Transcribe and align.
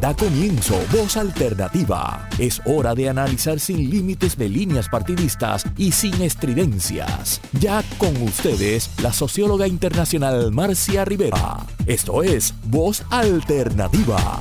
Da 0.00 0.14
comienzo 0.14 0.78
Voz 0.92 1.16
Alternativa. 1.16 2.28
Es 2.38 2.62
hora 2.64 2.94
de 2.94 3.08
analizar 3.08 3.58
sin 3.58 3.90
límites 3.90 4.38
de 4.38 4.48
líneas 4.48 4.88
partidistas 4.88 5.64
y 5.76 5.90
sin 5.90 6.22
estridencias. 6.22 7.40
Ya 7.58 7.82
con 7.98 8.16
ustedes, 8.22 8.90
la 9.02 9.12
socióloga 9.12 9.66
internacional 9.66 10.52
Marcia 10.52 11.04
Rivera. 11.04 11.66
Esto 11.84 12.22
es 12.22 12.54
Voz 12.66 13.02
Alternativa. 13.10 14.38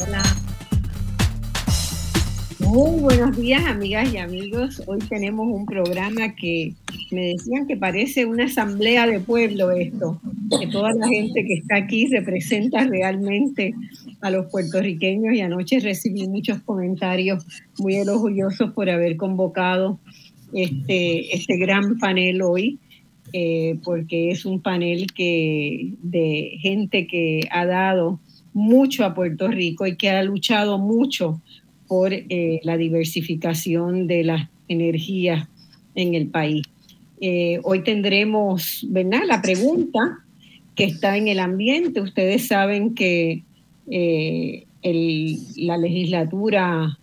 Hola. 0.00 0.22
Muy 2.58 3.00
buenos 3.02 3.36
días, 3.36 3.62
amigas 3.66 4.12
y 4.12 4.16
amigos. 4.16 4.82
Hoy 4.86 4.98
tenemos 4.98 5.46
un 5.46 5.64
programa 5.64 6.34
que 6.34 6.74
me 7.10 7.28
decían 7.28 7.66
que 7.66 7.76
parece 7.76 8.26
una 8.26 8.44
asamblea 8.44 9.06
de 9.06 9.20
pueblo 9.20 9.70
esto, 9.70 10.20
que 10.58 10.66
toda 10.66 10.92
la 10.94 11.08
gente 11.08 11.44
que 11.44 11.54
está 11.54 11.76
aquí 11.76 12.06
representa 12.06 12.84
realmente 12.84 13.74
a 14.20 14.30
los 14.30 14.46
puertorriqueños 14.46 15.34
y 15.34 15.40
anoche 15.40 15.80
recibí 15.80 16.26
muchos 16.28 16.60
comentarios 16.62 17.44
muy 17.78 17.96
elogiosos 17.96 18.72
por 18.72 18.90
haber 18.90 19.16
convocado 19.16 19.98
este, 20.52 21.34
este 21.34 21.56
gran 21.56 21.98
panel 21.98 22.42
hoy, 22.42 22.78
eh, 23.32 23.78
porque 23.84 24.30
es 24.30 24.44
un 24.44 24.60
panel 24.60 25.12
que, 25.12 25.94
de 26.02 26.58
gente 26.60 27.06
que 27.06 27.42
ha 27.50 27.66
dado 27.66 28.20
mucho 28.54 29.04
a 29.04 29.14
Puerto 29.14 29.48
Rico 29.48 29.86
y 29.86 29.96
que 29.96 30.10
ha 30.10 30.22
luchado 30.22 30.78
mucho 30.78 31.40
por 31.86 32.12
eh, 32.12 32.60
la 32.62 32.76
diversificación 32.76 34.06
de 34.06 34.24
las 34.24 34.48
energías 34.68 35.48
en 35.94 36.14
el 36.14 36.28
país. 36.28 36.62
Eh, 37.20 37.60
hoy 37.64 37.82
tendremos. 37.82 38.86
La 38.90 39.42
pregunta 39.42 40.20
que 40.74 40.84
está 40.84 41.16
en 41.16 41.28
el 41.28 41.40
ambiente. 41.40 42.00
Ustedes 42.00 42.46
saben 42.46 42.94
que 42.94 43.42
eh, 43.90 44.66
la 45.56 45.76
legislatura 45.76 46.98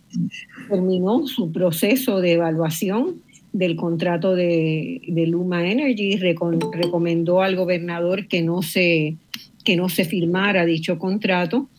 terminó 0.69 1.27
su 1.27 1.51
proceso 1.51 2.21
de 2.21 2.33
evaluación 2.33 3.21
del 3.51 3.75
contrato 3.75 4.35
de, 4.35 5.01
Luma 5.27 5.69
Energy 5.69 6.13
y 6.13 6.17
recomendó 6.17 7.41
al 7.41 7.55
gobernador 7.55 8.27
que 8.27 8.41
no 8.41 8.61
se, 8.61 9.15
que 9.63 9.75
no 9.75 9.89
se 9.89 10.05
firmara 10.05 10.65
dicho 10.65 10.97
contrato. 10.97 11.69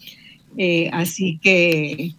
Eh, 0.59 0.89
así 0.93 1.39
que 1.43 2.13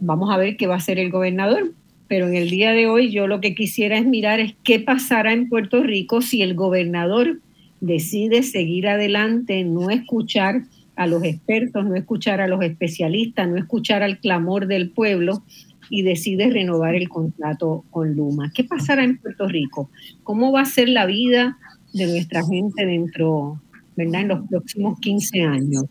vamos 0.00 0.32
a 0.32 0.36
ver 0.36 0.56
qué 0.56 0.66
va 0.66 0.74
a 0.74 0.78
hacer 0.78 0.98
el 0.98 1.10
gobernador 1.10 1.72
pero 2.08 2.26
en 2.26 2.34
el 2.34 2.50
día 2.50 2.72
de 2.72 2.86
hoy 2.86 3.10
yo 3.10 3.26
lo 3.26 3.40
que 3.40 3.54
quisiera 3.54 3.98
es 3.98 4.06
mirar 4.06 4.40
es 4.40 4.54
qué 4.64 4.80
pasará 4.80 5.32
en 5.32 5.48
Puerto 5.48 5.82
Rico 5.82 6.22
si 6.22 6.42
el 6.42 6.54
gobernador 6.54 7.40
decide 7.80 8.42
seguir 8.42 8.88
adelante, 8.88 9.62
no 9.64 9.90
escuchar 9.90 10.62
a 10.96 11.06
los 11.06 11.22
expertos, 11.22 11.84
no 11.84 11.94
escuchar 11.94 12.40
a 12.40 12.48
los 12.48 12.62
especialistas, 12.62 13.48
no 13.48 13.56
escuchar 13.56 14.02
al 14.02 14.18
clamor 14.18 14.66
del 14.66 14.90
pueblo 14.90 15.44
y 15.90 16.02
decide 16.02 16.50
renovar 16.50 16.94
el 16.94 17.08
contrato 17.08 17.84
con 17.90 18.16
Luma. 18.16 18.50
¿Qué 18.52 18.64
pasará 18.64 19.04
en 19.04 19.18
Puerto 19.18 19.46
Rico? 19.46 19.90
¿Cómo 20.24 20.50
va 20.50 20.62
a 20.62 20.66
ser 20.66 20.88
la 20.88 21.06
vida 21.06 21.56
de 21.92 22.06
nuestra 22.06 22.44
gente 22.44 22.84
dentro, 22.84 23.62
¿verdad? 23.96 24.22
En 24.22 24.28
los 24.28 24.48
próximos 24.48 24.98
15 25.00 25.42
años. 25.42 25.84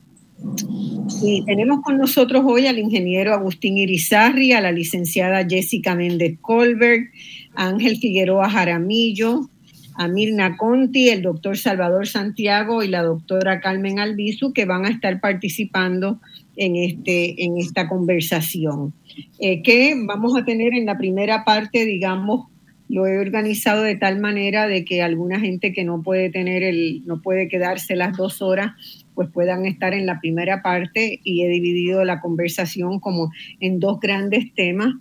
Y 1.23 1.43
tenemos 1.45 1.81
con 1.81 1.97
nosotros 1.97 2.43
hoy 2.45 2.67
al 2.67 2.79
ingeniero 2.79 3.33
Agustín 3.33 3.77
Irizarri, 3.77 4.51
a 4.51 4.61
la 4.61 4.71
licenciada 4.71 5.47
Jessica 5.47 5.95
Méndez 5.95 6.37
Colbert, 6.41 7.09
a 7.55 7.69
Ángel 7.69 7.97
Figueroa 7.97 8.49
Jaramillo, 8.49 9.49
a 9.95 10.07
Mirna 10.07 10.57
Conti, 10.57 11.09
el 11.09 11.23
doctor 11.23 11.57
Salvador 11.57 12.07
Santiago 12.07 12.83
y 12.83 12.87
la 12.87 13.01
doctora 13.01 13.59
Carmen 13.59 13.99
Albizu, 13.99 14.53
que 14.53 14.65
van 14.65 14.85
a 14.85 14.89
estar 14.89 15.19
participando 15.19 16.21
en, 16.55 16.75
este, 16.75 17.43
en 17.43 17.57
esta 17.57 17.89
conversación. 17.89 18.93
Eh, 19.39 19.63
que 19.63 19.95
vamos 20.05 20.37
a 20.37 20.45
tener 20.45 20.75
en 20.75 20.85
la 20.85 20.99
primera 20.99 21.43
parte, 21.43 21.83
digamos, 21.85 22.47
lo 22.89 23.07
he 23.07 23.17
organizado 23.17 23.81
de 23.81 23.95
tal 23.95 24.19
manera 24.19 24.67
de 24.67 24.85
que 24.85 25.01
alguna 25.01 25.39
gente 25.39 25.73
que 25.73 25.83
no 25.83 26.03
puede 26.03 26.29
tener 26.29 26.63
el, 26.63 27.03
no 27.05 27.21
puede 27.21 27.49
quedarse 27.49 27.95
las 27.95 28.15
dos 28.15 28.41
horas, 28.41 28.73
pues 29.17 29.29
puedan 29.31 29.65
estar 29.65 29.95
en 29.95 30.05
la 30.05 30.19
primera 30.19 30.61
parte 30.61 31.19
y 31.23 31.41
he 31.41 31.47
dividido 31.47 32.05
la 32.05 32.21
conversación 32.21 32.99
como 32.99 33.31
en 33.59 33.79
dos 33.79 33.99
grandes 33.99 34.53
temas 34.53 34.93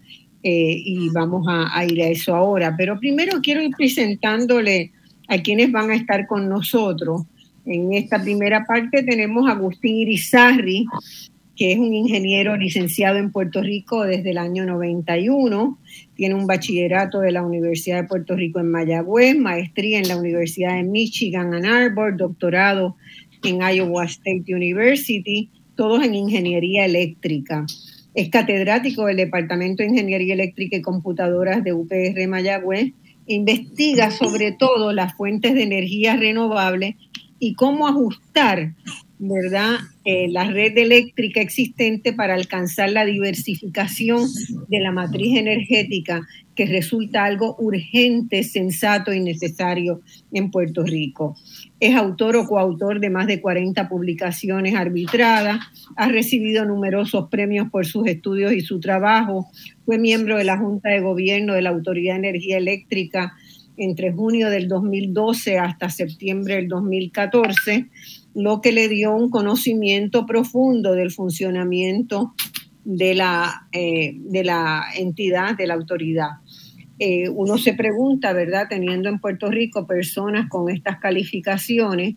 eh, 0.43 0.83
y 0.85 1.11
vamos 1.11 1.45
a, 1.47 1.85
ir 1.85 2.01
a 2.01 2.09
eso 2.09 2.35
ahora. 2.35 2.75
Pero 2.79 2.99
primero 2.99 3.43
quiero 3.43 3.61
ir 3.61 3.73
presentándole 3.77 4.91
a 5.29 5.37
quienes 5.43 5.71
van 5.71 5.91
a 5.91 5.97
estar 5.97 6.27
con 6.27 6.49
nosotros. 6.49 7.25
En 7.67 7.93
esta 7.93 8.23
primera 8.23 8.65
parte 8.65 9.03
tenemos 9.03 9.47
a 9.47 9.53
Agustín 9.53 9.97
Irizarri, 9.97 10.87
que 11.55 11.73
es 11.73 11.79
un 11.79 11.93
ingeniero 11.93 12.57
licenciado 12.57 13.19
en 13.19 13.31
Puerto 13.31 13.61
Rico 13.61 14.05
desde 14.05 14.31
el 14.31 14.39
año 14.39 14.65
91. 14.65 15.79
Tiene 16.15 16.35
un 16.35 16.47
bachillerato 16.47 17.21
de 17.21 17.33
la 17.33 17.43
Universidad 17.43 18.01
de 18.01 18.09
Puerto 18.09 18.35
Rico 18.35 18.61
en 18.61 18.71
Mayagüez, 18.71 19.37
maestría 19.37 19.99
en 19.99 20.09
la 20.09 20.17
Universidad 20.17 20.75
de 20.75 20.85
Michigan 20.85 21.53
Ann 21.53 21.67
Arbor, 21.67 22.17
doctorado 22.17 22.97
en 23.47 23.61
Iowa 23.63 24.05
State 24.05 24.45
University, 24.49 25.51
todos 25.75 26.05
en 26.05 26.15
ingeniería 26.15 26.85
eléctrica. 26.85 27.67
Es 28.15 28.31
catedrático 28.31 29.07
del 29.07 29.19
Departamento 29.19 29.83
de 29.83 29.91
Ingeniería 29.91 30.35
Eléctrica 30.35 30.77
y 30.77 30.83
Computadoras 30.83 31.63
de 31.63 31.73
UPR 31.73 32.27
Mayagüez. 32.29 32.93
Investiga 33.27 34.11
sobre 34.11 34.53
todo 34.53 34.93
las 34.93 35.15
fuentes 35.15 35.55
de 35.55 35.63
energía 35.63 36.17
renovable 36.17 36.97
y 37.39 37.55
cómo 37.55 37.87
ajustar 37.87 38.73
¿verdad? 39.19 39.79
Eh, 40.05 40.29
la 40.29 40.51
red 40.51 40.77
eléctrica 40.77 41.41
existente 41.41 42.13
para 42.13 42.35
alcanzar 42.35 42.91
la 42.91 43.05
diversificación 43.05 44.29
de 44.69 44.81
la 44.81 44.93
matriz 44.93 45.37
energética, 45.37 46.27
que 46.57 46.67
resulta 46.67 47.25
algo 47.25 47.55
urgente, 47.59 48.43
sensato 48.43 49.13
y 49.13 49.21
necesario 49.21 50.01
en 50.33 50.51
Puerto 50.51 50.83
Rico. 50.83 51.37
Es 51.79 51.95
autor 51.95 52.37
o 52.37 52.47
coautor 52.47 52.99
de 52.99 53.11
más 53.11 53.27
de 53.27 53.41
40 53.41 53.89
publicaciones 53.89 54.75
arbitradas, 54.75 55.61
ha 55.95 56.09
recibido 56.09 56.65
numerosos 56.65 57.29
premios 57.29 57.71
por 57.71 57.87
sus 57.87 58.09
estudios 58.09 58.53
y 58.53 58.63
su 58.63 58.81
trabajo, 58.81 59.47
fue 59.85 59.99
miembro 59.99 60.39
de 60.39 60.45
la 60.45 60.59
Junta 60.59 60.89
de 60.89 61.01
Gobierno 61.01 61.55
de 61.55 61.63
la 61.63 61.71
Autoridad 61.71 62.15
de 62.15 62.29
Energía 62.29 62.57
Eléctrica 62.57 63.35
entre 63.77 64.11
junio 64.11 64.49
del 64.49 64.69
2012 64.69 65.59
hasta 65.59 65.91
septiembre 65.91 66.57
del 66.57 66.69
2014 66.69 67.89
lo 68.37 68.61
que 68.61 68.71
le 68.71 68.89
dio 68.89 69.15
un 69.15 69.31
conocimiento 69.31 70.27
profundo 70.27 70.93
del 70.93 71.11
funcionamiento 71.11 72.35
de 72.85 73.15
la, 73.15 73.67
eh, 73.73 74.13
de 74.15 74.45
la 74.45 74.85
entidad, 74.95 75.57
de 75.57 75.67
la 75.67 75.73
autoridad. 75.73 76.29
Eh, 76.99 77.29
uno 77.29 77.59
se 77.59 77.75
pregunta, 77.75 78.33
¿verdad? 78.33 78.67
Teniendo 78.69 79.09
en 79.09 79.19
Puerto 79.19 79.51
Rico 79.51 79.87
personas 79.87 80.49
con 80.49 80.71
estas 80.71 80.99
calificaciones, 80.99 82.15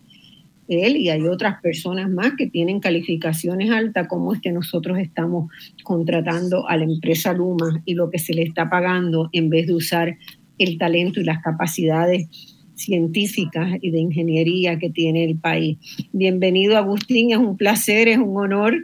él 0.69 0.97
y 0.97 1.09
hay 1.09 1.23
otras 1.23 1.62
personas 1.62 2.09
más 2.09 2.34
que 2.38 2.47
tienen 2.47 2.79
calificaciones 2.79 3.72
altas, 3.72 4.07
¿cómo 4.07 4.34
es 4.34 4.40
que 4.40 4.51
nosotros 4.51 5.00
estamos 5.00 5.51
contratando 5.84 6.67
a 6.69 6.78
la 6.78 6.84
empresa 6.84 7.34
Luma 7.34 7.81
y 7.85 7.95
lo 7.95 8.09
que 8.09 8.19
se 8.19 8.34
le 8.34 8.44
está 8.44 8.69
pagando 8.69 9.29
en 9.31 9.50
vez 9.50 9.67
de 9.67 9.73
usar 9.73 10.17
el 10.59 10.78
talento 10.78 11.19
y 11.19 11.23
las 11.23 11.41
capacidades 11.41 12.28
científicas 12.75 13.78
y 13.81 13.91
de 13.91 14.00
ingeniería 14.00 14.78
que 14.78 14.90
tiene 14.90 15.25
el 15.25 15.38
país. 15.38 15.78
Bienvenido 16.13 16.78
Agustín, 16.78 17.31
es 17.31 17.38
un 17.38 17.57
placer, 17.57 18.07
es 18.07 18.19
un 18.19 18.38
honor 18.38 18.75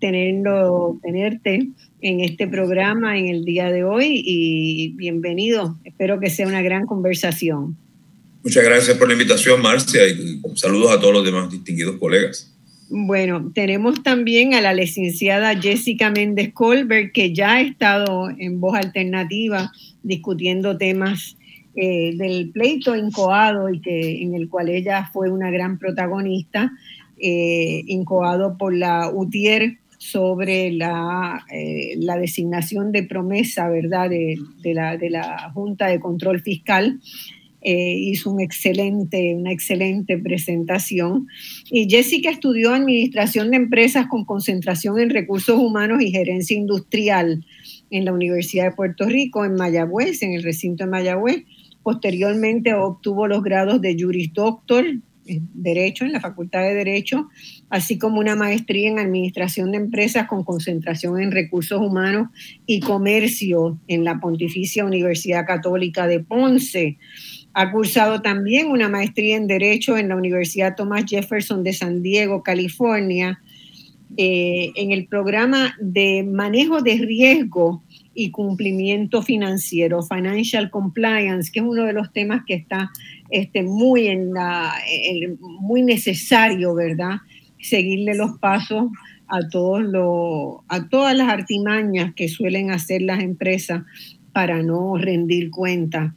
tenerlo, 0.00 0.98
tenerte 1.02 1.68
en 2.00 2.20
este 2.20 2.46
programa 2.46 3.18
en 3.18 3.26
el 3.26 3.44
día 3.44 3.70
de 3.70 3.84
hoy 3.84 4.22
y 4.24 4.92
bienvenido. 4.94 5.76
Espero 5.84 6.20
que 6.20 6.30
sea 6.30 6.46
una 6.46 6.62
gran 6.62 6.86
conversación. 6.86 7.76
Muchas 8.44 8.64
gracias 8.64 8.96
por 8.96 9.08
la 9.08 9.14
invitación, 9.14 9.60
Marcia, 9.60 10.06
y 10.06 10.40
saludos 10.54 10.92
a 10.92 11.00
todos 11.00 11.14
los 11.14 11.24
demás 11.24 11.50
distinguidos 11.50 11.96
colegas. 11.98 12.54
Bueno, 12.90 13.50
tenemos 13.54 14.02
también 14.02 14.54
a 14.54 14.60
la 14.62 14.72
licenciada 14.72 15.60
Jessica 15.60 16.10
Méndez 16.10 16.52
Colbert, 16.54 17.12
que 17.12 17.34
ya 17.34 17.56
ha 17.56 17.60
estado 17.60 18.30
en 18.38 18.60
Voz 18.60 18.78
Alternativa 18.78 19.70
discutiendo 20.02 20.78
temas 20.78 21.36
eh, 21.74 22.14
del 22.16 22.50
pleito 22.50 22.96
incoado 22.96 23.68
y 23.68 23.80
que, 23.80 24.22
en 24.22 24.34
el 24.34 24.48
cual 24.48 24.70
ella 24.70 25.10
fue 25.12 25.30
una 25.30 25.50
gran 25.50 25.78
protagonista, 25.78 26.72
eh, 27.18 27.82
incoado 27.86 28.56
por 28.56 28.74
la 28.74 29.10
UTIER 29.12 29.76
sobre 30.10 30.72
la, 30.72 31.44
eh, 31.50 31.94
la 31.98 32.16
designación 32.16 32.92
de 32.92 33.02
promesa, 33.02 33.68
¿verdad?, 33.68 34.10
de, 34.10 34.38
la, 34.64 34.96
de 34.96 35.10
la 35.10 35.50
Junta 35.52 35.86
de 35.86 36.00
Control 36.00 36.40
Fiscal. 36.40 37.00
hizo 37.62 38.30
un 38.30 38.40
excelente, 38.40 39.34
una 39.34 39.52
excelente 39.52 40.16
presentación. 40.18 41.26
Y 41.70 41.88
Jessica 41.88 42.30
estudió 42.30 42.72
Administración 42.72 43.50
de 43.50 43.56
Empresas 43.56 44.06
con 44.06 44.24
concentración 44.24 44.98
en 45.00 45.10
Recursos 45.10 45.58
Humanos 45.58 46.02
y 46.02 46.10
Gerencia 46.10 46.56
Industrial 46.56 47.44
en 47.90 48.04
la 48.04 48.12
Universidad 48.12 48.64
de 48.64 48.76
Puerto 48.76 49.06
Rico, 49.06 49.44
en 49.44 49.54
Mayagüez, 49.54 50.22
en 50.22 50.34
el 50.34 50.42
recinto 50.42 50.84
de 50.84 50.90
Mayagüez 50.90 51.44
Posteriormente 51.88 52.74
obtuvo 52.74 53.26
los 53.26 53.42
grados 53.42 53.80
de 53.80 53.96
Juris 53.98 54.30
Doctor, 54.34 54.84
Derecho, 55.24 56.04
en 56.04 56.12
la 56.12 56.20
Facultad 56.20 56.60
de 56.60 56.74
Derecho, 56.74 57.28
así 57.70 57.98
como 57.98 58.18
una 58.20 58.36
maestría 58.36 58.88
en 58.88 58.98
Administración 58.98 59.72
de 59.72 59.78
Empresas 59.78 60.26
con 60.26 60.44
concentración 60.44 61.20
en 61.20 61.32
Recursos 61.32 61.80
Humanos 61.80 62.28
y 62.66 62.80
Comercio 62.80 63.78
en 63.88 64.04
la 64.04 64.20
Pontificia 64.20 64.84
Universidad 64.84 65.46
Católica 65.46 66.06
de 66.06 66.20
Ponce. 66.20 66.98
Ha 67.52 67.70
cursado 67.70 68.22
también 68.22 68.68
una 68.68 68.88
maestría 68.88 69.36
en 69.36 69.46
Derecho 69.46 69.96
en 69.96 70.08
la 70.08 70.16
Universidad 70.16 70.76
Thomas 70.76 71.04
Jefferson 71.06 71.62
de 71.62 71.72
San 71.72 72.02
Diego, 72.02 72.42
California, 72.42 73.40
eh, 74.16 74.72
en 74.74 74.90
el 74.90 75.06
programa 75.06 75.76
de 75.80 76.24
manejo 76.24 76.80
de 76.80 76.96
riesgo 76.96 77.82
y 78.14 78.30
cumplimiento 78.30 79.22
financiero, 79.22 80.02
financial 80.02 80.70
compliance, 80.70 81.52
que 81.52 81.60
es 81.60 81.64
uno 81.64 81.84
de 81.84 81.92
los 81.92 82.12
temas 82.12 82.42
que 82.46 82.54
está 82.54 82.90
este, 83.30 83.62
muy, 83.62 84.08
en 84.08 84.32
la, 84.32 84.74
muy 85.60 85.82
necesario, 85.82 86.74
¿verdad? 86.74 87.18
Seguirle 87.60 88.14
los 88.14 88.38
pasos 88.38 88.90
a, 89.26 89.48
todos 89.48 89.82
los, 89.82 90.60
a 90.68 90.88
todas 90.88 91.16
las 91.16 91.28
artimañas 91.28 92.14
que 92.14 92.28
suelen 92.28 92.70
hacer 92.70 93.02
las 93.02 93.20
empresas 93.20 93.82
para 94.32 94.62
no 94.62 94.96
rendir 94.96 95.50
cuentas, 95.50 96.12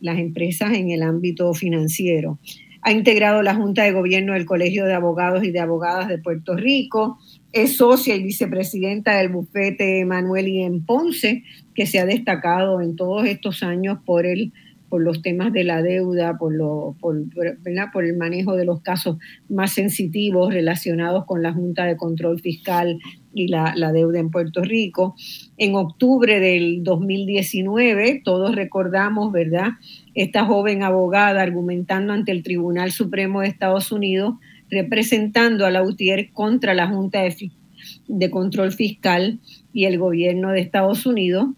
las 0.00 0.18
empresas 0.18 0.72
en 0.72 0.90
el 0.90 1.02
ámbito 1.02 1.52
financiero. 1.54 2.38
Ha 2.82 2.92
integrado 2.92 3.42
la 3.42 3.54
Junta 3.54 3.82
de 3.82 3.92
Gobierno 3.92 4.34
del 4.34 4.46
Colegio 4.46 4.84
de 4.84 4.94
Abogados 4.94 5.44
y 5.44 5.50
de 5.50 5.60
Abogadas 5.60 6.08
de 6.08 6.18
Puerto 6.18 6.56
Rico, 6.56 7.18
es 7.52 7.76
socia 7.76 8.14
y 8.14 8.22
vicepresidenta 8.22 9.18
del 9.18 9.30
bufete 9.30 10.04
Manuel 10.04 10.48
y 10.48 10.62
en 10.62 10.84
Ponce, 10.84 11.42
que 11.74 11.86
se 11.86 11.98
ha 11.98 12.06
destacado 12.06 12.80
en 12.80 12.96
todos 12.96 13.26
estos 13.26 13.62
años 13.62 13.98
por 14.04 14.26
el 14.26 14.52
por 14.88 15.02
los 15.02 15.22
temas 15.22 15.52
de 15.52 15.64
la 15.64 15.82
deuda, 15.82 16.38
por, 16.38 16.54
lo, 16.54 16.96
por, 17.00 17.16
por, 17.92 18.04
el 18.04 18.16
manejo 18.16 18.56
de 18.56 18.64
los 18.64 18.80
casos 18.80 19.18
más 19.48 19.72
sensitivos 19.72 20.52
relacionados 20.52 21.24
con 21.26 21.42
la 21.42 21.52
Junta 21.52 21.84
de 21.84 21.96
Control 21.96 22.40
Fiscal 22.40 22.98
y 23.34 23.48
la, 23.48 23.74
deuda 23.92 24.18
en 24.18 24.30
Puerto 24.30 24.62
Rico. 24.62 25.14
En 25.56 25.74
octubre 25.74 26.40
del 26.40 26.82
2019, 26.82 28.22
todos 28.24 28.54
recordamos, 28.54 29.32
¿verdad? 29.32 29.72
Esta 30.14 30.44
joven 30.44 30.82
abogada 30.82 31.42
argumentando 31.42 32.12
ante 32.12 32.32
el 32.32 32.42
Tribunal 32.42 32.90
Supremo 32.92 33.40
de 33.40 33.48
Estados 33.48 33.92
Unidos 33.92 34.34
representando 34.70 35.66
a 35.66 35.70
la 35.70 35.82
UTIER 35.82 36.30
contra 36.32 36.74
la 36.74 36.88
Junta 36.88 37.22
de, 37.22 38.30
Control 38.30 38.72
Fiscal 38.72 39.38
y 39.72 39.84
el 39.84 39.98
gobierno 39.98 40.50
de 40.50 40.60
Estados 40.60 41.06
Unidos. 41.06 41.48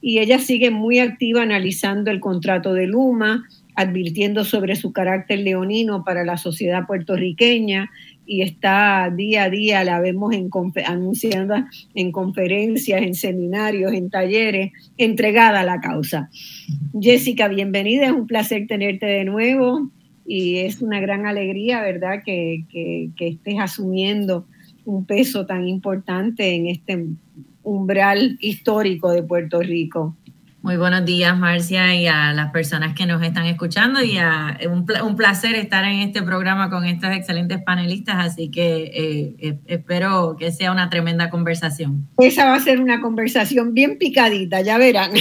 Y 0.00 0.18
ella 0.18 0.38
sigue 0.38 0.70
muy 0.70 0.98
activa 0.98 1.42
analizando 1.42 2.10
el 2.10 2.20
contrato 2.20 2.72
de 2.72 2.86
Luma, 2.86 3.44
advirtiendo 3.74 4.44
sobre 4.44 4.74
su 4.76 4.92
carácter 4.92 5.38
leonino 5.40 6.04
para 6.04 6.24
la 6.24 6.36
sociedad 6.36 6.86
puertorriqueña 6.86 7.90
y 8.26 8.42
está 8.42 9.10
día 9.14 9.44
a 9.44 9.50
día, 9.50 9.84
la 9.84 10.00
vemos 10.00 10.34
en, 10.34 10.50
anunciando 10.84 11.54
en 11.94 12.12
conferencias, 12.12 13.00
en 13.02 13.14
seminarios, 13.14 13.92
en 13.94 14.10
talleres, 14.10 14.72
entregada 14.98 15.60
a 15.60 15.64
la 15.64 15.80
causa. 15.80 16.28
Jessica, 17.00 17.48
bienvenida, 17.48 18.06
es 18.06 18.12
un 18.12 18.26
placer 18.26 18.66
tenerte 18.66 19.06
de 19.06 19.24
nuevo 19.24 19.90
y 20.26 20.58
es 20.58 20.82
una 20.82 21.00
gran 21.00 21.26
alegría, 21.26 21.80
¿verdad?, 21.80 22.22
que, 22.22 22.64
que, 22.68 23.10
que 23.16 23.28
estés 23.28 23.58
asumiendo 23.58 24.46
un 24.84 25.06
peso 25.06 25.46
tan 25.46 25.66
importante 25.66 26.54
en 26.54 26.66
este 26.66 27.06
umbral 27.68 28.38
histórico 28.40 29.10
de 29.10 29.22
Puerto 29.22 29.60
Rico. 29.60 30.16
Muy 30.60 30.76
buenos 30.76 31.04
días, 31.04 31.38
Marcia, 31.38 31.94
y 31.94 32.08
a 32.08 32.32
las 32.32 32.50
personas 32.50 32.92
que 32.92 33.06
nos 33.06 33.22
están 33.22 33.46
escuchando. 33.46 34.02
Y 34.02 34.18
a, 34.18 34.58
un, 34.68 34.84
un 35.04 35.16
placer 35.16 35.54
estar 35.54 35.84
en 35.84 36.00
este 36.00 36.20
programa 36.22 36.68
con 36.68 36.84
estos 36.84 37.10
excelentes 37.10 37.62
panelistas, 37.62 38.16
así 38.18 38.50
que 38.50 39.36
eh, 39.38 39.58
espero 39.66 40.36
que 40.36 40.50
sea 40.50 40.72
una 40.72 40.90
tremenda 40.90 41.30
conversación. 41.30 42.08
Esa 42.18 42.46
va 42.46 42.56
a 42.56 42.60
ser 42.60 42.80
una 42.80 43.00
conversación 43.00 43.72
bien 43.72 43.98
picadita, 43.98 44.60
ya 44.60 44.78
verán. 44.78 45.12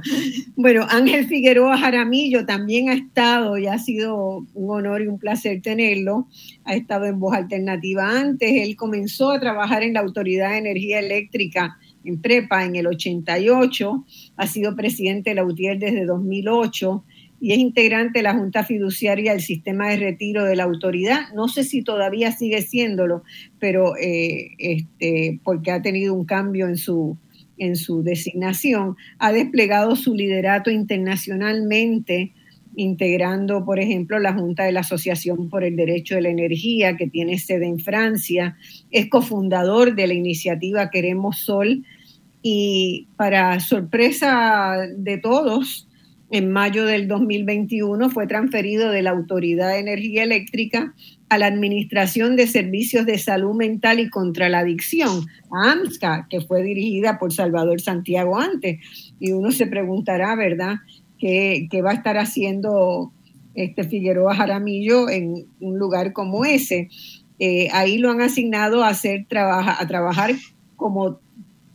bueno, 0.56 0.86
Ángel 0.88 1.26
Figueroa 1.26 1.76
Jaramillo 1.76 2.46
también 2.46 2.88
ha 2.88 2.94
estado 2.94 3.58
y 3.58 3.66
ha 3.66 3.78
sido 3.78 4.46
un 4.54 4.70
honor 4.70 5.02
y 5.02 5.08
un 5.08 5.18
placer 5.18 5.60
tenerlo. 5.60 6.26
Ha 6.64 6.74
estado 6.74 7.04
en 7.04 7.20
Voz 7.20 7.36
Alternativa 7.36 8.18
antes. 8.18 8.50
Él 8.50 8.74
comenzó 8.76 9.30
a 9.30 9.40
trabajar 9.40 9.82
en 9.82 9.92
la 9.92 10.00
Autoridad 10.00 10.52
de 10.52 10.58
Energía 10.58 11.00
Eléctrica 11.00 11.76
en 12.06 12.20
prepa 12.20 12.64
en 12.64 12.76
el 12.76 12.86
88, 12.86 14.04
ha 14.36 14.46
sido 14.46 14.76
presidente 14.76 15.30
de 15.30 15.36
la 15.36 15.44
UTIER 15.44 15.78
desde 15.78 16.06
2008 16.06 17.04
y 17.40 17.52
es 17.52 17.58
integrante 17.58 18.20
de 18.20 18.22
la 18.22 18.34
Junta 18.34 18.64
Fiduciaria 18.64 19.32
del 19.32 19.42
Sistema 19.42 19.90
de 19.90 19.98
Retiro 19.98 20.44
de 20.44 20.56
la 20.56 20.64
Autoridad. 20.64 21.32
No 21.34 21.48
sé 21.48 21.64
si 21.64 21.82
todavía 21.82 22.32
sigue 22.32 22.62
siéndolo, 22.62 23.22
pero 23.58 23.96
eh, 23.96 24.52
este, 24.58 25.38
porque 25.44 25.70
ha 25.70 25.82
tenido 25.82 26.14
un 26.14 26.24
cambio 26.24 26.66
en 26.66 26.78
su, 26.78 27.18
en 27.58 27.76
su 27.76 28.02
designación, 28.02 28.96
ha 29.18 29.32
desplegado 29.32 29.96
su 29.96 30.14
liderato 30.14 30.70
internacionalmente 30.70 32.32
integrando, 32.76 33.64
por 33.64 33.80
ejemplo, 33.80 34.18
la 34.18 34.34
Junta 34.34 34.64
de 34.64 34.72
la 34.72 34.80
Asociación 34.80 35.48
por 35.48 35.64
el 35.64 35.76
Derecho 35.76 36.14
de 36.14 36.22
la 36.22 36.28
Energía, 36.28 36.96
que 36.96 37.08
tiene 37.08 37.38
sede 37.38 37.66
en 37.66 37.80
Francia, 37.80 38.56
es 38.90 39.08
cofundador 39.08 39.94
de 39.94 40.06
la 40.06 40.14
iniciativa 40.14 40.90
Queremos 40.90 41.38
Sol, 41.38 41.84
y 42.48 43.08
para 43.16 43.58
sorpresa 43.58 44.76
de 44.96 45.18
todos, 45.18 45.88
en 46.30 46.52
mayo 46.52 46.84
del 46.84 47.08
2021 47.08 48.08
fue 48.08 48.28
transferido 48.28 48.92
de 48.92 49.02
la 49.02 49.10
Autoridad 49.10 49.70
de 49.70 49.80
Energía 49.80 50.22
Eléctrica 50.22 50.94
a 51.28 51.38
la 51.38 51.46
Administración 51.46 52.36
de 52.36 52.46
Servicios 52.46 53.04
de 53.04 53.18
Salud 53.18 53.56
Mental 53.56 53.98
y 53.98 54.10
contra 54.10 54.48
la 54.48 54.60
Adicción, 54.60 55.26
a 55.50 55.72
AMSCA, 55.72 56.28
que 56.30 56.40
fue 56.40 56.62
dirigida 56.62 57.18
por 57.18 57.32
Salvador 57.32 57.80
Santiago 57.80 58.38
antes. 58.38 58.78
Y 59.18 59.32
uno 59.32 59.50
se 59.50 59.66
preguntará, 59.66 60.36
¿verdad?, 60.36 60.76
qué, 61.18 61.66
qué 61.68 61.82
va 61.82 61.90
a 61.90 61.94
estar 61.94 62.16
haciendo 62.16 63.12
este 63.56 63.82
Figueroa 63.82 64.36
Jaramillo 64.36 65.10
en 65.10 65.48
un 65.58 65.80
lugar 65.80 66.12
como 66.12 66.44
ese. 66.44 66.90
Eh, 67.40 67.70
ahí 67.72 67.98
lo 67.98 68.12
han 68.12 68.20
asignado 68.20 68.84
a, 68.84 68.90
hacer, 68.90 69.26
a 69.32 69.86
trabajar 69.88 70.30
como 70.76 71.25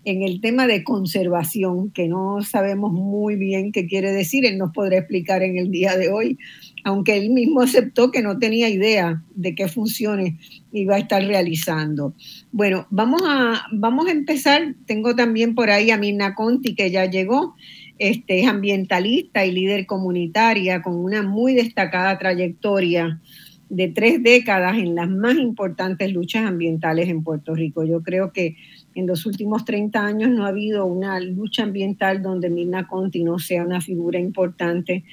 en 0.04 0.24
el 0.24 0.42
tema 0.42 0.66
de 0.66 0.84
conservación, 0.84 1.92
que 1.92 2.08
no 2.08 2.42
sabemos 2.42 2.92
muy 2.92 3.36
bien 3.36 3.72
qué 3.72 3.86
quiere 3.86 4.12
decir, 4.12 4.46
él 4.46 4.58
nos 4.58 4.72
podrá 4.72 4.98
explicar 4.98 5.44
en 5.44 5.58
el 5.58 5.70
día 5.70 5.96
de 5.96 6.10
hoy, 6.10 6.38
aunque 6.84 7.18
él 7.18 7.30
mismo 7.30 7.62
aceptó 7.62 8.12
que 8.12 8.22
no 8.22 8.40
tenía 8.40 8.70
idea 8.70 9.24
de 9.36 9.54
qué 9.54 9.68
funciones 9.68 10.36
iba 10.72 10.96
a 10.96 11.00
estar 11.00 11.24
realizando. 11.24 12.16
Bueno, 12.52 12.88
vamos 12.90 13.22
a, 13.26 13.64
vamos 13.72 14.08
a 14.08 14.12
empezar, 14.12 14.76
tengo 14.88 15.16
también 15.16 15.54
por 15.54 15.70
ahí 15.70 15.92
a 15.92 15.98
Mirna 15.98 16.34
Conti 16.34 16.74
que 16.74 16.90
ya 16.90 17.06
llegó, 17.06 17.56
este, 18.00 18.40
es 18.40 18.48
ambientalista 18.48 19.46
y 19.46 19.52
líder 19.52 19.86
comunitaria 19.86 20.82
con 20.82 20.96
una 20.96 21.22
muy 21.22 21.54
destacada 21.54 22.18
trayectoria 22.18 23.22
de 23.70 23.88
tres 23.88 24.22
décadas 24.22 24.78
en 24.78 24.96
las 24.96 25.08
más 25.08 25.38
importantes 25.38 26.12
luchas 26.12 26.46
ambientales 26.46 27.08
en 27.08 27.24
Puerto 27.24 27.56
Rico. 27.56 27.86
Yo 27.86 28.02
creo 28.04 28.34
que 28.34 28.58
en 28.96 29.08
los 29.08 29.26
últimos 29.26 29.66
30 29.66 30.06
años 30.06 30.30
no 30.30 30.46
ha 30.46 30.50
habido 30.50 30.86
una 30.86 31.20
lucha 31.20 31.64
ambiental 31.64 32.22
donde 32.22 32.50
Mirna 32.50 32.88
Conti 32.88 33.24
no 33.24 33.40
sea 33.40 33.64
una 33.64 33.82
figura 33.82 34.20
importante, 34.20 35.04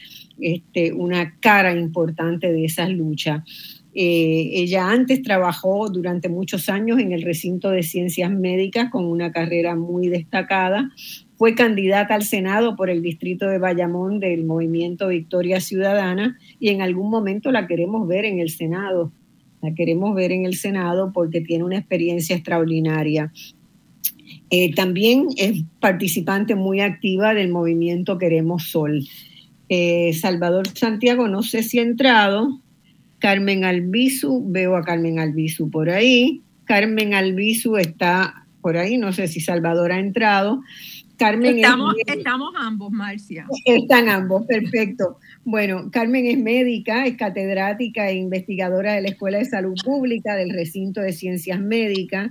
este, 0.41 0.93
una 0.93 1.39
cara 1.41 1.73
importante 1.73 2.53
de 2.53 2.65
esas 2.65 2.91
luchas. 2.91 3.43
Eh, 3.95 4.51
ella 4.55 4.91
antes 4.91 5.23
trabajó 5.23 5.89
durante 5.89 6.29
muchos 6.29 6.69
años 6.69 7.01
en 7.01 7.13
el 7.13 7.23
recinto 7.23 7.71
de 7.71 7.83
ciencias 7.83 8.31
médicas 8.31 8.91
con 8.91 9.05
una 9.05 9.33
carrera 9.33 9.75
muy 9.75 10.09
destacada. 10.09 10.93
Fue 11.37 11.55
candidata 11.55 12.15
al 12.15 12.23
Senado 12.23 12.77
por 12.77 12.91
el 12.91 13.03
distrito 13.03 13.47
de 13.47 13.59
Bayamón 13.59 14.21
del 14.21 14.45
movimiento 14.45 15.09
Victoria 15.09 15.61
Ciudadana 15.61 16.39
y 16.61 16.69
en 16.69 16.83
algún 16.83 17.11
momento 17.11 17.51
la 17.51 17.67
queremos 17.67 18.07
ver 18.07 18.25
en 18.25 18.39
el 18.39 18.51
Senado. 18.51 19.13
La 19.63 19.75
queremos 19.75 20.15
ver 20.15 20.31
en 20.31 20.45
el 20.45 20.55
Senado 20.55 21.13
porque 21.13 21.41
tiene 21.41 21.65
una 21.65 21.79
experiencia 21.79 22.37
extraordinaria. 22.37 23.33
Eh, 24.50 24.75
también 24.75 25.26
es 25.37 25.64
participante 25.81 26.55
muy 26.55 26.81
activa 26.81 27.35
del 27.35 27.50
movimiento 27.50 28.19
Queremos 28.19 28.71
Sol. 28.71 29.05
Eh, 29.69 30.14
Salvador 30.14 30.69
Santiago, 30.69 31.28
no 31.28 31.43
sé 31.43 31.62
si 31.62 31.78
ha 31.78 31.83
entrado. 31.83 32.61
Carmen 33.19 33.64
Albizu, 33.64 34.45
veo 34.50 34.76
a 34.76 34.83
Carmen 34.83 35.19
Albizu 35.19 35.71
por 35.71 35.90
ahí. 35.90 36.40
Carmen 36.64 37.14
Albizu 37.14 37.76
está 37.76 38.47
por 38.62 38.76
ahí, 38.76 38.97
no 38.97 39.12
sé 39.12 39.28
si 39.28 39.40
Salvador 39.40 39.93
ha 39.93 39.99
entrado. 39.99 40.62
Carmen 41.19 41.57
estamos, 41.57 41.95
estamos 42.07 42.55
ambos, 42.57 42.93
Marcia. 42.93 43.47
Están 43.64 44.09
ambos, 44.09 44.47
perfecto. 44.47 45.19
Bueno, 45.45 45.90
Carmen 45.90 46.26
es 46.26 46.38
médica, 46.38 47.07
es 47.07 47.17
catedrática 47.17 48.09
e 48.09 48.14
investigadora 48.14 48.93
de 48.93 49.02
la 49.02 49.09
Escuela 49.09 49.38
de 49.38 49.45
Salud 49.45 49.75
Pública 49.85 50.37
del 50.37 50.50
Recinto 50.50 51.00
de 51.00 51.12
Ciencias 51.12 51.61
Médicas 51.61 52.31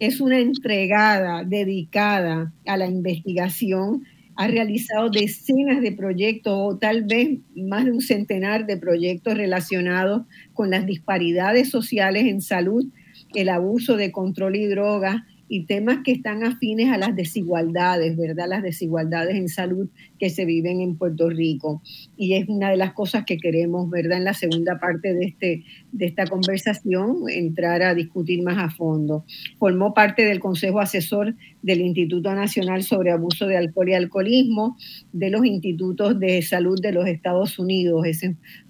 es 0.00 0.20
una 0.20 0.38
entregada 0.38 1.44
dedicada 1.44 2.52
a 2.66 2.76
la 2.78 2.86
investigación, 2.86 4.04
ha 4.34 4.48
realizado 4.48 5.10
decenas 5.10 5.82
de 5.82 5.92
proyectos 5.92 6.54
o 6.56 6.78
tal 6.78 7.02
vez 7.04 7.38
más 7.54 7.84
de 7.84 7.92
un 7.92 8.00
centenar 8.00 8.66
de 8.66 8.78
proyectos 8.78 9.36
relacionados 9.36 10.22
con 10.54 10.70
las 10.70 10.86
disparidades 10.86 11.68
sociales 11.68 12.24
en 12.24 12.40
salud, 12.40 12.86
el 13.34 13.50
abuso 13.50 13.96
de 13.96 14.10
control 14.10 14.56
y 14.56 14.66
drogas, 14.66 15.16
y 15.52 15.64
temas 15.64 15.98
que 16.04 16.12
están 16.12 16.44
afines 16.44 16.90
a 16.90 16.96
las 16.96 17.16
desigualdades, 17.16 18.16
¿verdad? 18.16 18.46
Las 18.48 18.62
desigualdades 18.62 19.34
en 19.34 19.48
salud 19.48 19.88
que 20.20 20.30
se 20.30 20.44
viven 20.44 20.80
en 20.80 20.96
Puerto 20.96 21.28
Rico. 21.28 21.82
Y 22.16 22.34
es 22.34 22.48
una 22.48 22.70
de 22.70 22.76
las 22.76 22.92
cosas 22.92 23.24
que 23.24 23.36
queremos, 23.36 23.90
¿verdad? 23.90 24.18
En 24.18 24.24
la 24.24 24.32
segunda 24.32 24.78
parte 24.78 25.12
de, 25.12 25.24
este, 25.24 25.64
de 25.90 26.06
esta 26.06 26.28
conversación, 26.28 27.24
entrar 27.28 27.82
a 27.82 27.96
discutir 27.96 28.44
más 28.44 28.58
a 28.58 28.70
fondo. 28.70 29.24
Formó 29.58 29.92
parte 29.92 30.24
del 30.24 30.38
Consejo 30.38 30.78
Asesor 30.78 31.34
del 31.62 31.80
Instituto 31.80 32.32
Nacional 32.32 32.84
sobre 32.84 33.10
Abuso 33.10 33.48
de 33.48 33.56
Alcohol 33.56 33.88
y 33.88 33.94
Alcoholismo, 33.94 34.76
de 35.12 35.30
los 35.30 35.44
Institutos 35.44 36.20
de 36.20 36.42
Salud 36.42 36.80
de 36.80 36.92
los 36.92 37.08
Estados 37.08 37.58
Unidos. 37.58 38.06
Es 38.06 38.24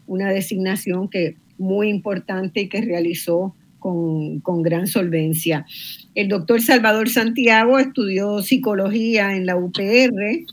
una 0.07 0.33
designación 0.33 1.11
que 1.11 1.37
muy 1.59 1.91
importante 1.91 2.63
y 2.63 2.69
que 2.71 2.81
realizó 2.81 3.55
con, 3.81 4.39
con, 4.41 4.63
gran 4.63 4.87
solvencia. 4.87 5.67
El 6.15 6.29
doctor 6.29 6.61
Salvador 6.61 7.09
Santiago 7.09 7.81
estudió 7.81 8.41
psicología 8.43 9.35
en 9.35 9.47
la 9.47 9.57
UPR, 9.57 10.45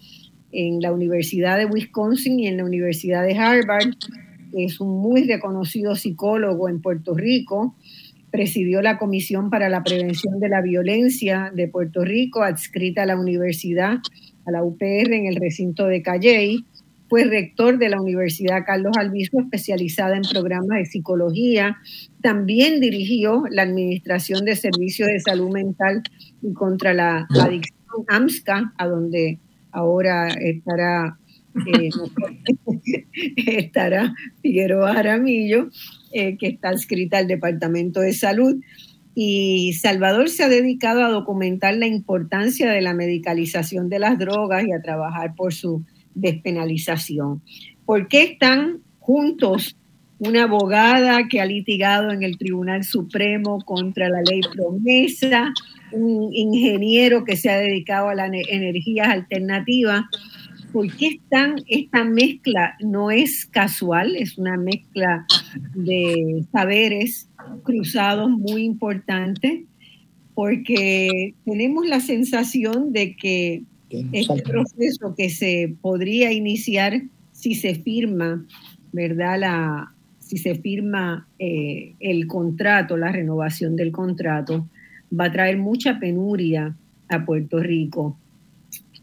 en 0.51 0.81
la 0.81 0.91
Universidad 0.91 1.57
de 1.57 1.65
Wisconsin 1.65 2.39
y 2.39 2.47
en 2.47 2.57
la 2.57 2.65
Universidad 2.65 3.23
de 3.23 3.37
Harvard. 3.37 3.93
Es 4.53 4.79
un 4.79 4.99
muy 4.99 5.25
reconocido 5.25 5.95
psicólogo 5.95 6.69
en 6.69 6.81
Puerto 6.81 7.13
Rico. 7.13 7.75
Presidió 8.31 8.81
la 8.81 8.97
Comisión 8.97 9.49
para 9.49 9.69
la 9.69 9.83
Prevención 9.83 10.39
de 10.39 10.49
la 10.49 10.61
Violencia 10.61 11.51
de 11.53 11.67
Puerto 11.67 12.03
Rico, 12.03 12.41
adscrita 12.41 13.03
a 13.03 13.05
la 13.05 13.19
universidad, 13.19 13.99
a 14.45 14.51
la 14.51 14.63
UPR 14.63 15.13
en 15.13 15.27
el 15.27 15.35
recinto 15.35 15.85
de 15.85 16.01
Calley 16.01 16.65
fue 17.09 17.23
rector 17.23 17.77
de 17.77 17.89
la 17.89 18.01
Universidad 18.01 18.65
Carlos 18.65 18.97
Albizu, 18.97 19.39
especializada 19.39 20.17
en 20.17 20.23
programas 20.23 20.79
de 20.79 20.85
psicología. 20.85 21.77
También 22.21 22.81
dirigió 22.81 23.43
la 23.49 23.63
Administración 23.63 24.45
de 24.45 24.55
Servicios 24.55 25.07
de 25.07 25.19
Salud 25.19 25.51
Mental 25.51 26.03
y 26.41 26.53
contra 26.53 26.93
la 26.93 27.27
Adicción 27.41 28.05
AMSCA, 28.07 28.73
a 28.77 28.87
donde 28.87 29.39
ahora 29.71 30.27
estará, 30.29 31.17
eh, 31.65 31.89
estará 33.47 34.13
Figueroa 34.41 34.91
Aramillo, 34.91 35.69
eh, 36.11 36.37
que 36.37 36.47
está 36.47 36.69
adscrita 36.69 37.19
al 37.19 37.27
Departamento 37.27 38.01
de 38.01 38.13
Salud. 38.13 38.57
Y 39.19 39.73
Salvador 39.73 40.29
se 40.29 40.43
ha 40.43 40.49
dedicado 40.49 41.03
a 41.03 41.09
documentar 41.09 41.75
la 41.75 41.87
importancia 41.87 42.69
de 42.69 42.81
la 42.81 42.93
medicalización 42.93 43.89
de 43.89 43.97
las 43.97 44.19
drogas 44.19 44.63
y 44.67 44.71
a 44.71 44.81
trabajar 44.81 45.33
por 45.35 45.55
su 45.55 45.83
despenalización. 46.17 47.41
¿Por 47.85 48.07
qué 48.07 48.23
están 48.23 48.79
juntos 48.99 49.75
una 50.19 50.43
abogada 50.43 51.27
que 51.27 51.39
ha 51.39 51.45
litigado 51.45 52.11
en 52.11 52.23
el 52.23 52.37
Tribunal 52.37 52.83
Supremo 52.83 53.59
contra 53.63 54.09
la 54.09 54.21
ley 54.21 54.41
promesa, 54.53 55.53
un 55.91 56.33
ingeniero 56.33 57.23
que 57.23 57.37
se 57.37 57.49
ha 57.49 57.57
dedicado 57.57 58.09
a 58.09 58.15
las 58.15 58.31
energías 58.49 59.07
alternativas? 59.07 60.05
¿Por 60.73 60.93
qué 60.95 61.07
están 61.07 61.55
esta 61.67 62.03
mezcla? 62.03 62.75
No 62.81 63.09
es 63.09 63.45
casual, 63.45 64.15
es 64.15 64.37
una 64.37 64.57
mezcla 64.57 65.25
de 65.73 66.43
saberes 66.51 67.29
cruzados 67.63 68.29
muy 68.29 68.63
importante, 68.63 69.65
porque 70.33 71.33
tenemos 71.45 71.87
la 71.87 71.99
sensación 71.99 72.91
de 72.91 73.15
que 73.15 73.63
este 73.89 74.41
proceso 74.41 75.15
que 75.15 75.29
se 75.29 75.75
podría 75.81 76.31
iniciar 76.31 77.01
si 77.31 77.55
se 77.55 77.75
firma, 77.75 78.45
¿verdad? 78.91 79.39
La, 79.39 79.93
si 80.19 80.37
se 80.37 80.55
firma 80.55 81.27
eh, 81.39 81.93
el 81.99 82.27
contrato, 82.27 82.97
la 82.97 83.11
renovación 83.11 83.75
del 83.75 83.91
contrato, 83.91 84.67
va 85.17 85.25
a 85.25 85.31
traer 85.31 85.57
mucha 85.57 85.99
penuria 85.99 86.75
a 87.09 87.25
Puerto 87.25 87.59
Rico. 87.59 88.17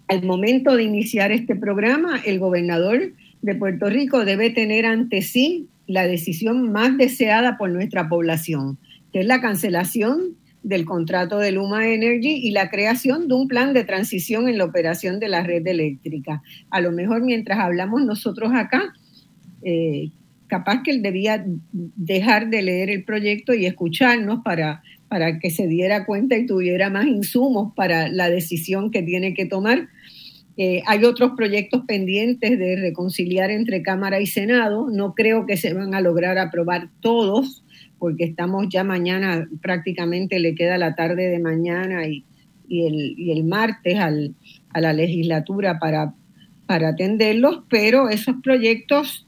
Al 0.09 0.23
momento 0.23 0.77
de 0.77 0.83
iniciar 0.83 1.33
este 1.33 1.57
programa, 1.57 2.21
el 2.27 2.39
gobernador 2.39 3.13
de 3.41 3.55
Puerto 3.55 3.89
Rico 3.89 4.25
debe 4.25 4.51
tener 4.51 4.85
ante 4.85 5.23
sí 5.23 5.69
la 5.87 6.07
decisión 6.07 6.73
más 6.73 6.97
deseada 6.99 7.57
por 7.57 7.71
nuestra 7.71 8.09
población, 8.09 8.79
que 9.13 9.21
es 9.21 9.27
la 9.27 9.41
cancelación 9.41 10.37
del 10.65 10.85
contrato 10.87 11.39
de 11.39 11.53
Luma 11.53 11.87
Energy 11.89 12.41
y 12.43 12.51
la 12.51 12.71
creación 12.71 13.29
de 13.29 13.35
un 13.35 13.47
plan 13.47 13.75
de 13.75 13.85
transición 13.85 14.49
en 14.49 14.59
la 14.59 14.65
operación 14.65 15.21
de 15.21 15.29
la 15.29 15.45
red 15.45 15.65
eléctrica. 15.67 16.43
A 16.71 16.81
lo 16.81 16.91
mejor 16.91 17.23
mientras 17.23 17.61
hablamos 17.61 18.03
nosotros 18.03 18.51
acá, 18.55 18.93
eh, 19.63 20.11
capaz 20.47 20.83
que 20.83 20.91
él 20.91 21.03
debía 21.03 21.45
dejar 21.73 22.49
de 22.49 22.63
leer 22.63 22.91
el 22.91 23.05
proyecto 23.05 23.55
y 23.55 23.67
escucharnos 23.67 24.41
para, 24.43 24.83
para 25.09 25.39
que 25.39 25.51
se 25.51 25.67
diera 25.69 26.07
cuenta 26.07 26.37
y 26.37 26.47
tuviera 26.47 26.91
más 26.91 27.07
insumos 27.07 27.73
para 27.77 28.09
la 28.09 28.31
decisión 28.31 28.91
que 28.91 29.03
tiene 29.03 29.35
que 29.35 29.47
tomar. 29.47 29.89
Eh, 30.57 30.83
hay 30.87 31.05
otros 31.05 31.33
proyectos 31.37 31.83
pendientes 31.87 32.59
de 32.59 32.77
reconciliar 32.77 33.51
entre 33.51 33.83
Cámara 33.83 34.21
y 34.21 34.27
Senado. 34.27 34.89
No 34.91 35.15
creo 35.15 35.47
que 35.47 35.57
se 35.57 35.75
van 35.75 35.95
a 35.95 36.01
lograr 36.01 36.39
aprobar 36.39 36.89
todos, 37.01 37.64
porque 38.05 38.25
estamos 38.25 38.67
ya 38.69 38.85
mañana, 38.85 39.49
prácticamente 39.63 40.39
le 40.39 40.55
queda 40.55 40.77
la 40.77 40.95
tarde 40.95 41.31
de 41.31 41.39
mañana 41.39 42.07
y, 42.07 42.23
el, 42.69 43.45
martes 43.45 43.99
a 43.99 44.81
la 44.83 44.93
legislatura 44.93 45.79
para, 45.79 46.13
atenderlos, 46.69 47.63
pero 47.71 48.11
esos 48.11 48.37
proyectos 48.43 49.27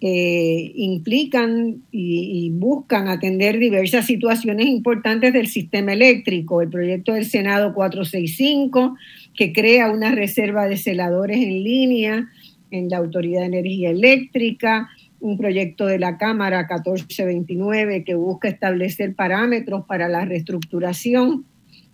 eh, 0.00 0.72
implican 0.74 1.84
y, 1.92 2.50
buscan 2.50 3.06
atender 3.06 3.60
diversas 3.60 4.06
situaciones 4.06 4.66
importantes 4.66 5.32
del 5.32 5.46
sistema 5.46 5.92
eléctrico. 5.92 6.60
El 6.60 6.70
proyecto 6.70 7.12
del 7.12 7.24
Senado 7.24 7.72
465, 7.72 8.96
que 9.32 9.52
crea 9.52 9.92
una 9.92 10.10
reserva 10.10 10.66
de 10.66 10.76
celadores 10.76 11.38
en 11.38 11.62
línea 11.62 12.28
en 12.72 12.88
la 12.88 12.96
Autoridad 12.96 13.42
de 13.42 13.46
Energía 13.46 13.90
Eléctrica, 13.90 14.88
un 15.20 15.36
proyecto 15.36 15.86
de 15.86 15.98
la 15.98 16.16
Cámara 16.16 16.60
1429 16.60 18.04
que 18.04 18.14
busca 18.14 18.48
establecer 18.48 19.14
parámetros 19.14 19.84
para 19.86 20.08
la 20.08 20.24
reestructuración 20.24 21.44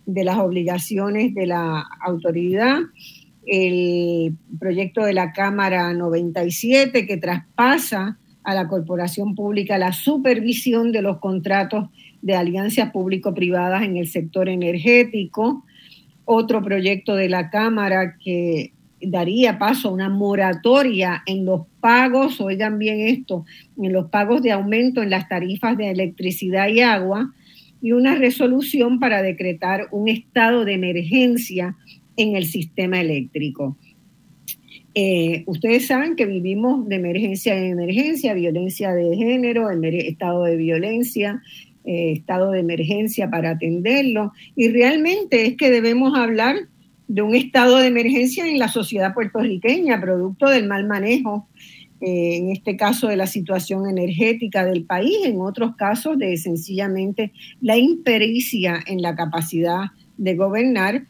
de 0.05 0.23
las 0.23 0.37
obligaciones 0.37 1.33
de 1.33 1.47
la 1.47 1.83
autoridad, 2.01 2.79
el 3.47 4.35
proyecto 4.59 5.03
de 5.03 5.13
la 5.13 5.33
Cámara 5.33 5.93
97 5.93 7.05
que 7.07 7.17
traspasa 7.17 8.17
a 8.43 8.53
la 8.53 8.67
corporación 8.67 9.33
pública 9.33 9.77
la 9.77 9.91
supervisión 9.91 10.91
de 10.91 11.01
los 11.01 11.17
contratos 11.17 11.89
de 12.21 12.35
alianzas 12.35 12.91
público-privadas 12.91 13.83
en 13.83 13.97
el 13.97 14.07
sector 14.07 14.49
energético, 14.49 15.63
otro 16.25 16.61
proyecto 16.63 17.15
de 17.15 17.29
la 17.29 17.49
Cámara 17.49 18.17
que 18.23 18.74
daría 19.07 19.57
paso 19.57 19.89
a 19.89 19.91
una 19.91 20.09
moratoria 20.09 21.23
en 21.25 21.45
los 21.45 21.61
pagos, 21.79 22.41
oigan 22.41 22.79
bien 22.79 22.99
esto, 22.99 23.45
en 23.77 23.93
los 23.93 24.09
pagos 24.09 24.41
de 24.41 24.51
aumento 24.51 25.01
en 25.03 25.09
las 25.09 25.27
tarifas 25.27 25.77
de 25.77 25.91
electricidad 25.91 26.67
y 26.69 26.81
agua 26.81 27.33
y 27.81 27.91
una 27.91 28.15
resolución 28.15 28.99
para 28.99 29.21
decretar 29.21 29.87
un 29.91 30.09
estado 30.09 30.65
de 30.65 30.73
emergencia 30.73 31.75
en 32.17 32.35
el 32.35 32.45
sistema 32.45 32.99
eléctrico. 33.01 33.77
Eh, 34.97 35.43
ustedes 35.45 35.87
saben 35.87 36.15
que 36.15 36.25
vivimos 36.25 36.87
de 36.87 36.95
emergencia 36.95 37.55
en 37.57 37.71
emergencia, 37.71 38.33
violencia 38.33 38.93
de 38.93 39.15
género, 39.17 39.69
estado 39.69 40.43
de 40.43 40.55
violencia, 40.55 41.41
eh, 41.83 42.13
estado 42.13 42.51
de 42.51 42.61
emergencia 42.61 43.29
para 43.29 43.51
atenderlo. 43.51 44.31
Y 44.55 44.69
realmente 44.69 45.45
es 45.45 45.57
que 45.57 45.69
debemos 45.69 46.17
hablar 46.17 46.55
de 47.07 47.21
un 47.21 47.35
estado 47.35 47.77
de 47.77 47.87
emergencia 47.87 48.47
en 48.47 48.59
la 48.59 48.67
sociedad 48.67 49.13
puertorriqueña, 49.13 50.01
producto 50.01 50.49
del 50.49 50.67
mal 50.67 50.85
manejo, 50.87 51.47
eh, 52.01 52.37
en 52.37 52.49
este 52.51 52.75
caso 52.75 53.07
de 53.07 53.15
la 53.15 53.27
situación 53.27 53.89
energética 53.89 54.65
del 54.65 54.83
país, 54.83 55.17
en 55.23 55.39
otros 55.39 55.75
casos 55.75 56.17
de 56.17 56.35
sencillamente 56.37 57.31
la 57.61 57.77
impericia 57.77 58.83
en 58.85 59.01
la 59.01 59.15
capacidad 59.15 59.91
de 60.17 60.35
gobernar. 60.35 61.05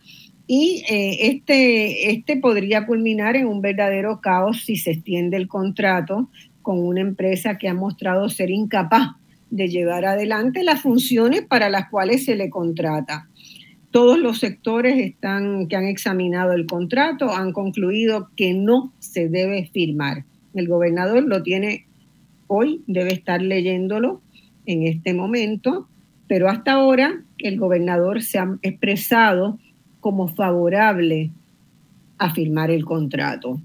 Y 0.48 0.84
eh, 0.88 1.28
este, 1.28 2.12
este 2.12 2.38
podría 2.38 2.86
culminar 2.86 3.36
en 3.36 3.48
un 3.48 3.62
verdadero 3.62 4.22
caos 4.22 4.64
si 4.64 4.76
se 4.76 4.92
extiende 4.92 5.38
el 5.38 5.48
contrato 5.48 6.30
con 6.62 6.80
una 6.80 7.02
empresa 7.02 7.58
que 7.58 7.68
ha 7.68 7.74
mostrado 7.74 8.30
ser 8.30 8.52
incapaz 8.52 9.16
de 9.50 9.70
llevar 9.70 10.06
adelante 10.06 10.64
las 10.64 10.82
funciones 10.82 11.42
para 11.42 11.70
las 11.70 11.90
cuales 11.90 12.26
se 12.26 12.36
le 12.36 12.50
contrata. 12.50 13.28
Todos 13.96 14.20
los 14.20 14.40
sectores 14.40 15.00
están, 15.00 15.70
que 15.70 15.78
han 15.78 15.86
examinado 15.86 16.52
el 16.52 16.66
contrato 16.66 17.34
han 17.34 17.54
concluido 17.54 18.30
que 18.36 18.54
no 18.54 18.92
se 19.00 19.30
debe 19.30 19.70
firmar. 19.72 20.26
El 20.54 20.68
gobernador 20.68 21.24
lo 21.24 21.44
tiene 21.44 21.86
hoy, 22.48 22.84
debe 22.88 23.14
estar 23.14 23.42
leyéndolo 23.42 24.22
en 24.66 24.84
este 24.86 25.14
momento, 25.14 25.88
pero 26.28 26.50
hasta 26.50 26.74
ahora 26.74 27.24
el 27.38 27.58
gobernador 27.58 28.22
se 28.22 28.38
ha 28.38 28.58
expresado 28.64 29.60
como 30.02 30.28
favorable 30.28 31.32
a 32.18 32.34
firmar 32.34 32.72
el 32.72 32.84
contrato. 32.84 33.62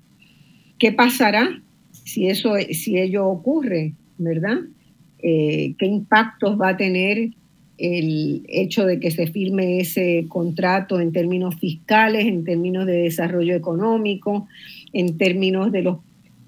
¿Qué 0.79 0.93
pasará 0.93 1.61
si, 1.91 2.29
eso, 2.29 2.55
si 2.71 3.01
ello 3.01 3.27
ocurre, 3.27 3.95
verdad? 4.17 4.59
Eh, 5.19 5.75
¿Qué 5.77 5.87
impactos 5.87 6.57
va 6.57 6.69
a 6.69 6.77
tener 6.77 7.31
el 7.81 8.45
hecho 8.47 8.85
de 8.85 9.01
que 9.01 9.11
se 9.11 9.27
firme 9.27 9.81
ese 9.81 10.27
contrato 10.29 11.01
en 11.01 11.13
términos 11.13 11.57
fiscales, 11.57 12.27
en 12.27 12.45
términos 12.45 12.87
de 12.87 12.93
desarrollo 12.93 13.55
económico, 13.55 14.47
en 14.93 15.17
términos 15.17 15.73
de 15.73 15.83
los 15.83 15.99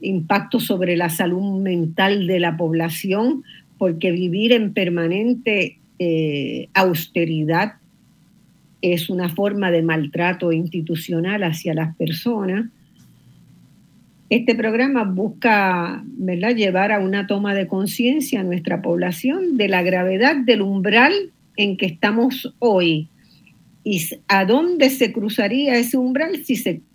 impactos 0.02 0.66
sobre 0.66 0.96
la 0.96 1.08
salud 1.08 1.62
mental 1.62 2.26
de 2.26 2.38
la 2.38 2.56
población, 2.58 3.44
porque 3.78 4.10
vivir 4.10 4.52
en 4.52 4.74
permanente 4.74 5.78
eh, 5.98 6.68
austeridad 6.74 7.74
es 8.82 9.08
una 9.08 9.28
forma 9.28 9.70
de 9.70 9.82
maltrato 9.82 10.52
institucional 10.52 11.44
hacia 11.44 11.72
las 11.72 11.96
personas. 11.96 12.66
Este 14.32 14.54
programa 14.54 15.04
busca 15.04 16.02
¿verdad? 16.06 16.56
llevar 16.56 16.90
a 16.90 17.00
una 17.00 17.26
toma 17.26 17.52
de 17.52 17.66
conciencia 17.66 18.40
a 18.40 18.42
nuestra 18.42 18.80
población 18.80 19.58
de 19.58 19.68
la 19.68 19.82
gravedad 19.82 20.36
del 20.36 20.62
umbral 20.62 21.12
en 21.58 21.76
que 21.76 21.84
estamos 21.84 22.54
hoy 22.58 23.08
y 23.84 24.02
a 24.28 24.46
dónde 24.46 24.88
se 24.88 25.12
cruzaría 25.12 25.76
ese 25.76 25.98
umbral 25.98 26.46
si 26.46 26.54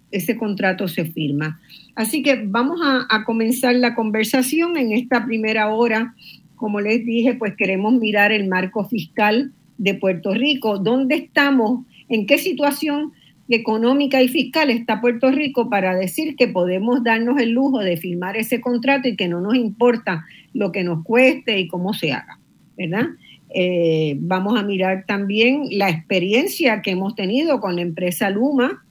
ese 0.10 0.36
contrato 0.36 0.88
se 0.88 1.06
firma. 1.06 1.62
Así 1.94 2.24
que 2.24 2.42
vamos 2.44 2.80
a, 2.84 3.06
a 3.08 3.24
comenzar 3.24 3.76
la 3.76 3.94
conversación 3.94 4.76
en 4.76 4.92
esta 4.92 5.24
primera 5.24 5.70
hora. 5.70 6.16
Como 6.56 6.82
les 6.82 7.06
dije, 7.06 7.36
pues 7.36 7.56
queremos 7.56 7.94
mirar 7.94 8.32
el 8.32 8.48
marco 8.48 8.86
fiscal 8.86 9.52
de 9.78 9.94
Puerto 9.94 10.34
Rico. 10.34 10.80
¿Dónde 10.80 11.14
estamos 11.14 11.86
en 12.10 12.26
qué 12.26 12.40
situación 12.40 13.14
económica 13.50 14.22
y 14.22 14.28
fiscal 14.28 14.70
está 14.70 15.00
Puerto 15.00 15.32
Rico 15.32 15.70
para 15.70 15.96
decir 15.96 16.36
que 16.36 16.48
podemos 16.48 17.04
darnos 17.04 17.40
el 17.40 17.52
lujo 17.52 17.80
de 17.80 17.98
firmar 17.98 18.36
ese 18.38 18.60
contrato 18.60 19.08
y 19.08 19.16
que 19.16 19.28
no 19.28 19.42
nos 19.42 19.56
importa 19.56 20.26
lo 20.54 20.72
que 20.72 20.84
nos 20.84 21.04
cueste 21.04 21.60
y 21.60 21.68
cómo 21.68 21.94
se 21.94 22.12
haga, 22.12 22.40
¿verdad? 22.78 23.08
Eh, 23.54 24.18
vamos 24.20 24.60
a 24.60 24.64
mirar 24.64 25.06
también 25.08 25.68
la 25.72 25.90
experiencia 25.90 26.82
que 26.82 26.92
hemos 26.92 27.16
tenido 27.16 27.62
con 27.62 27.78
la 27.78 27.82
empresa 27.82 28.30
Luma, 28.30 28.84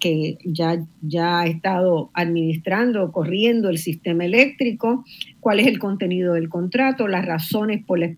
que 0.00 0.38
ya, 0.44 0.82
ya 1.02 1.40
ha 1.40 1.46
estado 1.46 2.10
administrando, 2.14 3.12
corriendo 3.12 3.68
el 3.68 3.78
sistema 3.78 4.24
eléctrico, 4.24 5.04
cuál 5.40 5.60
es 5.60 5.66
el 5.66 5.78
contenido 5.78 6.34
del 6.34 6.48
contrato, 6.48 7.08
las 7.08 7.26
razones 7.26 7.84
por 7.84 7.98
la, 7.98 8.10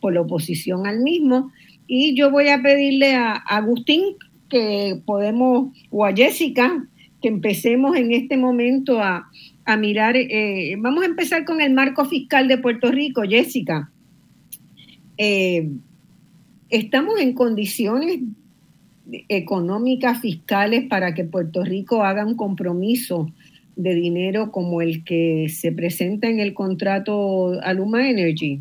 por 0.00 0.12
la 0.12 0.20
oposición 0.20 0.86
al 0.86 1.00
mismo, 1.00 1.52
y 1.86 2.14
yo 2.16 2.30
voy 2.30 2.48
a 2.48 2.60
pedirle 2.60 3.14
a, 3.14 3.32
Agustín 3.32 4.16
que 4.48 5.00
podemos, 5.04 5.76
o 5.90 6.04
a 6.04 6.14
Jessica, 6.14 6.86
que 7.20 7.28
empecemos 7.28 7.96
en 7.96 8.12
este 8.12 8.36
momento 8.36 9.00
a, 9.00 9.30
mirar. 9.78 10.16
Eh, 10.16 10.76
vamos 10.78 11.02
a 11.02 11.06
empezar 11.06 11.44
con 11.44 11.60
el 11.60 11.72
marco 11.72 12.04
fiscal 12.04 12.46
de 12.46 12.58
Puerto 12.58 12.92
Rico, 12.92 13.22
Jessica. 13.22 13.90
Eh, 15.18 15.70
estamos 16.68 17.18
en 17.20 17.32
condiciones 17.32 18.20
económicas, 19.28 20.20
fiscales, 20.20 20.86
para 20.88 21.14
que 21.14 21.24
Puerto 21.24 21.64
Rico 21.64 22.04
haga 22.04 22.24
un 22.24 22.36
compromiso 22.36 23.32
de 23.76 23.94
dinero 23.94 24.50
como 24.50 24.80
el 24.80 25.04
que 25.04 25.48
se 25.48 25.70
presenta 25.72 26.28
en 26.28 26.40
el 26.40 26.54
contrato 26.54 27.60
Aluma 27.62 28.08
Energy. 28.08 28.60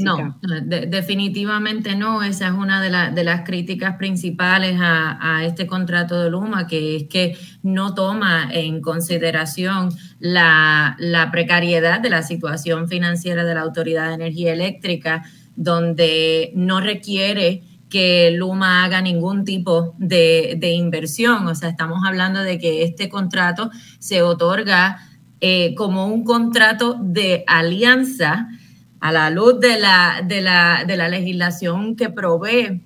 No, 0.00 0.38
definitivamente 0.88 1.94
no. 1.94 2.22
Esa 2.22 2.48
es 2.48 2.54
una 2.54 2.80
de, 2.82 3.24
las 3.24 3.42
críticas 3.42 3.96
principales 3.96 4.76
a, 4.80 5.44
este 5.44 5.66
contrato 5.66 6.20
de 6.20 6.30
Luma, 6.30 6.66
que 6.66 6.96
es 6.96 7.04
que 7.04 7.36
no 7.62 7.94
toma 7.94 8.48
en 8.52 8.80
consideración 8.80 9.90
la, 10.18 10.96
precariedad 11.32 12.00
de 12.00 12.10
la 12.10 12.22
situación 12.22 12.88
financiera 12.88 13.44
de 13.44 13.54
la 13.54 13.60
Autoridad 13.62 14.08
de 14.08 14.14
Energía 14.14 14.52
Eléctrica, 14.52 15.24
donde 15.56 16.52
no 16.54 16.80
requiere 16.80 17.62
que 17.88 18.30
Luma 18.30 18.84
haga 18.84 19.00
ningún 19.00 19.44
tipo 19.44 19.94
de, 19.98 20.58
inversión. 20.74 21.46
O 21.46 21.54
sea, 21.54 21.68
estamos 21.68 22.00
hablando 22.06 22.40
de 22.40 22.58
que 22.58 22.84
este 22.84 23.08
contrato 23.08 23.70
se 23.98 24.22
otorga 24.22 24.98
eh, 25.40 25.74
como 25.74 26.06
un 26.06 26.24
contrato 26.24 26.96
de 27.00 27.44
alianza 27.46 28.48
a 29.00 29.12
la 29.12 29.30
luz 29.30 29.58
de 29.60 29.78
la, 29.78 30.22
de 30.24 30.40
la, 30.40 30.84
de 30.86 30.96
la 30.96 31.08
legislación 31.08 31.96
que 31.96 32.10
provee 32.10 32.82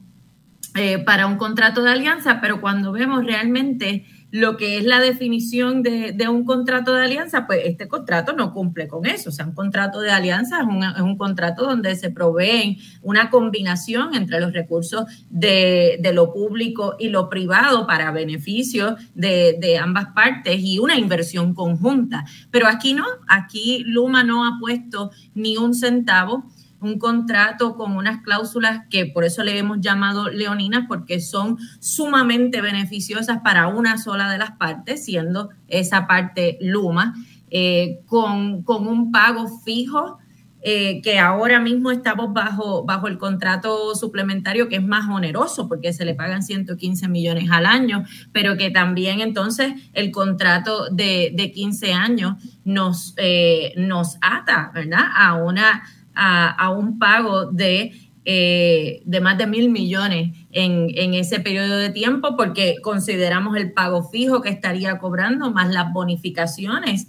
eh, 0.77 0.99
para 0.99 1.27
un 1.27 1.37
contrato 1.37 1.83
de 1.83 1.91
alianza, 1.91 2.41
pero 2.41 2.61
cuando 2.61 2.93
vemos 2.93 3.25
realmente 3.25 4.07
lo 4.35 4.57
que 4.57 4.79
es 4.79 4.85
la 4.85 4.99
definición 4.99 5.85
de, 5.85 6.27
un 6.29 6.45
contrato 6.45 6.93
de 6.93 7.05
alianza, 7.05 7.47
pues 7.47 7.61
este 7.67 7.87
contrato 7.87 8.33
no 8.33 8.53
cumple 8.53 8.89
con 8.89 9.07
eso. 9.07 9.31
O 9.31 9.33
sea, 9.33 9.47
un 9.47 9.55
contrato 9.55 10.01
de 10.01 10.11
alianza 10.11 10.59
es, 10.61 11.01
un 11.01 11.17
contrato 11.17 11.63
donde 11.65 11.95
se 11.95 12.11
proveen 12.11 12.79
una 13.01 13.31
combinación 13.31 14.13
entre 14.17 14.41
los 14.41 14.53
recursos 14.53 15.05
de, 15.31 16.01
lo 16.13 16.33
público 16.33 16.97
y 16.99 17.11
lo 17.11 17.29
privado 17.29 17.87
para 17.87 18.11
beneficio 18.11 18.97
de, 19.15 19.57
de, 19.61 19.79
ambas 19.79 20.07
partes 20.07 20.59
y 20.59 20.81
una 20.81 20.99
inversión 20.99 21.55
conjunta. 21.55 22.25
Pero 22.51 22.67
aquí 22.67 22.93
no, 22.93 23.05
aquí 23.29 23.85
Luma 23.87 24.25
no 24.25 24.45
ha 24.45 24.59
puesto 24.59 25.13
ni 25.37 25.57
un 25.59 25.75
centavo 25.75 26.51
un 26.85 26.99
contrato 26.99 27.77
con 27.77 27.97
unas 27.97 28.23
cláusulas 28.23 28.83
que 28.91 29.07
por 29.07 29.25
eso 29.25 29.43
le 29.43 29.59
hemos 29.59 29.81
llamado 29.81 30.29
leoninas, 30.29 30.85
porque 30.87 31.21
son 31.21 31.59
sumamente 31.81 32.61
beneficiosas 32.61 33.41
para 33.43 33.69
una 33.69 33.99
sola 33.99 34.31
de 34.31 34.39
las 34.39 34.53
partes, 34.53 35.05
siendo 35.05 35.49
esa 35.69 36.07
parte 36.07 36.59
Luma, 36.61 37.15
eh, 37.51 38.01
con, 38.07 38.65
un 38.67 39.13
pago 39.13 39.49
fijo. 39.65 40.19
Eh, 40.67 41.03
que 41.03 41.19
ahora 41.19 41.61
mismo 41.61 41.91
estamos 41.91 42.33
bajo, 42.33 42.87
bajo 42.87 43.07
el 43.07 43.19
contrato 43.19 43.95
suplementario 43.95 44.67
que 44.67 44.77
es 44.77 44.83
más 44.83 45.07
oneroso 45.11 45.69
porque 45.69 45.93
se 45.93 46.07
le 46.07 46.15
pagan 46.15 46.43
115 46.43 47.07
millones 47.07 47.51
al 47.51 47.67
año, 47.67 48.07
pero 48.33 48.57
que 48.57 48.71
también 48.71 49.21
entonces 49.21 49.75
el 49.93 50.11
contrato 50.11 50.89
de, 50.89 51.53
15 51.55 51.93
años 51.93 52.37
nos, 52.65 53.13
eh, 53.19 53.75
nos 53.77 54.17
ata, 54.23 54.71
¿verdad? 54.73 55.05
A 55.15 55.35
una 55.35 55.83
a, 56.15 56.71
un 56.71 56.99
pago 56.99 57.47
de, 57.47 57.93
eh, 58.25 59.03
de 59.05 59.21
más 59.21 59.39
de 59.39 59.47
mil 59.47 59.71
millones 59.71 60.37
en, 60.53 60.89
en, 60.95 61.15
ese 61.15 61.41
periodo 61.41 61.77
de 61.77 61.91
tiempo 61.91 62.37
porque 62.37 62.77
consideramos 62.83 63.57
el 63.57 63.73
pago 63.73 64.09
fijo 64.11 64.41
que 64.41 64.49
estaría 64.49 64.99
cobrando 64.99 65.51
más 65.51 65.73
las 65.73 65.93
bonificaciones 65.93 67.07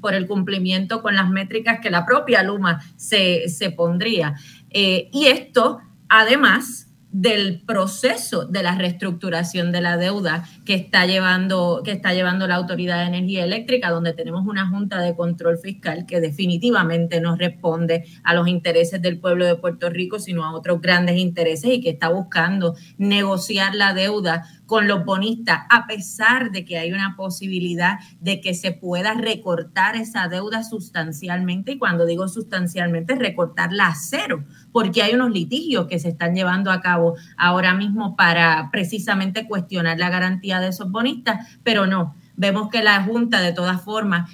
por 0.00 0.14
el 0.14 0.26
cumplimiento 0.26 1.00
con 1.00 1.14
las 1.14 1.30
métricas 1.30 1.78
que 1.80 1.90
la 1.90 2.04
propia 2.04 2.42
Luma 2.42 2.82
se, 2.96 3.48
se 3.48 3.70
pondría. 3.70 4.34
Eh, 4.70 5.08
y 5.12 5.26
esto, 5.26 5.78
además, 6.08 6.88
del 7.14 7.60
proceso 7.60 8.44
de 8.44 8.64
la 8.64 8.74
reestructuración 8.74 9.70
de 9.70 9.80
la 9.80 9.96
deuda 9.96 10.44
que 10.64 10.74
está 10.74 11.06
llevando 11.06 11.82
que 11.84 11.92
está 11.92 12.12
llevando 12.12 12.48
la 12.48 12.56
Autoridad 12.56 12.98
de 12.98 13.16
Energía 13.16 13.44
Eléctrica, 13.44 13.90
donde 13.90 14.14
tenemos 14.14 14.44
una 14.48 14.68
junta 14.68 15.00
de 15.00 15.14
control 15.14 15.58
fiscal 15.58 16.06
que 16.06 16.20
definitivamente 16.20 17.20
no 17.20 17.36
responde 17.36 18.04
a 18.24 18.34
los 18.34 18.48
intereses 18.48 19.00
del 19.00 19.20
pueblo 19.20 19.46
de 19.46 19.54
Puerto 19.54 19.90
Rico, 19.90 20.18
sino 20.18 20.44
a 20.44 20.52
otros 20.56 20.80
grandes 20.80 21.16
intereses 21.18 21.72
y 21.72 21.80
que 21.80 21.90
está 21.90 22.08
buscando 22.08 22.74
negociar 22.98 23.76
la 23.76 23.94
deuda 23.94 24.48
con 24.66 24.88
los 24.88 25.04
bonistas, 25.04 25.60
a 25.70 25.86
pesar 25.86 26.50
de 26.50 26.64
que 26.64 26.78
hay 26.78 26.92
una 26.92 27.14
posibilidad 27.16 27.98
de 28.20 28.40
que 28.40 28.54
se 28.54 28.72
pueda 28.72 29.14
recortar 29.14 29.94
esa 29.94 30.26
deuda 30.28 30.64
sustancialmente, 30.64 31.72
y 31.72 31.78
cuando 31.78 32.06
digo 32.06 32.26
sustancialmente, 32.28 33.14
recortarla 33.14 33.88
a 33.88 33.94
cero, 33.94 34.42
porque 34.74 35.04
hay 35.04 35.14
unos 35.14 35.30
litigios 35.30 35.86
que 35.86 36.00
se 36.00 36.08
están 36.08 36.34
llevando 36.34 36.72
a 36.72 36.80
cabo 36.80 37.14
ahora 37.36 37.74
mismo 37.74 38.16
para 38.16 38.70
precisamente 38.72 39.46
cuestionar 39.46 40.00
la 40.00 40.10
garantía 40.10 40.58
de 40.58 40.70
esos 40.70 40.90
bonistas, 40.90 41.46
pero 41.62 41.86
no. 41.86 42.16
Vemos 42.34 42.70
que 42.70 42.82
la 42.82 43.00
Junta 43.04 43.40
de 43.40 43.52
todas 43.52 43.82
formas 43.82 44.28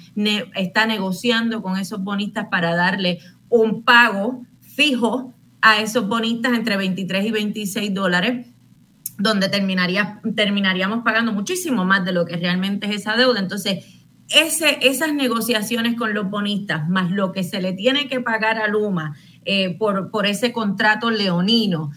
está 0.55 0.87
negociando 0.87 1.61
con 1.61 1.77
esos 1.77 2.03
bonistas 2.03 2.47
para 2.49 2.75
darle 2.75 3.19
un 3.49 3.83
pago 3.83 4.41
fijo 4.61 5.31
a 5.61 5.79
esos 5.79 6.07
bonistas 6.07 6.53
entre 6.53 6.75
23 6.75 7.23
y 7.23 7.31
26 7.31 7.93
dólares 7.93 8.47
donde 9.19 9.47
terminaría, 9.47 10.21
terminaríamos 10.35 11.03
pagando 11.03 11.33
muchísimo 11.33 11.85
más 11.85 12.03
de 12.03 12.13
lo 12.13 12.25
que 12.25 12.37
realmente 12.37 12.87
es 12.87 13.01
esa 13.01 13.15
deuda. 13.15 13.39
Entonces, 13.39 13.85
esas 14.33 15.13
negociaciones 15.13 15.95
con 15.95 16.13
los 16.13 16.29
bonistas, 16.29 16.87
más 16.89 17.11
lo 17.11 17.31
que 17.31 17.43
se 17.43 17.61
le 17.61 17.73
tiene 17.73 18.07
que 18.07 18.21
pagar 18.21 18.57
a 18.57 18.67
Luma 18.67 19.15
eh, 19.45 19.77
por, 19.77 20.11
por 20.11 20.25
ese 20.25 20.53
contrato 20.53 21.09
leonino, 21.09 21.91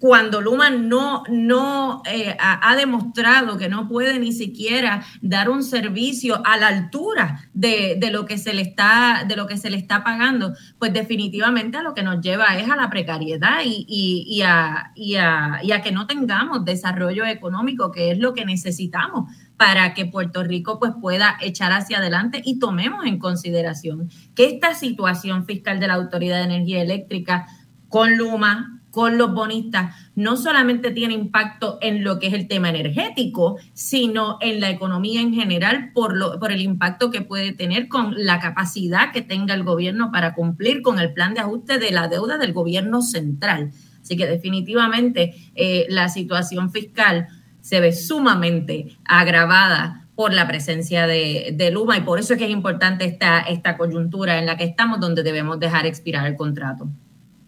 cuando 0.00 0.40
Luma 0.40 0.70
no, 0.70 1.24
no 1.28 2.02
eh, 2.06 2.34
ha, 2.40 2.74
demostrado 2.74 3.58
que 3.58 3.68
no 3.68 3.86
puede 3.86 4.18
ni 4.18 4.32
siquiera 4.32 5.04
dar 5.20 5.50
un 5.50 5.62
servicio 5.62 6.40
a 6.46 6.56
la 6.56 6.68
altura 6.68 7.50
de, 7.52 8.00
lo 8.10 8.24
que 8.24 8.38
se 8.38 8.54
le 8.54 8.62
está, 8.62 9.26
de 9.28 9.36
lo 9.36 9.46
que 9.46 9.58
se 9.58 9.68
le 9.68 9.76
está 9.76 10.02
pagando, 10.02 10.54
pues 10.78 10.94
definitivamente 10.94 11.76
a 11.76 11.82
lo 11.82 11.92
que 11.92 12.02
nos 12.02 12.22
lleva 12.22 12.56
es 12.56 12.70
a 12.70 12.76
la 12.76 12.88
precariedad 12.88 13.60
y, 13.62 13.84
y, 13.86 14.40
a, 14.40 14.90
y 14.96 15.16
a 15.16 15.82
que 15.82 15.92
no 15.92 16.06
tengamos 16.06 16.64
desarrollo 16.64 17.26
económico, 17.26 17.92
que 17.92 18.10
es 18.10 18.18
lo 18.18 18.32
que 18.32 18.46
necesitamos 18.46 19.30
para 19.60 19.92
que 19.92 20.06
Puerto 20.06 20.42
Rico 20.42 20.78
pues, 20.78 20.92
pueda 21.02 21.36
echar 21.42 21.70
hacia 21.72 21.98
adelante 21.98 22.40
y 22.42 22.58
tomemos 22.58 23.04
en 23.04 23.18
consideración 23.18 24.08
que 24.34 24.46
esta 24.46 24.74
situación 24.74 25.44
fiscal 25.44 25.78
de 25.78 25.86
la 25.86 25.96
Autoridad 25.96 26.38
de 26.38 26.44
Energía 26.44 26.80
Eléctrica 26.80 27.46
con 27.90 28.16
Luma, 28.16 28.80
con 28.90 29.18
los 29.18 29.34
bonistas 29.34 29.94
no 30.14 30.38
solamente 30.38 30.92
tiene 30.92 31.12
impacto 31.12 31.76
en 31.82 32.04
lo 32.04 32.18
que 32.18 32.28
es 32.28 32.32
el 32.32 32.48
tema 32.48 32.70
energético, 32.70 33.58
sino 33.74 34.38
en 34.40 34.60
la 34.60 34.70
economía 34.70 35.20
en 35.20 35.34
general 35.34 35.90
por, 35.92 36.16
lo, 36.16 36.40
por 36.40 36.52
el 36.52 36.62
impacto 36.62 37.10
que 37.10 37.20
puede 37.20 37.52
tener 37.52 37.88
con 37.88 38.14
la 38.16 38.40
capacidad 38.40 39.12
que 39.12 39.20
tenga 39.20 39.52
el 39.52 39.62
gobierno 39.62 40.10
para 40.10 40.32
cumplir 40.32 40.80
con 40.80 40.98
el 40.98 41.12
plan 41.12 41.34
de 41.34 41.40
ajuste 41.40 41.76
de 41.76 41.90
la 41.90 42.08
deuda 42.08 42.38
del 42.38 42.54
gobierno 42.54 43.02
central. 43.02 43.72
Así 44.00 44.16
que 44.16 44.26
definitivamente 44.26 45.34
eh, 45.54 45.84
la 45.90 46.08
situación 46.08 46.72
fiscal 46.72 47.28
se 47.70 47.78
ve 47.78 47.92
sumamente 47.92 48.88
agravada 49.04 50.08
por 50.16 50.34
la 50.34 50.48
presencia 50.48 51.06
de, 51.06 51.54
de, 51.56 51.70
Luma 51.70 51.96
y 51.96 52.00
por 52.00 52.18
eso 52.18 52.32
es 52.32 52.38
que 52.40 52.46
es 52.46 52.50
importante 52.50 53.04
esta, 53.04 53.42
esta 53.42 53.76
coyuntura 53.76 54.40
en 54.40 54.46
la 54.46 54.56
que 54.56 54.64
estamos 54.64 54.98
donde 54.98 55.22
debemos 55.22 55.60
dejar 55.60 55.86
expirar 55.86 56.26
el 56.26 56.34
contrato. 56.34 56.88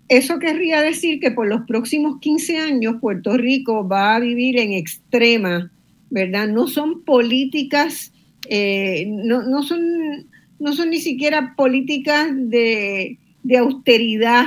Eso 0.07 0.39
querría 0.39 0.81
decir 0.81 1.19
que 1.19 1.33
por 1.33 1.49
los 1.49 1.63
próximos 1.63 2.21
15 2.21 2.59
años 2.59 2.95
Puerto 3.01 3.37
Rico 3.37 3.89
va 3.89 4.15
a 4.15 4.21
vivir 4.21 4.61
en 4.61 4.75
extrema, 4.75 5.73
¿verdad? 6.09 6.47
No 6.47 6.69
son 6.69 7.03
políticas, 7.03 8.13
eh, 8.49 9.07
no, 9.09 9.65
son, 9.65 10.29
no 10.61 10.73
son 10.73 10.91
ni 10.91 11.01
siquiera 11.01 11.55
políticas 11.57 12.29
de, 12.33 13.19
austeridad 13.59 14.45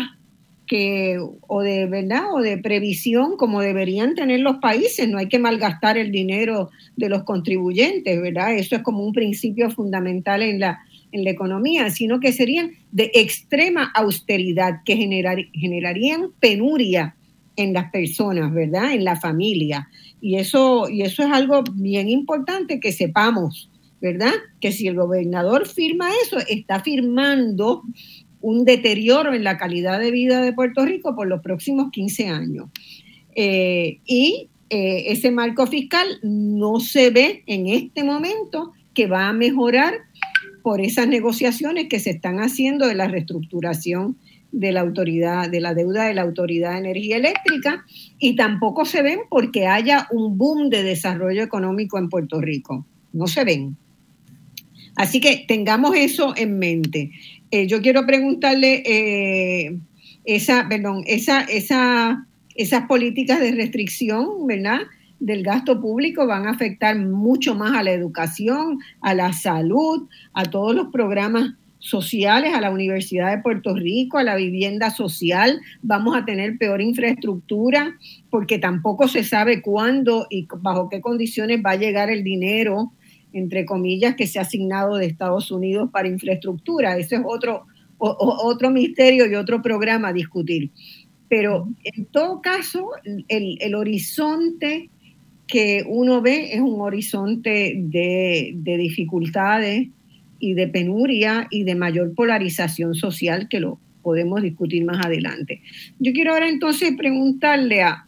que, 0.68 1.20
o 1.48 1.62
de 1.62 1.86
verdad 1.86 2.34
o 2.34 2.40
de 2.40 2.58
previsión 2.58 3.38
como 3.38 3.62
deberían 3.62 4.16
tener 4.16 4.40
los 4.40 4.58
países. 4.58 5.08
No 5.08 5.18
hay 5.18 5.28
que 5.28 5.40
malgastar 5.40 5.98
el 5.98 6.12
dinero 6.12 6.70
de 6.96 7.10
los 7.10 7.24
contribuyentes, 7.24 8.22
¿verdad? 8.22 8.56
Eso 8.56 8.76
es 8.76 8.82
como 8.82 9.04
un 9.04 9.14
principio 9.14 9.70
fundamental 9.70 10.42
en 10.42 10.60
la, 10.60 10.80
en 11.12 11.24
la 11.24 11.30
economía, 11.30 11.90
sino 11.90 12.20
que 12.20 12.32
serían 12.32 12.72
de 12.92 13.12
extrema 13.14 13.92
austeridad 13.94 14.82
que 14.86 14.96
generarían 14.96 16.32
penuria 16.40 17.16
en 17.56 17.74
las 17.74 17.92
personas, 17.92 18.54
¿verdad? 18.54 18.94
En 18.94 19.04
la 19.04 19.16
familia. 19.16 19.88
Y 20.22 20.36
eso, 20.36 20.90
y 20.90 21.04
eso 21.04 21.24
es 21.24 21.32
algo 21.32 21.64
bien 21.74 22.10
importante 22.10 22.80
que 22.80 22.92
sepamos, 22.92 23.70
¿verdad? 24.02 24.34
Que 24.60 24.72
si 24.72 24.88
el 24.88 24.96
gobernador 24.96 25.68
firma 25.68 26.10
eso, 26.24 26.38
está 26.48 26.80
firmando 26.82 27.84
un 28.42 28.66
deterioro 28.66 29.34
en 29.34 29.44
la 29.44 29.58
calidad 29.58 30.00
de 30.00 30.12
vida 30.12 30.42
de 30.42 30.54
Puerto 30.54 30.86
Rico 30.86 31.16
por 31.16 31.28
los 31.28 31.42
próximos 31.42 31.92
15 31.92 32.28
años. 32.30 32.70
Eh, 33.36 34.00
y 34.06 34.50
eh, 34.70 35.04
ese 35.08 35.32
marco 35.32 35.68
fiscal 35.68 36.08
no 36.24 36.80
se 36.80 37.10
ve 37.10 37.44
en 37.48 37.68
este 37.68 38.04
momento 38.04 38.74
que 38.94 39.08
va 39.08 39.28
a 39.28 39.34
mejorar 39.34 39.94
por 40.64 40.82
esas 40.82 41.08
negociaciones 41.08 41.88
que 41.90 42.00
se 42.00 42.12
están 42.12 42.40
haciendo 42.40 42.88
de 42.88 42.96
la 42.96 43.08
reestructuración 43.08 44.18
de 44.52 44.72
la 44.72 44.82
autoridad, 44.82 45.50
de 45.50 45.60
la 45.60 45.74
deuda 45.74 46.06
de 46.06 46.14
la 46.14 46.22
Autoridad 46.22 46.72
de 46.72 46.78
Energía 46.78 47.18
Eléctrica, 47.18 47.86
y 48.20 48.36
tampoco 48.36 48.86
se 48.86 49.02
ven 49.02 49.20
porque 49.30 49.68
haya 49.68 50.08
un 50.12 50.38
boom 50.38 50.70
de 50.70 50.82
desarrollo 50.82 51.44
económico 51.44 51.98
en 51.98 52.08
Puerto 52.08 52.40
Rico. 52.40 52.86
No 53.12 53.28
se 53.28 53.44
ven. 53.44 53.76
Así 54.96 55.20
que 55.20 55.44
tengamos 55.46 55.96
eso 55.96 56.34
en 56.38 56.58
mente. 56.58 57.12
Eh, 57.52 57.68
yo 57.68 57.82
quiero 57.82 58.06
preguntarle 58.06 58.84
eh, 58.86 59.78
esa, 60.24 60.68
perdón, 60.68 61.04
esa, 61.06 61.42
esa, 61.42 62.26
esas 62.56 62.88
políticas 62.88 63.40
de 63.40 63.52
restricción, 63.52 64.48
¿verdad? 64.48 64.80
del 65.20 65.44
gasto 65.44 65.80
público 65.80 66.28
van 66.28 66.46
a 66.46 66.52
afectar 66.52 66.98
mucho 67.00 67.56
más 67.56 67.74
a 67.76 67.84
la 67.84 67.92
educación, 67.92 68.80
a 69.02 69.14
la 69.14 69.34
salud, 69.34 70.08
a 70.34 70.44
todos 70.46 70.76
los 70.76 70.88
programas 70.92 71.54
sociales, 71.80 72.54
a 72.54 72.62
la 72.62 72.72
Universidad 72.72 73.36
de 73.36 73.42
Puerto 73.42 73.76
Rico, 73.76 74.18
a 74.18 74.24
la 74.24 74.36
vivienda 74.36 74.90
social. 74.90 75.62
Vamos 75.84 76.18
a 76.18 76.26
tener 76.26 76.58
peor 76.58 76.82
infraestructura 76.82 77.96
porque 78.30 78.58
tampoco 78.58 79.08
se 79.08 79.24
sabe 79.24 79.62
cuándo 79.62 80.26
y 80.30 80.48
bajo 80.60 80.90
qué 80.90 81.00
condiciones 81.00 81.62
va 81.64 81.72
a 81.72 81.76
llegar 81.78 82.10
el 82.10 82.24
dinero, 82.24 82.92
entre 83.36 83.66
comillas, 83.66 84.16
que 84.16 84.28
se 84.28 84.40
ha 84.40 84.44
asignado 84.44 84.96
de 84.96 85.06
Estados 85.06 85.52
Unidos 85.52 85.90
para 85.92 86.08
infraestructura. 86.08 86.98
Ese 86.98 87.18
es 87.18 87.22
otro, 87.26 87.66
otro 87.98 88.72
misterio 88.72 89.30
y 89.30 89.36
otro 89.36 89.62
programa 89.62 90.08
a 90.08 90.14
discutir. 90.14 90.72
Pero 91.28 91.68
en 91.84 92.06
todo 92.06 92.42
caso, 92.42 92.92
el, 93.28 93.58
el 93.60 93.76
horizonte 93.76 94.90
que 95.48 95.84
uno 95.88 96.22
ve 96.22 96.54
es 96.54 96.62
un 96.62 96.82
horizonte 96.82 97.74
de, 97.78 98.54
dificultades 98.64 99.90
y 100.40 100.54
de 100.54 100.68
penuria 100.68 101.48
y 101.50 101.64
de 101.64 101.76
mayor 101.76 102.14
polarización 102.14 102.96
social 102.96 103.48
que 103.50 103.60
lo 103.60 103.80
podemos 104.02 104.42
discutir 104.42 104.86
más 104.86 105.06
adelante. 105.06 105.62
Yo 106.00 106.14
quiero 106.14 106.34
ahora 106.34 106.48
entonces 106.48 106.94
preguntarle 106.98 107.82
a 107.82 108.06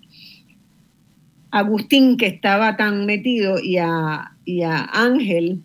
Agustín, 1.49 2.17
que 2.17 2.27
estaba 2.27 2.75
tan 2.75 3.05
metido, 3.05 3.59
y 3.59 3.77
a, 3.77 4.36
Ángel, 4.63 5.61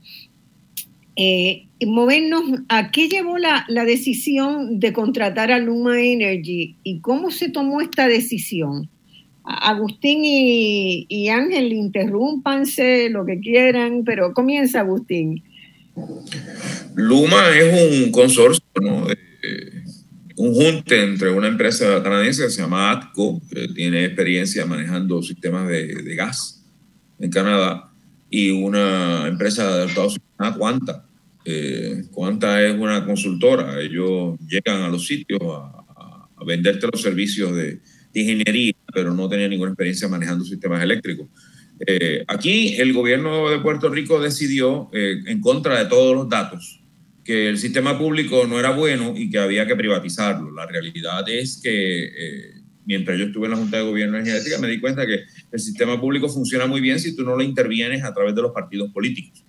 eh, 1.16 1.66
movernos 1.86 2.60
a 2.68 2.90
qué 2.90 3.08
llevó 3.08 3.38
la, 3.38 3.64
la, 3.68 3.84
decisión 3.84 4.80
de 4.80 4.92
contratar 4.92 5.52
a 5.52 5.58
Luma 5.58 6.00
Energy 6.00 6.76
y 6.82 7.00
cómo 7.00 7.30
se 7.30 7.50
tomó 7.50 7.80
esta 7.80 8.08
decisión. 8.08 8.88
Agustín 9.44 10.20
y, 10.22 11.28
Ángel, 11.28 11.72
interrúmpanse 11.72 13.08
lo 13.10 13.24
que 13.24 13.40
quieran, 13.40 14.04
pero 14.04 14.32
comienza 14.34 14.80
Agustín. 14.80 15.42
Luma 16.94 17.48
es 17.50 18.04
un 18.04 18.12
consorcio, 18.12 18.64
¿no? 18.80 19.10
Eh, 19.10 19.82
un 20.36 20.54
junte 20.54 21.02
entre 21.02 21.30
una 21.30 21.48
empresa 21.48 22.02
canadiense 22.02 22.44
que 22.44 22.50
se 22.50 22.62
llama 22.62 22.90
ATCO, 22.90 23.40
que 23.50 23.68
tiene 23.68 24.04
experiencia 24.04 24.64
manejando 24.64 25.22
sistemas 25.22 25.68
de, 25.68 26.14
gas 26.16 26.64
en 27.18 27.30
Canadá, 27.30 27.91
y 28.32 28.50
una 28.50 29.28
empresa 29.28 29.76
de 29.76 29.86
Estados 29.86 30.16
Unidos, 30.16 30.56
Quanta. 30.56 31.04
Eh, 31.44 32.04
Quanta 32.10 32.66
es 32.66 32.74
una 32.76 33.04
consultora, 33.04 33.78
ellos 33.80 34.38
llegan 34.48 34.82
a 34.82 34.88
los 34.88 35.06
sitios 35.06 35.40
a, 35.42 36.28
a 36.36 36.44
venderte 36.44 36.88
los 36.90 37.02
servicios 37.02 37.54
de, 37.54 37.80
de 38.12 38.20
ingeniería, 38.20 38.72
pero 38.92 39.12
no 39.12 39.28
tenía 39.28 39.48
ninguna 39.48 39.72
experiencia 39.72 40.08
manejando 40.08 40.46
sistemas 40.46 40.82
eléctricos. 40.82 41.28
Eh, 41.86 42.24
aquí 42.26 42.74
el 42.78 42.94
gobierno 42.94 43.50
de 43.50 43.58
Puerto 43.58 43.90
Rico 43.90 44.18
decidió, 44.18 44.88
eh, 44.94 45.22
en 45.26 45.40
contra 45.42 45.78
de 45.78 45.90
todos 45.90 46.14
los 46.16 46.28
datos, 46.28 46.80
que 47.24 47.50
el 47.50 47.58
sistema 47.58 47.98
público 47.98 48.46
no 48.46 48.58
era 48.58 48.70
bueno 48.70 49.12
y 49.14 49.28
que 49.30 49.38
había 49.38 49.66
que 49.66 49.76
privatizarlo. 49.76 50.50
La 50.52 50.66
realidad 50.66 51.28
es 51.28 51.60
que 51.62 52.04
eh, 52.04 52.61
mientras 52.84 53.18
yo 53.18 53.26
estuve 53.26 53.46
en 53.46 53.52
la 53.52 53.56
Junta 53.56 53.78
de 53.78 53.84
Gobierno 53.84 54.18
Energética 54.18 54.58
me 54.58 54.68
di 54.68 54.80
cuenta 54.80 55.06
que 55.06 55.20
el 55.50 55.60
sistema 55.60 56.00
público 56.00 56.28
funciona 56.28 56.66
muy 56.66 56.80
bien 56.80 56.98
si 56.98 57.14
tú 57.14 57.24
no 57.24 57.36
lo 57.36 57.42
intervienes 57.42 58.02
a 58.04 58.12
través 58.12 58.34
de 58.34 58.42
los 58.42 58.52
partidos 58.52 58.90
políticos. 58.92 59.44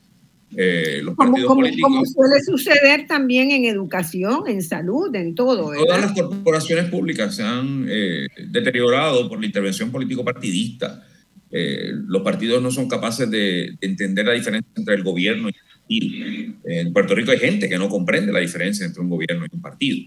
Eh, 0.55 1.01
los 1.03 1.15
partidos 1.15 1.47
como, 1.47 1.61
políticos. 1.61 1.89
Como 1.89 2.05
suele 2.05 2.41
suceder 2.41 3.07
también 3.07 3.51
en 3.51 3.65
educación, 3.65 4.43
en 4.47 4.61
salud, 4.61 5.13
en 5.15 5.33
todo. 5.33 5.73
Todas 5.73 6.01
las 6.01 6.11
corporaciones 6.11 6.85
públicas 6.89 7.35
se 7.35 7.43
han 7.43 7.87
eh, 7.89 8.27
deteriorado 8.49 9.27
por 9.27 9.39
la 9.39 9.47
intervención 9.47 9.91
político-partidista. 9.91 11.07
Eh, 11.49 11.91
los 12.07 12.21
partidos 12.21 12.61
no 12.61 12.71
son 12.71 12.87
capaces 12.87 13.29
de, 13.29 13.75
entender 13.81 14.25
la 14.25 14.33
diferencia 14.33 14.71
entre 14.75 14.95
el 14.95 15.03
gobierno 15.03 15.49
y 15.49 15.53
el 15.53 15.63
partido. 15.63 16.59
En 16.65 16.93
Puerto 16.93 17.15
Rico 17.15 17.31
hay 17.31 17.39
gente 17.39 17.67
que 17.67 17.77
no 17.77 17.89
comprende 17.89 18.31
la 18.31 18.39
diferencia 18.39 18.85
entre 18.85 19.01
un 19.01 19.09
gobierno 19.09 19.45
y 19.45 19.55
un 19.55 19.61
partido. 19.61 20.05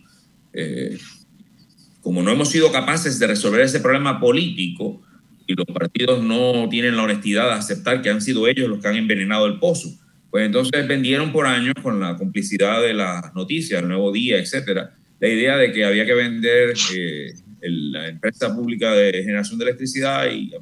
Como 2.07 2.23
no 2.23 2.31
hemos 2.31 2.51
sido 2.51 2.71
capaces 2.71 3.19
de 3.19 3.27
resolver 3.27 3.63
ese 3.63 3.81
problema 3.81 4.21
político 4.21 5.03
y 5.45 5.55
los 5.55 5.67
partidos 5.67 6.23
no 6.23 6.69
tienen 6.69 6.97
la 6.97 7.03
honestidad 7.03 7.47
de 7.49 7.55
aceptar 7.55 8.01
que 8.01 8.11
han 8.11 8.23
sido 8.23 8.47
ellos 8.47 8.69
los 8.69 8.81
que 8.81 8.87
han 8.87 8.95
envenenado 8.95 9.45
el 9.47 9.59
pozo, 9.59 9.89
pues 10.31 10.47
entonces 10.47 10.87
vendieron 10.87 11.33
por 11.33 11.49
años 11.49 11.75
con 11.83 11.99
la 11.99 12.17
complicidad 12.17 12.81
de 12.81 12.95
las 12.95 13.35
noticias, 13.35 13.83
el 13.83 13.89
Nuevo 13.89 14.13
Día, 14.13 14.39
etcétera, 14.39 14.95
la 15.19 15.29
idea 15.29 15.57
de 15.57 15.73
que 15.73 15.85
había 15.85 16.07
que 16.07 16.15
vender 16.15 16.75
eh, 16.95 17.35
la 17.63 18.07
empresa 18.07 18.55
pública 18.55 18.93
de 18.93 19.25
generación 19.25 19.59
de 19.59 19.65
electricidad 19.65 20.31
y 20.31 20.55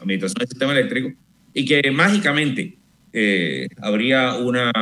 administración 0.00 0.38
del 0.38 0.48
sistema 0.48 0.72
eléctrico 0.72 1.12
y 1.52 1.66
que 1.66 1.90
mágicamente 1.90 2.78
eh, 3.12 3.68
habría 3.82 4.36
una, 4.36 4.72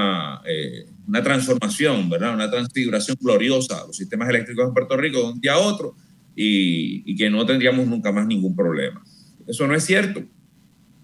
eh, 0.46 0.86
una 1.08 1.24
transformación, 1.24 2.08
¿verdad? 2.08 2.34
una 2.34 2.48
transfiguración 2.48 3.16
gloriosa 3.20 3.80
a 3.80 3.86
los 3.88 3.96
sistemas 3.96 4.28
eléctricos 4.28 4.68
en 4.68 4.74
Puerto 4.74 4.96
Rico 4.96 5.18
de 5.18 5.32
un 5.32 5.40
día 5.40 5.54
a 5.54 5.58
otro 5.58 5.96
y, 6.36 7.16
que 7.16 7.30
no 7.30 7.46
tendríamos 7.46 7.86
nunca 7.86 8.12
más 8.12 8.26
ningún 8.26 8.54
problema. 8.56 9.02
Eso 9.46 9.66
no 9.66 9.74
es 9.74 9.84
cierto. 9.84 10.24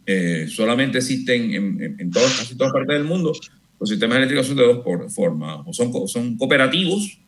Eh, 0.07 0.47
solamente 0.49 0.99
existen 0.99 1.55
en, 1.55 1.97
en, 1.99 2.11
todas, 2.11 2.37
casi 2.37 2.57
todas 2.57 2.73
partes 2.73 2.97
del 2.97 3.05
mundo 3.05 3.33
los 3.81 3.89
sistemas 3.89 4.19
eléctricos 4.19 4.47
son 4.47 4.57
de 4.57 4.65
dos 4.65 4.85
formas, 5.15 5.61
o 5.65 5.73
son, 5.73 6.07
son 6.07 6.37
cooperativos, 6.37 7.19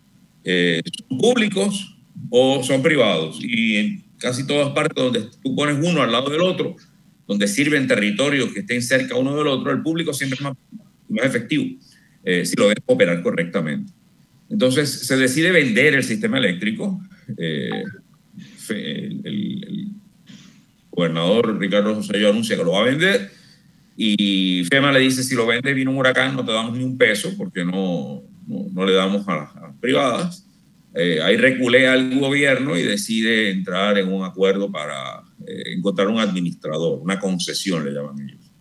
eh, 0.45 0.83
son 1.09 1.19
públicos 1.19 1.97
o 2.29 2.63
son 2.63 2.83
privados. 2.83 3.39
Y 3.41 3.77
en 3.77 4.05
casi 4.19 4.47
todas 4.47 4.71
partes 4.75 5.03
donde 5.03 5.31
tú 5.43 5.57
pones 5.57 5.79
uno 5.83 6.03
al 6.03 6.13
lado 6.13 6.29
del 6.29 6.43
otro, 6.43 6.77
donde 7.27 7.49
sirven 7.49 7.89
territorios 7.89 8.53
que 8.53 8.61
estén 8.61 8.83
cerca 8.83 9.17
uno 9.17 9.35
del 9.35 9.47
otro, 9.47 9.73
el 9.73 9.81
público 9.81 10.13
siempre 10.13 10.37
es 10.37 10.43
más, 10.43 10.55
más 11.09 11.25
efectivo 11.25 11.65
eh, 12.23 12.45
si 12.45 12.55
lo 12.57 12.69
debe 12.69 12.83
operar 12.85 13.23
correctamente. 13.23 13.91
Entonces 14.51 14.91
se 14.91 15.17
decide 15.17 15.51
vender 15.53 15.95
el 15.95 16.05
sistema 16.05 16.37
eléctrico. 16.37 17.01
Eh, 17.37 17.85
el, 18.69 19.89
gobernador 20.91 21.59
Ricardo 21.59 21.95
Rosselló 21.95 22.29
anuncia 22.29 22.57
que 22.57 22.65
lo 22.65 22.73
va 22.73 22.81
a 22.81 22.85
vender 22.85 23.31
y 23.97 24.65
FEMA 24.71 24.93
le 24.93 25.01
dice, 25.01 25.23
si 25.23 25.35
lo 25.35 25.47
vende, 25.47 25.73
viene 25.73 25.91
un 25.91 25.97
huracán, 25.97 26.37
no 26.37 26.45
te 26.45 26.53
damos 26.53 26.77
ni 26.77 26.85
un 26.85 26.99
peso 26.99 27.33
porque 27.37 27.65
no, 27.65 28.23
no, 28.47 28.85
le 28.85 28.93
damos 28.93 29.27
a 29.29 29.37
las, 29.37 29.77
privadas. 29.81 30.47
Eh, 30.95 31.21
ahí 31.23 31.37
reculea 31.37 31.95
el 31.95 32.19
gobierno 32.19 32.77
y 32.77 32.83
decide 32.83 33.51
entrar 33.51 33.97
en 33.99 34.13
un 34.13 34.25
acuerdo 34.25 34.71
para 34.71 35.23
eh, 35.47 35.75
encontrar 35.77 36.09
un 36.09 36.21
administrador, 36.21 37.01
una 37.01 37.19
concesión 37.19 37.85
le 37.85 37.93
llaman 37.93 38.21
ellos. 38.21 38.53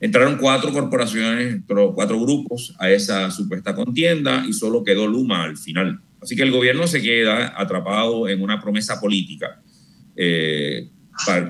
Entraron 0.00 0.36
cuatro 0.36 0.72
corporaciones, 0.72 1.62
cuatro 1.66 2.20
grupos 2.20 2.74
a 2.78 2.90
esa 2.90 3.30
supuesta 3.30 3.74
contienda 3.74 4.44
y 4.48 4.52
solo 4.52 4.84
quedó 4.84 5.06
Luma 5.06 5.44
al 5.44 5.56
final. 5.56 6.00
Así 6.20 6.36
que 6.36 6.42
el 6.42 6.50
gobierno 6.50 6.86
se 6.86 7.00
queda 7.00 7.54
atrapado 7.60 8.28
en 8.28 8.42
una 8.42 8.60
promesa 8.60 9.00
política 9.00 9.62
eh, 10.16 10.88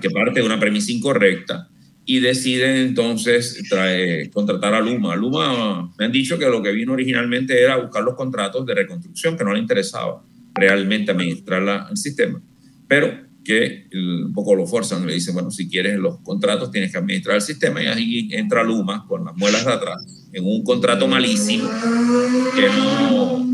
que 0.00 0.11
parte 0.11 0.40
de 0.40 0.46
una 0.46 0.61
premisa 0.61 0.92
incorrecta 0.92 1.68
y 2.04 2.20
deciden 2.20 2.76
entonces 2.76 3.62
traer, 3.68 4.31
contratar 4.31 4.72
a 4.72 4.81
Luma. 4.81 5.14
Luma 5.14 5.92
me 5.98 6.07
han 6.07 6.12
dicho 6.12 6.38
que 6.38 6.46
lo 6.46 6.62
que 6.62 6.72
vino 6.72 6.94
originalmente 6.94 7.61
era 7.62 7.76
buscar 7.76 8.02
los 8.02 8.14
contratos 8.14 8.64
de 8.64 8.74
reconstrucción, 8.74 9.37
que 9.37 9.44
no 9.44 9.52
le 9.52 9.59
interesaba 9.59 10.24
realmente 10.54 11.12
administrar 11.12 11.88
el 11.90 11.96
sistema, 11.98 12.40
pero 12.88 13.28
que 13.44 13.88
un 13.94 14.33
poco 14.33 14.54
lo 14.54 14.66
forzan, 14.66 15.07
le 15.07 15.14
dicen, 15.14 15.35
bueno, 15.35 15.50
si 15.50 15.68
quieres 15.68 15.98
los 15.98 16.18
contratos 16.20 16.70
tienes 16.70 16.92
que 16.92 16.98
administrar 16.98 17.37
el 17.37 17.42
sistema 17.42 17.83
y 17.83 17.87
ahí 17.87 18.28
entra 18.33 18.62
Luma 18.62 19.07
con 19.07 19.24
las 19.24 19.37
muelas 19.37 19.64
de 19.64 19.72
atrás 19.72 20.28
en 20.33 20.44
un 20.44 20.62
contrato 20.64 21.07
malísimo 21.09 21.68
que 22.54 22.68
no, 22.68 23.46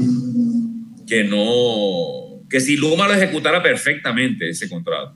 que 1.06 1.24
no, 1.24 2.42
que 2.48 2.60
si 2.60 2.76
Luma 2.76 3.08
lo 3.08 3.14
ejecutara 3.14 3.62
perfectamente 3.62 4.48
ese 4.48 4.68
contrato, 4.68 5.14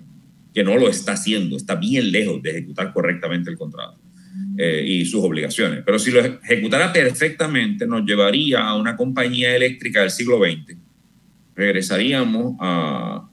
que 0.52 0.64
no 0.64 0.76
lo 0.76 0.88
está 0.88 1.12
haciendo, 1.12 1.56
está 1.56 1.76
bien 1.76 2.10
lejos 2.10 2.42
de 2.42 2.50
ejecutar 2.50 2.92
correctamente 2.92 3.50
el 3.50 3.56
contrato 3.56 4.00
eh, 4.56 4.84
y 4.86 5.04
sus 5.04 5.22
obligaciones. 5.22 5.82
Pero 5.84 5.98
si 5.98 6.10
lo 6.10 6.20
ejecutara 6.20 6.92
perfectamente, 6.92 7.86
nos 7.86 8.04
llevaría 8.04 8.66
a 8.66 8.74
una 8.74 8.96
compañía 8.96 9.54
eléctrica 9.54 10.00
del 10.00 10.10
siglo 10.10 10.38
XX. 10.38 10.76
Regresaríamos 11.54 12.56
a, 12.60 13.28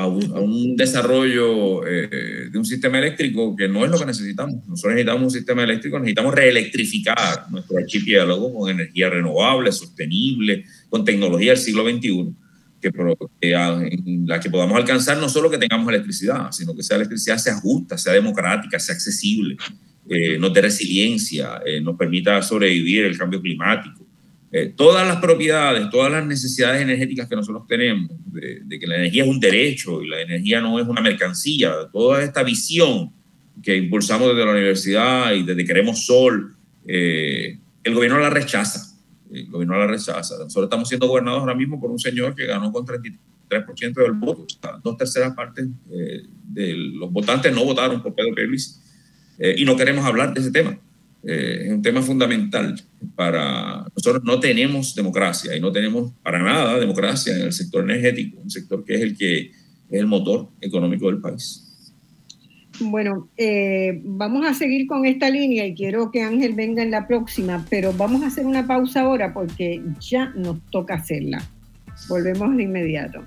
a, 0.00 0.06
un, 0.06 0.76
desarrollo 0.76 1.86
eh, 1.86 2.48
de 2.50 2.58
un 2.58 2.64
sistema 2.64 2.98
eléctrico 2.98 3.54
que 3.54 3.68
no 3.68 3.84
es 3.84 3.90
lo 3.90 3.98
que 3.98 4.06
necesitamos. 4.06 4.66
Nosotros 4.66 4.94
necesitamos 4.94 5.22
un 5.22 5.30
sistema 5.30 5.62
eléctrico, 5.64 5.98
necesitamos 5.98 6.34
reelectrificar 6.34 7.50
nuestro 7.50 7.78
archipiélago 7.78 8.54
con 8.54 8.70
energía 8.70 9.10
renovable, 9.10 9.72
sostenible, 9.72 10.64
con 10.88 11.04
tecnología 11.04 11.52
del 11.52 11.60
siglo 11.60 11.88
XXI 11.88 12.34
que, 12.80 12.90
en 13.92 14.26
la 14.26 14.40
que 14.40 14.50
podamos 14.50 14.76
alcanzar 14.76 15.18
no 15.18 15.28
solo 15.28 15.50
que 15.50 15.58
tengamos 15.58 15.88
electricidad, 15.88 16.50
sino 16.50 16.74
que 16.74 16.80
esa 16.80 16.96
electricidad 16.96 17.36
sea 17.36 17.54
justa, 17.56 17.98
sea 17.98 18.12
democrática, 18.14 18.78
sea 18.78 18.94
accesible, 18.94 19.56
eh, 20.08 20.38
nos 20.38 20.52
dé 20.52 20.62
resiliencia, 20.62 21.60
eh, 21.64 21.80
nos 21.80 21.96
permita 21.96 22.42
sobrevivir 22.42 23.04
el 23.04 23.18
cambio 23.18 23.40
climático. 23.40 23.99
Eh, 24.52 24.72
todas 24.76 25.06
las 25.06 25.18
propiedades, 25.18 25.88
todas 25.90 26.10
las 26.10 26.26
necesidades 26.26 26.82
energéticas 26.82 27.28
que 27.28 27.36
nosotros 27.36 27.66
tenemos, 27.68 28.10
de, 28.26 28.78
que 28.78 28.86
la 28.86 28.96
energía 28.96 29.22
es 29.22 29.28
un 29.28 29.38
derecho 29.38 30.02
y 30.02 30.08
la 30.08 30.20
energía 30.20 30.60
no 30.60 30.78
es 30.80 30.86
una 30.86 31.00
mercancía, 31.00 31.72
toda 31.92 32.22
esta 32.22 32.42
visión 32.42 33.12
que 33.62 33.76
impulsamos 33.76 34.28
desde 34.28 34.44
la 34.44 34.52
universidad 34.52 35.32
y 35.34 35.44
desde 35.44 35.64
Queremos 35.64 36.04
Sol, 36.04 36.56
el 36.86 37.94
gobierno 37.94 38.18
la 38.18 38.30
rechaza 38.30 38.90
el 39.30 39.50
gobierno 39.50 39.78
la 39.78 39.86
rechaza. 39.86 40.36
Nosotros 40.38 40.64
estamos 40.64 40.88
siendo 40.88 41.06
gobernados 41.06 41.40
ahora 41.40 41.54
mismo 41.54 41.80
por 41.80 41.90
un 41.90 41.98
señor 41.98 42.34
que 42.34 42.46
ganó 42.46 42.72
con 42.72 42.84
33% 42.84 43.94
del 43.94 44.12
voto. 44.12 44.46
dos 44.82 44.96
terceras 44.96 45.34
partes 45.34 45.68
eh, 45.90 46.22
de 46.44 46.74
los 46.74 47.12
votantes 47.12 47.54
no 47.54 47.64
votaron 47.64 48.02
por 48.02 48.14
Pedro 48.14 48.34
Pérez 48.34 48.80
eh, 49.38 49.54
y 49.56 49.64
no 49.64 49.76
queremos 49.76 50.04
hablar 50.04 50.34
de 50.34 50.40
ese 50.40 50.50
tema. 50.50 50.78
Eh, 51.22 51.64
es 51.66 51.72
un 51.72 51.82
tema 51.82 52.02
fundamental 52.02 52.80
para 53.14 53.84
nosotros. 53.94 54.22
No 54.24 54.40
tenemos 54.40 54.94
democracia 54.94 55.54
y 55.56 55.60
no 55.60 55.70
tenemos 55.70 56.12
para 56.22 56.42
nada 56.42 56.78
democracia 56.78 57.36
en 57.36 57.42
el 57.42 57.52
sector 57.52 57.84
energético, 57.84 58.40
un 58.40 58.50
sector 58.50 58.84
que 58.84 58.94
es 58.94 59.00
el 59.02 59.16
que 59.16 59.38
es 59.40 60.00
el 60.00 60.06
motor 60.06 60.48
económico 60.60 61.06
del 61.06 61.20
país. 61.20 61.66
Bueno, 62.82 63.28
eh, 63.36 64.00
vamos 64.04 64.46
a 64.46 64.54
seguir 64.54 64.86
con 64.86 65.04
esta 65.04 65.28
línea 65.28 65.66
y 65.66 65.74
quiero 65.74 66.10
que 66.10 66.22
Ángel 66.22 66.54
venga 66.54 66.82
en 66.82 66.90
la 66.90 67.06
próxima, 67.06 67.66
pero 67.68 67.92
vamos 67.92 68.22
a 68.22 68.28
hacer 68.28 68.46
una 68.46 68.66
pausa 68.66 69.02
ahora 69.02 69.34
porque 69.34 69.82
ya 70.00 70.30
nos 70.30 70.60
toca 70.70 70.94
hacerla. 70.94 71.42
Volvemos 72.08 72.56
de 72.56 72.62
inmediato. 72.62 73.22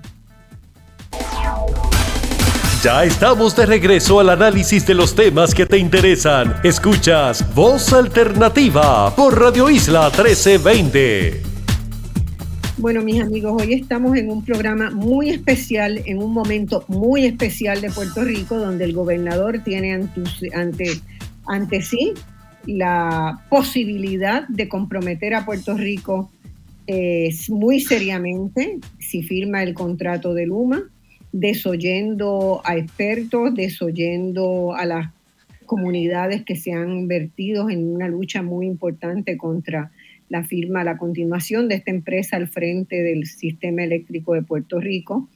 Ya 2.84 3.02
estamos 3.02 3.56
de 3.56 3.64
regreso 3.64 4.20
al 4.20 4.28
análisis 4.28 4.86
de 4.86 4.92
los 4.92 5.14
temas 5.14 5.54
que 5.54 5.64
te 5.64 5.78
interesan. 5.78 6.56
Escuchas 6.62 7.54
Voz 7.54 7.94
Alternativa 7.94 9.16
por 9.16 9.40
Radio 9.40 9.70
Isla 9.70 10.10
1320. 10.10 11.40
Bueno, 12.76 13.02
mis 13.02 13.22
amigos, 13.22 13.62
hoy 13.62 13.72
estamos 13.72 14.14
en 14.18 14.30
un 14.30 14.44
programa 14.44 14.90
muy 14.90 15.30
especial, 15.30 16.02
en 16.04 16.18
un 16.18 16.34
momento 16.34 16.84
muy 16.88 17.24
especial 17.24 17.80
de 17.80 17.90
Puerto 17.90 18.22
Rico, 18.22 18.58
donde 18.58 18.84
el 18.84 18.92
gobernador 18.92 19.60
tiene 19.64 20.06
ante, 20.52 21.80
sí 21.80 22.12
la 22.66 23.46
posibilidad 23.48 24.46
de 24.48 24.68
comprometer 24.68 25.34
a 25.34 25.46
Puerto 25.46 25.74
Rico 25.74 26.30
eh, 26.86 27.34
muy 27.48 27.80
seriamente 27.80 28.78
si 28.98 29.22
firma 29.22 29.62
el 29.62 29.72
contrato 29.72 30.34
de 30.34 30.44
Luma, 30.44 30.82
desoyendo 31.34 32.62
a 32.64 32.76
expertos, 32.76 33.56
desoyendo 33.56 34.72
a 34.72 34.86
las 34.86 35.10
comunidades 35.66 36.44
que 36.44 36.54
se 36.54 36.72
han 36.72 37.08
vertido 37.08 37.70
en 37.70 37.92
una 37.92 38.06
lucha 38.06 38.44
muy 38.44 38.66
importante 38.66 39.36
contra 39.36 39.90
la 40.28 40.44
firma, 40.44 40.84
la 40.84 40.96
continuación 40.96 41.66
de 41.66 41.74
esta 41.74 41.90
empresa 41.90 42.36
al 42.36 42.46
frente 42.46 43.02
del 43.02 43.26
sistema 43.26 43.82
eléctrico 43.82 44.34
de 44.34 44.42
Puerto 44.42 44.78
Rico. 44.78 45.28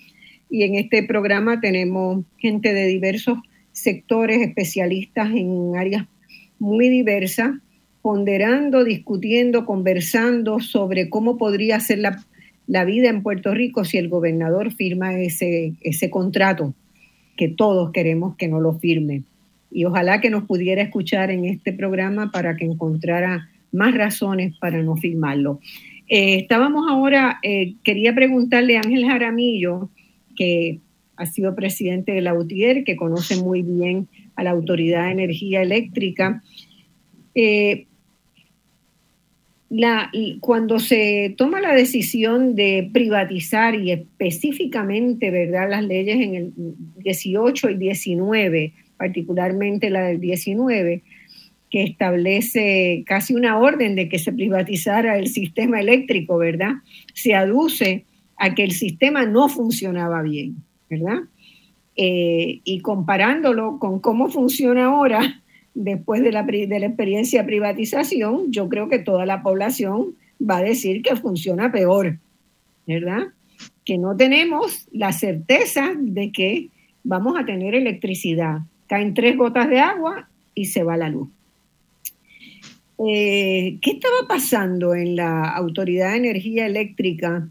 Y 0.49 0.63
en 0.63 0.77
este 0.77 1.03
programa 1.03 1.61
tenemos 1.61 2.25
gente 2.39 2.73
de 2.73 2.87
diversos 2.87 3.39
sectores, 3.73 4.41
especialistas 4.41 5.31
en 5.35 5.75
áreas 5.75 6.07
muy 6.61 6.91
diversas, 6.91 7.57
ponderando, 8.03 8.85
discutiendo, 8.85 9.67
conversando 9.67 10.61
sobre 10.61 11.11
cómo 11.11 11.37
podría 11.39 11.81
ser 11.81 11.99
la, 11.99 12.25
la 12.69 12.85
vida 12.85 13.09
en 13.09 13.23
Puerto 13.23 13.53
Rico 13.53 13.85
si 13.85 13.99
el 13.99 14.09
gobernador 14.09 14.73
firma 14.73 15.19
ese, 15.19 15.73
ese 15.81 16.11
contrato 16.11 16.75
que 17.37 17.49
todos 17.49 17.91
queremos 17.93 18.37
que 18.37 18.47
no 18.47 18.61
lo 18.61 18.79
firme. 18.79 19.23
Y 19.71 19.85
ojalá 19.85 20.21
que 20.21 20.31
nos 20.31 20.45
pudiera 20.45 20.83
escuchar 20.83 21.31
en 21.31 21.45
este 21.45 21.73
programa 21.73 22.31
para 22.31 22.57
que 22.57 22.65
encontrara 22.65 23.49
más 23.73 23.95
razones 23.95 24.57
para 24.59 24.83
no 24.83 24.97
firmarlo. 24.97 25.61
Eh, 26.09 26.37
estábamos 26.37 26.87
ahora, 26.89 27.39
eh, 27.43 27.75
quería 27.85 28.15
preguntarle 28.15 28.77
a 28.77 28.81
Ángel 28.81 29.07
Jaramillo, 29.07 29.91
que 30.37 30.79
ha 31.17 31.27
sido 31.27 31.55
presidente 31.55 32.13
de 32.13 32.23
la 32.23 32.35
UTIER, 32.35 32.85
que 32.85 32.97
conoce 32.97 33.37
muy 33.37 33.63
bien 33.63 34.09
a 34.37 34.45
la 34.45 34.51
Autoridad 34.51 35.07
de 35.07 35.13
Energía 35.13 35.63
Eléctrica. 35.63 36.43
Eh, 37.35 37.87
cuando 40.41 40.79
se 40.79 41.35
toma 41.37 41.61
la 41.61 41.75
decisión 41.75 42.55
de 42.55 42.89
privatizar 42.93 43.75
y 43.75 43.93
específicamente, 43.93 45.31
¿verdad?, 45.31 45.69
las 45.71 45.85
leyes 45.85 46.17
en 46.17 46.35
el 46.35 46.53
18 46.99 47.71
y 47.71 47.77
19, 47.77 48.73
particularmente 48.97 49.91
la 49.91 50.03
del 50.03 50.21
19, 50.21 51.03
que 51.71 51.83
establece 51.83 53.05
casi 53.07 53.35
una 53.35 53.59
orden 53.59 53.95
de 53.95 54.09
que 54.09 54.19
se 54.19 54.33
privatizara 54.33 55.19
el 55.19 55.29
sistema 55.29 55.81
eléctrico, 55.81 56.39
¿verdad? 56.39 56.77
Se 57.13 57.35
aduce 57.35 58.07
a 58.39 58.55
que 58.55 58.65
el 58.65 58.73
sistema 58.73 59.27
no 59.27 59.49
funcionaba 59.51 60.23
bien, 60.23 60.57
¿verdad? 60.89 61.25
Eh, 61.95 62.61
y 62.65 62.81
comparándolo 62.81 63.79
con 63.79 64.01
cómo 64.01 64.29
funciona 64.29 64.87
ahora, 64.87 65.43
después 65.83 66.23
de 66.23 66.33
la, 66.33 66.43
de 66.43 66.79
la 66.79 66.87
experiencia 66.87 67.43
de 67.43 67.49
privatización, 67.49 68.51
yo 68.53 68.69
creo 68.69 68.89
que 68.89 68.99
toda 68.99 69.27
la 69.27 69.43
población 69.43 70.15
va 70.39 70.59
a 70.59 70.63
decir 70.63 71.03
que 71.03 71.17
funciona 71.17 71.73
peor, 71.73 72.19
¿verdad? 72.87 73.29
que 73.89 73.97
no 73.97 74.15
tenemos 74.15 74.87
la 74.93 75.13
certeza 75.13 75.95
de 75.97 76.31
que 76.31 76.69
vamos 77.05 77.39
a 77.39 77.47
tener 77.47 77.75
electricidad. 77.75 78.59
Caen 78.87 79.15
tres 79.15 79.35
gotas 79.35 79.71
de 79.71 79.79
agua 79.79 80.29
y 80.55 80.67
se 80.67 80.83
va 80.83 80.99
la 80.99 81.09
luz. 81.09 81.31
Eh, 82.99 83.79
¿Qué 83.81 83.93
estaba 83.93 84.29
pasando 84.29 84.95
en 84.95 85.17
la 85.17 85.49
Autoridad 85.49 86.11
de 86.11 86.19
Energía 86.19 86.67
Eléctrica 86.67 87.49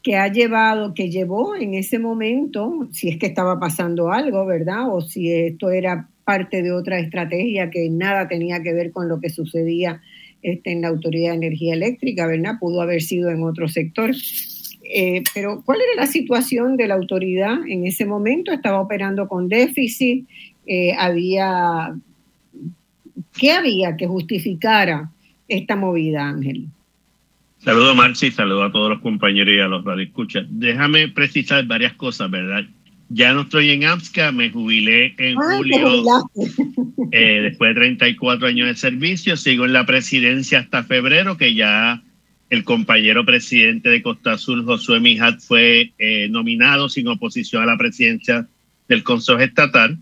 que 0.00 0.16
ha 0.16 0.28
llevado, 0.28 0.94
que 0.94 1.10
llevó 1.10 1.56
en 1.56 1.74
ese 1.74 1.98
momento, 1.98 2.86
si 2.92 3.08
es 3.08 3.18
que 3.18 3.26
estaba 3.26 3.58
pasando 3.58 4.12
algo, 4.12 4.46
¿verdad? 4.46 4.94
O 4.94 5.00
si 5.00 5.32
esto 5.32 5.72
era 5.72 6.08
parte 6.24 6.62
de 6.62 6.72
otra 6.72 6.98
estrategia 6.98 7.70
que 7.70 7.88
nada 7.90 8.28
tenía 8.28 8.62
que 8.62 8.72
ver 8.72 8.92
con 8.92 9.08
lo 9.08 9.20
que 9.20 9.30
sucedía 9.30 10.00
este, 10.42 10.72
en 10.72 10.82
la 10.82 10.88
Autoridad 10.88 11.30
de 11.30 11.46
Energía 11.46 11.74
Eléctrica, 11.74 12.26
¿verdad? 12.26 12.58
Pudo 12.58 12.82
haber 12.82 13.02
sido 13.02 13.30
en 13.30 13.42
otro 13.42 13.68
sector. 13.68 14.14
Eh, 14.84 15.22
pero, 15.32 15.62
¿cuál 15.64 15.78
era 15.80 16.02
la 16.02 16.06
situación 16.06 16.76
de 16.76 16.88
la 16.88 16.94
autoridad 16.94 17.56
en 17.66 17.86
ese 17.86 18.04
momento? 18.04 18.52
¿Estaba 18.52 18.80
operando 18.80 19.28
con 19.28 19.48
déficit? 19.48 20.28
Eh, 20.66 20.92
¿Había 20.98 21.94
¿Qué 23.38 23.52
había 23.52 23.96
que 23.96 24.06
justificara 24.06 25.10
esta 25.48 25.76
movida, 25.76 26.28
Ángel? 26.28 26.66
Saludo, 27.58 27.94
Marci, 27.94 28.30
saludo 28.30 28.64
a 28.64 28.72
todos 28.72 28.90
los 28.90 29.00
compañeros 29.00 29.54
y 29.54 29.58
a 29.58 29.68
los 29.68 29.84
radioescuchas. 29.84 30.46
Déjame 30.50 31.08
precisar 31.08 31.64
varias 31.66 31.94
cosas, 31.94 32.30
¿verdad? 32.30 32.64
Ya 33.14 33.32
no 33.32 33.42
estoy 33.42 33.70
en 33.70 33.84
AMSCA, 33.84 34.32
me 34.32 34.50
jubilé 34.50 35.14
en 35.18 35.38
ah, 35.38 35.56
julio, 35.56 36.04
eh, 37.12 37.42
después 37.42 37.70
de 37.70 37.74
34 37.80 38.48
años 38.48 38.66
de 38.66 38.74
servicio, 38.74 39.36
sigo 39.36 39.64
en 39.66 39.72
la 39.72 39.86
presidencia 39.86 40.58
hasta 40.58 40.82
febrero, 40.82 41.36
que 41.36 41.54
ya 41.54 42.02
el 42.50 42.64
compañero 42.64 43.24
presidente 43.24 43.88
de 43.88 44.02
Costa 44.02 44.32
Azul, 44.32 44.64
Josué 44.64 44.98
Mijat, 44.98 45.38
fue 45.38 45.92
eh, 45.96 46.28
nominado 46.28 46.88
sin 46.88 47.06
oposición 47.06 47.62
a 47.62 47.66
la 47.66 47.78
presidencia 47.78 48.48
del 48.88 49.04
Consejo 49.04 49.38
Estatal. 49.38 49.96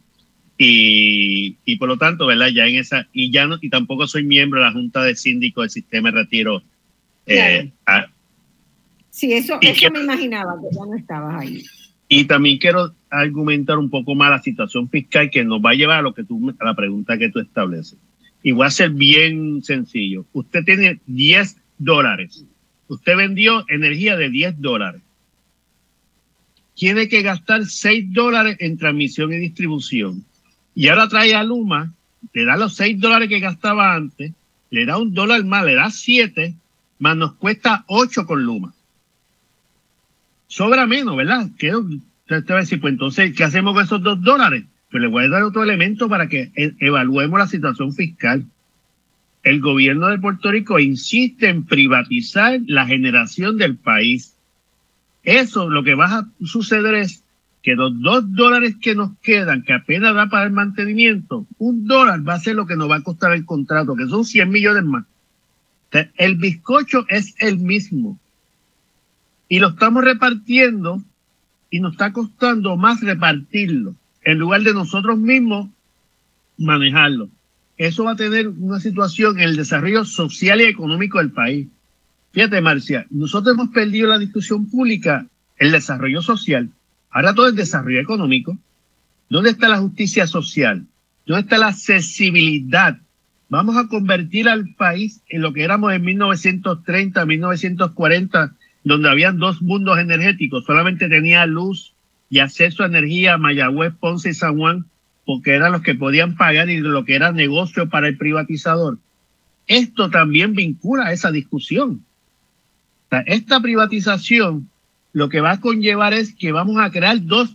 Y, 0.56 1.58
y, 1.66 1.76
por 1.76 1.88
lo 1.88 1.98
tanto, 1.98 2.24
¿verdad? 2.24 2.48
Ya 2.48 2.66
en 2.66 2.76
esa, 2.76 3.08
y 3.12 3.30
ya 3.30 3.46
no, 3.46 3.58
y 3.60 3.68
tampoco 3.68 4.06
soy 4.06 4.24
miembro 4.24 4.60
de 4.60 4.66
la 4.66 4.72
Junta 4.72 5.02
de 5.02 5.16
Síndicos 5.16 5.64
del 5.64 5.70
Sistema 5.70 6.10
de 6.10 6.16
Retiro. 6.16 6.62
Eh, 7.26 7.70
sí, 9.10 9.34
eso, 9.34 9.58
eso 9.60 9.90
me 9.90 10.00
imaginaba, 10.00 10.54
que 10.54 10.74
ya 10.74 10.86
no 10.86 10.96
estabas 10.96 11.42
ahí. 11.42 11.62
Y 12.14 12.24
también 12.26 12.58
quiero 12.58 12.94
argumentar 13.08 13.78
un 13.78 13.88
poco 13.88 14.14
más 14.14 14.30
la 14.30 14.42
situación 14.42 14.90
fiscal 14.90 15.30
que 15.30 15.44
nos 15.44 15.62
va 15.62 15.70
a 15.70 15.74
llevar 15.74 16.00
a 16.00 16.02
lo 16.02 16.12
que 16.12 16.24
tú, 16.24 16.54
a 16.58 16.64
la 16.64 16.74
pregunta 16.74 17.16
que 17.16 17.30
tú 17.30 17.38
estableces. 17.38 17.98
Y 18.42 18.52
voy 18.52 18.66
a 18.66 18.70
ser 18.70 18.90
bien 18.90 19.62
sencillo. 19.62 20.26
Usted 20.34 20.62
tiene 20.62 21.00
10 21.06 21.56
dólares. 21.78 22.44
Usted 22.88 23.16
vendió 23.16 23.64
energía 23.66 24.18
de 24.18 24.28
10 24.28 24.60
dólares. 24.60 25.00
Tiene 26.74 27.08
que 27.08 27.22
gastar 27.22 27.64
6 27.64 28.12
dólares 28.12 28.58
en 28.60 28.76
transmisión 28.76 29.32
y 29.32 29.36
distribución 29.36 30.22
y 30.74 30.88
ahora 30.88 31.08
trae 31.08 31.34
a 31.34 31.42
Luma, 31.44 31.94
le 32.34 32.44
da 32.44 32.58
los 32.58 32.74
6 32.76 33.00
dólares 33.00 33.30
que 33.30 33.40
gastaba 33.40 33.94
antes, 33.94 34.32
le 34.68 34.84
da 34.84 34.98
un 34.98 35.14
dólar 35.14 35.44
más, 35.44 35.64
le 35.64 35.76
da 35.76 35.90
7, 35.90 36.54
más 36.98 37.16
nos 37.16 37.34
cuesta 37.36 37.84
8 37.88 38.26
con 38.26 38.44
Luma. 38.44 38.74
Sobra 40.52 40.86
menos, 40.86 41.16
¿verdad? 41.16 41.48
¿Qué, 41.58 41.74
usted 41.74 42.44
va 42.50 42.56
a 42.56 42.60
decir, 42.60 42.78
pues 42.78 42.92
entonces, 42.92 43.34
¿qué 43.34 43.42
hacemos 43.42 43.72
con 43.72 43.84
esos 43.84 44.02
2 44.02 44.20
dólares? 44.20 44.64
Pues 44.90 45.00
le 45.00 45.08
voy 45.08 45.24
a 45.24 45.28
dar 45.30 45.44
otro 45.44 45.62
elemento 45.62 46.10
para 46.10 46.28
que 46.28 46.52
e, 46.54 46.74
evaluemos 46.78 47.38
la 47.38 47.46
situación 47.46 47.94
fiscal. 47.94 48.44
El 49.44 49.62
gobierno 49.62 50.08
de 50.08 50.18
Puerto 50.18 50.50
Rico 50.50 50.78
insiste 50.78 51.48
en 51.48 51.64
privatizar 51.64 52.60
la 52.66 52.84
generación 52.84 53.56
del 53.56 53.78
país. 53.78 54.36
Eso 55.22 55.70
lo 55.70 55.84
que 55.84 55.94
va 55.94 56.18
a 56.18 56.28
suceder 56.44 56.96
es 56.96 57.24
que 57.62 57.74
los 57.74 57.98
dos 58.02 58.30
dólares 58.34 58.76
que 58.78 58.94
nos 58.94 59.16
quedan, 59.22 59.62
que 59.62 59.72
apenas 59.72 60.14
da 60.14 60.28
para 60.28 60.44
el 60.44 60.52
mantenimiento, 60.52 61.46
un 61.56 61.86
dólar 61.86 62.28
va 62.28 62.34
a 62.34 62.40
ser 62.40 62.56
lo 62.56 62.66
que 62.66 62.76
nos 62.76 62.90
va 62.90 62.96
a 62.96 63.02
costar 63.02 63.32
el 63.32 63.46
contrato, 63.46 63.96
que 63.96 64.06
son 64.06 64.26
100 64.26 64.50
millones 64.50 64.84
más. 64.84 65.06
El 66.18 66.36
bizcocho 66.36 67.06
es 67.08 67.34
el 67.38 67.56
mismo. 67.56 68.20
Y 69.52 69.58
lo 69.58 69.68
estamos 69.68 70.02
repartiendo 70.02 71.02
y 71.68 71.80
nos 71.80 71.92
está 71.92 72.10
costando 72.10 72.78
más 72.78 73.02
repartirlo, 73.02 73.94
en 74.24 74.38
lugar 74.38 74.62
de 74.62 74.72
nosotros 74.72 75.18
mismos 75.18 75.68
manejarlo. 76.56 77.28
Eso 77.76 78.04
va 78.04 78.12
a 78.12 78.16
tener 78.16 78.48
una 78.48 78.80
situación 78.80 79.38
en 79.38 79.50
el 79.50 79.56
desarrollo 79.56 80.06
social 80.06 80.62
y 80.62 80.64
económico 80.64 81.18
del 81.18 81.32
país. 81.32 81.68
Fíjate, 82.30 82.62
Marcia, 82.62 83.04
nosotros 83.10 83.52
hemos 83.54 83.68
perdido 83.68 84.08
la 84.08 84.18
discusión 84.18 84.70
pública, 84.70 85.26
el 85.58 85.70
desarrollo 85.70 86.22
social 86.22 86.70
Ahora 87.10 87.34
todo 87.34 87.48
es 87.48 87.54
desarrollo 87.54 88.00
económico. 88.00 88.56
¿Dónde 89.28 89.50
está 89.50 89.68
la 89.68 89.80
justicia 89.80 90.26
social? 90.26 90.86
¿Dónde 91.26 91.42
está 91.42 91.58
la 91.58 91.68
accesibilidad? 91.68 92.96
Vamos 93.50 93.76
a 93.76 93.86
convertir 93.86 94.48
al 94.48 94.74
país 94.76 95.20
en 95.28 95.42
lo 95.42 95.52
que 95.52 95.62
éramos 95.62 95.92
en 95.92 96.02
1930, 96.02 97.26
1940, 97.26 98.54
donde 98.84 99.08
habían 99.08 99.38
dos 99.38 99.62
mundos 99.62 99.98
energéticos. 99.98 100.64
Solamente 100.64 101.08
tenía 101.08 101.46
luz 101.46 101.92
y 102.30 102.40
acceso 102.40 102.82
a 102.82 102.86
energía 102.86 103.38
Mayagüez, 103.38 103.92
Ponce 103.98 104.30
y 104.30 104.34
San 104.34 104.58
Juan, 104.58 104.86
porque 105.24 105.52
eran 105.52 105.72
los 105.72 105.82
que 105.82 105.94
podían 105.94 106.36
pagar 106.36 106.68
y 106.70 106.78
lo 106.78 107.04
que 107.04 107.14
era 107.14 107.32
negocio 107.32 107.88
para 107.88 108.08
el 108.08 108.16
privatizador. 108.16 108.98
Esto 109.66 110.10
también 110.10 110.54
vincula 110.54 111.06
a 111.06 111.12
esa 111.12 111.30
discusión. 111.30 112.04
esta 113.26 113.60
privatización 113.60 114.68
lo 115.12 115.28
que 115.28 115.40
va 115.40 115.52
a 115.52 115.60
conllevar 115.60 116.14
es 116.14 116.34
que 116.34 116.52
vamos 116.52 116.78
a 116.78 116.90
crear 116.90 117.22
dos 117.22 117.54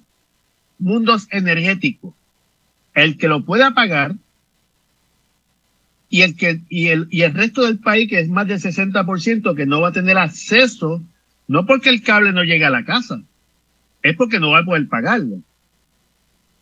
mundos 0.78 1.28
energéticos. 1.32 2.14
El 2.94 3.18
que 3.18 3.28
lo 3.28 3.44
pueda 3.44 3.72
pagar 3.74 4.16
y 6.10 6.22
el, 6.22 6.36
que, 6.38 6.62
y 6.70 6.88
el, 6.88 7.08
y 7.10 7.24
el 7.24 7.34
resto 7.34 7.66
del 7.66 7.80
país, 7.80 8.10
que 8.10 8.20
es 8.20 8.30
más 8.30 8.48
del 8.48 8.62
60%, 8.62 9.56
que 9.56 9.66
no 9.66 9.82
va 9.82 9.90
a 9.90 9.94
tener 9.94 10.18
acceso, 10.18 11.02
no 11.48 11.66
porque 11.66 11.90
el 11.90 12.02
cable 12.02 12.34
no 12.34 12.44
llegue 12.44 12.66
a 12.66 12.70
la 12.70 12.86
casa, 12.86 13.22
es 14.04 14.16
porque 14.16 14.40
no 14.40 14.52
va 14.52 14.60
a 14.60 14.66
poder 14.66 14.88
pagarlo. 14.88 15.42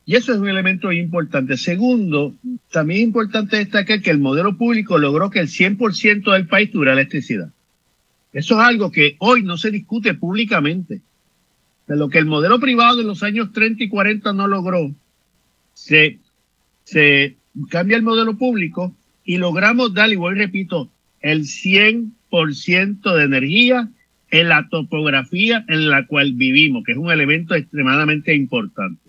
Y 0.06 0.16
eso 0.16 0.34
es 0.34 0.40
un 0.40 0.48
elemento 0.48 0.92
importante. 0.92 1.58
Segundo, 1.58 2.36
también 2.72 3.00
es 3.00 3.08
importante 3.08 3.58
destacar 3.58 4.02
que 4.02 4.12
el 4.12 4.20
modelo 4.20 4.56
público 4.56 5.00
logró 5.00 5.32
que 5.32 5.40
el 5.40 5.48
100% 5.48 6.32
del 6.32 6.48
país 6.48 6.72
tuviera 6.72 6.94
electricidad. 6.94 7.52
Eso 8.32 8.60
es 8.60 8.68
algo 8.68 8.92
que 8.92 9.16
hoy 9.20 9.42
no 9.42 9.58
se 9.58 9.72
discute 9.72 10.14
públicamente. 10.14 11.02
De 11.88 11.96
lo 11.96 12.10
que 12.10 12.20
el 12.20 12.26
modelo 12.26 12.60
privado 12.60 12.98
de 12.98 13.04
los 13.04 13.24
años 13.24 13.52
30 13.52 13.84
y 13.84 13.90
40 13.90 14.34
no 14.34 14.48
logró, 14.48 14.92
se, 15.74 16.20
cambia 17.70 17.98
el 17.98 18.04
modelo 18.04 18.38
público 18.38 18.96
y 19.24 19.38
logramos 19.38 19.94
dar, 19.94 20.12
y 20.12 20.16
voy 20.16 20.36
repito, 20.36 20.90
el 21.22 21.44
100% 21.44 23.16
de 23.16 23.24
energía 23.24 23.90
en 24.40 24.50
la 24.50 24.68
topografía 24.68 25.64
en 25.70 25.90
la 25.90 26.06
cual 26.06 26.34
vivimos, 26.34 26.84
que 26.84 26.92
es 26.92 26.98
un 26.98 27.10
elemento 27.10 27.56
extremadamente 27.56 28.36
importante. 28.36 29.02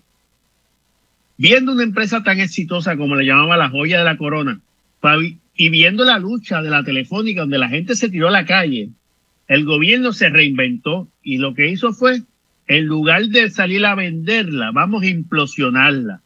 Viendo 1.37 1.73
una 1.73 1.83
empresa 1.83 2.23
tan 2.23 2.39
exitosa 2.39 2.97
como 2.97 3.17
le 3.17 3.27
llamaba 3.27 3.57
la 3.57 3.69
joya 3.69 3.99
de 3.99 4.05
la 4.05 4.17
corona, 4.17 4.61
y 5.57 5.69
viendo 5.69 6.05
la 6.05 6.19
lucha 6.19 6.62
de 6.62 6.71
la 6.71 6.85
telefónica 6.85 7.41
donde 7.41 7.59
la 7.59 7.69
gente 7.69 7.97
se 7.97 8.09
tiró 8.09 8.29
a 8.29 8.31
la 8.33 8.47
calle, 8.47 8.91
el 9.49 9.65
gobierno 9.65 10.12
se 10.12 10.29
reinventó 10.29 11.09
y 11.23 11.39
lo 11.39 11.55
que 11.55 11.71
hizo 11.71 11.93
fue, 11.93 12.23
en 12.69 12.87
lugar 12.87 13.27
de 13.27 13.51
salir 13.51 13.85
a 13.85 13.97
venderla, 13.97 14.71
vamos 14.71 15.03
a 15.03 15.07
implosionarla. 15.07 16.21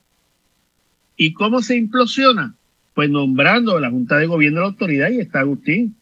¿Y 1.17 1.33
cómo 1.33 1.63
se 1.63 1.77
implosiona? 1.77 2.55
Pues 2.95 3.09
nombrando 3.09 3.79
la 3.81 3.91
Junta 3.91 4.17
de 4.19 4.27
Gobierno 4.27 4.61
de 4.61 4.63
la 4.63 4.71
autoridad 4.71 5.11
y 5.11 5.21
está 5.21 5.41
Agustín. 5.41 5.97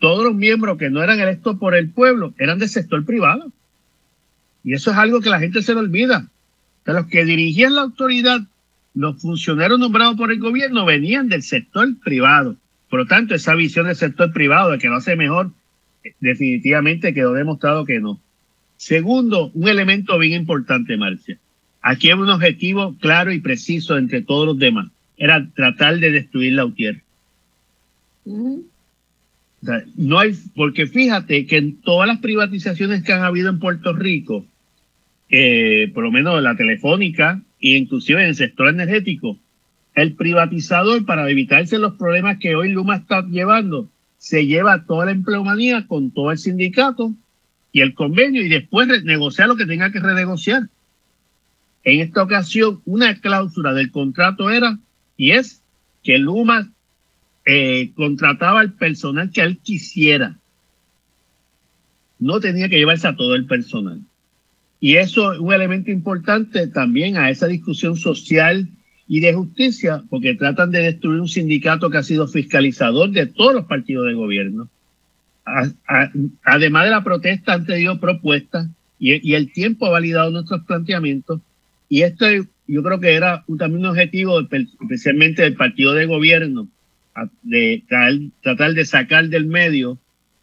Todos 0.00 0.24
los 0.24 0.34
miembros 0.34 0.78
que 0.78 0.90
no 0.90 1.02
eran 1.02 1.20
electos 1.20 1.58
por 1.58 1.76
el 1.76 1.90
pueblo 1.90 2.34
eran 2.38 2.58
del 2.58 2.70
sector 2.70 3.04
privado. 3.04 3.52
Y 4.64 4.72
eso 4.72 4.90
es 4.90 4.96
algo 4.96 5.20
que 5.20 5.30
la 5.30 5.38
gente 5.38 5.62
se 5.62 5.74
le 5.74 5.80
olvida. 5.80 6.26
De 6.84 6.94
los 6.94 7.06
que 7.06 7.24
dirigían 7.24 7.74
la 7.74 7.82
autoridad, 7.82 8.40
los 8.94 9.20
funcionarios 9.20 9.78
nombrados 9.78 10.16
por 10.16 10.32
el 10.32 10.40
gobierno 10.40 10.86
venían 10.86 11.28
del 11.28 11.42
sector 11.42 11.86
privado. 12.02 12.56
Por 12.88 13.00
lo 13.00 13.06
tanto, 13.06 13.34
esa 13.34 13.54
visión 13.54 13.86
del 13.86 13.94
sector 13.94 14.32
privado 14.32 14.72
de 14.72 14.78
que 14.78 14.88
lo 14.88 14.96
hace 14.96 15.16
mejor 15.16 15.50
definitivamente 16.18 17.12
quedó 17.12 17.34
demostrado 17.34 17.84
que 17.84 18.00
no. 18.00 18.18
Segundo, 18.78 19.50
un 19.52 19.68
elemento 19.68 20.18
bien 20.18 20.40
importante, 20.40 20.96
Marcia. 20.96 21.38
Aquí 21.82 22.08
hay 22.08 22.14
un 22.14 22.30
objetivo 22.30 22.96
claro 22.98 23.32
y 23.32 23.40
preciso 23.40 23.98
entre 23.98 24.22
todos 24.22 24.46
los 24.46 24.58
demás. 24.58 24.88
Era 25.18 25.46
tratar 25.54 25.98
de 25.98 26.10
destruir 26.10 26.54
la 26.54 26.64
UTIER. 26.64 27.02
No 29.96 30.18
hay, 30.18 30.34
porque 30.54 30.86
fíjate 30.86 31.46
que 31.46 31.58
en 31.58 31.80
todas 31.82 32.08
las 32.08 32.18
privatizaciones 32.18 33.02
que 33.02 33.12
han 33.12 33.22
habido 33.22 33.50
en 33.50 33.58
Puerto 33.58 33.92
Rico, 33.92 34.46
eh, 35.28 35.90
por 35.94 36.04
lo 36.04 36.10
menos 36.10 36.42
la 36.42 36.56
telefónica 36.56 37.42
e 37.60 37.76
inclusive 37.76 38.22
en 38.22 38.28
el 38.28 38.34
sector 38.34 38.68
energético, 38.68 39.38
el 39.94 40.14
privatizador 40.14 41.04
para 41.04 41.28
evitarse 41.28 41.78
los 41.78 41.94
problemas 41.94 42.38
que 42.38 42.54
hoy 42.54 42.70
Luma 42.70 42.96
está 42.96 43.26
llevando, 43.26 43.88
se 44.18 44.46
lleva 44.46 44.84
toda 44.84 45.06
la 45.06 45.12
empleomanía 45.12 45.86
con 45.86 46.10
todo 46.10 46.30
el 46.30 46.38
sindicato 46.38 47.12
y 47.72 47.80
el 47.80 47.94
convenio 47.94 48.44
y 48.44 48.48
después 48.48 48.88
negociar 49.04 49.48
lo 49.48 49.56
que 49.56 49.66
tenga 49.66 49.92
que 49.92 50.00
renegociar. 50.00 50.68
En 51.84 52.00
esta 52.00 52.22
ocasión, 52.22 52.80
una 52.84 53.20
cláusula 53.20 53.72
del 53.72 53.90
contrato 53.90 54.50
era 54.50 54.78
y 55.16 55.32
es 55.32 55.62
que 56.02 56.18
Luma 56.18 56.70
eh, 57.44 57.92
contrataba 57.94 58.60
al 58.60 58.72
personal 58.74 59.30
que 59.30 59.40
él 59.40 59.58
quisiera. 59.58 60.36
No 62.18 62.40
tenía 62.40 62.68
que 62.68 62.76
llevarse 62.76 63.08
a 63.08 63.16
todo 63.16 63.34
el 63.34 63.46
personal. 63.46 64.00
Y 64.78 64.96
eso 64.96 65.32
es 65.32 65.38
un 65.38 65.52
elemento 65.52 65.90
importante 65.90 66.66
también 66.66 67.16
a 67.16 67.30
esa 67.30 67.46
discusión 67.46 67.96
social 67.96 68.68
y 69.06 69.20
de 69.20 69.34
justicia, 69.34 70.02
porque 70.08 70.34
tratan 70.34 70.70
de 70.70 70.82
destruir 70.82 71.20
un 71.20 71.28
sindicato 71.28 71.90
que 71.90 71.98
ha 71.98 72.02
sido 72.02 72.28
fiscalizador 72.28 73.10
de 73.10 73.26
todos 73.26 73.54
los 73.54 73.64
partidos 73.66 74.06
de 74.06 74.14
gobierno. 74.14 74.68
además 76.44 76.84
de 76.84 76.90
la 76.90 77.02
protesta, 77.02 77.54
han 77.54 77.66
tenido 77.66 77.98
propuestas 77.98 78.68
y, 79.00 79.34
el 79.34 79.52
tiempo 79.52 79.86
ha 79.86 79.90
validado 79.90 80.30
nuestros 80.30 80.62
planteamientos. 80.64 81.40
Y 81.88 82.02
esto 82.02 82.26
yo 82.68 82.82
creo 82.82 83.00
que 83.00 83.14
era 83.14 83.44
también 83.58 83.84
un 83.84 83.86
objetivo, 83.86 84.40
especialmente 84.40 85.42
del 85.42 85.56
partido 85.56 85.92
de 85.92 86.06
gobierno, 86.06 86.68
de 87.42 87.82
tratar 88.42 88.74
de 88.74 88.84
sacar 88.84 89.28
del 89.28 89.46
medio 89.46 89.98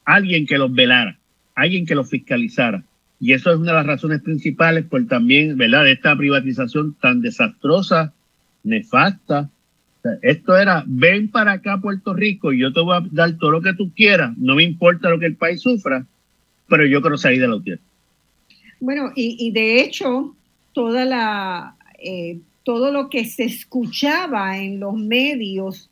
alguien 0.05 0.45
que 0.45 0.57
los 0.57 0.74
velara, 0.74 1.18
alguien 1.55 1.86
que 1.86 1.95
los 1.95 2.09
fiscalizara. 2.09 2.84
Y 3.20 3.34
eso 3.34 3.51
es 3.51 3.57
una 3.57 3.72
de 3.72 3.78
las 3.78 3.86
razones 3.86 4.22
principales 4.22 4.86
por 4.86 5.05
también, 5.07 5.57
¿verdad?, 5.57 5.84
de 5.84 5.93
esta 5.93 6.15
privatización 6.15 6.95
tan 7.01 7.22
desastrosa, 7.22 8.13
nefasta. 8.63 9.49
esto 10.22 10.55
era, 10.55 10.84
ven 10.88 11.30
para 11.30 11.53
acá 11.53 11.80
Puerto 11.80 12.13
Rico 12.13 12.53
y 12.53 12.59
yo 12.59 12.72
te 12.72 12.80
voy 12.80 12.95
a 12.95 13.05
dar 13.11 13.38
todo 13.38 13.51
lo 13.51 13.61
que 13.61 13.74
tú 13.74 13.91
quieras, 13.93 14.38
no 14.38 14.55
me 14.55 14.63
importa 14.63 15.09
lo 15.09 15.20
que 15.20 15.26
el 15.26 15.36
país 15.36 15.61
sufra, 15.61 16.05
pero 16.70 16.86
yo 16.86 17.01
quiero 17.01 17.18
salir 17.18 17.41
de 17.41 17.47
la 17.47 17.61
tierra. 17.61 17.82
Bueno, 18.80 19.11
y, 19.15 19.51
de 19.51 19.82
hecho, 19.82 20.36
toda 20.74 21.03
la, 21.03 21.76
eh, 21.99 22.39
todo 22.63 22.91
lo 22.91 23.09
que 23.09 23.26
se 23.26 23.43
escuchaba 23.43 24.57
en 24.59 24.80
los 24.80 24.93
medios 24.93 25.89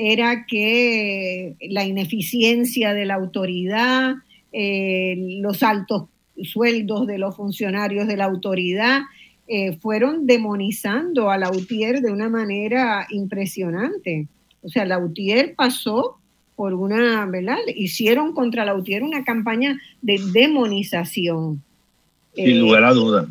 era 0.00 0.46
que 0.46 1.56
la 1.60 1.84
ineficiencia 1.84 2.94
de 2.94 3.04
la 3.04 3.14
autoridad, 3.14 4.14
eh, 4.52 5.16
los 5.40 5.64
altos 5.64 6.04
sueldos 6.44 7.08
de 7.08 7.18
los 7.18 7.34
funcionarios 7.34 8.06
de 8.06 8.16
la 8.16 8.26
autoridad, 8.26 9.00
eh, 9.48 9.76
fueron 9.78 10.24
demonizando 10.24 11.32
a 11.32 11.36
Lautier 11.36 12.00
de 12.00 12.12
una 12.12 12.28
manera 12.28 13.08
impresionante. 13.10 14.28
O 14.62 14.68
sea, 14.68 14.84
Lautier 14.84 15.56
pasó 15.56 16.18
por 16.54 16.74
una, 16.74 17.26
¿verdad? 17.26 17.58
Hicieron 17.74 18.34
contra 18.34 18.64
Lautier 18.64 19.02
una 19.02 19.24
campaña 19.24 19.80
de 20.00 20.20
demonización. 20.32 21.60
Sin 22.36 22.46
eh, 22.46 22.54
lugar 22.54 22.84
a 22.84 22.92
duda. 22.92 23.28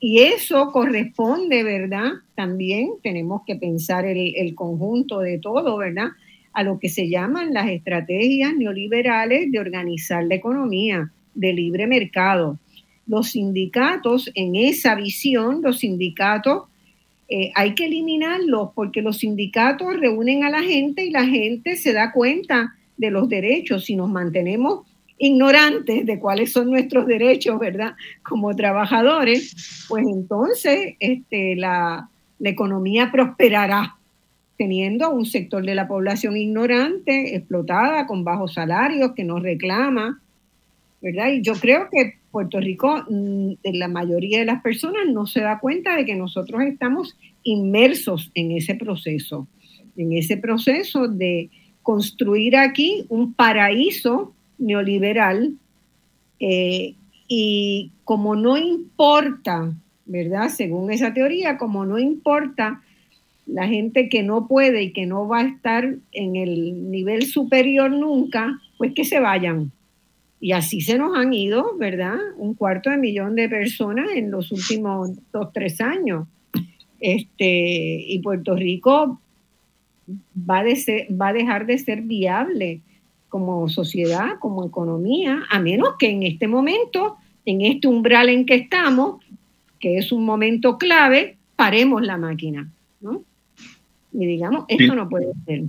Y 0.00 0.20
eso 0.20 0.72
corresponde, 0.72 1.62
¿verdad? 1.62 2.12
También 2.34 2.92
tenemos 3.02 3.42
que 3.46 3.56
pensar 3.56 4.06
el, 4.06 4.34
el 4.34 4.54
conjunto 4.54 5.20
de 5.20 5.38
todo, 5.38 5.76
¿verdad? 5.76 6.08
A 6.52 6.62
lo 6.62 6.78
que 6.78 6.88
se 6.88 7.08
llaman 7.08 7.52
las 7.52 7.68
estrategias 7.68 8.56
neoliberales 8.56 9.52
de 9.52 9.60
organizar 9.60 10.24
la 10.24 10.36
economía 10.36 11.12
de 11.34 11.52
libre 11.52 11.86
mercado. 11.86 12.58
Los 13.06 13.32
sindicatos, 13.32 14.30
en 14.34 14.56
esa 14.56 14.94
visión, 14.94 15.60
los 15.62 15.80
sindicatos 15.80 16.64
eh, 17.32 17.52
hay 17.54 17.76
que 17.76 17.86
eliminarlos 17.86 18.70
porque 18.74 19.02
los 19.02 19.18
sindicatos 19.18 20.00
reúnen 20.00 20.42
a 20.42 20.50
la 20.50 20.62
gente 20.62 21.04
y 21.04 21.10
la 21.10 21.24
gente 21.24 21.76
se 21.76 21.92
da 21.92 22.10
cuenta 22.10 22.74
de 22.96 23.12
los 23.12 23.28
derechos. 23.28 23.84
Si 23.84 23.94
nos 23.94 24.10
mantenemos 24.10 24.84
ignorantes 25.20 26.06
de 26.06 26.18
cuáles 26.18 26.50
son 26.50 26.70
nuestros 26.70 27.06
derechos, 27.06 27.60
¿verdad? 27.60 27.92
Como 28.22 28.56
trabajadores, 28.56 29.84
pues 29.86 30.04
entonces 30.08 30.96
este, 30.98 31.54
la, 31.56 32.08
economía 32.42 33.12
prosperará 33.12 33.96
teniendo 34.56 35.10
un 35.10 35.26
sector 35.26 35.62
de 35.62 35.74
la 35.74 35.86
población 35.86 36.38
ignorante, 36.38 37.36
explotada, 37.36 38.06
con 38.06 38.24
bajos 38.24 38.54
salarios, 38.54 39.12
que 39.14 39.24
no 39.24 39.38
reclama, 39.38 40.22
¿verdad? 41.02 41.28
Y 41.32 41.42
yo 41.42 41.52
creo 41.52 41.88
que 41.92 42.14
Puerto 42.30 42.58
Rico, 42.58 43.04
mm, 43.10 43.52
la 43.74 43.88
mayoría 43.88 44.38
de 44.38 44.46
las 44.46 44.62
personas 44.62 45.02
no 45.12 45.26
se 45.26 45.40
da 45.40 45.58
cuenta 45.58 45.96
de 45.96 46.06
que 46.06 46.16
nosotros 46.16 46.62
estamos 46.62 47.14
inmersos 47.42 48.30
en 48.34 48.52
ese 48.52 48.74
proceso, 48.74 49.46
en 49.98 50.14
ese 50.14 50.38
proceso 50.38 51.08
de 51.08 51.50
construir 51.82 52.56
aquí 52.56 53.04
un 53.10 53.34
paraíso 53.34 54.34
neoliberal 54.60 55.54
eh, 56.38 56.94
y 57.26 57.90
como 58.04 58.36
no 58.36 58.56
importa, 58.56 59.72
¿verdad? 60.06 60.48
Según 60.48 60.92
esa 60.92 61.12
teoría, 61.12 61.58
como 61.58 61.84
no 61.84 61.98
importa 61.98 62.82
la 63.46 63.66
gente 63.66 64.08
que 64.08 64.22
no 64.22 64.46
puede 64.46 64.84
y 64.84 64.92
que 64.92 65.06
no 65.06 65.26
va 65.26 65.40
a 65.40 65.48
estar 65.48 65.96
en 66.12 66.36
el 66.36 66.90
nivel 66.90 67.24
superior 67.24 67.90
nunca, 67.90 68.60
pues 68.78 68.92
que 68.94 69.04
se 69.04 69.18
vayan, 69.18 69.72
y 70.40 70.52
así 70.52 70.80
se 70.80 70.96
nos 70.96 71.16
han 71.16 71.34
ido, 71.34 71.76
¿verdad? 71.76 72.16
Un 72.38 72.54
cuarto 72.54 72.88
de 72.88 72.96
millón 72.96 73.36
de 73.36 73.48
personas 73.48 74.08
en 74.14 74.30
los 74.30 74.50
últimos 74.50 75.10
dos, 75.30 75.52
tres 75.52 75.82
años. 75.82 76.26
Este, 76.98 78.00
y 78.08 78.18
Puerto 78.20 78.56
Rico 78.56 79.20
va, 80.08 80.64
va 80.64 81.28
a 81.28 81.32
dejar 81.32 81.66
de 81.66 81.78
ser 81.78 82.00
viable 82.02 82.80
como 83.30 83.68
sociedad, 83.68 84.38
como 84.40 84.66
economía, 84.66 85.44
a 85.48 85.60
menos 85.60 85.94
que 85.98 86.10
en 86.10 86.24
este 86.24 86.48
momento, 86.48 87.16
en 87.46 87.62
este 87.62 87.88
umbral 87.88 88.28
en 88.28 88.44
que 88.44 88.56
estamos, 88.56 89.24
que 89.78 89.96
es 89.96 90.12
un 90.12 90.26
momento 90.26 90.76
clave, 90.76 91.36
paremos 91.56 92.02
la 92.02 92.18
máquina, 92.18 92.70
¿no? 93.00 93.22
Y 94.12 94.26
digamos, 94.26 94.64
esto 94.68 94.94
no 94.94 95.08
puede 95.08 95.32
ser. 95.46 95.62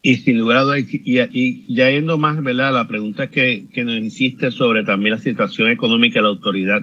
Y 0.00 0.16
sin 0.16 0.38
lugar 0.38 0.58
a 0.58 0.62
dudas, 0.62 0.84
y, 0.88 1.74
ya 1.74 1.90
yendo 1.90 2.16
más, 2.16 2.42
¿verdad? 2.42 2.72
La 2.72 2.86
pregunta 2.86 3.28
que, 3.28 3.66
que 3.72 3.84
nos 3.84 3.96
insiste 3.96 4.52
sobre 4.52 4.84
también 4.84 5.16
la 5.16 5.20
situación 5.20 5.68
económica 5.68 6.20
de 6.20 6.22
la 6.22 6.28
autoridad. 6.28 6.82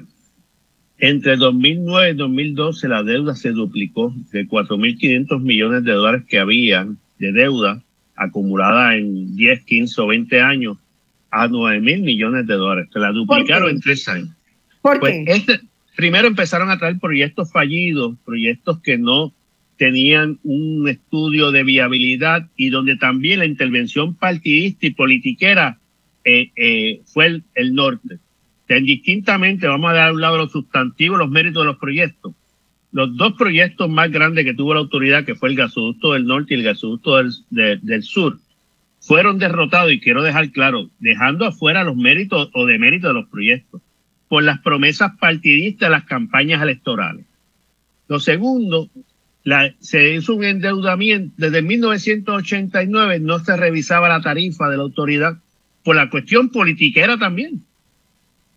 Entre 0.97 1.38
2009 1.38 2.12
y 2.12 2.14
2012 2.14 2.88
la 2.88 3.03
deuda 3.03 3.36
se 3.36 3.51
duplicó 3.51 4.14
de 4.32 4.47
4.500 4.47 5.41
millones 5.41 5.84
de 5.86 5.93
dólares 5.93 6.26
que 6.28 6.39
había 6.39 6.88
de 7.20 7.32
deuda 7.32 7.82
acumulada 8.16 8.95
en 8.95 9.36
10, 9.36 9.66
15 9.66 10.01
o 10.01 10.07
20 10.07 10.41
años 10.41 10.78
a 11.32 11.47
9.000 11.47 12.01
millones 12.01 12.47
de 12.47 12.53
dólares. 12.53 12.89
Se 12.91 12.99
la 12.99 13.11
duplicaron 13.11 13.70
en 13.70 13.82
tres 13.82 14.07
años. 14.07 14.30
¿Por 14.82 14.99
pues 14.99 15.16
Este, 15.28 15.59
primero 15.95 16.28
empezaron 16.28 16.70
a 16.70 16.78
traer 16.78 16.99
proyectos 16.99 17.51
fallidos, 17.51 18.16
proyectos 18.24 18.80
que 18.82 18.97
no 18.97 19.34
tenían 19.78 20.39
un 20.43 20.88
estudio 20.88 21.51
de 21.51 21.63
viabilidad 21.63 22.47
y 22.55 22.70
donde 22.70 22.95
también 22.95 23.39
la 23.39 23.45
intervención 23.45 24.16
partidista 24.16 24.88
y 24.88 24.91
politiquera 24.91 25.80
eh, 26.24 26.51
eh, 26.55 27.01
fue 27.05 27.41
el, 27.53 27.76
norte. 27.76 28.20
Tan 28.68 28.84
distintamente, 28.84 29.68
vamos 29.68 29.91
a 29.91 29.93
dar 29.93 30.09
a 30.09 30.13
un 30.13 30.22
lado 30.22 30.38
los 30.38 30.51
sustantivos, 30.51 31.20
los 31.20 31.30
méritos 31.30 31.63
de 31.63 31.68
los 31.68 31.78
proyectos. 31.78 32.34
Los 32.95 33.17
dos 33.17 33.33
proyectos 33.33 33.89
más 33.89 34.09
grandes 34.09 34.45
que 34.45 34.53
tuvo 34.53 34.73
la 34.73 34.79
autoridad, 34.79 35.25
que 35.25 35.35
fue 35.35 35.49
el 35.49 35.57
gasoducto 35.57 36.13
del 36.13 36.25
norte 36.25 36.53
y 36.53 36.59
el 36.59 36.63
gasoducto 36.63 37.17
del, 37.49 38.03
sur, 38.03 38.39
fueron 39.01 39.37
derrotados, 39.37 39.91
y 39.91 39.99
quiero 39.99 40.23
dejar 40.23 40.49
claro, 40.51 40.89
dejando 40.99 41.45
afuera 41.45 41.83
los 41.83 41.97
méritos 41.97 42.49
o 42.53 42.65
deméritos 42.65 43.09
de 43.09 43.13
los 43.13 43.27
proyectos, 43.27 43.81
por 44.29 44.43
las 44.43 44.59
promesas 44.61 45.11
partidistas 45.19 45.89
de 45.89 45.91
las 45.91 46.05
campañas 46.05 46.61
electorales. 46.61 47.25
Lo 48.07 48.21
segundo 48.21 48.89
se 49.79 50.13
hizo 50.13 50.33
un 50.33 50.45
endeudamiento. 50.45 51.33
Desde 51.35 51.61
1989 51.61 53.19
no 53.19 53.39
se 53.39 53.57
revisaba 53.57 54.07
la 54.07 54.21
tarifa 54.21 54.69
de 54.69 54.77
la 54.77 54.83
autoridad 54.83 55.37
por 55.83 55.97
la 55.97 56.09
cuestión 56.09 56.47
politiquera 56.47 57.17
también. 57.17 57.61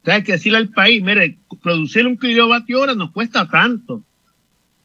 O 0.06 0.10
hay 0.12 0.22
que 0.22 0.30
decirle 0.30 0.58
al 0.58 0.68
país, 0.68 1.02
mire, 1.02 1.38
producir 1.60 2.06
un 2.06 2.16
kilovatio 2.16 2.80
hora 2.80 2.94
nos 2.94 3.10
cuesta 3.10 3.48
tanto 3.48 4.04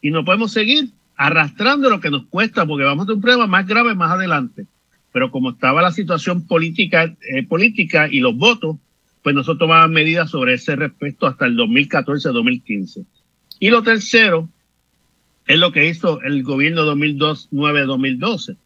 y 0.03 0.11
no 0.11 0.25
podemos 0.25 0.51
seguir 0.51 0.89
arrastrando 1.15 1.89
lo 1.89 2.01
que 2.01 2.11
nos 2.11 2.25
cuesta 2.25 2.65
porque 2.65 2.83
vamos 2.83 3.07
a 3.07 3.13
un 3.13 3.21
problema 3.21 3.47
más 3.47 3.65
grave 3.65 3.95
más 3.95 4.11
adelante. 4.11 4.67
Pero 5.13 5.31
como 5.31 5.51
estaba 5.51 5.81
la 5.81 5.91
situación 5.91 6.45
política, 6.45 7.05
eh, 7.05 7.43
política 7.47 8.09
y 8.11 8.19
los 8.19 8.35
votos, 8.35 8.75
pues 9.23 9.33
nosotros 9.33 9.59
tomábamos 9.59 9.93
medidas 9.93 10.29
sobre 10.29 10.55
ese 10.55 10.75
respecto 10.75 11.25
hasta 11.25 11.45
el 11.45 11.55
2014-2015. 11.55 13.05
Y 13.59 13.69
lo 13.69 13.81
tercero, 13.81 14.49
es 15.47 15.57
lo 15.57 15.71
que 15.71 15.87
hizo 15.87 16.21
el 16.21 16.43
gobierno 16.43 16.83
2009-2012. 16.83 18.57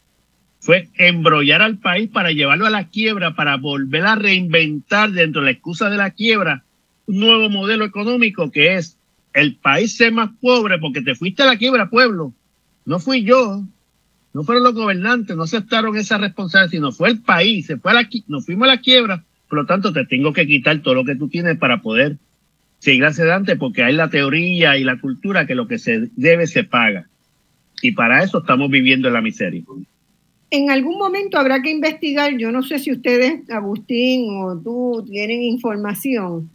Fue 0.59 0.89
embrollar 0.95 1.61
al 1.61 1.77
país 1.77 2.09
para 2.09 2.31
llevarlo 2.31 2.65
a 2.65 2.71
la 2.71 2.89
quiebra, 2.89 3.35
para 3.35 3.57
volver 3.57 4.07
a 4.07 4.15
reinventar 4.15 5.11
dentro 5.11 5.41
de 5.41 5.45
la 5.45 5.51
excusa 5.51 5.91
de 5.91 5.97
la 5.97 6.09
quiebra 6.09 6.63
un 7.05 7.19
nuevo 7.19 7.49
modelo 7.49 7.85
económico 7.85 8.49
que 8.51 8.75
es 8.75 8.96
el 9.37 9.55
país 9.55 9.95
ser 9.95 10.11
más 10.11 10.31
pobre 10.41 10.79
porque 10.79 11.01
te 11.01 11.13
fuiste 11.13 11.43
a 11.43 11.45
la 11.45 11.57
quiebra, 11.57 11.91
pueblo. 11.91 12.33
No 12.85 12.97
fui 12.97 13.23
yo, 13.23 13.63
no 14.33 14.43
fueron 14.43 14.63
los 14.63 14.73
gobernantes, 14.73 15.37
no 15.37 15.43
aceptaron 15.43 15.95
esa 15.95 16.17
responsabilidad, 16.17 16.71
sino 16.71 16.91
fue 16.91 17.09
el 17.09 17.21
país, 17.21 17.67
se 17.67 17.77
fue 17.77 17.91
a 17.91 17.93
la, 17.93 18.09
nos 18.27 18.45
fuimos 18.45 18.67
a 18.67 18.71
la 18.71 18.81
quiebra 18.81 19.23
Por 19.47 19.59
lo 19.59 19.65
tanto, 19.67 19.93
te 19.93 20.05
tengo 20.05 20.33
que 20.33 20.47
quitar 20.47 20.81
todo 20.81 20.95
lo 20.95 21.05
que 21.05 21.15
tú 21.15 21.29
tienes 21.29 21.55
para 21.59 21.83
poder 21.83 22.17
seguir 22.79 23.05
hacia 23.05 23.25
adelante, 23.25 23.57
porque 23.57 23.83
hay 23.83 23.93
la 23.93 24.09
teoría 24.09 24.75
y 24.75 24.83
la 24.83 24.99
cultura 24.99 25.45
que 25.45 25.53
lo 25.53 25.67
que 25.67 25.77
se 25.77 26.09
debe 26.15 26.47
se 26.47 26.63
paga. 26.63 27.07
Y 27.83 27.91
para 27.91 28.23
eso 28.23 28.39
estamos 28.39 28.71
viviendo 28.71 29.07
en 29.07 29.13
la 29.13 29.21
miseria. 29.21 29.61
En 30.49 30.71
algún 30.71 30.97
momento 30.97 31.37
habrá 31.37 31.61
que 31.61 31.69
investigar, 31.69 32.35
yo 32.37 32.51
no 32.51 32.63
sé 32.63 32.79
si 32.79 32.91
ustedes, 32.91 33.47
Agustín 33.51 34.29
o 34.41 34.57
tú, 34.57 35.05
tienen 35.07 35.43
información, 35.43 36.49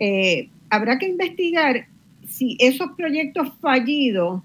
eh, 0.00 0.48
habrá 0.70 0.98
que 0.98 1.06
investigar 1.06 1.86
si 2.36 2.56
esos 2.60 2.90
proyectos 2.96 3.48
fallidos 3.60 4.42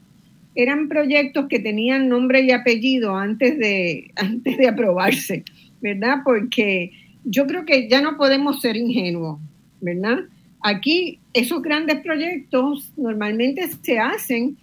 eran 0.55 0.87
proyectos 0.87 1.47
que 1.47 1.59
tenían 1.59 2.09
nombre 2.09 2.41
y 2.41 2.51
apellido 2.51 3.15
antes 3.15 3.57
de, 3.57 4.11
antes 4.15 4.57
de 4.57 4.67
aprobarse, 4.67 5.43
¿verdad? 5.81 6.19
Porque 6.23 6.91
yo 7.23 7.45
creo 7.47 7.65
que 7.65 7.87
ya 7.89 8.01
no 8.01 8.17
podemos 8.17 8.61
ser 8.61 8.77
ingenuos, 8.77 9.39
¿verdad? 9.79 10.19
Aquí 10.61 11.19
esos 11.33 11.61
grandes 11.61 12.01
proyectos 12.01 12.91
normalmente 12.97 13.67
se 13.81 13.99
hacen 13.99 14.57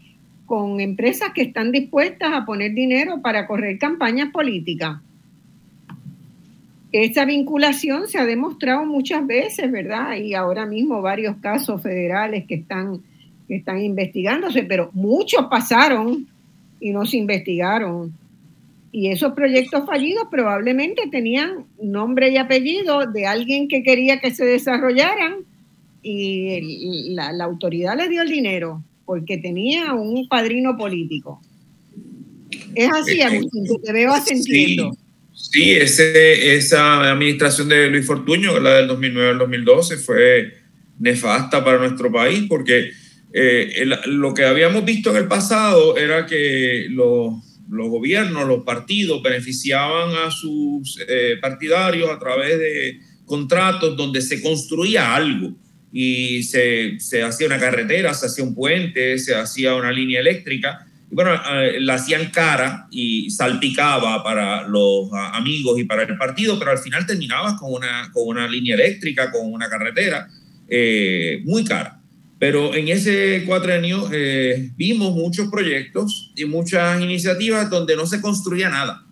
con 0.47 0.81
empresas 0.81 1.31
que 1.35 1.43
están 1.43 1.73
dispuestas 1.73 2.33
a 2.33 2.47
poner 2.47 2.73
dinero 2.73 3.21
para 3.21 3.47
correr 3.47 3.79
campañas 3.79 4.31
políticas. 4.33 5.01
Esa 6.91 7.27
vinculación 7.27 8.09
se 8.09 8.19
ha 8.19 8.25
demostrado 8.25 8.87
muchas 8.87 9.27
veces, 9.27 9.71
¿verdad? 9.71 10.17
Y 10.17 10.35
ahora 10.35 10.65
mismo 10.65 11.03
varios 11.03 11.37
casos 11.37 11.83
federales 11.83 12.47
que 12.47 12.55
están, 12.55 13.03
que 13.49 13.57
están 13.57 13.81
investigándose, 13.81 14.63
pero 14.63 14.91
muchos 14.93 15.47
pasaron 15.47 16.29
y 16.81 16.91
no 16.91 17.07
se 17.07 17.17
investigaron. 17.17 18.13
Y 18.93 19.09
esos 19.09 19.33
proyectos 19.33 19.85
fallidos 19.87 20.29
probablemente 20.31 21.03
tenían 21.11 21.65
nombre 21.83 22.31
y 22.31 22.37
apellido 22.37 23.07
de 23.07 23.27
alguien 23.27 23.69
que 23.69 23.83
quería 23.83 24.21
que 24.21 24.35
se 24.35 24.45
desarrollaran 24.45 25.39
y 26.03 27.11
la, 27.15 27.33
la 27.33 27.45
autoridad 27.45 27.97
le 27.97 28.09
dio 28.09 28.23
el 28.23 28.29
dinero 28.29 28.83
porque 29.09 29.39
tenía 29.39 29.95
un 29.95 30.29
padrino 30.29 30.77
político. 30.77 31.41
Es 32.75 32.91
así, 32.93 33.23
Agustín, 33.23 33.65
te 33.83 33.93
veo 33.93 34.13
asentiendo. 34.13 34.97
Sí, 35.33 35.73
ese, 35.73 36.57
esa 36.57 37.11
administración 37.11 37.71
de 37.71 37.89
Luis 37.89 38.05
Fortuño, 38.05 38.61
la 38.61 38.75
del 38.77 38.89
2009 38.89 39.31
al 39.31 39.39
2012, 39.39 39.97
fue 39.97 40.53
nefasta 40.99 41.65
para 41.65 41.79
nuestro 41.79 42.13
país 42.13 42.45
porque 42.49 42.91
eh, 43.33 43.85
lo 44.07 44.33
que 44.33 44.45
habíamos 44.45 44.85
visto 44.85 45.11
en 45.11 45.17
el 45.17 45.29
pasado 45.29 45.97
era 45.97 46.27
que 46.27 46.87
los, 46.91 47.35
gobiernos, 47.69 48.47
los 48.47 48.65
partidos 48.65 49.23
beneficiaban 49.23 50.15
a 50.27 50.31
sus 50.31 50.99
eh, 51.07 51.37
partidarios 51.41 52.11
a 52.11 52.19
través 52.19 52.59
de 52.59 53.01
contratos 53.27 53.97
donde 53.97 54.23
se 54.23 54.43
construía 54.43 55.15
algo 55.15 55.55
y 55.93 56.43
se, 56.43 56.99
hacía 57.23 57.47
una 57.47 57.59
carretera, 57.59 58.15
se 58.15 58.27
hacía 58.27 58.45
un 58.45 58.55
puente, 58.55 59.19
se 59.19 59.35
hacía 59.35 59.75
una 59.75 59.93
línea 59.93 60.21
eléctrica. 60.21 60.87
Y 61.11 61.15
bueno, 61.15 61.35
eh, 61.35 61.81
la 61.81 61.95
hacían 61.95 62.31
cara 62.31 62.87
y 62.91 63.31
salpicaba 63.31 64.23
para 64.23 64.67
los 64.69 65.09
amigos 65.33 65.79
y 65.79 65.85
para 65.85 66.03
el 66.03 66.19
partido, 66.19 66.59
pero 66.59 66.73
al 66.73 66.79
final 66.79 67.07
terminabas 67.07 67.55
con 67.55 67.73
una, 67.73 68.11
con 68.13 68.51
línea 68.51 68.75
eléctrica, 68.75 69.31
con 69.31 69.51
una 69.53 69.69
carretera 69.69 70.29
eh, 70.69 71.41
muy 71.45 71.65
cara. 71.65 71.98
Pero 72.39 72.75
en 72.75 72.89
ese 72.89 73.45
cuatrenio 73.47 74.09
eh, 74.13 74.71
vimos 74.77 75.13
muchos 75.13 75.49
proyectos 75.49 76.33
y 76.37 76.45
muchas 76.45 77.01
iniciativas 77.03 77.69
donde 77.69 77.97
no 77.97 78.07
se 78.07 78.21
construía 78.21 78.69
nada. 78.69 79.05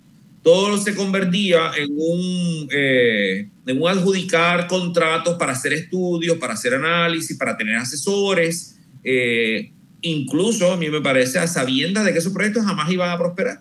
Todo 0.43 0.79
se 0.79 0.95
convertía 0.95 1.73
en 1.77 1.89
un, 1.91 2.69
eh, 2.71 3.49
en 3.67 3.87
adjudicar 3.89 4.69
contratos 4.69 5.35
para 5.37 5.53
hacer 5.53 5.73
estudios, 5.73 6.39
para 6.39 6.55
hacer 6.55 6.75
análisis, 6.75 7.37
para 7.37 7.57
tener 7.57 7.75
asesores, 7.77 8.79
eh, 9.03 9.73
incluso 10.03 10.73
a 10.73 10.77
mí 10.77 10.89
me 10.89 11.01
parece 11.01 11.41
a 11.41 11.49
sabiendas 11.49 12.05
de 12.05 12.13
que 12.13 12.21
esos 12.21 12.33
proyectos 12.33 12.65
jamás 12.65 12.91
iban 12.93 13.11
a 13.11 13.19
prosperar 13.19 13.61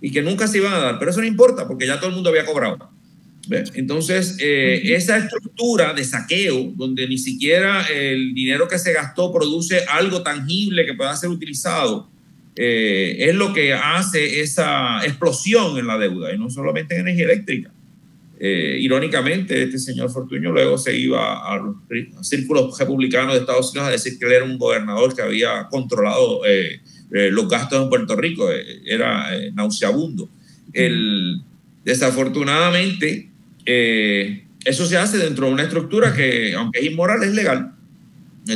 y 0.00 0.12
que 0.12 0.22
nunca 0.22 0.46
se 0.46 0.58
iban 0.58 0.72
a 0.72 0.78
dar, 0.78 0.98
pero 0.98 1.10
eso 1.10 1.20
no 1.20 1.26
importa 1.26 1.66
porque 1.66 1.86
ya 1.86 1.98
todo 1.98 2.10
el 2.10 2.14
mundo 2.14 2.30
había 2.30 2.46
cobrado. 2.46 2.90
Entonces, 3.74 4.36
eh, 4.40 4.80
esa 4.94 5.18
estructura 5.18 5.92
de 5.92 6.04
saqueo, 6.04 6.72
donde 6.76 7.08
ni 7.08 7.18
siquiera 7.18 7.84
el 7.86 8.32
dinero 8.32 8.68
que 8.68 8.78
se 8.78 8.92
gastó 8.92 9.32
produce 9.32 9.80
algo 9.88 10.22
tangible 10.22 10.86
que 10.86 10.94
pueda 10.94 11.16
ser 11.16 11.30
utilizado, 11.30 12.08
eh, 12.56 13.16
es 13.30 13.34
lo 13.34 13.52
que 13.52 13.72
hace 13.72 14.40
esa 14.40 15.04
explosión 15.04 15.78
en 15.78 15.86
la 15.86 15.96
deuda, 15.96 16.34
y 16.34 16.38
no 16.38 16.50
solamente 16.50 16.94
en 16.94 17.02
energía 17.02 17.24
eléctrica. 17.24 17.72
Eh, 18.38 18.78
irónicamente, 18.80 19.62
este 19.62 19.78
señor 19.78 20.10
Fortuño 20.10 20.52
luego 20.52 20.76
se 20.76 20.96
iba 20.96 21.46
a 21.46 21.56
los, 21.56 21.76
círculos 22.20 22.78
republicanos 22.78 23.34
de 23.34 23.40
Estados 23.40 23.70
Unidos 23.70 23.88
a 23.88 23.92
decir 23.92 24.18
que 24.18 24.26
él 24.26 24.32
era 24.32 24.44
un 24.44 24.58
gobernador 24.58 25.14
que 25.14 25.22
había 25.22 25.68
controlado 25.70 26.42
eh, 26.46 26.80
los 27.10 27.48
gastos 27.48 27.82
en 27.82 27.88
Puerto 27.88 28.14
Rico, 28.14 28.48
era 28.86 29.30
nauseabundo. 29.54 30.28
El, 30.72 31.40
desafortunadamente, 31.82 33.29
eso 34.64 34.86
se 34.86 34.96
hace 34.96 35.18
dentro 35.18 35.46
de 35.46 35.52
una 35.52 35.62
estructura 35.62 36.14
que, 36.14 36.54
aunque 36.54 36.80
es 36.80 36.86
inmoral, 36.86 37.22
es 37.22 37.32
legal. 37.32 37.72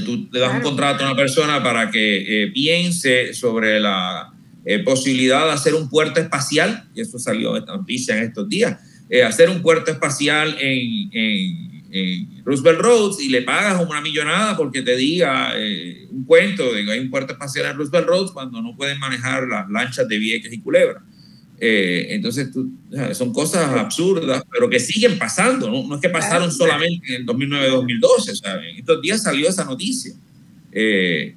Tú 0.04 0.28
le 0.32 0.40
das 0.40 0.54
un 0.54 0.62
contrato 0.62 1.04
a 1.04 1.08
una 1.08 1.16
persona 1.16 1.62
para 1.62 1.90
que 1.90 2.44
eh, 2.44 2.50
piense 2.52 3.32
sobre 3.34 3.78
la 3.78 4.32
eh, 4.64 4.80
posibilidad 4.80 5.44
de 5.46 5.52
hacer 5.52 5.74
un 5.74 5.88
puerto 5.88 6.20
espacial, 6.20 6.88
y 6.94 7.00
eso 7.00 7.18
salió 7.18 7.52
de 7.52 7.60
esta 7.60 7.76
noticia 7.76 8.16
en 8.16 8.24
estos 8.24 8.48
días, 8.48 8.78
eh, 9.08 9.22
hacer 9.22 9.50
un 9.50 9.62
puerto 9.62 9.90
espacial 9.90 10.56
en, 10.60 11.10
en, 11.12 11.74
Roosevelt 12.44 12.80
Roads 12.80 13.22
y 13.22 13.28
le 13.28 13.42
pagas 13.42 13.80
una 13.80 14.00
millonada 14.00 14.56
porque 14.56 14.82
te 14.82 14.96
diga 14.96 15.52
un 16.10 16.24
cuento 16.24 16.72
de 16.72 16.84
que 16.84 16.90
hay 16.90 16.98
un 16.98 17.08
puerto 17.08 17.34
espacial 17.34 17.66
en 17.66 17.76
Roosevelt 17.76 18.08
Roads 18.08 18.32
cuando 18.32 18.60
no 18.60 18.74
pueden 18.76 18.98
manejar 18.98 19.46
las 19.46 19.70
lanchas 19.70 20.08
de 20.08 20.18
Vieques 20.18 20.52
y 20.52 20.60
Culebra. 20.60 21.04
Eh, 21.58 22.06
entonces, 22.10 22.50
son 23.12 23.32
cosas 23.32 23.68
absurdas, 23.70 24.42
pero 24.50 24.68
que 24.68 24.80
siguen 24.80 25.18
pasando, 25.18 25.70
¿no? 25.70 25.86
No 25.86 25.94
es 25.94 26.00
que 26.00 26.08
pasaron 26.08 26.50
solamente 26.50 27.14
en 27.14 27.26
2009-2012, 27.26 28.34
¿saben? 28.34 28.76
Estos 28.76 29.00
días 29.00 29.22
salió 29.22 29.48
esa 29.48 29.64
noticia. 29.64 30.14
Eh, 30.72 31.36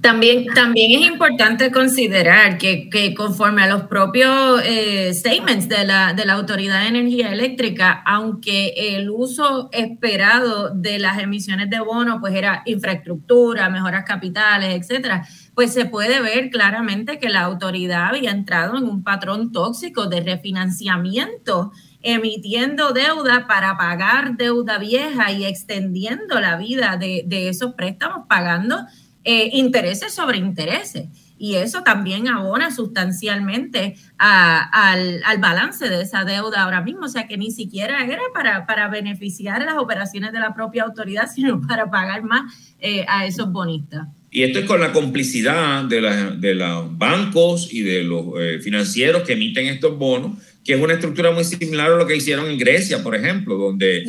también, 0.00 0.46
también 0.54 1.02
es 1.02 1.08
importante 1.08 1.72
considerar 1.72 2.56
que, 2.56 2.88
que 2.88 3.14
conforme 3.14 3.64
a 3.64 3.66
los 3.66 3.82
propios 3.82 4.62
eh, 4.64 5.12
statements 5.12 5.68
de 5.68 5.84
la, 5.84 6.12
de 6.12 6.24
la 6.24 6.34
Autoridad 6.34 6.82
de 6.82 6.88
Energía 6.88 7.32
Eléctrica, 7.32 8.02
aunque 8.06 8.96
el 8.96 9.10
uso 9.10 9.68
esperado 9.72 10.70
de 10.70 11.00
las 11.00 11.18
emisiones 11.18 11.68
de 11.68 11.80
bono 11.80 12.20
pues 12.20 12.32
era 12.36 12.62
infraestructura, 12.66 13.68
mejoras 13.70 14.04
capitales, 14.04 14.80
etcétera, 14.80 15.26
pues 15.58 15.72
se 15.72 15.86
puede 15.86 16.20
ver 16.20 16.50
claramente 16.50 17.18
que 17.18 17.28
la 17.28 17.40
autoridad 17.40 18.10
había 18.10 18.30
entrado 18.30 18.78
en 18.78 18.84
un 18.84 19.02
patrón 19.02 19.50
tóxico 19.50 20.06
de 20.06 20.20
refinanciamiento 20.20 21.72
emitiendo 22.00 22.92
deuda 22.92 23.48
para 23.48 23.76
pagar 23.76 24.36
deuda 24.36 24.78
vieja 24.78 25.32
y 25.32 25.44
extendiendo 25.46 26.38
la 26.38 26.56
vida 26.58 26.96
de, 26.96 27.48
esos 27.48 27.74
préstamos, 27.74 28.28
pagando 28.28 28.86
eh, 29.24 29.50
intereses 29.52 30.14
sobre 30.14 30.38
intereses. 30.38 31.08
Y 31.38 31.56
eso 31.56 31.82
también 31.82 32.28
abona 32.28 32.70
sustancialmente 32.70 33.96
al, 34.16 35.20
balance 35.40 35.88
de 35.88 36.02
esa 36.02 36.24
deuda 36.24 36.62
ahora 36.62 36.82
mismo. 36.82 37.06
O 37.06 37.08
sea 37.08 37.26
que 37.26 37.36
ni 37.36 37.50
siquiera 37.50 38.04
era 38.04 38.22
para, 38.32 38.64
para 38.64 38.86
beneficiar 38.86 39.60
las 39.62 39.78
operaciones 39.78 40.30
de 40.30 40.38
la 40.38 40.54
propia 40.54 40.84
autoridad, 40.84 41.28
sino 41.34 41.60
para 41.60 41.90
pagar 41.90 42.22
más 42.22 42.76
eh, 42.78 43.04
a 43.08 43.26
esos 43.26 43.50
bonistas. 43.50 44.06
Y 44.30 44.42
esto 44.42 44.58
es 44.58 44.66
con 44.66 44.80
la 44.80 44.92
complicidad 44.92 45.84
de, 45.84 46.00
de 46.38 46.54
los 46.54 46.98
bancos 46.98 47.72
y 47.72 47.80
de 47.82 48.02
los 48.04 48.26
eh, 48.38 48.58
financieros 48.60 49.22
que 49.22 49.32
emiten 49.32 49.66
estos 49.66 49.96
bonos, 49.96 50.38
que 50.64 50.74
es 50.74 50.80
una 50.80 50.94
estructura 50.94 51.30
muy 51.30 51.44
similar 51.44 51.92
a 51.92 51.96
lo 51.96 52.06
que 52.06 52.16
hicieron 52.16 52.50
en 52.50 52.58
Grecia, 52.58 53.02
por 53.02 53.14
ejemplo, 53.14 53.56
donde 53.56 54.04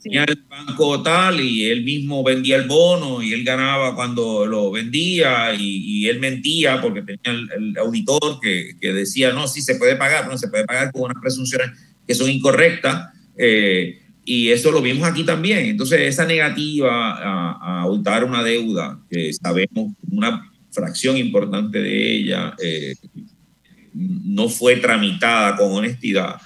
tenía 0.00 0.22
el 0.22 0.44
banco 0.48 1.02
tal 1.02 1.40
y 1.40 1.64
él 1.64 1.82
mismo 1.82 2.22
vendía 2.22 2.56
el 2.56 2.68
bono 2.68 3.20
y 3.22 3.32
él 3.32 3.42
ganaba 3.42 3.96
cuando 3.96 4.46
lo 4.46 4.70
vendía 4.70 5.52
y, 5.58 6.06
él 6.06 6.20
mentía 6.20 6.80
porque 6.80 7.02
tenía 7.02 7.44
el, 7.56 7.76
auditor 7.78 8.38
que, 8.40 8.76
que, 8.80 8.92
decía, 8.92 9.32
no, 9.32 9.48
sí 9.48 9.62
se 9.62 9.74
puede 9.74 9.96
pagar, 9.96 10.28
no 10.28 10.38
se 10.38 10.46
puede 10.46 10.64
pagar 10.64 10.92
con 10.92 11.02
unas 11.02 11.20
presunciones 11.20 11.70
que 12.06 12.14
son 12.14 12.30
incorrectas. 12.30 13.08
Eh, 13.36 13.98
y 14.26 14.50
eso 14.50 14.72
lo 14.72 14.82
vimos 14.82 15.08
aquí 15.08 15.24
también. 15.24 15.66
Entonces, 15.66 16.00
esa 16.00 16.26
negativa 16.26 17.12
a, 17.12 17.82
a 17.82 17.86
una 17.86 18.42
deuda, 18.42 19.00
que 19.08 19.32
sabemos 19.32 19.92
una 20.10 20.50
fracción 20.72 21.16
importante 21.16 21.78
de 21.78 22.12
ella 22.12 22.54
eh, 22.62 22.96
no 23.94 24.48
fue 24.48 24.76
tramitada 24.76 25.56
con 25.56 25.72
honestidad, 25.72 26.36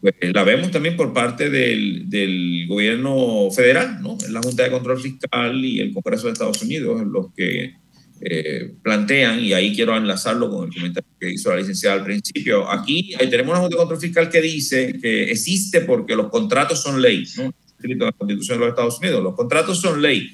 pues, 0.00 0.14
la 0.32 0.42
vemos 0.44 0.70
también 0.70 0.96
por 0.96 1.12
parte 1.12 1.50
del, 1.50 2.08
del, 2.08 2.66
gobierno 2.66 3.50
federal, 3.50 4.00
¿no? 4.00 4.16
La 4.30 4.40
Junta 4.40 4.64
de 4.64 4.70
Control 4.70 4.98
Fiscal 4.98 5.62
y 5.62 5.80
el 5.80 5.92
Congreso 5.92 6.26
de 6.26 6.32
Estados 6.32 6.62
Unidos, 6.62 7.02
los 7.06 7.32
que 7.34 7.74
eh, 8.20 8.74
plantean, 8.82 9.42
y 9.42 9.52
ahí 9.52 9.74
quiero 9.74 9.96
enlazarlo 9.96 10.50
con 10.50 10.68
el 10.68 10.74
comentario 10.74 11.08
que 11.18 11.30
hizo 11.30 11.50
la 11.50 11.56
licenciada 11.56 11.96
al 11.96 12.04
principio, 12.04 12.70
aquí 12.70 13.14
tenemos 13.30 13.52
una 13.52 13.60
Junta 13.60 13.76
de 13.76 13.78
Control 13.78 14.00
Fiscal 14.00 14.28
que 14.28 14.42
dice 14.42 14.98
que 15.00 15.30
existe 15.30 15.80
porque 15.80 16.14
los 16.14 16.28
contratos 16.28 16.82
son 16.82 17.00
ley, 17.00 17.24
¿no? 17.36 17.52
la 17.82 18.12
Constitución 18.12 18.58
de 18.58 18.64
los 18.66 18.72
Estados 18.72 18.98
Unidos, 18.98 19.22
los 19.22 19.34
contratos 19.34 19.80
son 19.80 20.02
ley. 20.02 20.30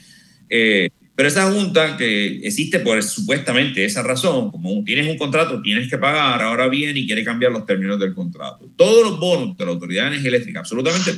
Eh, 0.48 0.90
pero 1.14 1.28
esa 1.28 1.50
junta 1.50 1.96
que 1.96 2.40
existe 2.46 2.80
por 2.80 3.02
supuestamente 3.02 3.84
esa 3.84 4.02
razón, 4.02 4.50
como 4.50 4.84
tienes 4.84 5.08
un 5.08 5.16
contrato, 5.16 5.62
tienes 5.62 5.88
que 5.88 5.96
pagar, 5.96 6.42
ahora 6.42 6.68
bien 6.68 6.94
y 6.96 7.06
quiere 7.06 7.24
cambiar 7.24 7.52
los 7.52 7.64
términos 7.64 7.98
del 7.98 8.14
contrato. 8.14 8.70
Todos 8.76 9.10
los 9.10 9.18
bonos 9.18 9.56
de 9.56 9.64
la 9.64 9.70
Autoridad 9.70 10.02
de 10.02 10.08
Energía 10.08 10.28
Eléctrica, 10.28 10.58
absolutamente, 10.60 11.12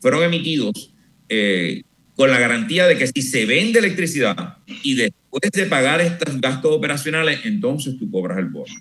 fueron 0.00 0.24
emitidos 0.24 0.92
eh, 1.28 1.82
con 2.16 2.30
la 2.30 2.40
garantía 2.40 2.88
de 2.88 2.98
que 2.98 3.06
si 3.06 3.22
se 3.22 3.46
vende 3.46 3.78
electricidad 3.78 4.56
y 4.82 4.94
después 5.32 5.52
de 5.52 5.70
pagar 5.70 6.00
estos 6.00 6.40
gastos 6.40 6.72
operacionales, 6.72 7.40
entonces 7.44 7.96
tú 7.98 8.10
cobras 8.10 8.38
el 8.38 8.46
bono. 8.46 8.72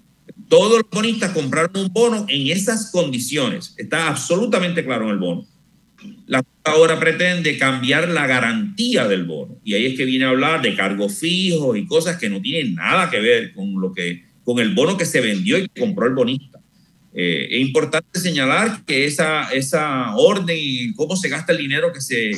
Todos 0.49 0.81
los 0.81 0.89
bonistas 0.89 1.31
compraron 1.31 1.71
un 1.75 1.93
bono 1.93 2.25
en 2.27 2.47
esas 2.47 2.91
condiciones. 2.91 3.73
Está 3.77 4.09
absolutamente 4.09 4.83
claro 4.83 5.05
en 5.05 5.11
el 5.11 5.17
bono. 5.17 5.47
La 6.25 6.43
ahora 6.63 6.99
pretende 6.99 7.57
cambiar 7.57 8.09
la 8.09 8.27
garantía 8.27 9.07
del 9.07 9.23
bono. 9.23 9.59
Y 9.63 9.73
ahí 9.73 9.85
es 9.85 9.97
que 9.97 10.05
viene 10.05 10.25
a 10.25 10.29
hablar 10.29 10.61
de 10.61 10.75
cargos 10.75 11.17
fijos 11.17 11.77
y 11.77 11.85
cosas 11.85 12.17
que 12.17 12.29
no 12.29 12.41
tienen 12.41 12.75
nada 12.75 13.09
que 13.09 13.19
ver 13.19 13.53
con, 13.53 13.79
lo 13.79 13.93
que, 13.93 14.23
con 14.43 14.59
el 14.59 14.73
bono 14.73 14.97
que 14.97 15.05
se 15.05 15.21
vendió 15.21 15.57
y 15.57 15.67
que 15.67 15.79
compró 15.79 16.07
el 16.07 16.13
bonista. 16.13 16.59
Eh, 17.13 17.47
es 17.51 17.61
importante 17.61 18.19
señalar 18.19 18.83
que 18.85 19.05
esa, 19.05 19.51
esa 19.51 20.15
orden, 20.15 20.93
cómo 20.95 21.15
se 21.15 21.29
gasta 21.29 21.51
el 21.51 21.59
dinero 21.59 21.91
que 21.91 22.01
se 22.01 22.31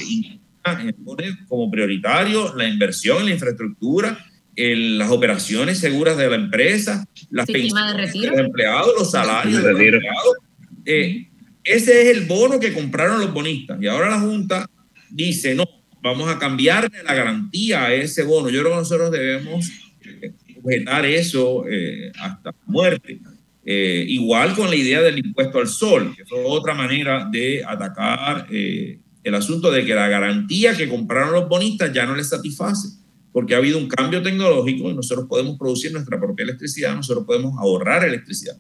pone 1.03 1.25
como 1.47 1.69
prioritario 1.69 2.55
la 2.55 2.67
inversión 2.67 3.19
en 3.19 3.25
la 3.25 3.31
infraestructura, 3.31 4.25
en 4.55 4.97
las 4.97 5.11
operaciones 5.11 5.79
seguras 5.79 6.17
de 6.17 6.29
la 6.29 6.35
empresa, 6.35 7.05
las 7.29 7.47
pensiones 7.47 8.13
de, 8.13 8.27
los 8.27 8.39
empleados, 8.39 8.91
los 8.97 9.11
salarios 9.11 9.63
de 9.63 9.71
los 9.71 9.81
empleados. 9.81 10.37
Eh, 10.85 11.27
ese 11.63 12.01
es 12.03 12.17
el 12.17 12.25
bono 12.25 12.59
que 12.59 12.73
compraron 12.73 13.19
los 13.19 13.33
bonistas. 13.33 13.81
Y 13.81 13.87
ahora 13.87 14.09
la 14.09 14.19
Junta 14.19 14.69
dice, 15.09 15.55
no, 15.55 15.65
vamos 16.01 16.29
a 16.29 16.37
cambiarle 16.37 17.03
la 17.03 17.13
garantía 17.13 17.85
a 17.85 17.93
ese 17.93 18.23
bono. 18.23 18.49
Yo 18.49 18.61
creo 18.61 18.73
que 18.73 18.79
nosotros 18.79 19.11
debemos 19.11 19.69
eh, 20.21 20.33
objetar 20.61 21.05
eso 21.05 21.65
eh, 21.67 22.11
hasta 22.19 22.53
muerte. 22.65 23.19
igual 23.65 24.55
con 24.55 24.69
la 24.69 24.75
idea 24.75 25.01
del 25.01 25.19
impuesto 25.19 25.59
al 25.59 25.67
sol, 25.67 26.13
que 26.15 26.23
es 26.23 26.29
otra 26.31 26.73
manera 26.73 27.27
de 27.31 27.63
atacar 27.65 28.47
el 29.23 29.35
asunto 29.35 29.71
de 29.71 29.85
que 29.85 29.95
la 29.95 30.07
garantía 30.07 30.75
que 30.75 30.89
compraron 30.89 31.33
los 31.33 31.47
bonistas 31.47 31.93
ya 31.93 32.05
no 32.05 32.15
les 32.15 32.29
satisface, 32.29 32.89
porque 33.31 33.55
ha 33.55 33.57
habido 33.57 33.77
un 33.77 33.87
cambio 33.87 34.21
tecnológico 34.21 34.89
y 34.89 34.93
nosotros 34.93 35.27
podemos 35.27 35.57
producir 35.57 35.91
nuestra 35.91 36.19
propia 36.19 36.43
electricidad, 36.43 36.95
nosotros 36.95 37.25
podemos 37.25 37.57
ahorrar 37.57 38.05
electricidad 38.05 38.57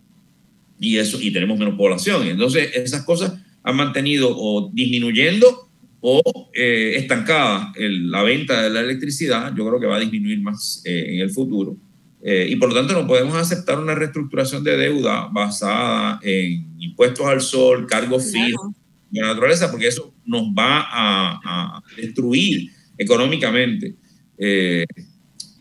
y 0.79 0.97
eso 0.97 1.17
y 1.21 1.31
tenemos 1.31 1.57
menos 1.57 1.75
población. 1.75 2.27
Entonces 2.27 2.71
esas 2.73 3.03
cosas 3.03 3.33
han 3.63 3.75
mantenido 3.75 4.29
o 4.35 4.69
disminuyendo 4.73 5.69
o 6.01 6.21
eh, 6.53 6.95
estancada 6.97 7.71
la 7.77 8.23
venta 8.23 8.61
de 8.63 8.69
la 8.69 8.81
electricidad. 8.81 9.53
Yo 9.55 9.65
creo 9.67 9.79
que 9.79 9.87
va 9.87 9.95
a 9.95 9.99
disminuir 9.99 10.41
más 10.41 10.81
eh, 10.85 11.15
en 11.15 11.19
el 11.21 11.29
futuro. 11.29 11.77
Eh, 12.21 12.47
y 12.49 12.55
por 12.55 12.69
lo 12.69 12.75
tanto 12.75 12.93
no 12.93 13.05
podemos 13.05 13.35
aceptar 13.35 13.79
una 13.79 13.95
reestructuración 13.95 14.63
de 14.63 14.77
deuda 14.77 15.29
basada 15.31 16.19
en 16.23 16.67
impuestos 16.79 17.25
al 17.25 17.41
sol, 17.41 17.85
cargos 17.87 18.31
fijos 18.31 18.71
de 19.13 19.21
la 19.21 19.33
naturaleza, 19.33 19.69
porque 19.69 19.87
eso 19.87 20.13
nos 20.25 20.43
va 20.47 20.87
a, 20.89 21.81
destruir 21.95 22.71
económicamente. 22.97 23.95
Eh, 24.37 24.85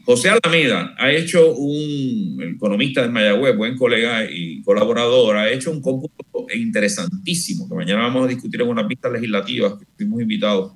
José 0.04 0.30
Alameda 0.30 0.94
ha 0.98 1.12
hecho 1.12 1.54
un, 1.54 2.54
economista 2.56 3.02
de 3.02 3.08
Mayagüez, 3.08 3.56
buen 3.56 3.76
colega 3.76 4.24
y 4.28 4.62
colaborador, 4.62 5.36
ha 5.36 5.50
hecho 5.50 5.70
un 5.70 5.80
cómputo 5.80 6.46
interesantísimo, 6.54 7.68
que 7.68 7.74
mañana 7.74 8.02
vamos 8.02 8.24
a 8.24 8.28
discutir 8.28 8.62
en 8.62 8.68
una 8.68 8.86
pista 8.88 9.08
legislativa, 9.08 9.78
que 9.78 9.86
fuimos 9.96 10.22
invitados 10.22 10.72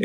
eh, 0.00 0.04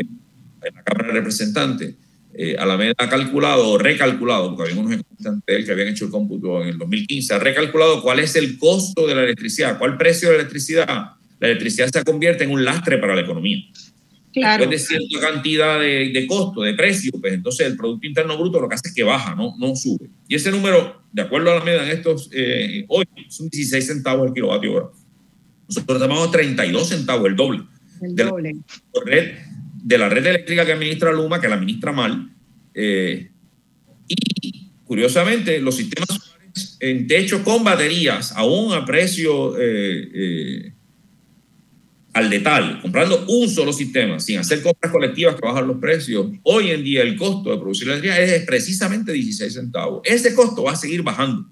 en 0.62 0.74
la 0.74 0.82
Cámara 0.82 1.08
de 1.08 1.14
Representantes. 1.14 1.94
Eh, 2.36 2.56
Alameda 2.58 2.94
ha 2.98 3.08
calculado 3.08 3.68
o 3.68 3.78
recalculado, 3.78 4.56
porque 4.56 4.70
había 4.70 4.82
unos 4.82 4.98
economistas 4.98 5.64
que 5.64 5.72
habían 5.72 5.88
hecho 5.88 6.06
el 6.06 6.10
cómputo 6.10 6.62
en 6.62 6.68
el 6.70 6.78
2015, 6.78 7.34
ha 7.34 7.38
recalculado 7.38 8.02
cuál 8.02 8.20
es 8.20 8.34
el 8.34 8.58
costo 8.58 9.06
de 9.06 9.14
la 9.14 9.24
electricidad, 9.24 9.78
cuál 9.78 9.98
precio 9.98 10.30
de 10.30 10.36
la 10.36 10.40
electricidad 10.40 11.12
la 11.44 11.50
electricidad 11.50 11.88
se 11.88 12.02
convierte 12.04 12.44
en 12.44 12.50
un 12.50 12.64
lastre 12.64 12.96
para 12.96 13.14
la 13.14 13.20
economía. 13.20 13.58
Claro. 14.32 14.66
Después 14.66 14.88
de 14.88 14.98
cierta 14.98 15.32
cantidad 15.32 15.78
de, 15.78 16.26
costo, 16.26 16.62
de 16.62 16.72
precio, 16.72 17.12
pues 17.20 17.34
entonces 17.34 17.66
el 17.66 17.76
Producto 17.76 18.06
Interno 18.06 18.38
Bruto 18.38 18.60
lo 18.60 18.68
que 18.68 18.76
hace 18.76 18.88
es 18.88 18.94
que 18.94 19.02
baja, 19.02 19.34
no, 19.34 19.54
no 19.58 19.76
sube. 19.76 20.08
Y 20.26 20.36
ese 20.36 20.50
número, 20.50 21.02
de 21.12 21.22
acuerdo 21.22 21.52
a 21.52 21.58
la 21.58 21.64
medida 21.64 21.84
en 21.84 21.96
estos, 21.96 22.30
eh, 22.32 22.86
hoy 22.88 23.04
son 23.28 23.50
16 23.50 23.86
centavos 23.86 24.26
el 24.26 24.32
kilovatio 24.32 24.72
hora. 24.72 24.86
Nosotros 25.68 26.00
tenemos 26.00 26.30
32 26.30 26.88
centavos, 26.88 27.28
el 27.28 27.36
doble. 27.36 27.62
El 28.00 28.16
doble. 28.16 28.52
De 28.52 28.58
la, 28.94 29.04
red, 29.04 29.34
de 29.82 29.98
la 29.98 30.08
red 30.08 30.26
eléctrica 30.26 30.64
que 30.64 30.72
administra 30.72 31.12
Luma, 31.12 31.40
que 31.42 31.48
la 31.48 31.56
administra 31.56 31.92
mal. 31.92 32.30
Eh, 32.72 33.30
y 34.08 34.70
curiosamente, 34.84 35.60
los 35.60 35.76
sistemas 35.76 36.08
en 36.80 37.06
techo 37.06 37.44
con 37.44 37.62
baterías, 37.62 38.32
aún 38.32 38.72
a 38.72 38.84
precio 38.84 39.56
eh, 39.58 40.73
al 42.14 42.30
detalle, 42.30 42.80
comprando 42.80 43.26
un 43.28 43.50
solo 43.50 43.72
sistema, 43.72 44.20
sin 44.20 44.38
hacer 44.38 44.62
compras 44.62 44.92
colectivas 44.92 45.34
que 45.34 45.44
bajan 45.44 45.66
los 45.66 45.78
precios, 45.78 46.28
hoy 46.44 46.70
en 46.70 46.84
día 46.84 47.02
el 47.02 47.16
costo 47.16 47.50
de 47.50 47.58
producir 47.58 47.88
la 47.88 47.94
energía 47.94 48.20
es 48.20 48.44
precisamente 48.44 49.12
16 49.12 49.52
centavos. 49.52 50.00
Ese 50.04 50.32
costo 50.32 50.62
va 50.62 50.72
a 50.72 50.76
seguir 50.76 51.02
bajando. 51.02 51.44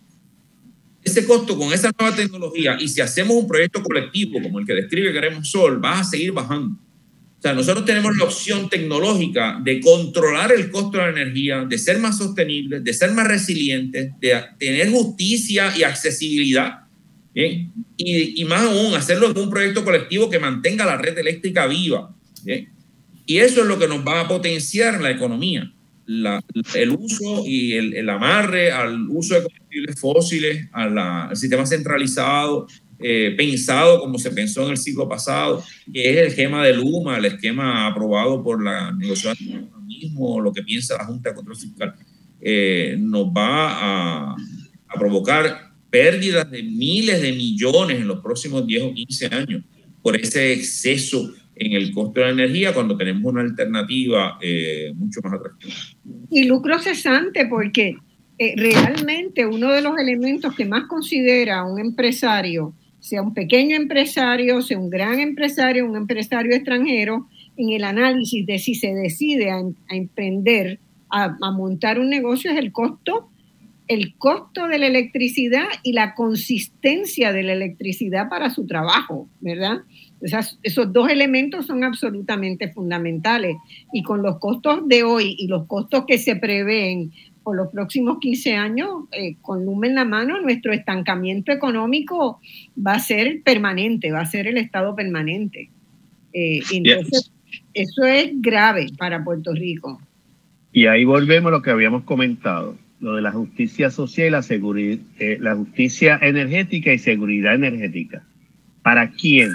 Ese 1.03 1.27
costo 1.27 1.59
con 1.59 1.73
esa 1.73 1.91
nueva 1.99 2.15
tecnología, 2.15 2.77
y 2.81 2.87
si 2.87 3.01
hacemos 3.01 3.37
un 3.37 3.49
proyecto 3.49 3.83
colectivo 3.83 4.41
como 4.41 4.61
el 4.61 4.67
que 4.67 4.75
describe 4.75 5.13
Queremos 5.13 5.51
Sol, 5.51 5.85
va 5.85 5.99
a 5.99 6.05
seguir 6.05 6.31
bajando. 6.31 6.77
O 6.77 7.43
sea, 7.43 7.55
nosotros 7.55 7.85
tenemos 7.85 8.17
la 8.17 8.23
opción 8.23 8.69
tecnológica 8.71 9.61
de 9.65 9.81
controlar 9.81 10.53
el 10.53 10.71
costo 10.71 10.99
de 10.99 11.05
la 11.05 11.11
energía, 11.11 11.65
de 11.65 11.77
ser 11.77 11.99
más 11.99 12.19
sostenibles, 12.19 12.85
de 12.85 12.95
ser 12.95 13.11
más 13.11 13.27
resilientes, 13.27 14.13
de 14.21 14.41
tener 14.61 14.93
justicia 14.93 15.77
y 15.77 15.83
accesibilidad 15.83 16.82
Bien. 17.35 17.73
Y, 17.97 18.45
más 18.45 18.63
aún, 18.63 18.95
hacerlo 18.95 19.31
en 19.31 19.39
un 19.39 19.51
proyecto 19.51 19.85
colectivo 19.85 20.29
que 20.29 20.39
mantenga 20.39 20.85
la 20.85 20.97
red 20.97 21.17
eléctrica 21.19 21.67
viva. 21.67 22.15
Y 23.25 23.39
eso 23.39 23.63
es 23.63 23.67
lo 23.67 23.79
que 23.79 23.89
nos 23.89 24.07
va 24.07 24.21
a 24.21 24.29
potenciar 24.29 25.01
la 25.01 25.11
economía. 25.11 25.73
el 26.07 26.91
uso 26.91 27.45
y 27.47 27.73
el, 27.73 28.09
amarre 28.09 28.73
al 28.73 29.09
uso 29.09 29.35
de 29.35 29.45
combustibles 29.45 30.01
fósiles, 30.01 30.69
al 30.73 31.37
sistema 31.37 31.65
centralizado, 31.65 32.67
eh, 32.99 33.35
pensado 33.37 34.01
como 34.01 34.19
se 34.19 34.31
pensó 34.31 34.65
en 34.65 34.73
el 34.73 34.77
siglo 34.77 35.09
pasado, 35.09 35.65
que 35.93 36.11
es 36.11 36.17
el 36.19 36.27
esquema 36.29 36.65
de 36.65 36.75
Luma, 36.75 37.19
el 37.19 37.25
esquema 37.25 37.87
aprobado 37.87 38.43
por 38.43 38.63
la 38.63 38.93
negociación 38.93 39.71
mismo, 39.87 40.41
lo 40.41 40.53
que 40.53 40.63
piensa 40.63 40.97
la 40.97 41.05
Junta 41.05 41.31
de 41.31 41.37
Control 41.37 41.57
Fiscal, 41.57 41.95
eh, 42.41 42.97
nos 42.99 43.27
va 43.27 43.71
a, 43.73 44.37
a 44.89 44.99
provocar 44.99 45.62
pérdidas 45.93 46.51
de 46.51 46.63
miles 46.63 47.21
de 47.21 47.33
millones 47.33 47.99
en 47.99 48.09
los 48.09 48.21
próximos 48.21 48.67
10 48.67 48.83
o 48.83 48.95
15 48.95 49.27
años 49.27 49.63
por 50.01 50.17
ese 50.17 50.55
exceso 50.55 51.35
en 51.55 51.73
el 51.73 51.93
costo 51.93 52.21
de 52.21 52.27
la 52.27 52.33
energía 52.33 52.73
cuando 52.73 52.97
tenemos 52.97 53.31
una 53.31 53.43
alternativa 53.43 54.39
eh, 54.41 54.91
mucho 54.95 55.21
más 55.23 55.35
atractiva. 55.35 55.75
Y 56.31 56.45
lucro 56.45 56.79
cesante 56.79 57.45
porque 57.47 57.97
eh, 58.39 58.55
realmente 58.57 59.45
uno 59.45 59.71
de 59.71 59.83
los 59.83 59.99
elementos 59.99 60.55
que 60.57 60.65
más 60.65 60.85
considera 60.85 61.63
un 61.65 61.79
empresario, 61.79 62.75
sea 62.99 63.21
un 63.21 63.35
pequeño 63.35 63.77
empresario, 63.77 64.63
sea 64.63 64.79
un 64.79 64.89
gran 64.89 65.21
empresario, 65.21 65.85
un 65.85 65.97
empresario 65.97 66.55
extranjero, 66.55 67.29
en 67.59 67.69
el 67.69 67.85
análisis 67.85 68.47
de 68.47 68.59
si 68.59 68.75
se 68.75 68.95
decide 68.95 69.51
a, 69.51 69.63
emprender, 69.91 70.81
a, 71.11 71.37
a 71.39 71.51
montar 71.51 71.99
un 71.99 72.09
negocio 72.09 72.51
es 72.51 72.57
el 72.57 72.73
costo 72.73 73.29
el 73.89 74.15
costo 74.17 74.69
de 74.69 74.79
la 74.79 74.87
electricidad 74.87 75.67
y 75.83 75.93
la 75.93 76.15
consistencia 76.15 77.33
de 77.33 77.43
la 77.43 77.53
electricidad 77.53 78.29
para 78.29 78.51
su 78.51 78.67
trabajo, 78.67 79.29
¿verdad? 79.41 79.83
esos 80.63 80.93
dos 80.93 81.11
elementos 81.11 81.67
son 81.67 81.83
absolutamente 81.85 82.69
fundamentales. 82.69 83.57
Y 83.93 84.03
con 84.03 84.23
los 84.23 84.39
costos 84.39 84.87
de 84.89 85.03
hoy 85.03 85.35
y 85.39 85.49
los 85.49 85.67
costos 85.67 86.05
que 86.07 86.19
se 86.19 86.37
prevén 86.37 87.13
por 87.43 87.57
los 87.57 87.73
próximos 87.73 88.19
15 88.21 88.55
años, 88.55 88.91
eh, 89.11 89.35
con 89.43 89.65
Luma 89.65 89.89
en 89.89 89.97
la 89.97 90.05
mano, 90.05 90.41
nuestro 90.41 90.73
estancamiento 90.73 91.51
económico 91.51 92.41
va 92.79 92.93
a 92.93 93.01
ser 93.01 93.43
permanente, 93.43 94.13
va 94.13 94.21
a 94.21 94.27
ser 94.27 94.47
el 94.47 94.59
estado 94.59 94.95
permanente. 94.95 95.71
Eh, 96.33 96.61
entonces, 96.73 97.33
eso 97.75 98.05
es 98.05 98.31
grave 98.41 98.87
para 98.97 99.25
Puerto 99.25 99.53
Rico. 99.53 100.01
Y 100.73 100.87
ahí 100.87 101.05
volvemos 101.05 101.49
a 101.49 101.57
lo 101.57 101.63
que 101.63 101.71
habíamos 101.71 102.05
comentado 102.05 102.77
lo 103.03 103.17
de 103.17 103.23
la 103.23 103.33
justicia 103.33 103.91
social 103.91 104.29
y 104.29 104.31
la, 104.31 104.43
seguridad, 104.43 105.05
eh, 105.19 105.37
la 105.41 105.55
justicia 105.55 106.19
energética 106.23 106.93
y 106.93 106.99
seguridad 106.99 107.55
energética. 107.55 108.25
¿Para 108.83 109.11
quién? 109.11 109.53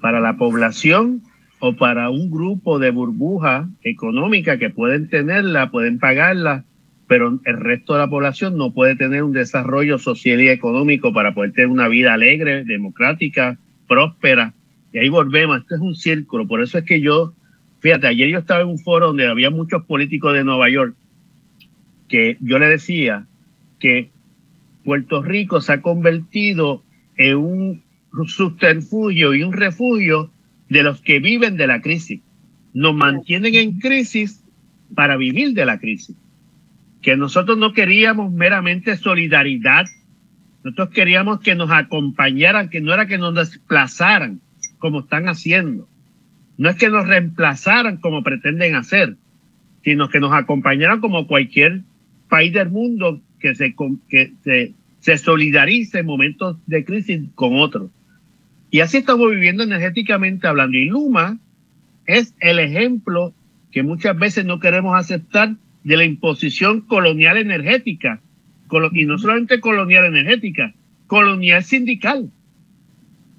¿Para 0.00 0.18
la 0.18 0.36
población 0.36 1.22
o 1.60 1.74
para 1.74 2.10
un 2.10 2.30
grupo 2.30 2.80
de 2.80 2.90
burbuja 2.90 3.68
económica 3.84 4.58
que 4.58 4.70
pueden 4.70 5.08
tenerla, 5.08 5.70
pueden 5.70 5.98
pagarla 5.98 6.64
pero 7.08 7.38
el 7.44 7.56
resto 7.60 7.92
de 7.92 8.00
la 8.00 8.10
población 8.10 8.56
no 8.56 8.72
puede 8.72 8.96
tener 8.96 9.22
un 9.22 9.32
desarrollo 9.32 9.98
social 9.98 10.40
y 10.40 10.48
económico 10.48 11.12
para 11.12 11.34
poder 11.34 11.52
tener 11.52 11.68
una 11.70 11.88
vida 11.88 12.14
alegre, 12.14 12.64
democrática, 12.64 13.58
próspera. 13.86 14.54
Y 14.92 14.98
ahí 14.98 15.08
volvemos, 15.08 15.58
esto 15.58 15.76
es 15.76 15.80
un 15.80 15.94
círculo, 15.94 16.46
por 16.46 16.62
eso 16.62 16.78
es 16.78 16.84
que 16.84 17.00
yo, 17.00 17.32
fíjate, 17.80 18.08
ayer 18.08 18.28
yo 18.28 18.38
estaba 18.38 18.62
en 18.62 18.68
un 18.68 18.78
foro 18.78 19.08
donde 19.08 19.28
había 19.28 19.50
muchos 19.50 19.84
políticos 19.84 20.34
de 20.34 20.44
Nueva 20.44 20.68
York 20.68 20.96
que 22.08 22.36
yo 22.40 22.58
le 22.58 22.68
decía 22.68 23.26
que 23.78 24.10
Puerto 24.84 25.22
Rico 25.22 25.60
se 25.60 25.72
ha 25.72 25.82
convertido 25.82 26.82
en 27.16 27.36
un 27.36 27.82
subterfugio 28.26 29.34
y 29.34 29.42
un 29.42 29.52
refugio 29.52 30.30
de 30.68 30.82
los 30.82 31.00
que 31.00 31.18
viven 31.18 31.56
de 31.56 31.66
la 31.66 31.80
crisis. 31.80 32.20
Nos 32.72 32.94
mantienen 32.94 33.54
en 33.54 33.78
crisis 33.78 34.42
para 34.94 35.16
vivir 35.16 35.54
de 35.54 35.66
la 35.66 35.78
crisis. 35.78 36.16
Que 37.02 37.16
nosotros 37.16 37.58
no 37.58 37.72
queríamos 37.72 38.32
meramente 38.32 38.96
solidaridad, 38.96 39.86
nosotros 40.64 40.90
queríamos 40.90 41.40
que 41.40 41.54
nos 41.54 41.70
acompañaran, 41.70 42.68
que 42.68 42.80
no 42.80 42.92
era 42.92 43.06
que 43.06 43.18
nos 43.18 43.34
desplazaran 43.34 44.40
como 44.78 45.00
están 45.00 45.28
haciendo. 45.28 45.88
No 46.58 46.68
es 46.68 46.76
que 46.76 46.88
nos 46.88 47.06
reemplazaran 47.06 47.98
como 47.98 48.22
pretenden 48.22 48.74
hacer, 48.74 49.16
sino 49.84 50.08
que 50.08 50.20
nos 50.20 50.32
acompañaran 50.32 51.00
como 51.00 51.26
cualquier 51.26 51.82
país 52.28 52.52
del 52.52 52.70
mundo 52.70 53.20
que 53.38 53.54
se, 53.54 53.74
que 54.08 54.32
se, 54.42 54.74
se 55.00 55.18
solidarice 55.18 56.00
en 56.00 56.06
momentos 56.06 56.56
de 56.66 56.84
crisis 56.84 57.22
con 57.34 57.58
otros. 57.58 57.90
Y 58.70 58.80
así 58.80 58.98
estamos 58.98 59.30
viviendo 59.30 59.62
energéticamente 59.62 60.46
hablando. 60.46 60.76
Y 60.76 60.86
Luma 60.86 61.38
es 62.06 62.34
el 62.40 62.58
ejemplo 62.58 63.32
que 63.70 63.82
muchas 63.82 64.18
veces 64.18 64.44
no 64.44 64.58
queremos 64.58 64.98
aceptar 64.98 65.56
de 65.84 65.96
la 65.96 66.04
imposición 66.04 66.80
colonial 66.80 67.36
energética. 67.36 68.20
Y 68.92 69.04
no 69.04 69.18
solamente 69.18 69.60
colonial 69.60 70.06
energética, 70.06 70.74
colonial 71.06 71.62
sindical. 71.62 72.30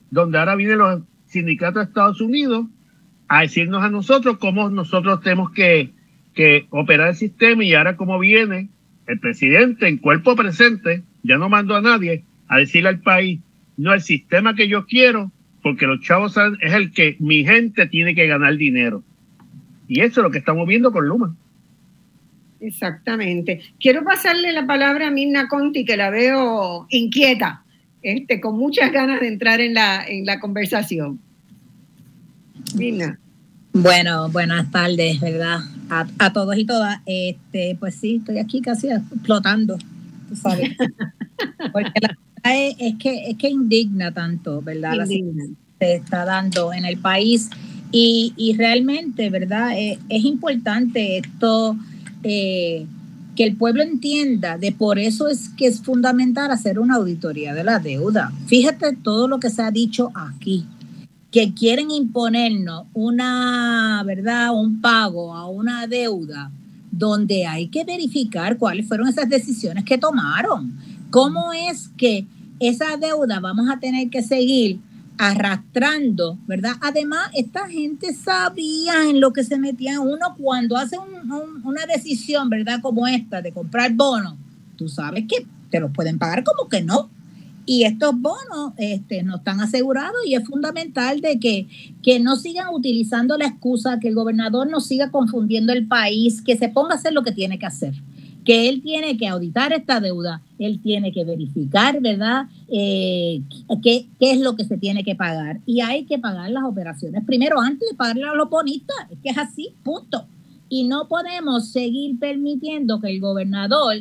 Donde 0.10 0.38
ahora 0.38 0.56
vienen 0.56 0.78
los 0.78 1.02
sindicatos 1.26 1.84
de 1.84 1.90
Estados 1.90 2.22
Unidos 2.22 2.68
a 3.28 3.42
decirnos 3.42 3.84
a 3.84 3.90
nosotros 3.90 4.38
cómo 4.38 4.70
nosotros 4.70 5.22
tenemos 5.22 5.52
que, 5.52 5.92
que 6.34 6.66
operar 6.70 7.10
el 7.10 7.16
sistema 7.16 7.64
y 7.66 7.74
ahora 7.74 7.98
cómo 7.98 8.18
viene 8.20 8.70
el 9.08 9.20
presidente 9.20 9.88
en 9.88 9.98
cuerpo 9.98 10.36
presente, 10.36 11.04
ya 11.24 11.38
no 11.38 11.50
mando 11.50 11.76
a 11.76 11.82
nadie 11.82 12.24
a 12.48 12.58
decirle 12.58 12.90
al 12.90 13.00
país, 13.00 13.40
no 13.78 13.94
el 13.94 14.02
sistema 14.02 14.56
que 14.56 14.68
yo 14.68 14.86
quiero, 14.86 15.32
porque 15.62 15.86
los 15.86 16.02
chavos 16.02 16.36
es 16.62 16.74
el 16.74 16.92
que 16.92 17.18
mi 17.20 17.46
gente 17.46 17.88
tiene 17.88 18.16
que 18.16 18.28
ganar 18.28 18.56
dinero. 18.58 19.04
Y 19.88 20.02
eso 20.02 20.22
es 20.22 20.24
lo 20.24 20.32
que 20.32 20.40
estamos 20.40 20.68
viendo 20.68 20.92
con 20.92 21.08
Luma. 21.08 21.36
Exactamente. 22.60 23.62
Quiero 23.80 24.04
pasarle 24.04 24.52
la 24.52 24.66
palabra 24.66 25.08
a 25.08 25.12
Mirna 25.12 25.48
Conti, 25.48 25.86
que 25.86 25.98
la 25.98 26.10
veo 26.10 26.88
inquieta, 26.90 27.64
este, 28.02 28.42
con 28.42 28.58
muchas 28.58 28.92
ganas 28.92 29.22
de 29.22 29.28
entrar 29.28 29.62
en 29.62 29.74
la, 29.74 30.06
en 30.06 30.26
la 30.26 30.40
conversación. 30.40 31.20
Mirna. 32.76 33.20
Bueno, 33.74 34.30
buenas 34.30 34.72
tardes, 34.72 35.20
¿verdad? 35.22 35.60
A, 35.90 36.34
todos 36.34 36.58
y 36.58 36.66
todas. 36.66 37.00
Este, 37.06 37.78
pues 37.80 37.96
sí, 37.96 38.16
estoy 38.16 38.40
aquí 38.40 38.62
casi 38.62 38.90
explotando, 38.90 39.78
tú 40.28 40.36
sabes. 40.36 40.72
Porque 41.74 42.00
la 42.02 42.18
verdad 42.44 42.74
es, 42.80 42.96
que 42.98 43.30
es 43.30 43.38
que 43.38 43.50
indigna 43.50 44.12
tanto, 44.12 44.62
¿verdad? 44.62 44.96
La 44.96 45.06
se 45.06 45.94
está 45.94 46.26
dando 46.26 46.74
en 46.74 46.86
el 46.86 46.98
país 46.98 47.50
y, 47.92 48.34
y 48.36 48.54
realmente, 48.54 49.30
¿verdad? 49.30 49.78
Eh, 49.78 50.00
es, 50.10 50.26
importante 50.26 51.20
esto, 51.20 51.78
eh, 52.24 52.86
que 53.36 53.44
el 53.44 53.56
pueblo 53.56 53.84
entienda, 53.84 54.58
de 54.58 54.72
por 54.72 54.98
eso 54.98 55.28
es 55.28 55.50
que 55.50 55.68
es 55.68 55.82
fundamental 55.82 56.50
hacer 56.50 56.80
una 56.80 56.96
auditoría 56.96 57.54
de 57.54 57.64
la 57.64 57.78
deuda. 57.80 58.32
Fíjate 58.48 58.96
todo 58.96 59.28
lo 59.28 59.40
que 59.40 59.52
se 59.52 59.62
ha 59.62 59.70
dicho 59.70 60.12
aquí 60.16 60.66
que 61.32 61.54
quieren 61.54 61.92
imponernos 61.92 62.86
una, 62.94 64.04
¿verdad?, 64.06 64.54
un 64.54 64.82
pago 64.82 65.34
a 65.34 65.48
una 65.50 65.88
deuda 65.88 66.52
donde 66.92 67.46
hay 67.46 67.68
que 67.68 67.84
verificar 67.84 68.58
cuáles 68.58 68.88
fueron 68.88 69.08
esas 69.08 69.30
decisiones 69.30 69.84
que 69.84 69.98
tomaron. 69.98 70.78
¿Cómo 71.10 71.54
es 71.54 71.90
que 71.98 72.26
esa 72.60 72.98
deuda 72.98 73.40
vamos 73.40 73.70
a 73.70 73.80
tener 73.80 74.10
que 74.10 74.24
seguir 74.24 74.80
arrastrando, 75.18 76.38
¿verdad? 76.48 76.74
Además, 76.82 77.30
esta 77.34 77.68
gente 77.68 78.14
sabía 78.14 79.04
en 79.10 79.20
lo 79.20 79.34
que 79.34 79.44
se 79.44 79.58
metía 79.58 80.00
uno 80.00 80.36
cuando 80.38 80.78
hace 80.78 80.98
una 81.64 81.86
decisión, 81.86 82.50
¿verdad? 82.50 82.82
Como 82.82 83.08
esta 83.08 83.42
de 83.42 83.52
comprar 83.52 83.94
bonos. 83.94 84.36
Tú 84.76 84.88
sabes 84.88 85.26
que 85.28 85.46
te 85.70 85.80
los 85.80 85.92
pueden 85.92 86.20
pagar 86.20 86.44
como 86.44 86.70
que 86.70 86.84
no. 86.84 87.10
Y 87.70 87.84
estos 87.84 88.20
bonos 88.20 88.72
este, 88.78 89.24
no 89.24 89.36
están 89.36 89.60
asegurados 89.60 90.16
y 90.26 90.36
es 90.36 90.46
fundamental 90.46 91.20
de 91.20 91.38
que, 91.38 91.68
que 92.02 92.20
no 92.20 92.38
sigan 92.38 92.74
utilizando 92.74 93.38
la 93.38 93.46
excusa, 93.46 94.00
que 94.00 94.08
el 94.08 94.16
gobernador 94.16 94.70
no 94.70 94.80
siga 94.80 95.12
confundiendo 95.12 95.74
el 95.74 95.86
país, 95.86 96.42
que 96.42 96.56
se 96.56 96.70
ponga 96.70 96.94
a 96.94 96.98
hacer 96.98 97.12
lo 97.12 97.24
que 97.24 97.34
tiene 97.34 97.60
que 97.60 97.66
hacer 97.66 97.94
que 98.48 98.70
él 98.70 98.82
tiene 98.82 99.18
que 99.18 99.28
auditar 99.28 99.74
esta 99.74 100.00
deuda, 100.00 100.42
él 100.58 100.80
tiene 100.82 101.12
que 101.12 101.26
verificar, 101.26 102.00
¿verdad?, 102.00 102.46
eh, 102.70 103.42
qué, 103.84 104.08
qué, 104.18 104.32
es 104.32 104.40
lo 104.40 104.56
que 104.56 104.64
se 104.64 104.78
tiene 104.78 105.04
que 105.04 105.16
pagar. 105.16 105.60
Y 105.66 105.82
hay 105.82 106.06
que 106.06 106.18
pagar 106.18 106.50
las 106.52 106.64
operaciones 106.64 107.26
primero 107.26 107.60
antes 107.60 107.90
de 107.90 107.98
pagarle 107.98 108.24
a 108.24 108.36
los 108.36 108.50
bonistas. 108.50 108.96
Es 109.10 109.20
que 109.20 109.32
es 109.32 109.38
así, 109.38 109.74
punto. 109.84 110.28
Y 110.70 110.86
no 110.86 111.10
podemos 111.10 111.68
seguir 111.72 112.18
permitiendo 112.20 113.02
que 113.02 113.10
el 113.10 113.20
gobernador 113.20 113.98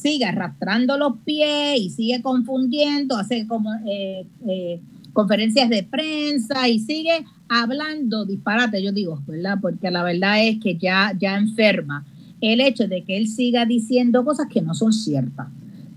sigue 0.00 0.24
arrastrando 0.24 0.96
los 0.96 1.18
pies 1.24 1.80
y 1.80 1.90
sigue 1.90 2.22
confundiendo, 2.22 3.16
hace 3.16 3.46
como 3.46 3.72
eh, 3.86 4.26
eh, 4.48 4.80
conferencias 5.12 5.68
de 5.68 5.82
prensa 5.82 6.68
y 6.68 6.78
sigue 6.78 7.24
hablando 7.48 8.24
disparate, 8.24 8.82
yo 8.82 8.92
digo, 8.92 9.22
¿verdad? 9.26 9.58
Porque 9.60 9.90
la 9.90 10.02
verdad 10.02 10.44
es 10.44 10.58
que 10.60 10.76
ya, 10.76 11.14
ya 11.18 11.36
enferma 11.36 12.06
el 12.40 12.60
hecho 12.60 12.88
de 12.88 13.04
que 13.04 13.16
él 13.16 13.28
siga 13.28 13.66
diciendo 13.66 14.24
cosas 14.24 14.46
que 14.50 14.62
no 14.62 14.74
son 14.74 14.92
ciertas. 14.92 15.48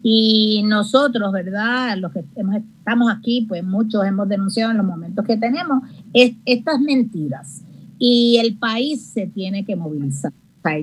Y 0.05 0.63
nosotros, 0.65 1.31
¿verdad? 1.31 1.97
Los 1.97 2.11
que 2.11 2.19
estamos 2.19 3.09
aquí, 3.09 3.45
pues 3.47 3.63
muchos 3.63 4.05
hemos 4.05 4.27
denunciado 4.27 4.71
en 4.71 4.77
los 4.77 4.85
momentos 4.85 5.25
que 5.25 5.37
tenemos 5.37 5.81
es, 6.11 6.33
estas 6.45 6.81
mentiras. 6.81 7.61
Y 7.97 8.37
el 8.41 8.57
país 8.57 9.01
se 9.13 9.27
tiene 9.27 9.63
que 9.63 9.77
movilizar. 9.77 10.33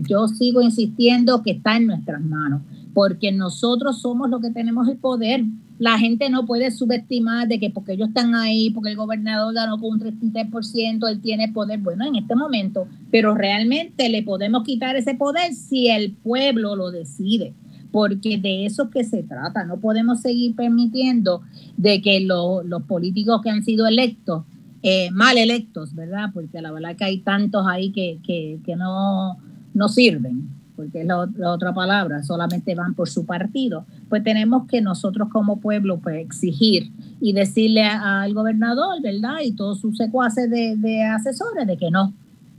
yo 0.09 0.27
sigo 0.27 0.63
insistiendo 0.63 1.43
que 1.43 1.51
está 1.51 1.77
en 1.77 1.89
nuestras 1.89 2.23
manos 2.23 2.63
porque 3.01 3.33
nosotros 3.33 4.03
somos 4.03 4.29
los 4.29 4.43
que 4.43 4.51
tenemos 4.51 4.87
el 4.87 4.99
poder. 4.99 5.43
La 5.79 5.99
gente 5.99 6.29
no 6.29 6.45
puede 6.45 6.71
subestimar 6.71 7.49
de 7.49 7.59
que 7.59 7.71
porque 7.71 7.95
ellos 7.95 8.09
están 8.09 8.35
ahí, 8.35 8.69
porque 8.69 8.91
el 8.91 8.97
gobernador 8.97 9.55
ganó 9.55 9.79
con 9.79 9.93
un 9.93 10.01
33%, 10.01 11.09
él 11.09 11.23
tiene 11.23 11.51
poder. 11.51 11.79
Bueno, 11.79 12.05
en 12.05 12.17
este 12.17 12.37
momento, 12.37 12.89
pero 13.11 13.35
realmente 13.35 14.11
le 14.11 14.23
podemos 14.23 14.65
quitar 14.65 14.97
ese 14.97 15.15
poder 15.15 15.55
si 15.55 15.89
el 15.89 16.13
pueblo 16.13 16.77
lo 16.77 16.91
decide 16.91 17.55
porque 17.91 18.37
de 18.37 18.67
eso 18.67 18.91
que 18.91 19.03
se 19.03 19.23
trata. 19.23 19.65
No 19.65 19.81
podemos 19.81 20.21
seguir 20.21 20.55
permitiendo 20.55 21.41
de 21.79 22.03
que 22.03 22.21
los 22.21 22.83
políticos 22.87 23.41
que 23.41 23.49
han 23.49 23.65
sido 23.65 23.87
electos, 23.87 24.45
eh, 24.83 25.11
mal 25.11 25.39
electos, 25.39 25.95
¿verdad? 25.95 26.33
Porque 26.35 26.61
la 26.61 26.71
verdad 26.71 26.97
que 26.97 27.05
hay 27.05 27.21
tantos 27.21 27.67
ahí 27.67 27.93
que, 27.93 28.19
que, 28.23 28.61
que 28.63 28.77
no, 28.77 29.39
no 29.73 29.89
sirven 29.89 30.60
porque 30.81 31.03
es 31.03 31.07
la, 31.07 31.29
otra 31.53 31.75
palabra, 31.75 32.23
solamente 32.23 32.75
van 32.75 32.95
por 32.95 33.07
su 33.07 33.27
partido, 33.27 33.85
pues 34.09 34.25
tenemos 34.25 34.67
que 34.67 34.81
nosotros 34.81 35.29
como 35.31 35.61
pueblo 35.61 35.99
pues 35.99 36.17
exigir 36.17 36.91
y 37.21 37.35
decirle 37.35 37.85
al 37.85 38.33
gobernador, 38.33 39.03
¿verdad? 39.03 39.41
Y 39.45 39.53
todos 39.53 39.79
sus 39.79 39.99
secuaces 39.99 40.49
de, 40.49 41.03
asesores 41.03 41.67
de 41.67 41.77
que 41.77 41.91
no, 41.91 42.15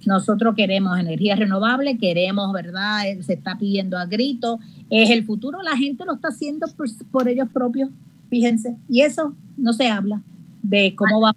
nosotros 0.06 0.54
queremos 0.54 1.00
energía 1.00 1.36
renovable, 1.36 1.98
queremos, 1.98 2.54
¿verdad? 2.54 3.08
Eh, 3.08 3.24
se 3.24 3.34
está 3.34 3.58
pidiendo 3.58 3.98
a 3.98 4.06
grito, 4.06 4.60
es 4.92 5.10
el 5.10 5.26
futuro, 5.26 5.64
la 5.64 5.76
gente 5.76 6.06
lo 6.06 6.14
está 6.14 6.28
haciendo 6.28 6.68
por, 7.12 7.28
ellos 7.28 7.50
propios, 7.52 7.90
fíjense, 8.30 8.78
y 8.88 9.02
eso 9.02 9.34
no 9.58 9.74
se 9.74 9.90
habla 9.90 10.22
de 10.62 10.94
cómo 10.96 11.22
va, 11.22 11.36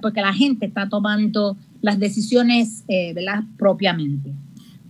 porque 0.00 0.20
la 0.20 0.32
gente 0.32 0.66
está 0.66 0.88
tomando 0.88 1.56
las 1.80 2.00
decisiones, 2.00 2.82
eh, 2.88 3.14
¿verdad? 3.14 3.44
Propiamente. 3.56 4.32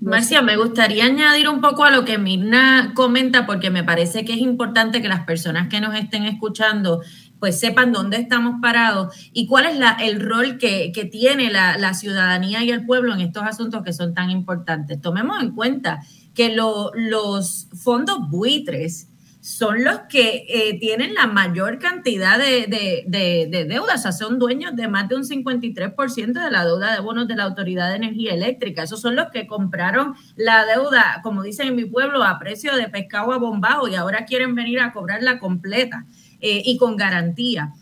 Marcia, 0.02 0.42
me 0.42 0.56
gustaría 0.56 1.04
añadir 1.04 1.48
un 1.48 1.60
poco 1.60 1.84
a 1.84 1.92
lo 1.92 2.04
que 2.04 2.18
Mirna 2.18 2.92
comenta, 2.92 3.46
porque 3.46 3.70
me 3.70 3.84
parece 3.84 4.24
que 4.24 4.32
es 4.32 4.40
importante 4.40 5.00
que 5.00 5.08
las 5.08 5.24
personas 5.24 5.68
que 5.68 5.80
nos 5.80 5.94
estén 5.94 6.24
escuchando 6.24 7.02
pues 7.38 7.60
sepan 7.60 7.92
dónde 7.92 8.16
estamos 8.16 8.56
parados 8.60 9.14
y 9.32 9.46
cuál 9.46 9.66
es 9.66 9.78
la, 9.78 9.92
el 9.92 10.20
rol 10.20 10.58
que, 10.58 10.90
tiene 11.12 11.52
la, 11.52 11.94
ciudadanía 11.94 12.64
y 12.64 12.70
el 12.70 12.84
pueblo 12.84 13.14
en 13.14 13.20
estos 13.20 13.44
asuntos 13.44 13.84
que 13.84 13.92
son 13.92 14.12
tan 14.12 14.30
importantes. 14.30 15.00
Tomemos 15.00 15.40
en 15.40 15.52
cuenta 15.52 16.02
que 16.34 16.52
los 16.52 17.68
fondos 17.72 18.28
buitres 18.28 19.08
son 19.42 19.82
los 19.82 20.02
que 20.08 20.46
eh, 20.48 20.78
tienen 20.78 21.14
la 21.14 21.26
mayor 21.26 21.80
cantidad 21.80 22.38
de, 22.38 22.68
de, 22.68 23.66
de, 23.66 23.78
o 23.80 23.98
sea, 23.98 24.12
son 24.12 24.38
dueños 24.38 24.76
de 24.76 24.86
más 24.86 25.08
de 25.08 25.16
un 25.16 25.24
53% 25.24 26.44
de 26.44 26.50
la 26.52 26.64
deuda 26.64 26.94
de 26.94 27.00
bonos 27.00 27.26
de 27.26 27.34
la 27.34 27.42
Autoridad 27.42 27.90
de 27.90 27.96
Energía 27.96 28.34
Eléctrica. 28.34 28.84
Esos 28.84 29.00
son 29.00 29.16
los 29.16 29.32
que 29.32 29.48
compraron 29.48 30.14
la 30.36 30.64
deuda, 30.64 31.18
como 31.24 31.42
dicen 31.42 31.66
en 31.66 31.74
mi 31.74 31.86
pueblo, 31.86 32.22
a 32.22 32.38
precio 32.38 32.76
de 32.76 32.88
pescado 32.88 33.32
a 33.32 33.38
bombao 33.38 33.88
y 33.88 33.96
ahora 33.96 34.26
quieren 34.26 34.54
venir 34.54 34.78
a 34.78 34.92
cobrarla 34.92 35.40
completa 35.40 36.06
eh, 36.40 36.62
y 36.64 36.76
con 36.76 36.96
garantía. 36.96 37.72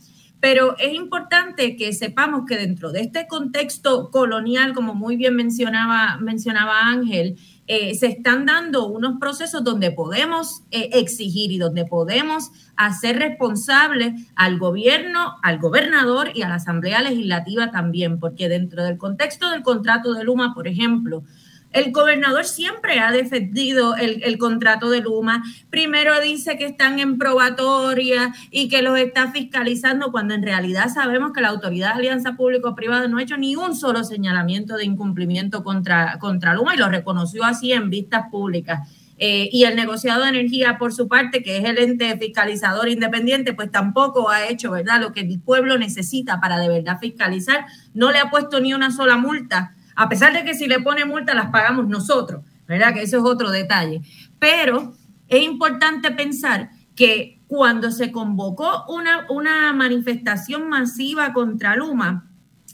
Pero 0.40 0.78
es 0.78 0.94
importante 0.94 1.76
que 1.76 1.92
sepamos 1.92 2.46
que 2.48 2.56
dentro 2.56 2.90
de 2.90 3.02
este 3.02 3.26
contexto 3.26 4.10
colonial, 4.10 4.72
como 4.72 4.94
muy 4.94 5.16
bien 5.16 5.36
mencionaba, 5.36 6.16
mencionaba 6.22 6.86
Ángel, 6.86 7.36
eh, 7.72 7.94
se 7.94 8.08
están 8.08 8.46
dando 8.46 8.88
unos 8.88 9.20
procesos 9.20 9.62
donde 9.62 9.92
podemos 9.92 10.64
eh, 10.72 10.90
exigir 10.94 11.52
y 11.52 11.58
donde 11.58 11.84
podemos 11.84 12.50
hacer 12.74 13.20
responsable 13.20 14.16
al 14.34 14.58
gobierno, 14.58 15.36
al 15.44 15.60
gobernador 15.60 16.32
y 16.34 16.42
a 16.42 16.48
la 16.48 16.56
Asamblea 16.56 17.00
Legislativa 17.00 17.70
también, 17.70 18.18
porque 18.18 18.48
dentro 18.48 18.82
del 18.82 18.98
contexto 18.98 19.52
del 19.52 19.62
contrato 19.62 20.14
de 20.14 20.24
Luma, 20.24 20.52
por 20.52 20.66
ejemplo, 20.66 21.22
el 21.72 21.92
gobernador 21.92 22.44
siempre 22.44 22.98
ha 22.98 23.12
defendido 23.12 23.94
el, 23.96 24.38
contrato 24.38 24.90
de 24.90 25.00
Luma. 25.00 25.44
Primero 25.70 26.20
dice 26.20 26.56
que 26.56 26.66
están 26.66 26.98
en 26.98 27.18
probatoria 27.18 28.34
y 28.50 28.68
que 28.68 28.82
los 28.82 28.98
está 28.98 29.30
fiscalizando, 29.30 30.10
cuando 30.10 30.34
en 30.34 30.42
realidad 30.42 30.88
sabemos 30.92 31.32
que 31.32 31.40
la 31.40 31.48
Autoridad 31.48 31.94
de 31.94 32.00
Alianza 32.00 32.36
Público-Privada 32.36 33.06
no 33.06 33.18
ha 33.18 33.22
hecho 33.22 33.36
ni 33.36 33.54
un 33.54 33.76
solo 33.76 34.02
señalamiento 34.02 34.76
de 34.76 34.84
incumplimiento 34.84 35.62
contra, 35.62 36.18
contra 36.18 36.54
Luma 36.54 36.74
y 36.74 36.78
lo 36.78 36.88
reconoció 36.88 37.44
así 37.44 37.72
en 37.72 37.90
vistas 37.90 38.26
públicas. 38.30 38.88
Eh, 39.22 39.50
y 39.52 39.64
el 39.64 39.76
negociado 39.76 40.22
de 40.22 40.30
energía, 40.30 40.78
por 40.78 40.94
su 40.94 41.06
parte, 41.06 41.42
que 41.42 41.58
es 41.58 41.64
el 41.66 41.78
ente 41.78 42.16
fiscalizador 42.16 42.88
independiente, 42.88 43.52
pues 43.52 43.70
tampoco 43.70 44.30
ha 44.30 44.48
hecho, 44.48 44.70
¿verdad?, 44.70 45.02
lo 45.02 45.12
que 45.12 45.20
el 45.20 45.38
pueblo 45.40 45.76
necesita 45.76 46.40
para 46.40 46.58
de 46.58 46.68
verdad 46.68 46.98
fiscalizar. 46.98 47.66
No 47.92 48.10
le 48.10 48.18
ha 48.18 48.30
puesto 48.30 48.60
ni 48.60 48.72
una 48.72 48.90
sola 48.90 49.18
multa 49.18 49.74
a 50.00 50.08
pesar 50.08 50.32
de 50.32 50.44
que 50.44 50.54
si 50.54 50.66
le 50.66 50.80
pone 50.80 51.04
multa 51.04 51.34
las 51.34 51.50
pagamos 51.50 51.86
nosotros, 51.86 52.42
¿verdad? 52.66 52.94
Que 52.94 53.02
eso 53.02 53.18
es 53.18 53.22
otro 53.22 53.50
detalle. 53.50 54.00
Pero 54.38 54.94
es 55.28 55.42
importante 55.42 56.10
pensar 56.10 56.70
que 56.96 57.42
cuando 57.46 57.90
se 57.90 58.10
convocó 58.10 58.86
una, 58.88 59.26
una 59.28 59.74
manifestación 59.74 60.70
masiva 60.70 61.34
contra 61.34 61.76
Luma, 61.76 62.30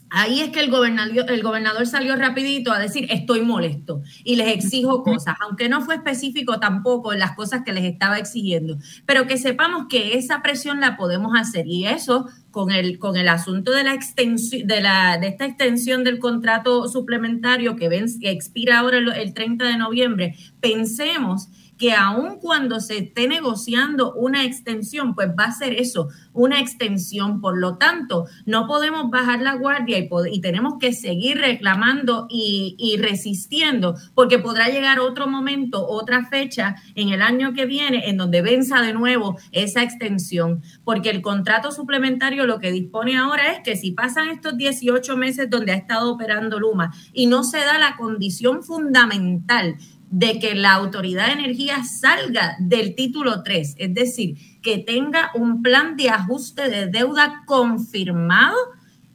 Ahí 0.08 0.40
es 0.40 0.50
que 0.50 0.60
el 0.60 0.70
gobernador, 0.70 1.28
el 1.28 1.42
gobernador 1.42 1.84
salió 1.86 2.14
rapidito 2.14 2.72
a 2.72 2.78
decir, 2.78 3.08
estoy 3.10 3.42
molesto 3.42 4.02
y 4.22 4.36
les 4.36 4.54
exijo 4.54 5.02
cosas, 5.02 5.34
aunque 5.40 5.68
no 5.68 5.80
fue 5.80 5.96
específico 5.96 6.60
tampoco 6.60 7.12
en 7.12 7.18
las 7.18 7.34
cosas 7.34 7.62
que 7.64 7.72
les 7.72 7.84
estaba 7.84 8.16
exigiendo, 8.16 8.78
pero 9.04 9.26
que 9.26 9.36
sepamos 9.36 9.86
que 9.88 10.16
esa 10.16 10.42
presión 10.42 10.80
la 10.80 10.96
podemos 10.96 11.32
hacer 11.36 11.66
y 11.66 11.86
eso 11.86 12.28
con 12.56 12.70
el, 12.70 12.98
con 12.98 13.18
el 13.18 13.28
asunto 13.28 13.70
de 13.70 13.84
la 13.84 13.92
extensión, 13.92 14.66
de, 14.66 14.80
la, 14.80 15.18
de 15.18 15.26
esta 15.26 15.44
extensión 15.44 16.04
del 16.04 16.18
contrato 16.18 16.88
suplementario 16.88 17.76
que, 17.76 17.90
ven, 17.90 18.06
que 18.18 18.30
expira 18.30 18.78
ahora 18.78 18.96
el, 18.96 19.12
el 19.12 19.34
30 19.34 19.66
de 19.66 19.76
noviembre, 19.76 20.36
pensemos 20.58 21.50
que 21.78 21.92
aun 21.92 22.38
cuando 22.38 22.80
se 22.80 22.98
esté 22.98 23.28
negociando 23.28 24.14
una 24.14 24.44
extensión, 24.44 25.14
pues 25.14 25.28
va 25.38 25.44
a 25.44 25.52
ser 25.52 25.74
eso, 25.74 26.08
una 26.32 26.60
extensión. 26.60 27.40
Por 27.40 27.58
lo 27.58 27.76
tanto, 27.76 28.26
no 28.44 28.66
podemos 28.66 29.10
bajar 29.10 29.40
la 29.40 29.54
guardia 29.54 29.98
y, 29.98 30.40
tenemos 30.40 30.74
que 30.78 30.92
seguir 30.92 31.38
reclamando 31.38 32.26
y, 32.30 32.76
y, 32.78 32.96
resistiendo, 32.96 33.96
porque 34.14 34.38
podrá 34.38 34.68
llegar 34.68 35.00
otro 35.00 35.26
momento, 35.26 35.86
otra 35.86 36.26
fecha 36.26 36.76
en 36.94 37.10
el 37.10 37.22
año 37.22 37.52
que 37.52 37.66
viene, 37.66 38.08
en 38.08 38.16
donde 38.16 38.42
venza 38.42 38.80
de 38.80 38.92
nuevo 38.92 39.38
esa 39.52 39.82
extensión, 39.82 40.62
porque 40.84 41.10
el 41.10 41.22
contrato 41.22 41.72
suplementario 41.72 42.46
lo 42.46 42.58
que 42.58 42.72
dispone 42.72 43.16
ahora 43.16 43.52
es 43.52 43.60
que 43.60 43.76
si 43.76 43.92
pasan 43.92 44.28
estos 44.28 44.56
18 44.56 45.16
meses 45.16 45.50
donde 45.50 45.72
ha 45.72 45.76
estado 45.76 46.12
operando 46.12 46.58
Luma 46.58 46.92
y 47.12 47.26
no 47.26 47.44
se 47.44 47.58
da 47.58 47.78
la 47.78 47.96
condición 47.96 48.62
fundamental, 48.62 49.76
de 50.10 50.38
que 50.38 50.54
la 50.54 50.74
Autoridad 50.74 51.26
de 51.26 51.32
Energía 51.32 51.82
salga 51.84 52.56
del 52.58 52.94
título 52.94 53.42
3, 53.42 53.74
es 53.78 53.94
decir, 53.94 54.36
que 54.62 54.78
tenga 54.78 55.30
un 55.34 55.62
plan 55.62 55.96
de 55.96 56.10
ajuste 56.10 56.68
de 56.68 56.86
deuda 56.86 57.42
confirmado, 57.46 58.56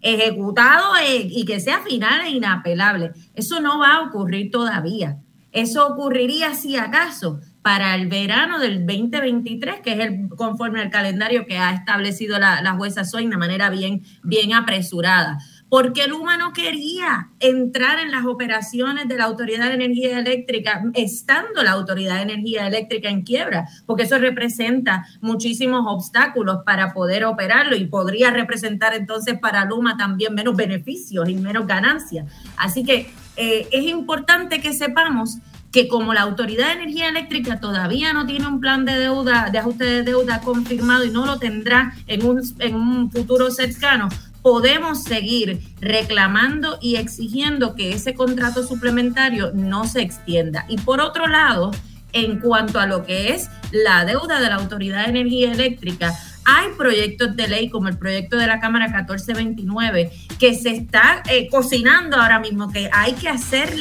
ejecutado 0.01 0.95
eh, 0.97 1.27
y 1.29 1.45
que 1.45 1.59
sea 1.59 1.81
final 1.81 2.21
e 2.21 2.31
inapelable. 2.31 3.11
Eso 3.35 3.61
no 3.61 3.79
va 3.79 3.95
a 3.95 4.01
ocurrir 4.01 4.51
todavía. 4.51 5.19
Eso 5.51 5.87
ocurriría 5.87 6.55
si 6.55 6.77
acaso 6.77 7.39
para 7.61 7.93
el 7.95 8.07
verano 8.07 8.59
del 8.59 8.85
2023, 8.85 9.81
que 9.81 9.93
es 9.93 9.99
el 9.99 10.29
conforme 10.29 10.81
al 10.81 10.89
calendario 10.89 11.45
que 11.45 11.57
ha 11.57 11.73
establecido 11.73 12.39
la, 12.39 12.75
jueza 12.77 13.05
Soy 13.05 13.27
de 13.27 13.37
manera 13.37 13.69
bien, 13.69 14.01
bien 14.23 14.53
apresurada 14.53 15.37
porque 15.71 16.05
Luma 16.05 16.35
no 16.35 16.51
quería 16.51 17.29
entrar 17.39 17.97
en 17.99 18.11
las 18.11 18.25
operaciones 18.25 19.07
de 19.07 19.15
la 19.15 19.23
Autoridad 19.23 19.69
de 19.69 19.75
Energía 19.75 20.19
Eléctrica, 20.19 20.83
estando 20.93 21.63
la 21.63 21.71
Autoridad 21.71 22.17
de 22.17 22.23
Energía 22.23 22.67
Eléctrica 22.67 23.07
en 23.07 23.21
quiebra, 23.21 23.69
porque 23.85 24.03
eso 24.03 24.17
representa 24.17 25.05
muchísimos 25.21 25.85
obstáculos 25.87 26.57
para 26.65 26.91
poder 26.91 27.23
operarlo 27.23 27.77
y 27.77 27.85
podría 27.85 28.31
representar 28.31 28.93
entonces 28.93 29.39
para 29.39 29.63
Luma 29.63 29.95
también 29.95 30.35
menos 30.35 30.57
beneficios 30.57 31.29
y 31.29 31.35
menos 31.35 31.65
ganancias. 31.65 32.29
Así 32.57 32.83
que 32.83 33.09
eh, 33.37 33.69
es 33.71 33.83
importante 33.85 34.59
que 34.59 34.73
sepamos 34.73 35.37
que 35.71 35.87
como 35.87 36.13
la 36.13 36.23
Autoridad 36.23 36.67
de 36.67 36.83
Energía 36.83 37.07
Eléctrica 37.07 37.61
todavía 37.61 38.11
no 38.11 38.25
tiene 38.25 38.45
un 38.45 38.59
plan 38.59 38.83
de 38.83 38.99
deuda, 38.99 39.47
de 39.49 39.59
ajuste 39.59 39.85
de 39.85 40.03
deuda 40.03 40.41
confirmado 40.41 41.05
y 41.05 41.11
no 41.11 41.25
lo 41.25 41.39
tendrá 41.39 41.93
en 42.07 42.25
un, 42.25 42.41
en 42.59 42.75
un 42.75 43.09
futuro 43.09 43.49
cercano, 43.51 44.09
podemos 44.41 45.03
seguir 45.03 45.61
reclamando 45.79 46.77
y 46.81 46.95
exigiendo 46.95 47.75
que 47.75 47.93
ese 47.93 48.13
contrato 48.13 48.63
suplementario 48.65 49.51
no 49.53 49.85
se 49.85 50.01
extienda. 50.01 50.65
Y 50.67 50.77
por 50.77 50.99
otro 50.99 51.27
lado, 51.27 51.71
en 52.13 52.39
cuanto 52.39 52.79
a 52.79 52.85
lo 52.85 53.03
que 53.03 53.33
es 53.33 53.49
la 53.71 54.05
deuda 54.05 54.39
de 54.39 54.49
la 54.49 54.55
Autoridad 54.55 55.03
de 55.03 55.11
Energía 55.11 55.51
Eléctrica, 55.51 56.13
hay 56.45 56.69
proyectos 56.77 57.35
de 57.35 57.47
ley 57.47 57.69
como 57.69 57.87
el 57.87 57.97
proyecto 57.97 58.37
de 58.37 58.47
la 58.47 58.59
Cámara 58.59 58.87
1429 58.87 60.11
que 60.39 60.55
se 60.55 60.71
está 60.71 61.21
eh, 61.29 61.47
cocinando 61.49 62.17
ahora 62.17 62.39
mismo, 62.39 62.71
que 62.71 62.89
hay 62.91 63.13
que 63.13 63.29
hacer 63.29 63.75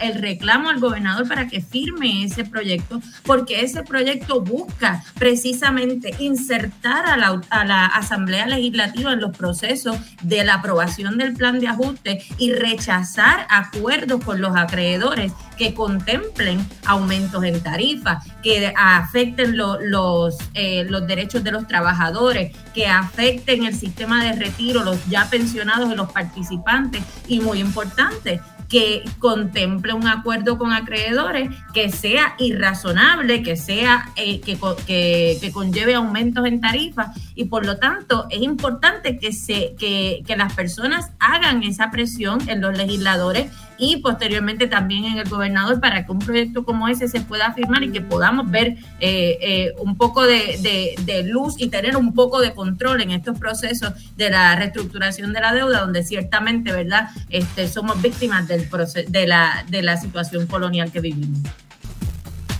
el 0.00 0.14
reclamo 0.20 0.70
al 0.70 0.78
gobernador 0.78 1.26
para 1.26 1.48
que 1.48 1.60
firme 1.60 2.24
ese 2.24 2.44
proyecto, 2.44 3.00
porque 3.24 3.62
ese 3.62 3.82
proyecto 3.82 4.40
busca 4.40 5.02
precisamente 5.18 6.14
insertar 6.20 7.06
a 7.06 7.16
la, 7.16 7.40
a 7.50 7.64
la 7.64 7.86
Asamblea 7.86 8.46
Legislativa 8.46 9.12
en 9.12 9.20
los 9.20 9.36
procesos 9.36 9.96
de 10.22 10.44
la 10.44 10.54
aprobación 10.54 11.18
del 11.18 11.34
plan 11.34 11.58
de 11.58 11.68
ajuste 11.68 12.24
y 12.38 12.52
rechazar 12.52 13.46
acuerdos 13.50 14.22
con 14.24 14.40
los 14.40 14.56
acreedores 14.56 15.32
que 15.56 15.74
contemplen 15.74 16.66
aumentos 16.84 17.42
en 17.44 17.60
tarifas, 17.62 18.24
que 18.42 18.72
afecten 18.76 19.56
los, 19.56 20.36
eh, 20.54 20.84
los 20.88 21.06
derechos 21.06 21.42
de 21.44 21.52
los 21.52 21.66
trabajadores, 21.74 22.56
que 22.72 22.86
afecten 22.86 23.64
el 23.64 23.74
sistema 23.74 24.22
de 24.22 24.34
retiro, 24.34 24.84
los 24.84 25.04
ya 25.06 25.28
pensionados 25.28 25.90
y 25.92 25.96
los 25.96 26.12
participantes. 26.12 27.02
Y 27.26 27.40
muy 27.40 27.58
importante, 27.58 28.40
que 28.68 29.04
contemple 29.18 29.92
un 29.92 30.06
acuerdo 30.06 30.58
con 30.58 30.72
acreedores 30.72 31.50
que 31.72 31.90
sea 31.90 32.34
irrazonable, 32.38 33.42
que 33.42 33.56
sea 33.56 34.10
eh, 34.16 34.40
que, 34.40 34.58
que, 34.86 35.52
conlleve 35.52 35.94
aumentos 35.94 36.46
en 36.46 36.60
tarifas 36.60 37.08
y 37.34 37.44
por 37.44 37.64
lo 37.64 37.76
tanto 37.76 38.26
es 38.30 38.42
importante 38.42 39.18
que 39.18 39.32
se 39.32 39.74
que, 39.78 40.22
que 40.26 40.36
las 40.36 40.52
personas 40.54 41.10
hagan 41.18 41.62
esa 41.62 41.90
presión 41.90 42.48
en 42.48 42.60
los 42.60 42.76
legisladores 42.76 43.50
y 43.78 43.98
posteriormente 43.98 44.66
también 44.66 45.04
en 45.04 45.18
el 45.18 45.28
gobernador 45.28 45.80
para 45.80 46.04
que 46.04 46.12
un 46.12 46.18
proyecto 46.18 46.64
como 46.64 46.88
ese 46.88 47.08
se 47.08 47.20
pueda 47.20 47.52
firmar 47.52 47.82
y 47.82 47.90
que 47.90 48.00
podamos 48.00 48.50
ver 48.50 48.76
eh, 49.00 49.38
eh, 49.40 49.72
un 49.78 49.96
poco 49.96 50.22
de, 50.22 50.94
de, 51.04 51.22
luz 51.24 51.54
y 51.58 51.68
tener 51.68 51.96
un 51.96 52.14
poco 52.14 52.40
de 52.40 52.52
control 52.52 53.00
en 53.00 53.10
estos 53.10 53.38
procesos 53.38 53.92
de 54.16 54.30
la 54.30 54.54
reestructuración 54.56 55.32
de 55.32 55.40
la 55.40 55.54
deuda, 55.54 55.80
donde 55.80 56.02
ciertamente, 56.02 56.70
¿verdad?, 56.70 57.08
este, 57.30 57.66
somos 57.66 58.00
víctimas 58.00 58.46
de, 58.56 59.26
la, 59.26 59.64
de 59.68 59.82
la 59.82 59.96
situación 59.96 60.46
colonial 60.46 60.90
que 60.92 61.00
vivimos. 61.00 61.40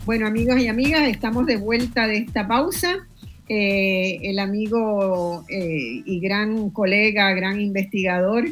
Bueno, 0.04 0.26
amigos 0.26 0.60
y 0.60 0.68
amigas, 0.68 1.08
estamos 1.08 1.46
de 1.46 1.56
vuelta 1.56 2.06
de 2.06 2.18
esta 2.18 2.46
pausa. 2.46 3.06
Eh, 3.48 4.20
el 4.22 4.38
amigo 4.38 5.44
y 5.48 6.20
gran 6.20 6.70
colega, 6.70 7.32
gran 7.32 7.60
investigador, 7.60 8.46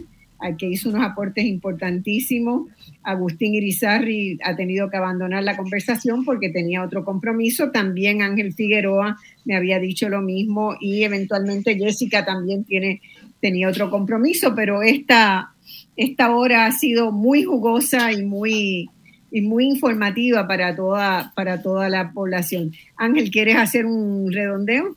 que 0.58 0.66
hizo 0.66 0.88
unos 0.88 1.04
aportes 1.04 1.44
importantísimos. 1.44 2.68
Agustín 3.02 3.54
Irizarri 3.54 4.38
ha 4.44 4.56
tenido 4.56 4.90
que 4.90 4.96
abandonar 4.96 5.44
la 5.44 5.56
conversación 5.56 6.24
porque 6.24 6.48
tenía 6.48 6.82
otro 6.82 7.04
compromiso. 7.04 7.70
También 7.70 8.22
Ángel 8.22 8.52
Figueroa 8.52 9.16
me 9.44 9.56
había 9.56 9.78
dicho 9.78 10.08
lo 10.08 10.20
mismo 10.20 10.76
y 10.80 11.04
eventualmente 11.04 11.76
Jessica 11.76 12.24
también 12.24 12.64
tiene, 12.64 13.00
tenía 13.40 13.68
otro 13.68 13.90
compromiso, 13.90 14.54
pero 14.54 14.82
esta, 14.82 15.52
esta 15.96 16.34
hora 16.34 16.66
ha 16.66 16.72
sido 16.72 17.12
muy 17.12 17.44
jugosa 17.44 18.12
y 18.12 18.24
muy, 18.24 18.88
y 19.30 19.40
muy 19.40 19.66
informativa 19.66 20.46
para 20.46 20.74
toda, 20.74 21.32
para 21.34 21.62
toda 21.62 21.88
la 21.88 22.12
población. 22.12 22.72
Ángel, 22.96 23.30
¿quieres 23.30 23.56
hacer 23.56 23.86
un 23.86 24.32
redondeo? 24.32 24.96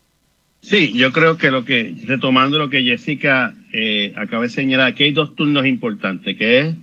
Sí, 0.61 0.93
yo 0.93 1.11
creo 1.11 1.37
que 1.37 1.51
lo 1.51 1.63
que, 1.63 1.95
retomando 2.05 2.57
lo 2.57 2.71
que 2.71 2.83
Jessica 2.83 3.53
eh, 3.71 4.13
acaba 4.15 4.43
de 4.43 4.49
señalar, 4.49 4.87
aquí 4.87 5.03
hay 5.03 5.11
dos 5.11 5.35
turnos 5.35 5.65
importantes, 5.67 6.35
que 6.37 6.59
es 6.59 6.75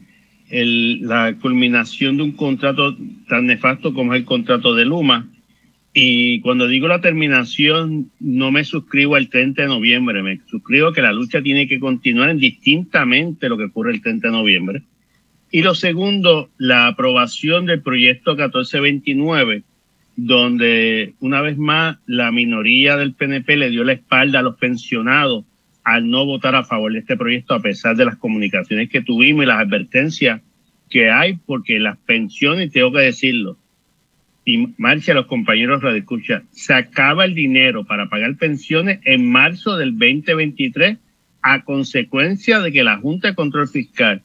el, 0.50 1.00
la 1.00 1.34
culminación 1.40 2.16
de 2.16 2.22
un 2.22 2.32
contrato 2.32 2.96
tan 3.28 3.46
nefasto 3.46 3.92
como 3.92 4.14
es 4.14 4.20
el 4.20 4.24
contrato 4.24 4.74
de 4.76 4.84
Luma. 4.84 5.26
Y 5.94 6.40
cuando 6.40 6.68
digo 6.68 6.88
la 6.88 7.02
terminación, 7.02 8.10
no 8.18 8.50
me 8.50 8.64
suscribo 8.64 9.16
al 9.16 9.28
30 9.28 9.62
de 9.62 9.68
noviembre, 9.68 10.22
me 10.22 10.40
suscribo 10.46 10.92
que 10.92 11.02
la 11.02 11.12
lucha 11.12 11.42
tiene 11.42 11.68
que 11.68 11.78
continuar 11.78 12.30
indistintamente 12.30 13.48
lo 13.48 13.58
que 13.58 13.64
ocurre 13.64 13.92
el 13.92 14.00
30 14.00 14.28
de 14.28 14.32
noviembre. 14.32 14.82
Y 15.50 15.60
lo 15.60 15.74
segundo, 15.74 16.48
la 16.56 16.86
aprobación 16.86 17.66
del 17.66 17.82
proyecto 17.82 18.30
1429, 18.30 19.64
donde 20.16 21.12
una 21.20 21.42
vez 21.42 21.58
más 21.58 21.98
la 22.06 22.32
minoría 22.32 22.96
del 22.96 23.12
PNP 23.12 23.56
le 23.58 23.70
dio 23.70 23.84
la 23.84 23.92
espalda 23.92 24.38
a 24.38 24.42
los 24.42 24.56
pensionados 24.56 25.44
al 25.84 26.08
no 26.08 26.24
votar 26.24 26.54
a 26.54 26.64
favor 26.64 26.92
de 26.92 27.00
este 27.00 27.18
proyecto 27.18 27.54
a 27.54 27.60
pesar 27.60 27.96
de 27.96 28.06
las 28.06 28.16
comunicaciones 28.16 28.88
que 28.88 29.02
tuvimos 29.02 29.44
y 29.44 29.46
las 29.46 29.58
advertencias 29.58 30.40
que 30.88 31.10
hay, 31.10 31.38
porque 31.44 31.78
las 31.80 31.98
pensiones, 31.98 32.70
tengo 32.72 32.92
que 32.92 33.00
decirlo, 33.00 33.58
y 34.44 34.74
Marcia, 34.76 35.14
los 35.14 35.26
compañeros 35.26 35.82
de 35.82 35.98
escucha, 35.98 36.42
se 36.50 36.74
acaba 36.74 37.24
el 37.24 37.34
dinero 37.34 37.84
para 37.84 38.08
pagar 38.08 38.36
pensiones 38.36 39.00
en 39.04 39.30
marzo 39.30 39.76
del 39.76 39.92
2023 39.92 40.98
a 41.42 41.64
consecuencia 41.64 42.60
de 42.60 42.72
que 42.72 42.82
la 42.82 42.98
Junta 42.98 43.28
de 43.28 43.34
Control 43.34 43.68
Fiscal 43.68 44.22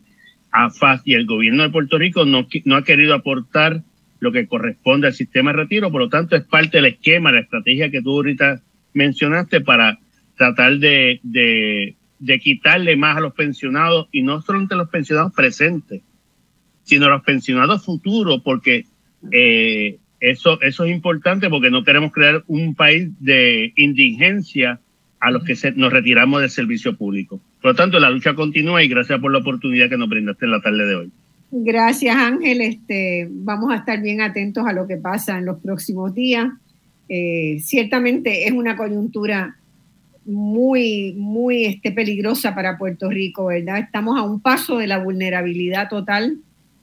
AFAS 0.52 1.02
y 1.06 1.14
el 1.14 1.26
gobierno 1.26 1.64
de 1.64 1.70
Puerto 1.70 1.98
Rico 1.98 2.26
no, 2.26 2.48
no 2.66 2.76
ha 2.76 2.84
querido 2.84 3.14
aportar 3.14 3.84
lo 4.20 4.32
que 4.32 4.48
corresponde 4.48 5.08
al 5.08 5.14
sistema 5.14 5.52
de 5.52 5.58
retiro, 5.58 5.92
por 5.92 6.02
lo 6.02 6.10
tanto 6.10 6.36
es 6.36 6.44
parte 6.44 6.78
del 6.78 6.88
esquema, 6.88 7.32
la 7.32 7.42
estrategia 7.42 7.92
que 7.92 8.02
tú 8.02 8.12
ahorita 8.12 8.62
mencionaste 8.94 9.62
para 9.62 10.00
tratar 10.36 10.78
de, 10.80 11.20
de, 11.22 12.40
quitarle 12.40 12.96
más 12.96 13.18
a 13.18 13.22
los 13.22 13.34
pensionados 13.34 14.08
y 14.12 14.24
no 14.24 14.42
solo 14.42 14.60
entre 14.60 14.78
los 14.78 14.90
pensionados 14.90 15.34
presentes, 15.34 16.02
sino 16.84 17.06
a 17.06 17.10
los 17.10 17.24
pensionados 17.24 17.86
futuros, 17.86 18.42
porque 18.44 18.86
eh, 19.32 19.98
eso, 20.20 20.60
eso 20.62 20.86
es 20.86 20.92
importante 20.92 21.50
porque 21.50 21.70
no 21.70 21.84
queremos 21.84 22.12
crear 22.12 22.44
un 22.48 22.76
país 22.76 23.10
de 23.20 23.74
indigencia 23.76 24.80
a 25.20 25.32
los 25.32 25.44
que 25.44 25.56
nos 25.76 25.92
retiramos 25.92 26.42
del 26.42 26.50
servicio 26.50 26.96
público. 26.96 27.40
Por 27.62 27.72
lo 27.72 27.76
tanto, 27.76 28.00
la 28.00 28.10
lucha 28.10 28.36
continúa 28.36 28.84
y 28.84 28.88
gracias 28.88 29.20
por 29.20 29.32
la 29.32 29.40
oportunidad 29.40 29.90
que 29.90 29.98
nos 29.98 30.10
brindaste 30.10 30.46
en 30.46 30.52
la 30.52 30.62
tarde 30.62 30.86
de 30.86 30.96
hoy. 30.96 31.12
Gracias, 31.52 32.16
Ángel. 32.16 32.62
Este, 32.62 33.28
vamos 33.30 33.72
a 33.72 33.78
estar 33.78 34.02
bien 34.02 34.22
atentos 34.22 34.66
a 34.68 34.74
lo 34.74 34.88
que 34.88 34.98
pasa 34.98 35.38
en 35.38 35.46
los 35.46 35.60
próximos 35.60 36.14
días. 36.14 36.50
Eh, 37.10 37.58
ciertamente 37.62 38.48
es 38.48 38.52
una 38.52 38.76
coyuntura 38.76 39.56
muy, 40.26 41.14
muy 41.14 41.66
este, 41.66 41.92
peligrosa 41.92 42.54
para 42.54 42.78
Puerto 42.78 43.10
Rico, 43.10 43.46
¿verdad? 43.46 43.80
Estamos 43.80 44.20
a 44.20 44.24
un 44.24 44.42
paso 44.42 44.78
de 44.78 44.88
la 44.88 45.00
vulnerabilidad 45.00 45.88
total 45.90 46.38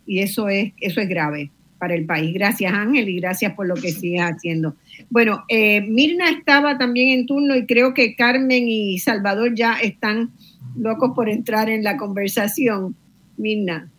y 0.06 0.20
eso 0.20 0.48
es, 0.48 0.72
eso 0.80 1.00
es 1.00 1.08
grave 1.08 1.50
para 1.78 1.94
el 1.94 2.06
país. 2.06 2.32
Gracias, 2.34 2.72
Ángel, 2.72 3.08
y 3.08 3.20
gracias 3.20 3.54
por 3.54 3.66
lo 3.66 3.74
que 3.74 3.92
sigues 3.92 4.22
haciendo. 4.22 4.74
Bueno, 5.10 5.44
eh, 5.48 5.82
Mirna 5.82 6.30
estaba 6.30 6.78
también 6.78 7.18
en 7.18 7.26
turno 7.26 7.56
y 7.56 7.66
creo 7.66 7.94
que 7.94 8.14
Carmen 8.14 8.68
y 8.68 8.98
Salvador 8.98 9.54
ya 9.54 9.74
están 9.74 10.30
locos 10.76 11.12
por 11.14 11.28
entrar 11.28 11.68
en 11.68 11.84
la 11.84 11.96
conversación. 11.96 12.94
Mirna. 13.36 13.90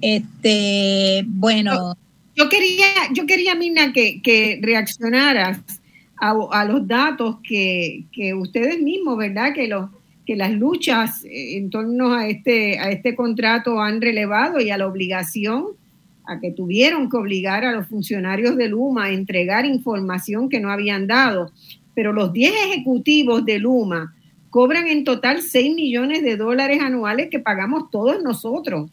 Este, 0.00 1.24
bueno. 1.26 1.96
Yo, 2.34 2.48
quería, 2.48 2.86
yo 3.12 3.26
quería, 3.26 3.54
Mirna, 3.54 3.92
que, 3.92 4.20
que 4.22 4.60
reaccionaras 4.62 5.60
a, 6.20 6.64
los 6.64 6.86
datos 6.86 7.38
que, 7.42 8.04
que, 8.12 8.34
ustedes 8.34 8.80
mismos, 8.80 9.16
¿verdad? 9.18 9.52
Que 9.54 9.68
los 9.68 9.90
que 10.26 10.36
las 10.36 10.52
luchas 10.52 11.24
en 11.24 11.70
torno 11.70 12.12
a 12.12 12.28
este, 12.28 12.78
a 12.78 12.90
este 12.90 13.14
contrato 13.14 13.80
han 13.80 14.02
relevado 14.02 14.60
y 14.60 14.68
a 14.68 14.76
la 14.76 14.86
obligación 14.86 15.68
a 16.28 16.38
que 16.40 16.52
tuvieron 16.52 17.08
que 17.10 17.16
obligar 17.16 17.64
a 17.64 17.72
los 17.72 17.86
funcionarios 17.86 18.56
de 18.56 18.68
Luma 18.68 19.06
a 19.06 19.12
entregar 19.12 19.64
información 19.64 20.48
que 20.48 20.60
no 20.60 20.70
habían 20.70 21.06
dado. 21.06 21.50
Pero 21.94 22.12
los 22.12 22.32
10 22.32 22.52
ejecutivos 22.66 23.44
de 23.44 23.58
Luma 23.58 24.14
cobran 24.50 24.86
en 24.88 25.04
total 25.04 25.40
6 25.42 25.74
millones 25.74 26.22
de 26.22 26.36
dólares 26.36 26.80
anuales 26.80 27.28
que 27.30 27.38
pagamos 27.38 27.90
todos 27.90 28.22
nosotros, 28.22 28.90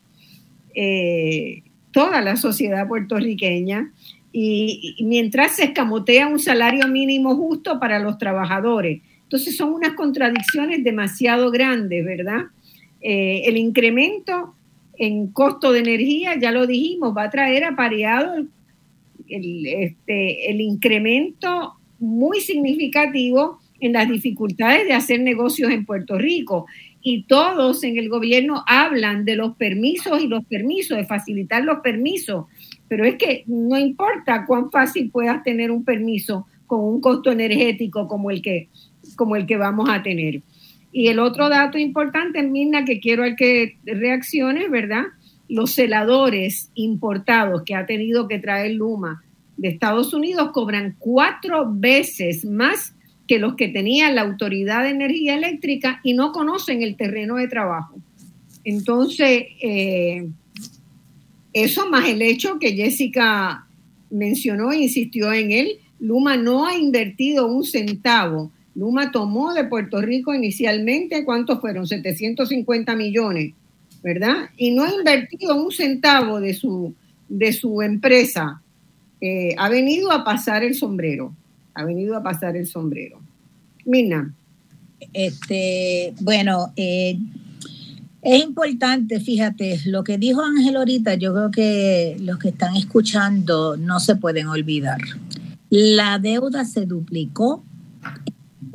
eh, 0.74 1.62
toda 1.92 2.22
la 2.22 2.38
sociedad 2.38 2.88
puertorriqueña, 2.88 3.92
y, 4.32 4.98
mientras 5.00 5.56
se 5.56 5.66
escamotea 5.66 6.28
un 6.28 6.40
salario 6.40 6.88
mínimo 6.88 7.36
justo 7.36 7.80
para 7.80 8.00
los 8.00 8.18
trabajadores. 8.18 9.02
Entonces 9.24 9.56
son 9.56 9.74
unas 9.74 9.94
contradicciones 9.94 10.84
demasiado 10.84 11.52
grandes, 11.52 12.04
¿verdad? 12.04 12.46
Eh, 13.02 13.44
el 13.46 13.58
incremento 13.58 14.55
en 14.98 15.28
costo 15.28 15.72
de 15.72 15.80
energía, 15.80 16.38
ya 16.40 16.52
lo 16.52 16.68
dijimos, 16.68 17.16
va 17.16 17.24
a 17.24 17.30
traer 17.30 17.64
apareado 17.64 18.46
el, 19.28 19.66
este, 19.66 20.52
el 20.52 20.62
incremento 20.62 21.74
muy 22.00 22.42
significativo 22.42 23.60
en 23.80 23.94
las 23.94 24.10
dificultades 24.10 24.88
de 24.88 24.94
hacer 24.94 25.22
negocios 25.22 25.72
en 25.72 25.86
Puerto 25.86 26.18
Rico. 26.18 26.66
Y 27.02 27.24
todos 27.24 27.84
en 27.84 27.98
el 27.98 28.10
gobierno 28.10 28.64
hablan 28.68 29.26
de 29.26 29.36
los 29.36 29.56
permisos 29.58 30.22
y 30.22 30.28
los 30.28 30.44
permisos, 30.46 30.98
de 30.98 31.06
facilitar 31.06 31.64
los 31.64 31.80
permisos. 31.82 32.46
Pero 32.88 33.06
es 33.06 33.16
que 33.16 33.44
no 33.48 33.78
importa 33.78 34.46
cuán 34.46 34.72
fácil 34.72 35.12
puedas 35.12 35.44
tener 35.44 35.72
un 35.72 35.84
permiso 35.84 36.48
con 36.66 36.80
un 36.84 37.02
costo 37.02 37.32
energético 37.32 38.08
como 38.08 38.32
el 38.32 38.42
que, 38.42 38.70
como 39.16 39.36
el 39.36 39.46
que 39.46 39.58
vamos 39.58 39.88
a 39.90 40.02
tener. 40.02 40.42
Y 40.98 41.10
el 41.10 41.20
otro 41.20 41.50
dato 41.50 41.78
importante, 41.78 42.42
Mirna, 42.42 42.86
que 42.86 43.02
quiero 43.02 43.26
que 43.36 43.76
reaccione, 43.84 44.70
¿verdad? 44.70 45.04
Los 45.50 45.74
celadores 45.74 46.72
importados 46.74 47.64
que 47.66 47.76
ha 47.76 47.86
tenido 47.86 48.30
que 48.30 48.40
traer 48.40 48.76
Luma 48.76 49.22
de 49.58 49.68
Estados 49.68 50.14
Unidos 50.14 50.54
cobran 50.54 50.96
cuatro 50.98 51.70
veces 51.70 52.46
más 52.46 52.96
que 53.28 53.40
los 53.40 53.56
que 53.56 53.68
tenía 53.68 54.10
la 54.10 54.22
Autoridad 54.22 54.84
de 54.84 54.92
Energía 54.92 55.36
Eléctrica 55.36 56.00
y 56.02 56.14
no 56.14 56.32
conocen 56.32 56.82
el 56.82 56.96
terreno 56.96 57.36
de 57.36 57.50
trabajo. 57.50 57.98
Entonces, 58.64 59.48
eh, 59.62 60.30
eso 61.52 61.90
más 61.90 62.08
el 62.08 62.22
hecho 62.22 62.58
que 62.58 62.72
Jessica 62.72 63.68
mencionó 64.10 64.72
e 64.72 64.84
insistió 64.84 65.34
en 65.34 65.52
él, 65.52 65.72
Luma 66.00 66.38
no 66.38 66.66
ha 66.66 66.78
invertido 66.78 67.48
un 67.48 67.66
centavo 67.66 68.54
Luma 68.76 69.12
tomó 69.12 69.54
de 69.54 69.64
Puerto 69.64 70.02
Rico 70.02 70.34
inicialmente, 70.34 71.24
¿cuántos 71.24 71.62
fueron? 71.62 71.88
750 71.88 72.94
millones, 72.96 73.54
¿verdad? 74.04 74.50
Y 74.58 74.72
no 74.72 74.84
ha 74.84 74.94
invertido 74.94 75.56
un 75.56 75.72
centavo 75.72 76.42
de 76.42 76.54
su, 76.54 76.94
de 77.30 77.54
su 77.54 77.82
empresa. 77.82 78.62
Eh, 79.22 79.56
ha 79.58 79.70
venido 79.70 80.12
a 80.12 80.26
pasar 80.26 80.64
el 80.64 80.76
sombrero, 80.76 81.34
ha 81.74 81.86
venido 81.86 82.18
a 82.18 82.24
pasar 82.24 82.58
el 82.58 82.68
sombrero. 82.68 83.20
Mina. 83.86 84.34
Este, 85.14 86.14
bueno, 86.20 86.74
eh, 86.76 87.18
es 88.22 88.44
importante, 88.44 89.20
fíjate, 89.20 89.80
lo 89.86 90.04
que 90.04 90.18
dijo 90.18 90.42
Ángel 90.42 90.76
ahorita, 90.76 91.16
yo 91.16 91.34
creo 91.34 91.52
que 91.52 92.18
los 92.20 92.40
que 92.40 92.50
están 92.50 92.76
escuchando 92.76 93.78
no 93.78 94.00
se 94.00 94.16
pueden 94.16 94.48
olvidar. 94.48 94.98
La 95.70 96.20
deuda 96.20 96.66
se 96.66 96.86
duplicó 96.86 97.64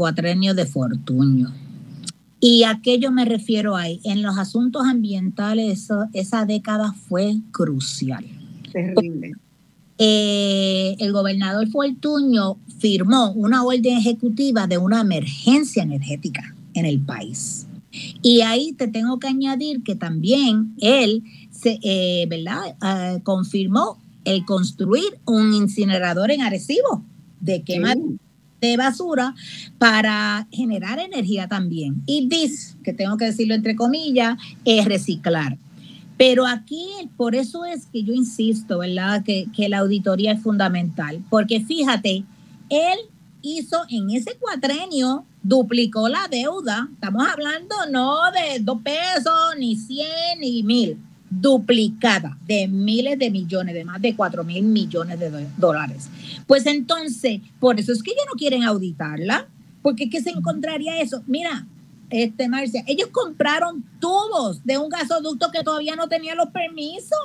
cuatrenio 0.01 0.55
de 0.55 0.65
Fortuño. 0.65 1.53
Y 2.41 2.63
a 2.63 2.81
qué 2.83 2.99
yo 2.99 3.13
me 3.13 3.27
refiero 3.27 3.77
ahí. 3.77 4.01
En 4.03 4.23
los 4.23 4.39
asuntos 4.39 4.87
ambientales, 4.87 5.91
esa 6.15 6.47
década 6.47 6.95
fue 6.95 7.37
crucial. 7.51 8.25
Terrible. 8.73 9.33
Eh, 9.99 10.97
el 11.01 11.13
gobernador 11.13 11.69
Fortuño 11.69 12.57
firmó 12.79 13.33
una 13.33 13.63
orden 13.63 13.99
ejecutiva 13.99 14.67
de 14.67 14.79
una 14.79 15.03
emergencia 15.03 15.83
energética 15.83 16.55
en 16.73 16.87
el 16.87 16.99
país. 17.01 17.67
Y 18.23 18.41
ahí 18.41 18.73
te 18.73 18.89
tengo 18.89 19.19
que 19.19 19.29
añadir 19.29 19.83
que 19.83 19.97
también 19.97 20.75
él 20.81 21.25
se, 21.51 21.79
eh, 21.83 22.27
¿verdad? 22.27 22.75
Ah, 22.81 23.19
confirmó 23.23 23.99
el 24.25 24.47
construir 24.47 25.21
un 25.27 25.53
incinerador 25.53 26.31
en 26.31 26.41
Arecibo 26.41 27.05
de 27.43 27.63
quema 27.65 27.95
de 28.61 28.77
basura 28.77 29.35
para 29.79 30.47
generar 30.53 30.99
energía 30.99 31.49
también. 31.49 32.03
Y 32.07 32.29
this, 32.29 32.77
que 32.85 32.93
tengo 32.93 33.17
que 33.17 33.27
decirlo 33.27 33.55
entre 33.55 33.77
comillas, 33.77 34.37
es 34.65 34.85
reciclar. 34.85 35.59
Pero 36.17 36.47
aquí, 36.47 36.87
por 37.17 37.35
eso 37.35 37.65
es 37.65 37.87
que 37.87 38.03
yo 38.03 38.13
insisto, 38.13 38.79
¿verdad? 38.79 39.25
Que, 39.25 39.47
que 39.57 39.69
la 39.69 39.79
auditoría 39.79 40.33
es 40.33 40.43
fundamental. 40.43 41.25
Porque 41.31 41.61
fíjate, 41.61 42.25
él 42.69 42.99
hizo 43.43 43.79
en 43.89 44.11
ese 44.11 44.37
cuatrenio, 44.39 45.25
duplicó 45.43 46.09
la 46.09 46.29
deuda. 46.31 46.89
Estamos 46.93 47.27
hablando 47.27 47.75
no 47.91 48.31
de 48.33 48.61
dos 48.61 48.83
pesos, 48.83 49.57
ni 49.59 49.77
cien, 49.77 50.41
ni 50.41 50.63
mil. 50.63 50.99
Duplicada 51.31 52.37
de 52.47 52.67
miles 52.67 53.19
de 53.19 53.31
millones, 53.31 53.75
de 53.75 53.85
más 53.85 54.03
de 54.03 54.17
4 54.17 54.43
mil 54.43 54.65
millones 54.65 55.19
de 55.19 55.47
dólares. 55.57 56.11
Pues 56.47 56.67
entonces, 56.67 57.41
por 57.61 57.79
eso 57.79 57.93
es 57.93 58.03
que 58.03 58.11
ellos 58.11 58.25
no 58.27 58.37
quieren 58.37 58.65
auditarla, 58.65 59.47
porque 59.81 60.11
¿qué 60.11 60.21
se 60.21 60.31
encontraría 60.31 61.01
eso? 61.01 61.23
Mira, 61.27 61.67
este 62.11 62.49
Marcia, 62.49 62.83
ellos 62.87 63.09
compraron 63.13 63.85
tubos 64.01 64.65
de 64.65 64.77
un 64.77 64.89
gasoducto 64.89 65.51
que 65.53 65.63
todavía 65.63 65.95
no 65.95 66.09
tenía 66.09 66.35
los 66.35 66.49
permisos. 66.49 67.19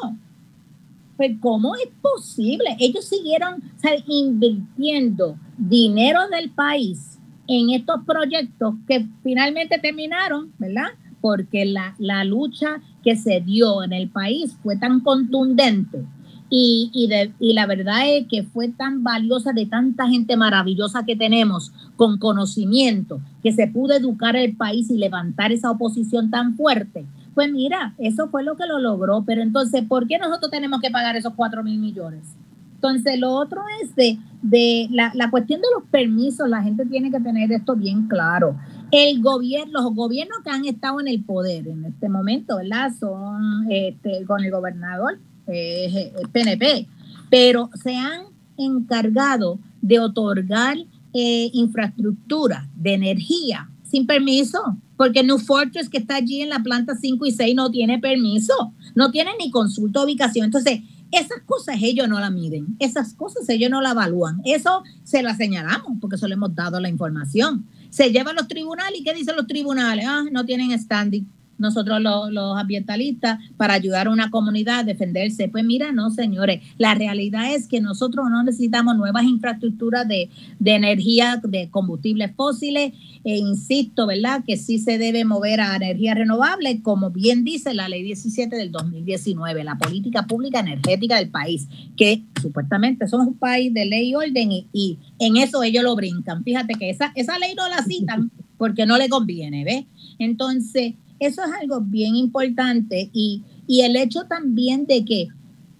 Pues, 1.18 1.32
¿cómo 1.40 1.76
es 1.76 1.90
posible? 2.02 2.76
Ellos 2.80 3.06
siguieron 3.06 3.64
invirtiendo 4.08 5.38
dinero 5.58 6.28
del 6.30 6.52
país 6.52 7.18
en 7.48 7.72
estos 7.72 8.04
proyectos 8.06 8.76
que 8.88 9.08
finalmente 9.24 9.80
terminaron, 9.80 10.52
¿verdad? 10.58 10.90
Porque 11.26 11.66
la, 11.66 11.96
la 11.98 12.24
lucha 12.24 12.82
que 13.04 13.16
se 13.16 13.42
dio 13.42 13.82
en 13.82 13.94
el 13.94 14.10
país 14.10 14.56
fue 14.62 14.78
tan 14.78 15.00
contundente 15.00 16.06
y, 16.52 16.92
y, 16.94 17.08
de, 17.08 17.34
y, 17.40 17.54
la 17.54 17.66
verdad 17.66 18.04
es 18.06 18.28
que 18.28 18.44
fue 18.44 18.68
tan 18.68 19.04
valiosa 19.04 19.52
de 19.52 19.66
tanta 19.66 20.08
gente 20.08 20.38
maravillosa 20.38 21.04
que 21.04 21.16
tenemos 21.16 21.72
con 21.96 22.20
conocimiento, 22.20 23.22
que 23.42 23.54
se 23.54 23.66
pudo 23.66 23.96
educar 23.96 24.36
el 24.36 24.56
país 24.56 24.92
y 24.92 25.00
levantar 25.00 25.52
esa 25.52 25.72
oposición 25.72 26.30
tan 26.30 26.56
fuerte. 26.56 27.08
Pues 27.34 27.52
mira, 27.52 27.96
eso 27.98 28.28
fue 28.28 28.44
lo 28.44 28.56
que 28.56 28.68
lo 28.68 28.78
logró, 28.78 29.24
pero 29.26 29.42
entonces, 29.42 29.84
¿por 29.88 30.08
qué 30.08 30.20
nosotros 30.20 30.52
tenemos 30.52 30.80
que 30.80 30.92
pagar 30.92 31.16
esos 31.16 31.34
4 31.34 31.64
mil 31.64 31.80
millones? 31.80 32.36
Entonces, 32.76 33.20
lo 33.20 33.32
otro 33.32 33.64
es 33.82 33.96
de, 33.96 34.20
de 34.44 34.88
la, 34.92 35.12
la, 35.16 35.32
cuestión 35.32 35.60
de 35.60 35.68
los 35.74 35.90
permisos, 35.90 36.48
la 36.48 36.62
gente 36.62 36.86
tiene 36.86 37.10
que 37.10 37.20
tener 37.20 37.52
esto 37.52 37.76
bien 37.76 38.08
claro. 38.08 38.56
El 38.92 39.22
gobierno, 39.22 39.82
los 39.82 39.96
gobiernos 39.96 40.40
que 40.44 40.50
han 40.50 40.66
estado 40.66 41.00
en 41.00 41.08
el 41.08 41.24
poder 41.24 41.68
en 41.68 41.86
este 41.86 42.10
momento, 42.10 42.58
¿verdad? 42.58 42.92
Son 43.00 43.70
este, 43.70 44.26
con 44.26 44.44
el 44.44 44.52
gobernador 44.52 45.20
eh, 45.48 46.12
PNP, 46.32 46.88
pero 47.30 47.70
se 47.82 47.96
han 47.96 48.24
encargado 48.58 49.60
de 49.82 50.00
otorgar 50.00 50.78
eh, 51.14 51.50
infraestructura 51.54 52.68
de 52.76 52.94
energía 52.94 53.70
sin 53.84 54.06
permiso, 54.08 54.60
porque 54.98 55.24
New 55.24 55.38
Fortress 55.38 55.90
que 55.90 56.00
está 56.00 56.16
allí 56.16 56.42
en 56.42 56.50
la 56.50 56.60
planta 56.60 56.96
5 57.00 57.26
y 57.26 57.32
6 57.32 57.56
no 57.56 57.72
tiene 57.72 58.00
permiso, 58.00 58.74
no 58.96 59.12
tiene 59.12 59.32
ni 59.40 59.52
consulta 59.52 60.04
ubicación. 60.04 60.46
Entonces, 60.46 60.82
esas 61.12 61.42
cosas 61.46 61.78
ellos 61.82 62.08
no 62.10 62.20
la 62.20 62.30
miden, 62.30 62.76
esas 62.80 63.14
cosas 63.14 63.48
ellos 63.50 63.70
no 63.70 63.82
la 63.82 63.92
evalúan. 63.92 64.42
Eso 64.44 64.84
se 65.04 65.24
la 65.24 65.36
señalamos 65.36 65.98
porque 66.02 66.16
eso 66.16 66.28
le 66.28 66.34
hemos 66.34 66.54
dado 66.56 66.80
la 66.80 66.90
información. 66.90 67.66
Se 67.96 68.12
lleva 68.12 68.32
a 68.32 68.34
los 68.34 68.50
tribunales 68.50 69.00
y 69.00 69.06
¿qué 69.06 69.14
dicen 69.14 69.38
los 69.38 69.48
tribunales? 69.48 70.06
Ah, 70.06 70.26
no 70.30 70.46
tienen 70.46 70.78
standing 70.78 71.26
nosotros 71.58 72.02
los, 72.02 72.32
los, 72.32 72.58
ambientalistas 72.58 73.40
para 73.58 73.74
ayudar 73.74 74.08
a 74.08 74.12
una 74.12 74.30
comunidad 74.30 74.80
a 74.80 74.84
defenderse. 74.84 75.48
Pues 75.48 75.64
mira, 75.64 75.92
no, 75.92 76.10
señores, 76.12 76.62
la 76.78 76.96
realidad 76.96 77.54
es 77.54 77.68
que 77.68 77.82
nosotros 77.82 78.28
no 78.30 78.44
necesitamos 78.44 78.96
nuevas 78.96 79.24
infraestructuras 79.24 80.08
de, 80.08 80.30
de 80.60 80.72
energía, 80.72 81.42
de 81.44 81.70
combustibles 81.70 82.32
fósiles, 82.36 82.94
e 83.24 83.38
insisto, 83.38 84.06
¿verdad? 84.06 84.44
Que 84.46 84.56
sí 84.56 84.78
se 84.78 84.98
debe 84.98 85.26
mover 85.26 85.60
a 85.60 85.76
energía 85.76 86.14
renovable, 86.14 86.82
como 86.84 87.10
bien 87.10 87.44
dice 87.44 87.74
la 87.74 87.90
ley 87.90 88.04
17 88.04 88.56
del 88.56 88.72
2019, 88.72 89.64
la 89.64 89.78
política 89.78 90.28
pública 90.28 90.60
energética 90.60 91.18
del 91.18 91.30
país, 91.30 91.68
que 91.98 92.24
supuestamente 92.40 93.08
somos 93.08 93.28
un 93.28 93.34
país 93.34 93.74
de 93.74 93.86
ley 93.86 94.10
y 94.10 94.16
orden 94.16 94.52
y, 94.52 94.68
y 94.72 95.00
en 95.20 95.38
eso 95.38 95.64
ellos 95.64 95.84
lo 95.84 95.96
brincan. 95.96 96.44
Fíjate 96.44 96.76
que 96.76 96.90
esa, 96.92 97.12
esa 97.16 97.40
ley 97.40 97.56
no 97.56 97.68
la 97.68 97.84
citan 97.84 98.30
porque 98.58 98.86
no 98.86 98.98
le 98.98 99.10
conviene, 99.10 99.64
¿ves? 99.64 99.86
Entonces, 100.20 100.94
eso 101.20 101.44
es 101.44 101.52
algo 101.62 101.82
bien 101.82 102.16
importante 102.16 103.10
y, 103.14 103.44
el 103.68 103.96
hecho 103.96 104.26
también 104.26 104.86
de 104.86 105.04
que 105.06 105.28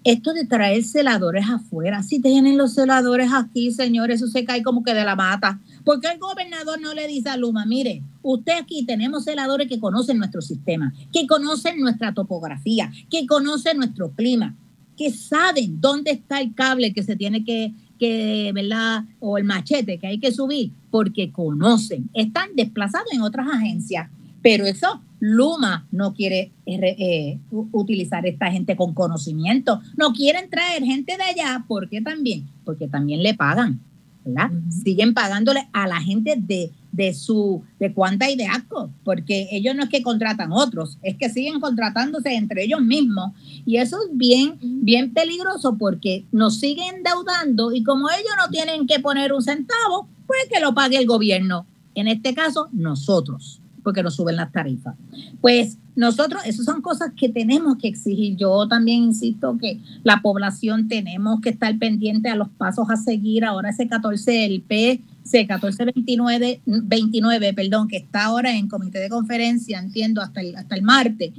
esto 0.02 0.32
de 0.32 0.44
traer 0.44 0.84
celadores 0.84 1.46
afuera, 1.48 2.02
si 2.02 2.20
tienen 2.20 2.58
los 2.58 2.74
celadores 2.74 3.30
aquí, 3.32 3.70
señores, 3.72 4.22
eso 4.22 4.28
se 4.28 4.44
cae 4.44 4.62
como 4.62 4.82
que 4.82 4.94
de 4.94 5.04
la 5.04 5.16
mata. 5.16 5.60
porque 5.84 6.08
el 6.08 6.18
gobernador 6.18 6.80
no 6.80 6.94
le 6.94 7.06
dice 7.06 7.28
a 7.28 7.36
Luma, 7.36 7.64
mire, 7.64 8.02
usted 8.22 8.54
aquí 8.60 8.84
tenemos 8.84 9.24
celadores 9.24 9.68
que 9.68 9.78
conocen 9.78 10.18
nuestro 10.18 10.42
sistema, 10.42 10.92
que 11.12 11.26
conocen 11.26 11.78
nuestra 11.78 12.12
topografía, 12.12 12.90
que 13.08 13.26
conocen 13.26 13.78
nuestro 13.78 14.10
clima, 14.12 14.56
que 14.96 15.12
saben 15.12 15.80
dónde 15.80 16.12
está 16.12 16.40
el 16.40 16.54
cable 16.54 16.92
que 16.92 17.04
se 17.04 17.16
tiene 17.16 17.44
que, 17.44 17.72
que, 17.98 18.50
¿verdad? 18.54 19.04
O 19.20 19.38
el 19.38 19.44
machete 19.44 19.98
que 19.98 20.08
hay 20.08 20.18
que 20.18 20.32
subir, 20.32 20.72
porque 20.90 21.30
conocen, 21.30 22.10
están 22.14 22.50
desplazados 22.56 23.12
en 23.12 23.22
otras 23.22 23.46
agencias, 23.48 24.10
pero 24.42 24.66
eso 24.66 25.02
Luma 25.18 25.86
no 25.90 26.14
quiere 26.14 26.52
eh, 26.66 26.96
eh, 26.98 27.38
utilizar 27.50 28.26
esta 28.26 28.50
gente 28.50 28.76
con 28.76 28.94
conocimiento. 28.94 29.80
No 29.96 30.12
quieren 30.12 30.50
traer 30.50 30.82
gente 30.82 31.16
de 31.16 31.22
allá. 31.22 31.64
¿Por 31.66 31.88
qué 31.88 32.00
también? 32.00 32.46
Porque 32.64 32.88
también 32.88 33.22
le 33.22 33.34
pagan. 33.34 33.80
¿verdad? 34.24 34.50
Siguen 34.82 35.14
pagándole 35.14 35.68
a 35.72 35.86
la 35.86 36.00
gente 36.00 36.34
de, 36.36 36.72
de 36.90 37.14
su, 37.14 37.62
de 37.78 37.92
cuánta 37.92 38.28
y 38.28 38.34
de 38.34 38.46
asco, 38.46 38.90
porque 39.04 39.46
ellos 39.52 39.76
no 39.76 39.84
es 39.84 39.88
que 39.88 40.02
contratan 40.02 40.50
otros, 40.50 40.98
es 41.02 41.16
que 41.16 41.30
siguen 41.30 41.60
contratándose 41.60 42.34
entre 42.34 42.64
ellos 42.64 42.80
mismos. 42.80 43.32
Y 43.64 43.76
eso 43.76 43.98
es 44.02 44.16
bien, 44.16 44.58
bien 44.60 45.14
peligroso 45.14 45.76
porque 45.78 46.24
nos 46.32 46.58
siguen 46.58 46.96
endeudando 46.96 47.72
y 47.72 47.84
como 47.84 48.08
ellos 48.10 48.32
no 48.36 48.50
tienen 48.50 48.88
que 48.88 48.98
poner 48.98 49.32
un 49.32 49.42
centavo, 49.42 50.08
pues 50.26 50.40
que 50.52 50.60
lo 50.60 50.74
pague 50.74 50.98
el 50.98 51.06
gobierno. 51.06 51.64
En 51.94 52.08
este 52.08 52.34
caso, 52.34 52.68
nosotros 52.72 53.60
porque 53.86 54.02
nos 54.02 54.16
suben 54.16 54.34
las 54.34 54.50
tarifas. 54.50 54.96
Pues 55.40 55.78
nosotros, 55.94 56.42
esas 56.44 56.64
son 56.64 56.82
cosas 56.82 57.12
que 57.16 57.28
tenemos 57.28 57.76
que 57.76 57.86
exigir. 57.86 58.34
Yo 58.36 58.66
también 58.66 59.04
insisto 59.04 59.56
que 59.60 59.78
la 60.02 60.22
población 60.22 60.88
tenemos 60.88 61.40
que 61.40 61.50
estar 61.50 61.78
pendiente 61.78 62.28
a 62.28 62.34
los 62.34 62.48
pasos 62.48 62.90
a 62.90 62.96
seguir. 62.96 63.44
Ahora 63.44 63.70
ese 63.70 63.86
14, 63.86 64.44
el 64.44 64.62
P, 64.62 65.02
1429, 65.22 66.62
29, 66.66 67.54
perdón, 67.54 67.86
que 67.86 67.98
está 67.98 68.24
ahora 68.24 68.56
en 68.56 68.66
comité 68.66 68.98
de 68.98 69.08
conferencia, 69.08 69.78
entiendo, 69.78 70.20
hasta 70.20 70.40
el, 70.40 70.56
hasta 70.56 70.74
el 70.74 70.82
martes. 70.82 71.30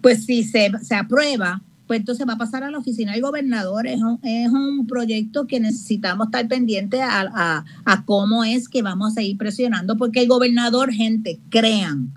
Pues 0.00 0.24
si 0.24 0.42
se, 0.42 0.72
se 0.80 0.94
aprueba, 0.94 1.60
pues 1.86 2.00
entonces 2.00 2.26
va 2.26 2.34
a 2.34 2.38
pasar 2.38 2.62
a 2.64 2.70
la 2.70 2.78
oficina 2.78 3.12
del 3.12 3.22
gobernador. 3.22 3.86
Es 3.86 4.00
un, 4.00 4.18
es 4.22 4.50
un 4.50 4.86
proyecto 4.86 5.46
que 5.46 5.60
necesitamos 5.60 6.28
estar 6.28 6.46
pendientes 6.48 7.00
a, 7.02 7.64
cómo 8.06 8.44
es 8.44 8.68
que 8.68 8.82
vamos 8.82 9.16
a 9.16 9.22
ir 9.22 9.36
presionando, 9.36 9.96
porque 9.96 10.20
el 10.20 10.28
gobernador, 10.28 10.92
gente, 10.92 11.38
crean, 11.50 12.12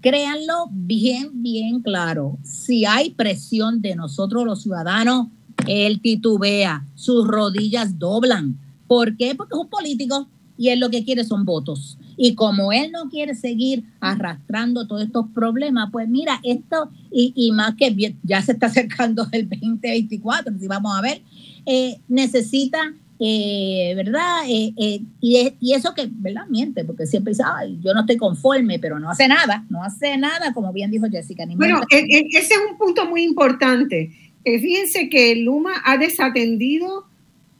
créanlo 0.00 0.68
bien, 0.70 1.42
bien 1.42 1.80
claro. 1.80 2.38
Si 2.42 2.84
hay 2.86 3.10
presión 3.10 3.82
de 3.82 3.94
nosotros 3.94 4.44
los 4.44 4.62
ciudadanos, 4.62 5.28
él 5.66 6.00
titubea, 6.00 6.86
sus 6.94 7.26
rodillas 7.26 7.98
doblan. 7.98 8.58
¿Por 8.86 9.16
qué? 9.16 9.34
Porque 9.34 9.54
es 9.54 9.60
un 9.60 9.68
político 9.68 10.28
y 10.56 10.68
él 10.68 10.80
lo 10.80 10.90
que 10.90 11.04
quiere 11.04 11.24
son 11.24 11.44
votos. 11.44 11.98
Y 12.22 12.34
como 12.34 12.70
él 12.70 12.92
no 12.92 13.08
quiere 13.08 13.34
seguir 13.34 13.82
arrastrando 13.98 14.86
todos 14.86 15.04
estos 15.04 15.24
problemas, 15.34 15.88
pues 15.90 16.06
mira, 16.06 16.38
esto, 16.42 16.90
y, 17.10 17.50
más 17.52 17.76
que 17.76 18.14
ya 18.22 18.42
se 18.42 18.52
está 18.52 18.66
acercando 18.66 19.26
el 19.32 19.48
2024, 19.48 20.52
si 20.58 20.66
vamos 20.66 20.92
a 20.94 21.00
ver, 21.00 21.22
eh, 21.64 21.98
necesita, 22.08 22.92
eh, 23.18 23.94
¿verdad? 23.96 24.42
Eh, 24.46 25.00
y, 25.22 25.54
y, 25.60 25.72
eso 25.72 25.94
que, 25.94 26.10
¿verdad? 26.12 26.46
Miente, 26.50 26.84
porque 26.84 27.06
siempre 27.06 27.30
dice, 27.30 27.42
ay, 27.46 27.78
yo 27.82 27.94
no 27.94 28.00
estoy 28.00 28.18
conforme, 28.18 28.78
pero 28.78 29.00
no 29.00 29.08
hace 29.08 29.26
nada, 29.26 29.64
no 29.70 29.82
hace 29.82 30.18
nada, 30.18 30.52
como 30.52 30.74
bien 30.74 30.90
dijo 30.90 31.06
Jessica. 31.10 31.46
bueno, 31.56 31.80
e, 31.88 32.00
e, 32.00 32.26
ese 32.32 32.52
es 32.52 32.60
un 32.70 32.76
punto 32.76 33.06
muy 33.06 33.22
importante. 33.22 34.10
fíjense 34.44 35.08
que 35.08 35.36
Luma 35.36 35.72
ha 35.86 35.96
desatendido 35.96 37.06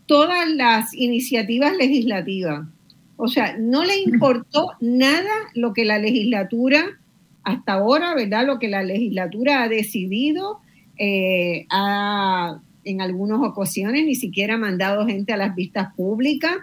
todas 0.04 0.50
las 0.50 0.92
iniciativas 0.92 1.74
legislativas 1.78 2.66
o 3.22 3.28
sea, 3.28 3.56
no 3.58 3.84
le 3.84 4.00
importó 4.00 4.70
nada 4.80 5.30
lo 5.54 5.74
que 5.74 5.84
la 5.84 5.98
legislatura, 5.98 6.98
hasta 7.42 7.74
ahora, 7.74 8.14
¿verdad? 8.14 8.46
Lo 8.46 8.58
que 8.58 8.68
la 8.68 8.82
legislatura 8.82 9.62
ha 9.62 9.68
decidido, 9.68 10.60
eh, 10.96 11.66
en 12.84 13.00
algunas 13.00 13.40
ocasiones 13.40 14.06
ni 14.06 14.14
siquiera 14.14 14.54
ha 14.54 14.58
mandado 14.58 15.06
gente 15.06 15.34
a 15.34 15.36
las 15.36 15.54
vistas 15.54 15.94
públicas, 15.94 16.56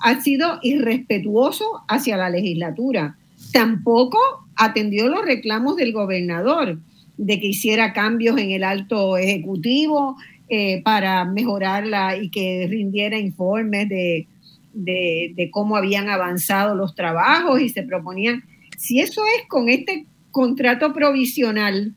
ha 0.00 0.20
sido 0.22 0.58
irrespetuoso 0.62 1.82
hacia 1.88 2.16
la 2.16 2.30
legislatura. 2.30 3.18
Tampoco 3.52 4.18
atendió 4.56 5.08
los 5.08 5.24
reclamos 5.24 5.76
del 5.76 5.92
gobernador 5.92 6.78
de 7.18 7.38
que 7.38 7.48
hiciera 7.48 7.92
cambios 7.92 8.38
en 8.38 8.50
el 8.52 8.64
alto 8.64 9.18
ejecutivo 9.18 10.16
eh, 10.48 10.80
para 10.82 11.26
mejorarla 11.26 12.16
y 12.16 12.30
que 12.30 12.66
rindiera 12.70 13.18
informes 13.18 13.90
de 13.90 14.26
de, 14.72 15.48
cómo 15.52 15.76
habían 15.76 16.08
avanzado 16.08 16.74
los 16.74 16.94
trabajos 16.94 17.60
y 17.60 17.68
se 17.68 17.82
proponían, 17.82 18.44
si 18.76 19.00
eso 19.00 19.22
es 19.36 19.48
con 19.48 19.68
este 19.68 20.06
contrato 20.30 20.92
provisional 20.92 21.94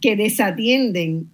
que 0.00 0.16
desatienden 0.16 1.28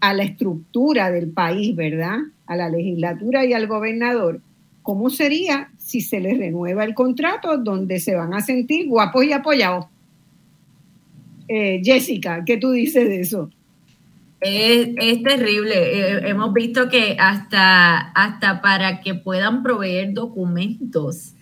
a 0.00 0.14
la 0.14 0.24
estructura 0.24 1.10
del 1.10 1.30
país, 1.30 1.76
¿verdad? 1.76 2.18
A 2.46 2.56
la 2.56 2.68
legislatura 2.68 3.44
y 3.44 3.52
al 3.52 3.66
gobernador, 3.66 4.40
¿cómo 4.82 5.10
sería 5.10 5.70
si 5.78 6.00
se 6.00 6.20
les 6.20 6.38
renueva 6.38 6.84
el 6.84 6.94
contrato 6.94 7.58
donde 7.58 8.00
se 8.00 8.14
van 8.14 8.34
a 8.34 8.40
sentir 8.40 8.88
guapos 8.88 9.24
y 9.24 9.32
apoyados? 9.32 9.86
Eh, 11.48 11.80
Jessica, 11.84 12.44
¿qué 12.44 12.56
tú 12.56 12.70
dices 12.70 13.08
de 13.08 13.20
eso? 13.20 13.50
Es, 14.40 15.22
terrible. 15.22 15.74
Eh, 15.74 16.28
hemos 16.28 16.52
visto 16.52 16.88
que 16.88 17.16
hasta, 17.18 17.98
hasta 17.98 18.62
para 18.62 19.00
que 19.00 19.14
puedan 19.14 19.62
proveer 19.62 20.14
documentos, 20.14 21.34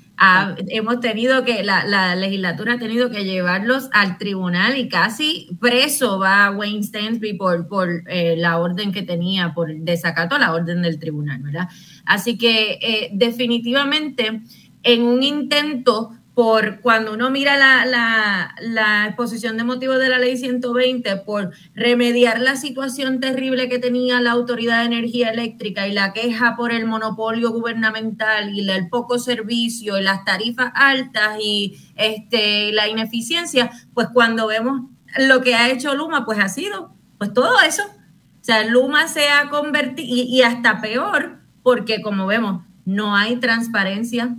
hemos 0.68 1.00
tenido 1.00 1.44
que, 1.44 1.62
la, 1.62 2.16
legislatura 2.16 2.74
ha 2.74 2.78
tenido 2.78 3.10
que 3.10 3.24
llevarlos 3.24 3.88
al 3.92 4.18
tribunal 4.18 4.76
y 4.76 4.88
casi 4.88 5.48
preso 5.60 6.18
va 6.18 6.50
Wayne 6.50 6.82
Stensby 6.82 7.34
por, 7.34 7.68
por 7.68 8.02
eh, 8.08 8.34
la 8.36 8.58
orden 8.58 8.90
que 8.90 9.02
tenía, 9.02 9.54
por 9.54 9.72
desacato 9.72 10.34
a 10.34 10.40
la 10.40 10.52
orden 10.52 10.82
del 10.82 10.98
tribunal, 10.98 11.40
¿verdad? 11.42 11.68
Así 12.04 12.36
que 12.36 12.78
eh, 12.82 13.10
definitivamente 13.12 14.42
en 14.82 15.02
un 15.02 15.22
intento 15.22 16.17
por 16.38 16.82
cuando 16.82 17.14
uno 17.14 17.30
mira 17.30 17.56
la, 17.56 19.06
exposición 19.08 19.56
de 19.56 19.64
motivos 19.64 19.98
de 19.98 20.08
la 20.08 20.20
ley 20.20 20.36
120, 20.36 21.16
por 21.16 21.50
remediar 21.74 22.40
la 22.40 22.54
situación 22.54 23.18
terrible 23.18 23.68
que 23.68 23.80
tenía 23.80 24.20
la 24.20 24.30
Autoridad 24.30 24.78
de 24.78 24.86
Energía 24.86 25.30
Eléctrica 25.30 25.88
y 25.88 25.92
la 25.92 26.12
queja 26.12 26.54
por 26.54 26.70
el 26.70 26.86
monopolio 26.86 27.50
gubernamental 27.50 28.54
y 28.54 28.70
el 28.70 28.88
poco 28.88 29.18
servicio 29.18 29.98
y 29.98 30.04
las 30.04 30.24
tarifas 30.24 30.70
altas 30.76 31.38
y 31.42 31.76
este, 31.96 32.70
la 32.70 32.86
ineficiencia, 32.86 33.72
pues 33.92 34.06
cuando 34.14 34.46
vemos 34.46 34.82
lo 35.18 35.40
que 35.40 35.56
ha 35.56 35.70
hecho 35.70 35.96
Luma, 35.96 36.24
pues 36.24 36.38
ha 36.38 36.48
sido 36.48 36.94
pues 37.18 37.32
todo 37.32 37.60
eso. 37.66 37.82
O 37.82 38.44
sea, 38.44 38.64
Luma 38.64 39.08
se 39.08 39.28
ha 39.28 39.50
convertido, 39.50 40.06
y 40.08 40.40
hasta 40.42 40.80
peor, 40.80 41.40
porque 41.64 42.00
como 42.00 42.28
vemos, 42.28 42.62
no 42.84 43.16
hay 43.16 43.38
transparencia, 43.38 44.36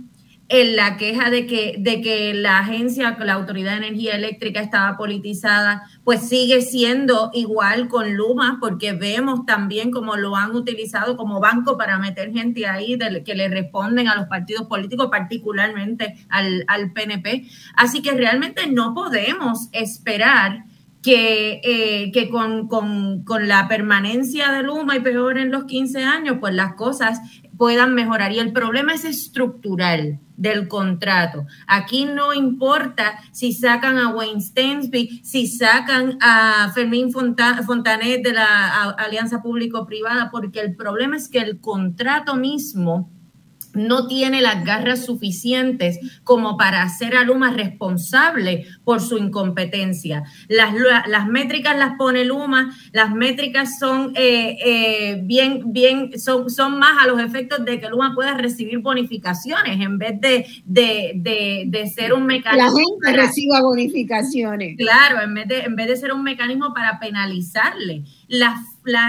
en 0.52 0.74
la 0.74 0.96
queja 0.96 1.30
de 1.30 1.46
que, 1.46 1.76
de 1.78 2.02
que 2.02 2.34
la 2.34 2.58
agencia, 2.58 3.16
la 3.20 3.34
Autoridad 3.34 3.70
de 3.70 3.86
Energía 3.86 4.16
Eléctrica 4.16 4.60
estaba 4.60 4.96
politizada, 4.96 5.84
pues 6.02 6.28
sigue 6.28 6.60
siendo 6.60 7.30
igual 7.32 7.86
con 7.88 8.16
Luma, 8.16 8.58
porque 8.60 8.92
vemos 8.92 9.46
también 9.46 9.92
cómo 9.92 10.16
lo 10.16 10.34
han 10.34 10.56
utilizado 10.56 11.16
como 11.16 11.38
banco 11.38 11.78
para 11.78 11.98
meter 11.98 12.32
gente 12.32 12.66
ahí 12.66 12.98
que 13.24 13.34
le 13.36 13.48
responden 13.48 14.08
a 14.08 14.16
los 14.16 14.26
partidos 14.26 14.66
políticos, 14.66 15.06
particularmente 15.08 16.16
al, 16.28 16.64
al 16.66 16.92
PNP. 16.92 17.46
Así 17.76 18.02
que 18.02 18.10
realmente 18.10 18.66
no 18.66 18.92
podemos 18.92 19.68
esperar 19.70 20.64
que, 21.02 21.60
eh, 21.64 22.12
que 22.12 22.28
con, 22.28 22.68
con, 22.68 23.24
con, 23.24 23.48
la 23.48 23.68
permanencia 23.68 24.52
de 24.52 24.62
Luma 24.62 24.96
y 24.96 25.00
peor 25.00 25.38
en 25.38 25.50
los 25.50 25.64
15 25.64 26.02
años, 26.02 26.36
pues 26.40 26.54
las 26.54 26.74
cosas 26.74 27.20
puedan 27.56 27.94
mejorar. 27.94 28.32
Y 28.32 28.38
el 28.38 28.52
problema 28.52 28.94
es 28.94 29.04
estructural 29.04 30.18
del 30.40 30.68
contrato. 30.68 31.46
Aquí 31.66 32.06
no 32.06 32.32
importa 32.32 33.18
si 33.32 33.52
sacan 33.52 33.98
a 33.98 34.08
Wayne 34.08 34.40
Stensby, 34.40 35.20
si 35.22 35.46
sacan 35.46 36.16
a 36.22 36.70
Fermín 36.74 37.12
Fontanet 37.12 38.22
de 38.22 38.32
la 38.32 38.90
Alianza 38.92 39.42
Público-Privada, 39.42 40.30
porque 40.30 40.60
el 40.60 40.74
problema 40.74 41.18
es 41.18 41.28
que 41.28 41.40
el 41.40 41.60
contrato 41.60 42.36
mismo 42.36 43.10
no 43.74 44.06
tiene 44.06 44.40
las 44.40 44.64
garras 44.64 45.04
suficientes 45.04 45.98
como 46.24 46.56
para 46.56 46.82
hacer 46.82 47.16
a 47.16 47.24
Luma 47.24 47.52
responsable 47.52 48.66
por 48.84 49.00
su 49.00 49.18
incompetencia. 49.18 50.24
Las, 50.48 50.74
las 51.06 51.26
métricas 51.28 51.76
las 51.78 51.96
pone 51.96 52.24
Luma, 52.24 52.76
las 52.92 53.12
métricas 53.14 53.78
son 53.78 54.12
eh, 54.16 54.56
eh, 54.64 55.20
bien, 55.24 55.72
bien, 55.72 56.18
son, 56.18 56.50
son 56.50 56.78
más 56.78 57.02
a 57.02 57.06
los 57.06 57.20
efectos 57.20 57.64
de 57.64 57.80
que 57.80 57.88
Luma 57.88 58.14
pueda 58.14 58.34
recibir 58.34 58.78
bonificaciones 58.78 59.80
en 59.80 59.98
vez 59.98 60.20
de, 60.20 60.46
de, 60.64 61.92
ser 61.94 62.12
un 62.12 62.26
mecanismo. 62.26 62.68
La 62.68 63.10
gente 63.10 63.26
reciba 63.26 63.60
bonificaciones. 63.62 64.76
Claro, 64.76 65.22
en 65.22 65.34
vez, 65.34 65.48
de, 65.48 65.60
en 65.60 65.76
vez 65.76 65.88
de 65.88 65.96
ser 65.96 66.12
un 66.12 66.22
mecanismo 66.22 66.72
para 66.74 66.98
penalizarle. 66.98 68.04
Las 68.28 68.58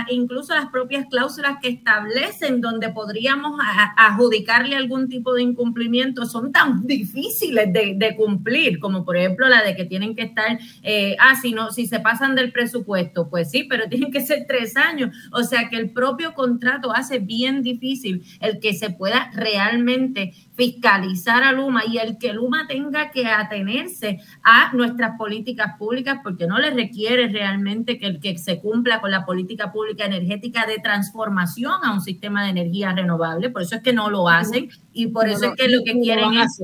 incluso 0.10 0.54
las 0.54 0.68
propias 0.68 1.06
cláusulas 1.10 1.58
que 1.62 1.70
establecen 1.70 2.62
donde 2.62 2.90
podríamos 2.90 3.60
adjudicarle 3.98 4.76
algún 4.76 5.08
tipo 5.10 5.34
de 5.34 5.44
incumplimiento 5.44 6.26
son 6.26 6.52
tan 6.52 6.86
difíciles 6.86 7.72
de, 7.72 8.16
cumplir, 8.16 8.80
como 8.80 9.06
por 9.06 9.16
ejemplo 9.16 9.48
la 9.48 9.64
de 9.64 9.76
que 9.76 9.86
tienen 9.86 10.16
que 10.16 10.24
estar, 10.24 10.60
eh, 10.84 11.16
ah, 11.20 11.36
si, 11.42 11.54
no, 11.54 11.72
si 11.72 11.88
se 11.88 12.00
pasan 12.00 12.36
del 12.36 12.52
presupuesto, 12.52 13.30
pues 13.30 13.50
sí, 13.50 13.64
pero 13.64 13.86
tienen 13.90 14.12
que 14.12 14.22
ser 14.22 14.46
tres 14.48 14.76
años. 14.76 15.16
O 15.32 15.44
sea 15.44 15.70
que 15.70 15.78
el 15.78 15.92
propio 15.92 16.34
contrato 16.34 16.92
hace 16.94 17.20
bien 17.20 17.64
difícil 17.64 18.24
el 18.40 18.60
que 18.60 18.74
se 18.74 18.90
pueda 18.90 19.32
realmente 19.34 20.34
fiscalizar 20.62 21.42
a 21.42 21.54
Luma 21.54 21.88
y 21.88 21.98
el 21.98 22.20
que 22.20 22.34
Luma 22.34 22.68
tenga 22.68 23.10
que 23.10 23.26
atenerse 23.26 24.20
a 24.44 24.72
nuestras 24.76 25.18
políticas 25.18 25.76
públicas 25.80 26.20
porque 26.22 26.46
no 26.46 26.60
le 26.60 26.70
requiere 26.70 27.30
realmente 27.30 27.98
que, 27.98 28.20
que 28.20 28.38
se 28.38 28.60
cumpla 28.60 29.02
con 29.02 29.10
la 29.10 29.26
política 29.26 29.72
pública 29.72 30.06
energética 30.06 30.68
de 30.68 30.78
transformación 30.78 31.74
a 31.84 31.92
un 31.92 32.02
sistema 32.02 32.44
de 32.44 32.52
energía 32.52 32.94
renovable, 32.94 33.50
por 33.50 33.64
eso 33.64 33.78
es 33.78 33.82
que 33.82 33.92
no 33.92 34.12
lo 34.12 34.30
hacen 34.30 34.70
y 34.94 35.08
por 35.08 35.28
eso 35.28 35.46
es 35.46 35.56
que 35.56 35.68
lo 35.68 35.84
que 35.84 36.00
quieren 36.00 36.36
es, 36.36 36.62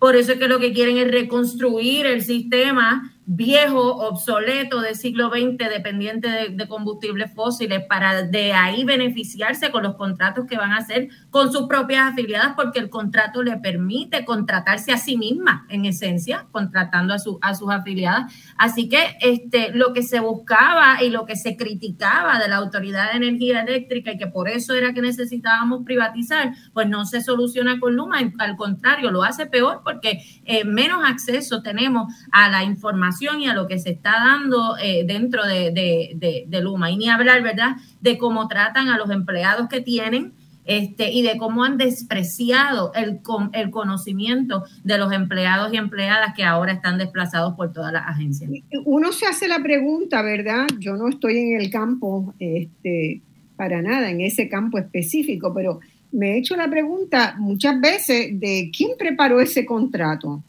por 0.00 0.16
eso 0.16 0.32
es 0.32 0.38
que 0.40 0.48
lo 0.48 0.58
que 0.58 0.72
quieren 0.72 0.98
es 0.98 1.08
reconstruir 1.08 2.06
el 2.06 2.22
sistema 2.22 3.16
viejo, 3.26 3.96
obsoleto 3.96 4.80
del 4.80 4.94
siglo 4.94 5.30
XX, 5.30 5.68
dependiente 5.68 6.28
de, 6.50 6.68
combustibles 6.68 7.32
fósiles, 7.34 7.84
para 7.88 8.22
de 8.22 8.52
ahí 8.52 8.84
beneficiarse 8.84 9.70
con 9.70 9.82
los 9.82 9.96
contratos 9.96 10.46
que 10.46 10.56
van 10.56 10.72
a 10.72 10.78
hacer 10.78 11.08
con 11.36 11.52
sus 11.52 11.66
propias 11.66 12.12
afiliadas, 12.12 12.54
porque 12.56 12.78
el 12.78 12.88
contrato 12.88 13.42
le 13.42 13.58
permite 13.58 14.24
contratarse 14.24 14.90
a 14.90 14.96
sí 14.96 15.18
misma, 15.18 15.66
en 15.68 15.84
esencia, 15.84 16.46
contratando 16.50 17.12
a, 17.12 17.18
su, 17.18 17.38
a 17.42 17.54
sus 17.54 17.70
afiliadas. 17.70 18.32
Así 18.56 18.88
que 18.88 19.18
este, 19.20 19.70
lo 19.74 19.92
que 19.92 20.02
se 20.02 20.18
buscaba 20.18 21.02
y 21.02 21.10
lo 21.10 21.26
que 21.26 21.36
se 21.36 21.58
criticaba 21.58 22.38
de 22.38 22.48
la 22.48 22.56
Autoridad 22.56 23.10
de 23.10 23.18
Energía 23.18 23.60
Eléctrica 23.60 24.12
y 24.12 24.16
que 24.16 24.28
por 24.28 24.48
eso 24.48 24.72
era 24.72 24.94
que 24.94 25.02
necesitábamos 25.02 25.84
privatizar, 25.84 26.54
pues 26.72 26.88
no 26.88 27.04
se 27.04 27.20
soluciona 27.20 27.78
con 27.80 27.96
Luma, 27.96 28.18
al 28.38 28.56
contrario, 28.56 29.10
lo 29.10 29.22
hace 29.22 29.44
peor 29.44 29.82
porque 29.84 30.22
eh, 30.46 30.64
menos 30.64 31.02
acceso 31.04 31.60
tenemos 31.60 32.14
a 32.32 32.48
la 32.48 32.64
información 32.64 33.42
y 33.42 33.46
a 33.46 33.52
lo 33.52 33.66
que 33.66 33.78
se 33.78 33.90
está 33.90 34.12
dando 34.12 34.78
eh, 34.78 35.04
dentro 35.06 35.44
de, 35.44 36.46
Luma. 36.62 36.90
Y 36.90 36.96
ni 36.96 37.10
hablar, 37.10 37.42
¿verdad?, 37.42 37.76
de 38.00 38.16
cómo 38.16 38.48
tratan 38.48 38.88
a 38.88 38.96
los 38.96 39.10
empleados 39.10 39.68
que 39.68 39.82
tienen. 39.82 40.45
Este, 40.68 41.12
y 41.12 41.22
de 41.22 41.36
cómo 41.36 41.62
han 41.62 41.78
despreciado 41.78 42.92
el, 42.94 43.20
el 43.52 43.70
conocimiento 43.70 44.64
de 44.82 44.98
los 44.98 45.12
empleados 45.12 45.72
y 45.72 45.76
empleadas 45.76 46.34
que 46.34 46.42
ahora 46.42 46.72
están 46.72 46.98
desplazados 46.98 47.54
por 47.54 47.72
todas 47.72 47.92
las 47.92 48.04
agencias. 48.04 48.50
Uno 48.84 49.12
se 49.12 49.26
hace 49.26 49.46
la 49.46 49.60
pregunta, 49.60 50.22
¿verdad? 50.22 50.66
Yo 50.80 50.96
no 50.96 51.08
estoy 51.08 51.38
en 51.38 51.60
el 51.60 51.70
campo 51.70 52.34
este, 52.40 53.20
para 53.54 53.80
nada, 53.80 54.10
en 54.10 54.20
ese 54.20 54.48
campo 54.48 54.78
específico, 54.78 55.54
pero 55.54 55.78
me 56.10 56.32
he 56.32 56.38
hecho 56.38 56.56
la 56.56 56.68
pregunta 56.68 57.36
muchas 57.38 57.80
veces 57.80 58.40
de 58.40 58.70
quién 58.76 58.90
preparó 58.98 59.40
ese 59.40 59.64
contrato. 59.64 60.42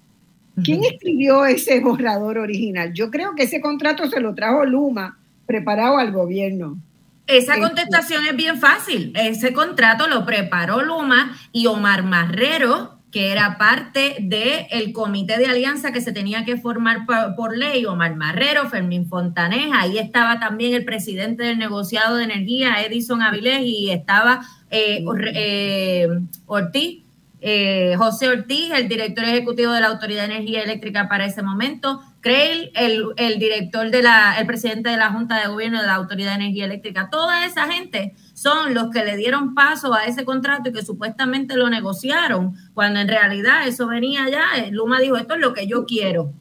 ¿Quién 0.63 0.83
escribió 0.83 1.45
ese 1.45 1.79
borrador 1.81 2.39
original? 2.39 2.91
Yo 2.91 3.11
creo 3.11 3.35
que 3.35 3.43
ese 3.43 3.61
contrato 3.61 4.09
se 4.09 4.19
lo 4.19 4.33
trajo 4.33 4.65
Luma, 4.65 5.19
preparado 5.45 5.97
al 5.97 6.11
gobierno. 6.11 6.79
Esa 7.27 7.55
este, 7.55 7.61
contestación 7.61 8.25
es 8.25 8.35
bien 8.35 8.59
fácil. 8.59 9.11
Ese 9.15 9.53
contrato 9.53 10.07
lo 10.07 10.25
preparó 10.25 10.81
Luma 10.81 11.37
y 11.51 11.67
Omar 11.67 12.03
Marrero, 12.03 12.99
que 13.11 13.31
era 13.31 13.57
parte 13.57 14.17
del 14.19 14.93
comité 14.93 15.37
de 15.37 15.45
alianza 15.45 15.91
que 15.91 16.01
se 16.01 16.11
tenía 16.11 16.45
que 16.45 16.57
formar 16.57 17.05
por, 17.35 17.57
ley, 17.57 17.85
Omar 17.85 18.15
Marrero, 18.15 18.69
Fermín 18.69 19.07
Fontanés, 19.07 19.69
ahí 19.73 19.97
estaba 19.97 20.39
también 20.39 20.73
el 20.73 20.85
presidente 20.85 21.43
del 21.43 21.57
negociado 21.57 22.15
de 22.15 22.25
energía, 22.25 22.81
Edison 22.83 23.21
Avilés, 23.21 23.61
y 23.61 23.91
estaba 23.91 24.41
eh, 24.69 25.05
eh, 25.33 26.07
Ortiz 26.45 27.03
eh, 27.39 27.95
José 27.97 28.29
Ortiz, 28.29 28.71
el 28.73 28.87
director 28.87 29.23
ejecutivo 29.23 29.71
de 29.71 29.81
la 29.81 29.87
Autoridad 29.87 30.27
de 30.27 30.35
Energía 30.35 30.63
Eléctrica 30.63 31.07
para 31.07 31.25
ese 31.25 31.43
momento, 31.43 32.01
Creil, 32.21 32.71
el, 32.75 33.39
director 33.39 33.89
de 33.91 34.01
la, 34.01 34.37
el 34.39 34.45
presidente 34.45 34.89
de 34.89 34.97
la 34.97 35.11
Junta 35.11 35.39
de 35.39 35.47
Gobierno 35.47 35.79
de 35.79 35.87
la 35.87 35.95
Autoridad 35.95 36.31
de 36.31 36.43
Energía 36.43 36.65
Eléctrica, 36.65 37.09
toda 37.09 37.45
esa 37.45 37.71
gente 37.71 38.13
son 38.33 38.73
los 38.73 38.89
que 38.91 39.03
le 39.03 39.17
dieron 39.17 39.53
paso 39.53 39.93
a 39.93 40.05
ese 40.05 40.25
contrato 40.25 40.69
y 40.69 40.73
que 40.73 40.83
supuestamente 40.83 41.55
lo 41.55 41.69
negociaron, 41.69 42.55
cuando 42.73 42.99
en 42.99 43.07
realidad 43.07 43.67
eso 43.67 43.87
venía 43.87 44.29
ya, 44.29 44.43
eh, 44.57 44.71
Luma 44.71 44.99
dijo, 44.99 45.17
esto 45.17 45.35
es 45.35 45.41
lo 45.41 45.53
que 45.53 45.67
yo 45.67 45.85
quiero. 45.85 46.33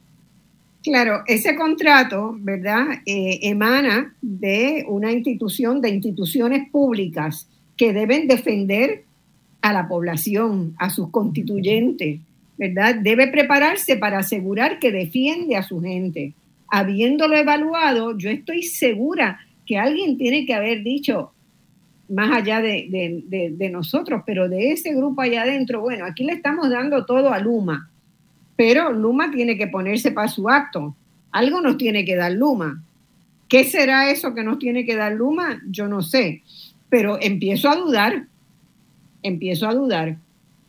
Claro, 0.82 1.23
ese 1.27 1.57
contrato, 1.57 2.36
¿verdad?, 2.39 2.86
eh, 3.07 3.40
emana 3.43 4.15
de 4.23 4.85
una 4.89 5.11
institución, 5.11 5.81
de 5.81 5.90
instituciones 5.90 6.70
públicas 6.70 7.48
que 7.77 7.93
deben 7.93 8.28
defender 8.28 9.05
a 9.62 9.73
la 9.73 9.89
población, 9.89 10.74
a 10.78 10.90
sus 10.90 11.11
constituyentes, 11.11 12.20
¿verdad? 12.59 12.97
Debe 12.97 13.28
prepararse 13.28 13.97
para 13.97 14.19
asegurar 14.19 14.78
que 14.78 14.93
defiende 14.93 15.57
a 15.57 15.62
su 15.62 15.81
gente. 15.81 16.35
Habiéndolo 16.69 17.37
evaluado, 17.37 18.16
yo 18.16 18.31
estoy 18.31 18.62
segura 18.62 19.41
que 19.66 19.78
alguien 19.78 20.16
tiene 20.16 20.47
que 20.47 20.55
haber 20.55 20.83
dicho, 20.83 21.33
más 22.09 22.31
allá 22.31 22.61
de, 22.61 23.69
nosotros, 23.70 24.23
pero 24.24 24.49
de 24.49 24.73
ese 24.73 24.95
grupo 24.95 25.23
allá 25.23 25.43
adentro, 25.43 25.81
bueno, 25.81 26.05
aquí 26.05 26.24
le 26.24 26.35
estamos 26.35 26.70
dando 26.70 27.05
todo 27.05 27.33
a 27.33 27.41
Luma, 27.41 27.91
pero 28.57 28.93
Luma 28.93 29.31
tiene 29.31 29.59
que 29.59 29.66
ponerse 29.66 30.12
para 30.12 30.28
su 30.28 30.49
acto. 30.49 30.97
Algo 31.33 31.61
nos 31.61 31.77
tiene 31.77 32.05
que 32.05 32.16
dar 32.16 32.33
Luma. 32.33 32.83
¿Qué 33.49 33.65
será 33.65 34.11
eso 34.11 34.35
que 34.35 34.43
nos 34.43 34.59
tiene 34.59 34.85
que 34.87 34.97
dar 34.97 35.12
Luma? 35.12 35.61
Yo 35.69 35.89
no 35.89 36.03
sé, 36.03 36.43
pero 36.89 37.19
empiezo 37.20 37.69
a 37.69 37.77
dudar, 37.77 38.27
empiezo 39.23 39.69
a 39.69 39.74
dudar, 39.74 40.16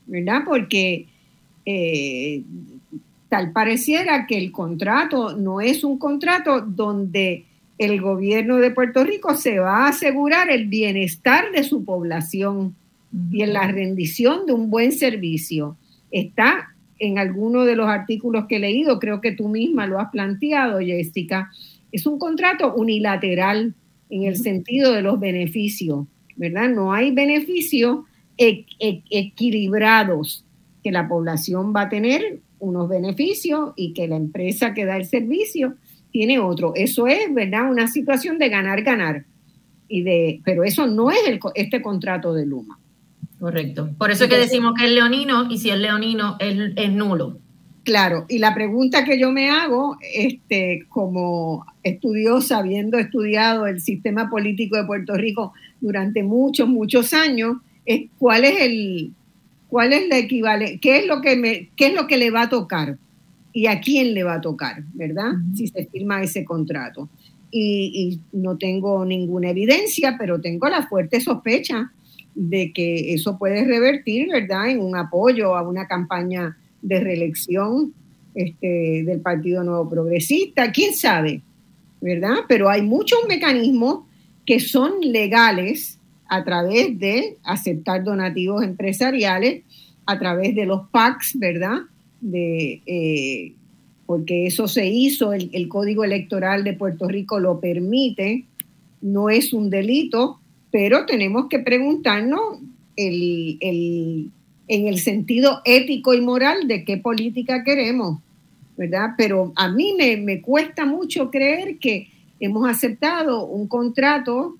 ¿verdad? 0.07 0.41
Porque 0.45 1.07
eh, 1.69 2.44
tal 3.27 3.52
pareciera 3.52 4.26
que 4.26 4.38
el 4.38 4.53
contrato 4.53 5.35
no 5.35 5.60
es 5.60 5.84
un 5.84 5.99
contrato 5.99 6.61
donde 6.61 7.44
el 7.77 7.99
gobierno 7.99 8.56
de 8.56 8.72
Puerto 8.72 9.03
Rico 9.03 9.35
se 9.35 9.60
va 9.60 9.85
a 9.85 9.89
asegurar 9.89 10.49
el 10.49 10.68
bienestar 10.68 11.52
de 11.52 11.65
su 11.65 11.84
población 11.84 12.73
y 13.30 13.41
en 13.41 13.52
la 13.52 13.68
rendición 13.68 14.45
de 14.45 14.53
un 14.53 14.69
buen 14.69 14.94
servicio. 14.94 15.76
Está 16.10 16.73
en 16.99 17.19
alguno 17.19 17.65
de 17.65 17.76
los 17.76 17.89
artículos 17.89 18.45
que 18.48 18.56
he 18.56 18.60
leído, 18.60 18.98
creo 18.98 19.19
que 19.19 19.34
tú 19.34 19.49
misma 19.49 19.88
lo 19.88 19.99
has 19.99 20.10
planteado, 20.10 20.80
Jessica, 20.80 21.52
es 21.91 22.07
un 22.07 22.18
contrato 22.18 22.73
unilateral 22.76 23.76
en 24.10 24.23
el 24.23 24.38
sentido 24.38 24.94
de 24.94 25.02
los 25.02 25.19
beneficios, 25.19 26.07
¿verdad? 26.38 26.69
No 26.69 26.94
hay 26.94 27.11
beneficios 27.11 28.06
e-, 28.38 28.65
e-, 28.80 29.03
equilibrados, 29.10 30.45
que 30.88 30.93
la 30.93 31.09
población 31.09 31.73
va 31.76 31.81
a 31.81 31.89
tener 31.89 32.39
unos 32.59 32.88
beneficios 32.88 33.73
y 33.76 33.91
que 33.91 34.07
la 34.07 34.15
empresa 34.15 34.73
que 34.73 34.85
da 34.85 34.95
el 34.95 35.03
servicio 35.03 35.73
tiene 36.11 36.39
otro. 36.39 36.72
Eso 36.76 37.07
es, 37.07 37.34
¿verdad? 37.34 37.69
Una 37.69 37.89
situación 37.89 38.39
de 38.39 38.47
ganar, 38.47 38.84
ganar. 38.84 39.26
Y 39.89 40.03
de, 40.03 40.39
pero 40.45 40.64
eso 40.64 40.88
no 40.88 41.11
es 41.11 41.18
el, 41.27 41.41
este 41.55 41.81
contrato 41.81 42.34
de 42.34 42.45
Luma. 42.45 42.80
Correcto. 43.38 43.89
Por 43.97 44.11
eso 44.11 44.23
es 44.23 44.30
que 44.30 44.38
decimos 44.38 44.76
que 44.80 44.85
es 44.85 44.91
leonino 44.91 45.51
y 45.51 45.57
si 45.57 45.72
es 45.72 45.77
leonino 45.77 46.38
es, 46.39 46.72
es 46.77 46.91
nulo. 46.93 47.38
Claro, 47.84 48.26
y 48.30 48.39
la 48.39 48.55
pregunta 48.55 49.03
que 49.03 49.19
yo 49.19 49.34
me 49.34 49.49
hago, 49.49 49.97
este, 50.14 50.85
como 50.88 51.65
estudiosa, 51.84 52.59
habiendo 52.59 52.97
estudiado 52.97 53.68
el 53.68 53.81
sistema 53.81 54.30
político 54.30 54.77
de 54.77 54.85
Puerto 54.85 55.15
Rico 55.15 55.51
durante 55.81 56.23
muchos, 56.23 56.69
muchos 56.69 57.11
años, 57.14 57.57
es 57.85 58.09
cuál 58.18 58.45
es 58.45 58.61
el, 58.61 59.11
cuál 59.69 59.94
es 59.94 60.07
la 60.07 60.18
equivalencia, 60.18 60.80
qué 60.81 60.99
es 60.99 61.07
lo 61.07 61.22
que 61.22 61.35
me, 61.35 61.69
qué 61.76 61.88
es 61.88 61.94
lo 61.94 62.07
que 62.07 62.18
le 62.18 62.31
va 62.31 62.44
a 62.44 62.49
tocar 62.49 62.98
y 63.53 63.68
a 63.68 63.80
quién 63.81 64.14
le 64.14 64.23
va 64.23 64.35
a 64.35 64.41
tocar, 64.41 64.84
¿verdad? 64.94 65.31
Si 65.56 65.68
se 65.68 65.85
firma 65.85 66.22
ese 66.22 66.45
contrato. 66.45 67.10
Y, 67.49 68.19
y 68.34 68.38
no 68.38 68.57
tengo 68.57 69.06
ninguna 69.06 69.49
evidencia, 69.49 70.15
pero 70.19 70.39
tengo 70.41 70.68
la 70.68 70.85
fuerte 70.88 71.22
sospecha 71.22 71.91
de 72.35 72.72
que 72.72 73.14
eso 73.14 73.38
puede 73.38 73.65
revertir, 73.65 74.30
¿verdad?, 74.30 74.69
en 74.69 74.80
un 74.80 74.95
apoyo 74.95 75.56
a 75.56 75.68
una 75.68 75.88
campaña 75.88 76.56
de 76.81 76.99
reelección 76.99 77.94
este, 78.35 79.03
del 79.03 79.22
Partido 79.22 79.64
Nuevo 79.64 79.89
Progresista, 79.89 80.72
quién 80.72 80.94
sabe, 80.94 81.41
¿verdad? 81.99 82.35
Pero 82.48 82.69
hay 82.69 82.84
muchos 82.84 83.19
mecanismos 83.27 84.06
que 84.45 84.60
son 84.60 85.02
legales 85.02 85.97
a 86.29 86.43
través 86.43 86.97
de 86.99 87.37
aceptar 87.43 88.03
donativos 88.03 88.63
empresariales, 88.63 89.63
a 90.05 90.19
través 90.19 90.55
de 90.55 90.65
los 90.65 90.89
PACs, 90.89 91.37
¿verdad? 91.37 91.79
De, 92.21 92.81
eh, 92.85 93.53
porque 94.05 94.47
eso 94.47 94.67
se 94.67 94.87
hizo, 94.87 95.33
el, 95.33 95.49
el 95.53 95.67
Código 95.67 96.03
Electoral 96.03 96.63
de 96.63 96.73
Puerto 96.73 97.07
Rico 97.07 97.39
lo 97.39 97.59
permite, 97.59 98.45
no 99.01 99.29
es 99.29 99.53
un 99.53 99.69
delito, 99.69 100.39
pero 100.71 101.05
tenemos 101.05 101.47
que 101.49 101.59
preguntarnos 101.59 102.59
el, 102.95 103.57
en 104.67 104.87
el 104.87 104.99
sentido 104.99 105.61
ético 105.65 106.13
y 106.13 106.21
moral 106.21 106.67
de 106.67 106.83
qué 106.83 106.97
política 106.97 107.63
queremos, 107.63 108.19
¿verdad? 108.75 109.11
Pero 109.17 109.53
a 109.55 109.69
mí 109.69 109.93
me, 109.97 110.17
me 110.17 110.41
cuesta 110.41 110.85
mucho 110.85 111.29
creer 111.29 111.77
que 111.77 112.09
hemos 112.39 112.69
aceptado 112.69 113.45
un 113.45 113.67
contrato 113.67 114.57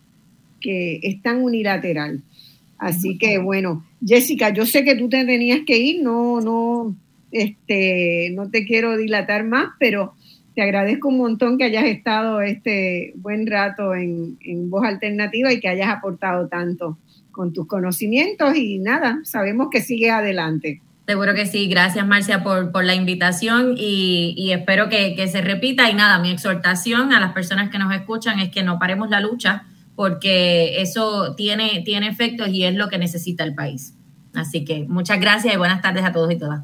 que 0.60 1.00
es 1.04 1.22
tan 1.22 1.42
unilateral. 1.42 2.22
Así 2.78 3.18
que 3.18 3.40
bueno, 3.40 3.86
Jessica, 4.06 4.50
yo 4.50 4.66
sé 4.66 4.84
que 4.84 4.96
tú 4.96 5.10
te 5.10 5.26
tenías 5.26 5.62
que 5.66 5.78
ir, 5.78 6.04
no, 6.04 6.42
no, 6.42 6.96
este, 7.32 8.32
no 8.36 8.50
te 8.50 8.66
quiero 8.66 8.98
dilatar 8.98 9.44
más, 9.44 9.70
pero 9.80 10.14
te 10.56 10.62
agradezco 10.62 11.10
un 11.10 11.18
montón 11.18 11.58
que 11.58 11.66
hayas 11.66 11.86
estado 11.86 12.42
este 12.42 13.14
buen 13.16 13.48
rato 13.48 13.94
en, 13.96 14.38
Voz 14.70 14.86
Alternativa 14.86 15.52
y 15.52 15.60
que 15.60 15.70
hayas 15.70 15.90
aportado 15.90 16.48
tanto 16.48 16.98
con 17.32 17.54
tus 17.54 17.68
conocimientos 17.68 18.56
y 18.56 18.80
nada, 18.80 19.20
sabemos 19.24 19.68
que 19.72 19.82
sigue 19.82 20.10
adelante. 20.10 20.82
Seguro 21.06 21.34
que 21.36 21.46
sí. 21.46 21.70
Gracias, 21.70 22.06
Marcia, 22.06 22.44
por, 22.44 22.84
la 22.84 22.96
invitación 22.96 23.76
y, 23.78 24.52
espero 24.52 24.90
que, 24.90 25.16
que, 25.16 25.28
se 25.28 25.42
repita. 25.42 25.90
Y 25.90 25.94
nada, 25.94 26.20
mi 26.20 26.32
exhortación 26.32 27.14
a 27.14 27.20
las 27.20 27.34
personas 27.34 27.70
que 27.70 27.78
nos 27.78 27.94
escuchan 27.94 28.40
es 28.40 28.50
que 28.50 28.64
no 28.64 28.78
paremos 28.78 29.10
la 29.10 29.22
lucha 29.22 29.66
porque 29.98 30.80
eso 30.80 31.34
tiene, 31.34 31.82
tiene 31.84 32.08
efectos 32.08 32.50
y 32.50 32.64
es 32.66 32.76
lo 32.76 32.88
que 32.88 33.00
necesita 33.00 33.44
el 33.44 33.56
país. 33.56 33.96
Así 34.36 34.64
que 34.64 34.86
muchas 34.88 35.20
gracias 35.20 35.56
y 35.56 35.58
buenas 35.58 35.82
tardes 35.82 36.06
a 36.06 36.12
todos 36.12 36.32
y 36.32 36.38
todas. 36.38 36.62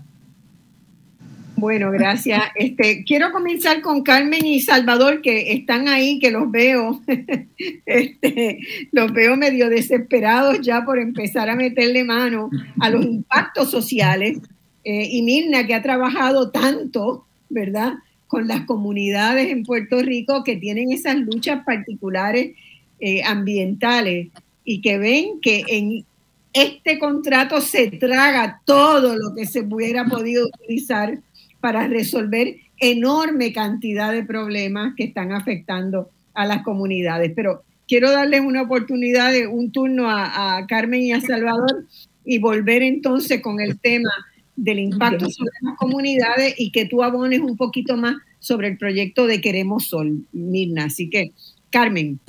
Bueno, 1.56 1.90
gracias. 1.90 2.44
Este, 2.56 3.04
quiero 3.04 3.32
comenzar 3.32 3.82
con 3.82 4.04
Carmen 4.04 4.46
y 4.46 4.60
Salvador, 4.60 5.24
que 5.24 5.52
están 5.52 5.88
ahí, 5.88 6.20
que 6.20 6.30
los 6.30 6.52
veo, 6.52 7.02
este, 7.88 8.60
los 8.92 9.12
veo 9.12 9.36
medio 9.36 9.68
desesperados 9.68 10.62
ya 10.62 10.86
por 10.86 11.00
empezar 11.00 11.50
a 11.50 11.56
meterle 11.56 12.04
mano 12.04 12.52
a 12.80 12.92
los 12.92 13.04
impactos 13.04 13.72
sociales. 13.72 14.38
Eh, 14.84 15.08
y 15.10 15.24
Mirna, 15.24 15.66
que 15.66 15.74
ha 15.74 15.82
trabajado 15.82 16.52
tanto, 16.52 17.26
¿verdad?, 17.50 17.94
con 18.28 18.48
las 18.48 18.62
comunidades 18.66 19.50
en 19.50 19.64
Puerto 19.64 20.02
Rico 20.02 20.44
que 20.44 20.56
tienen 20.58 20.92
esas 20.92 21.16
luchas 21.18 21.64
particulares 21.66 22.52
eh, 23.06 23.22
ambientales 23.22 24.30
y 24.64 24.80
que 24.80 24.98
ven 24.98 25.42
que 25.42 25.66
en 25.68 26.06
este 26.54 27.00
contrato 27.00 27.60
se 27.60 27.92
traga 27.92 28.62
todo 28.64 29.18
lo 29.18 29.36
que 29.36 29.46
se 29.46 29.60
hubiera 29.60 30.06
podido 30.06 30.48
utilizar 30.48 31.20
para 31.60 31.86
resolver 31.90 32.56
enorme 32.80 33.52
cantidad 33.52 34.14
de 34.14 34.24
problemas 34.24 34.94
que 34.96 35.04
están 35.04 35.34
afectando 35.34 36.12
a 36.34 36.46
las 36.46 36.64
comunidades. 36.64 37.34
Pero 37.36 37.64
quiero 37.90 38.10
darles 38.10 38.40
una 38.40 38.62
oportunidad 38.62 39.34
de 39.34 39.48
un 39.48 39.74
turno 39.74 40.10
a, 40.10 40.66
Carmen 40.70 41.02
y 41.02 41.12
a 41.12 41.20
Salvador 41.20 41.86
y 42.24 42.40
volver 42.40 42.84
entonces 42.84 43.42
con 43.42 43.60
el 43.60 43.82
tema 43.82 44.12
del 44.56 44.80
impacto 44.80 45.30
sobre 45.30 45.52
las 45.60 45.76
comunidades 45.76 46.56
y 46.58 46.72
que 46.72 46.86
tú 46.86 47.04
abones 47.04 47.42
un 47.42 47.58
poquito 47.58 47.98
más 47.98 48.16
sobre 48.40 48.70
el 48.70 48.78
proyecto 48.78 49.28
de 49.28 49.42
Queremos 49.42 49.88
Sol, 49.88 50.26
Mirna. 50.32 50.86
Así 50.86 51.10
que, 51.10 51.34
Carmen 51.70 52.22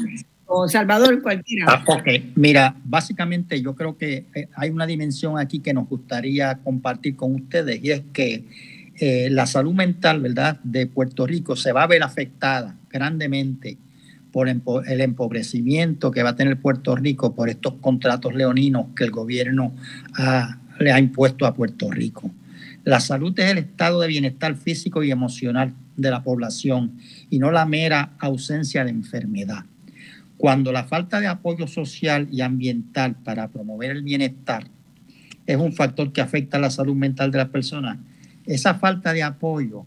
Salvador, 0.69 1.21
cualquiera. 1.23 1.67
Ah, 1.69 1.85
ok, 1.87 2.09
mira, 2.37 2.77
básicamente 2.85 3.61
yo 3.61 3.75
creo 3.75 3.97
que 3.97 4.27
eh, 4.35 4.49
hay 4.57 4.71
una 4.71 4.87
dimensión 4.87 5.39
aquí 5.39 5.61
que 5.61 5.75
nos 5.75 5.89
gustaría 5.89 6.59
compartir 6.59 7.17
con 7.17 7.35
ustedes 7.35 7.83
y 7.83 7.91
es 7.91 8.03
que 8.13 8.45
eh, 8.97 9.29
la 9.31 9.47
salud 9.47 9.75
mental, 9.75 10.21
¿verdad?, 10.21 10.61
de 10.63 10.87
Puerto 10.87 11.27
Rico 11.27 11.57
se 11.57 11.73
va 11.73 11.83
a 11.83 11.87
ver 11.87 12.03
afectada 12.03 12.77
grandemente 12.91 13.79
por 14.33 14.49
el 14.49 15.01
empobrecimiento 15.01 16.11
que 16.11 16.23
va 16.23 16.31
a 16.31 16.37
tener 16.37 16.61
Puerto 16.61 16.97
Rico 16.97 17.35
por 17.35 17.49
estos 17.49 17.75
contratos 17.75 18.35
leoninos 18.35 18.87
que 18.97 19.05
el 19.05 19.13
gobierno 19.13 19.73
le 20.81 20.91
ha 20.91 20.99
impuesto 20.99 21.47
a 21.47 21.55
Puerto 21.55 21.89
Rico. 21.91 22.33
La 22.83 23.01
salud 23.01 23.33
es 23.39 23.51
el 23.51 23.59
estado 23.59 24.01
de 24.01 24.09
bienestar 24.09 24.57
físico 24.57 25.03
y 25.03 25.11
emocional 25.11 25.73
de 25.97 26.11
la 26.11 26.23
población 26.23 26.99
y 27.31 27.39
no 27.39 27.51
la 27.51 27.65
mera 27.65 28.11
ausencia 28.19 28.85
de 28.85 28.91
enfermedad. 28.91 29.65
Cuando 30.37 30.73
la 30.73 30.85
falta 30.85 31.21
de 31.21 31.27
apoyo 31.27 31.67
social 31.67 32.29
y 32.31 32.41
ambiental 32.41 33.15
para 33.25 33.49
promover 33.49 33.91
el 33.91 34.03
bienestar 34.03 34.67
es 35.47 35.57
un 35.57 35.73
factor 35.73 36.13
que 36.13 36.21
afecta 36.21 36.57
a 36.57 36.61
la 36.61 36.71
salud 36.71 36.95
mental 36.95 37.31
de 37.31 37.39
las 37.39 37.49
personas, 37.49 37.99
esa 38.47 38.75
falta 38.75 39.13
de 39.13 39.23
apoyo 39.23 39.87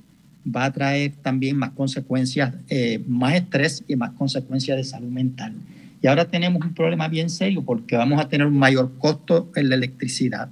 va 0.55 0.65
a 0.65 0.71
traer 0.71 1.13
también 1.21 1.57
más 1.57 1.71
consecuencias, 1.71 2.53
eh, 2.69 3.03
más 3.07 3.35
estrés 3.35 3.83
y 3.87 3.95
más 3.95 4.11
consecuencias 4.11 4.77
de 4.77 4.83
salud 4.83 5.09
mental. 5.09 5.53
Y 6.01 6.07
ahora 6.07 6.25
tenemos 6.25 6.63
un 6.63 6.73
problema 6.73 7.07
bien 7.07 7.29
serio 7.29 7.63
porque 7.63 7.97
vamos 7.97 8.21
a 8.21 8.29
tener 8.29 8.47
un 8.47 8.57
mayor 8.57 8.93
costo 8.97 9.51
en 9.55 9.69
la 9.69 9.75
electricidad, 9.75 10.49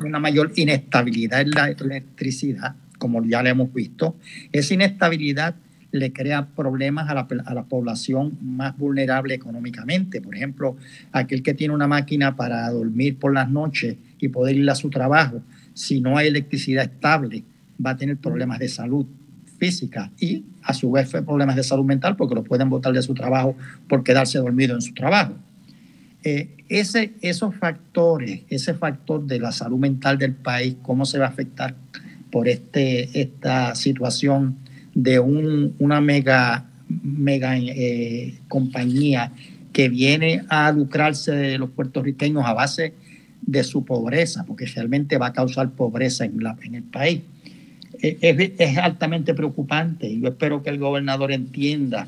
una 0.00 0.18
mayor 0.18 0.52
inestabilidad 0.56 1.40
en 1.40 1.50
la 1.50 1.68
electricidad, 1.68 2.76
como 2.98 3.24
ya 3.24 3.42
le 3.42 3.50
hemos 3.50 3.72
visto. 3.72 4.16
Esa 4.52 4.74
inestabilidad 4.74 5.56
le 5.94 6.12
crea 6.12 6.48
problemas 6.56 7.08
a 7.08 7.14
la, 7.14 7.28
a 7.44 7.54
la, 7.54 7.62
población 7.62 8.36
más 8.42 8.76
vulnerable 8.76 9.32
económicamente. 9.32 10.20
Por 10.20 10.34
ejemplo, 10.34 10.76
aquel 11.12 11.40
que 11.44 11.54
tiene 11.54 11.72
una 11.72 11.86
máquina 11.86 12.34
para 12.34 12.68
dormir 12.70 13.16
por 13.16 13.32
las 13.32 13.48
noches 13.48 13.96
y 14.18 14.28
poder 14.28 14.56
ir 14.56 14.68
a 14.68 14.74
su 14.74 14.90
trabajo, 14.90 15.40
si 15.72 16.00
no 16.00 16.18
hay 16.18 16.26
electricidad 16.26 16.84
estable, 16.84 17.44
va 17.84 17.90
a 17.90 17.96
tener 17.96 18.16
problemas 18.16 18.58
de 18.58 18.68
salud 18.68 19.06
física 19.56 20.10
y 20.18 20.42
a 20.64 20.74
su 20.74 20.90
vez 20.90 21.10
problemas 21.10 21.54
de 21.54 21.62
salud 21.62 21.84
mental 21.84 22.16
porque 22.16 22.34
lo 22.34 22.42
pueden 22.42 22.68
botar 22.70 22.92
de 22.92 23.00
su 23.00 23.14
trabajo 23.14 23.56
por 23.88 24.02
quedarse 24.02 24.38
dormido 24.38 24.74
en 24.74 24.82
su 24.82 24.94
trabajo. 24.94 25.34
Eh, 26.24 26.56
ese, 26.68 27.12
esos 27.20 27.54
factores, 27.54 28.40
ese 28.48 28.74
factor 28.74 29.24
de 29.24 29.38
la 29.38 29.52
salud 29.52 29.78
mental 29.78 30.18
del 30.18 30.32
país, 30.32 30.74
cómo 30.82 31.06
se 31.06 31.20
va 31.20 31.26
a 31.26 31.28
afectar 31.28 31.76
por 32.32 32.48
este, 32.48 33.20
esta 33.20 33.76
situación 33.76 34.56
de 34.94 35.18
un, 35.18 35.74
una 35.78 36.00
mega 36.00 36.66
mega 37.02 37.56
eh, 37.56 38.34
compañía 38.48 39.32
que 39.72 39.88
viene 39.88 40.44
a 40.48 40.70
lucrarse 40.72 41.32
de 41.32 41.58
los 41.58 41.70
puertorriqueños 41.70 42.44
a 42.44 42.52
base 42.52 42.94
de 43.42 43.64
su 43.64 43.84
pobreza, 43.84 44.44
porque 44.44 44.66
realmente 44.66 45.18
va 45.18 45.28
a 45.28 45.32
causar 45.32 45.70
pobreza 45.70 46.24
en, 46.24 46.42
la, 46.42 46.56
en 46.62 46.76
el 46.76 46.84
país. 46.84 47.20
Es, 48.00 48.52
es, 48.58 48.78
altamente 48.78 49.34
preocupante 49.34 50.08
y 50.08 50.20
yo 50.20 50.28
espero 50.28 50.62
que 50.62 50.70
el 50.70 50.78
gobernador 50.78 51.32
entienda 51.32 52.06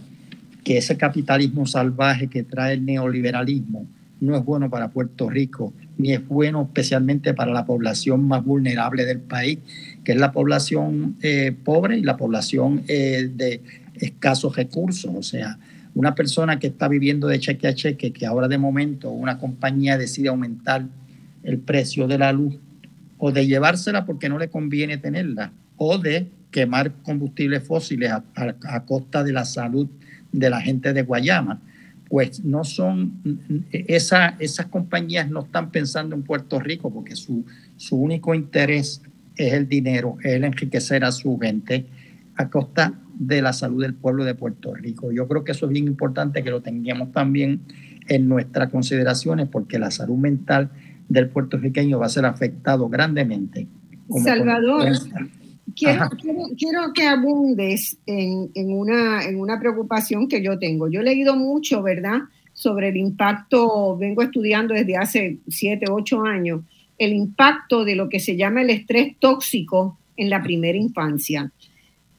que 0.62 0.78
ese 0.78 0.96
capitalismo 0.96 1.66
salvaje 1.66 2.28
que 2.28 2.42
trae 2.42 2.74
el 2.74 2.84
neoliberalismo 2.84 3.86
no 4.20 4.36
es 4.36 4.44
bueno 4.44 4.68
para 4.68 4.88
Puerto 4.88 5.28
Rico, 5.28 5.72
ni 5.98 6.12
es 6.12 6.26
bueno 6.26 6.62
especialmente 6.62 7.34
para 7.34 7.52
la 7.52 7.66
población 7.66 8.26
más 8.26 8.44
vulnerable 8.44 9.04
del 9.04 9.20
país, 9.20 9.58
que 10.06 10.12
es 10.12 10.18
la 10.18 10.30
población 10.30 11.16
eh, 11.20 11.52
pobre 11.64 11.98
y 11.98 12.02
la 12.02 12.16
población 12.16 12.84
eh, 12.86 13.28
de 13.34 13.60
escasos 13.96 14.54
recursos. 14.54 15.10
O 15.12 15.20
sea, 15.24 15.58
una 15.96 16.14
persona 16.14 16.60
que 16.60 16.68
está 16.68 16.86
viviendo 16.86 17.26
de 17.26 17.40
cheque 17.40 17.66
a 17.66 17.74
cheque, 17.74 18.12
que 18.12 18.24
ahora 18.24 18.46
de 18.46 18.56
momento 18.56 19.10
una 19.10 19.36
compañía 19.36 19.98
decide 19.98 20.28
aumentar 20.28 20.86
el 21.42 21.58
precio 21.58 22.06
de 22.06 22.18
la 22.18 22.32
luz 22.32 22.56
o 23.18 23.32
de 23.32 23.48
llevársela 23.48 24.06
porque 24.06 24.28
no 24.28 24.38
le 24.38 24.48
conviene 24.48 24.96
tenerla 24.96 25.50
o 25.76 25.98
de 25.98 26.28
quemar 26.52 26.92
combustibles 27.02 27.64
fósiles 27.64 28.12
a 28.12 28.84
costa 28.84 29.24
de 29.24 29.32
la 29.32 29.44
salud 29.44 29.88
de 30.30 30.50
la 30.50 30.60
gente 30.60 30.92
de 30.92 31.02
Guayama 31.02 31.60
pues 32.08 32.44
no 32.44 32.62
son, 32.62 33.64
esa, 33.72 34.36
esas 34.38 34.66
compañías 34.66 35.28
no 35.28 35.40
están 35.40 35.72
pensando 35.72 36.14
en 36.14 36.22
Puerto 36.22 36.60
Rico 36.60 36.92
porque 36.92 37.16
su, 37.16 37.44
su 37.76 37.96
único 37.96 38.32
interés 38.32 39.02
es 39.36 39.52
el 39.52 39.68
dinero, 39.68 40.16
es 40.22 40.34
el 40.34 40.44
enriquecer 40.44 41.04
a 41.04 41.12
su 41.12 41.38
gente 41.38 41.86
a 42.36 42.48
costa 42.50 42.94
de 43.18 43.40
la 43.40 43.52
salud 43.52 43.82
del 43.82 43.94
pueblo 43.94 44.24
de 44.24 44.34
Puerto 44.34 44.74
Rico. 44.74 45.10
Yo 45.10 45.26
creo 45.26 45.44
que 45.44 45.52
eso 45.52 45.66
es 45.66 45.72
bien 45.72 45.86
importante 45.86 46.42
que 46.42 46.50
lo 46.50 46.60
tengamos 46.60 47.12
también 47.12 47.60
en 48.08 48.28
nuestras 48.28 48.70
consideraciones 48.70 49.48
porque 49.48 49.78
la 49.78 49.90
salud 49.90 50.16
mental 50.16 50.70
del 51.08 51.28
puertorriqueño 51.28 51.98
va 51.98 52.06
a 52.06 52.10
ser 52.10 52.26
afectado 52.26 52.88
grandemente. 52.88 53.66
Salvador, 54.22 54.92
quiero, 55.74 56.08
quiero, 56.56 56.92
que 56.92 57.06
abundes 57.06 57.98
en, 58.06 58.50
una, 58.54 59.24
en 59.24 59.40
una 59.40 59.58
preocupación 59.58 60.28
que 60.28 60.42
yo 60.42 60.58
tengo. 60.58 60.88
Yo 60.88 61.00
he 61.00 61.04
leído 61.04 61.36
mucho, 61.36 61.82
¿verdad?, 61.82 62.20
sobre 62.52 62.88
el 62.88 62.96
impacto, 62.96 63.98
vengo 63.98 64.22
estudiando 64.22 64.72
desde 64.72 64.96
hace 64.96 65.38
siete, 65.46 65.86
ocho 65.90 66.24
años, 66.24 66.62
el 66.98 67.12
impacto 67.12 67.84
de 67.84 67.94
lo 67.94 68.08
que 68.08 68.20
se 68.20 68.36
llama 68.36 68.62
el 68.62 68.70
estrés 68.70 69.16
tóxico 69.18 69.98
en 70.16 70.30
la 70.30 70.42
primera 70.42 70.78
infancia. 70.78 71.52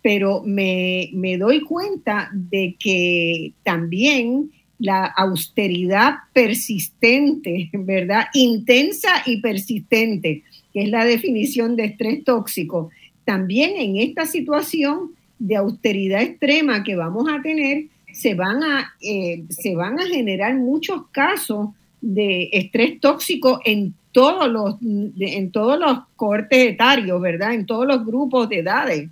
Pero 0.01 0.43
me, 0.45 1.09
me 1.13 1.37
doy 1.37 1.61
cuenta 1.61 2.29
de 2.33 2.75
que 2.79 3.53
también 3.63 4.51
la 4.79 5.05
austeridad 5.05 6.15
persistente, 6.33 7.69
¿verdad? 7.73 8.25
Intensa 8.33 9.23
y 9.25 9.41
persistente, 9.41 10.43
que 10.73 10.83
es 10.83 10.89
la 10.89 11.05
definición 11.05 11.75
de 11.75 11.85
estrés 11.85 12.23
tóxico, 12.23 12.89
también 13.25 13.75
en 13.77 13.97
esta 13.97 14.25
situación 14.25 15.11
de 15.39 15.55
austeridad 15.55 16.21
extrema 16.21 16.83
que 16.83 16.95
vamos 16.95 17.27
a 17.29 17.41
tener, 17.41 17.85
se 18.13 18.33
van 18.33 18.63
a, 18.63 18.93
eh, 19.01 19.43
se 19.49 19.75
van 19.75 19.99
a 19.99 20.07
generar 20.07 20.55
muchos 20.55 21.07
casos 21.11 21.69
de 22.01 22.49
estrés 22.53 22.99
tóxico 22.99 23.59
en 23.65 23.93
todos 24.17 24.49
los, 24.49 24.77
en 24.81 25.51
todos 25.51 25.79
los 25.79 25.99
cortes 26.15 26.69
etarios, 26.69 27.21
¿verdad? 27.21 27.53
En 27.53 27.67
todos 27.67 27.85
los 27.85 28.03
grupos 28.03 28.49
de 28.49 28.61
edades. 28.61 29.11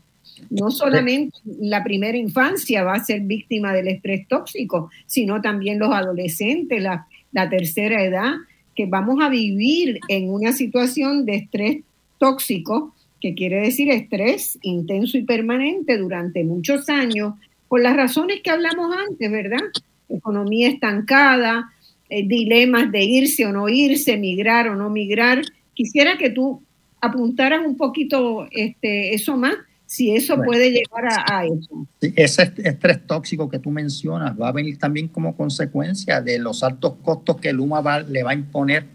No 0.50 0.72
solamente 0.72 1.38
la 1.60 1.84
primera 1.84 2.18
infancia 2.18 2.84
va 2.84 2.94
a 2.94 3.04
ser 3.04 3.22
víctima 3.22 3.72
del 3.72 3.88
estrés 3.88 4.28
tóxico, 4.28 4.90
sino 5.06 5.42
también 5.42 5.78
los 5.78 5.94
adolescentes, 5.94 6.82
la, 6.82 7.06
la 7.34 7.48
tercera 7.52 8.04
edad, 8.04 8.34
que 8.76 8.88
vamos 8.88 9.24
a 9.24 9.30
vivir 9.30 10.00
en 10.08 10.32
una 10.32 10.54
situación 10.54 11.24
de 11.24 11.36
estrés 11.36 11.84
tóxico 12.18 12.96
que 13.22 13.36
quiere 13.36 13.62
decir 13.62 13.92
estrés 13.92 14.58
intenso 14.64 15.20
y 15.20 15.24
permanente 15.24 16.00
durante 16.00 16.44
muchos 16.44 16.90
años, 16.90 17.36
por 17.68 17.80
las 17.80 17.96
razones 17.96 18.42
que 18.42 18.50
hablamos 18.50 18.92
antes, 19.08 19.32
¿verdad? 19.32 19.62
Economía 20.10 20.68
estancada, 20.68 21.72
eh, 22.10 22.28
dilemas 22.28 22.92
de 22.92 23.04
irse 23.04 23.46
o 23.46 23.52
no 23.52 23.70
irse, 23.70 24.18
migrar 24.18 24.68
o 24.68 24.76
no 24.76 24.90
migrar. 24.90 25.42
Quisiera 25.74 26.18
que 26.18 26.30
tú 26.30 26.62
apuntaras 27.02 27.66
un 27.66 27.78
poquito 27.78 28.48
este, 28.52 29.14
eso 29.14 29.38
más, 29.38 29.56
si 29.86 30.16
eso 30.16 30.42
puede 30.42 30.72
llegar 30.72 31.08
a, 31.28 31.46
eso. 31.46 31.88
ese 32.02 32.52
estrés 32.64 33.06
tóxico 33.06 33.50
que 33.50 33.60
tú 33.60 33.70
mencionas 33.70 34.40
va 34.40 34.50
a 34.50 34.52
venir 34.52 34.80
también 34.80 35.08
como 35.08 35.36
consecuencia 35.36 36.22
de 36.22 36.40
los 36.40 36.64
altos 36.64 36.96
costos 37.04 37.40
que 37.40 37.54
Luma 37.54 38.00
le 38.02 38.24
va 38.24 38.32
a 38.32 38.34
imponer 38.34 38.86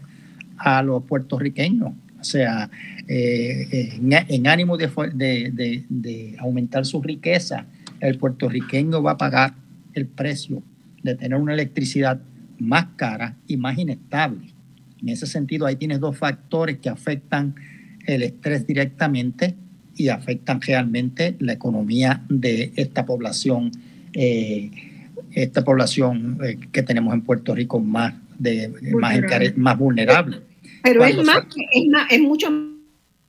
a 0.57 0.83
los 0.83 1.03
puertorriqueños. 1.03 1.93
O 2.19 2.23
sea, 2.23 2.69
eh, 3.07 3.99
en, 3.99 4.47
ánimo 4.47 4.77
de, 4.77 6.35
aumentar 6.39 6.85
su 6.85 7.01
riqueza, 7.01 7.65
el 7.99 8.17
puertorriqueño 8.17 9.01
va 9.01 9.11
a 9.11 9.17
pagar 9.17 9.53
el 9.93 10.05
precio 10.07 10.61
de 11.01 11.15
tener 11.15 11.39
una 11.39 11.53
electricidad 11.53 12.21
más 12.61 12.85
cara 12.95 13.35
y 13.47 13.57
más 13.57 13.77
inestable. 13.77 14.53
En 15.01 15.09
ese 15.09 15.25
sentido, 15.25 15.65
ahí 15.65 15.75
tienes 15.75 15.99
dos 15.99 16.15
factores 16.17 16.77
que 16.77 16.89
afectan 16.89 17.55
el 18.05 18.21
estrés 18.21 18.67
directamente 18.67 19.55
y 19.95 20.09
afectan 20.09 20.61
realmente 20.61 21.35
la 21.39 21.53
economía 21.53 22.23
de 22.29 22.71
esta 22.75 23.05
población, 23.05 23.71
eh, 24.13 24.69
esta 25.31 25.63
población 25.63 26.39
eh, 26.43 26.59
que 26.71 26.83
tenemos 26.83 27.13
en 27.13 27.21
Puerto 27.21 27.55
Rico 27.55 27.79
más, 27.79 28.13
de, 28.37 28.71
más, 29.55 29.77
vulnerable. 29.77 30.41
Pero 30.83 31.03
es, 31.03 31.17
más, 31.23 31.43
es, 31.73 31.87
más, 31.87 32.11
es 32.11 32.21
mucho 32.21 32.47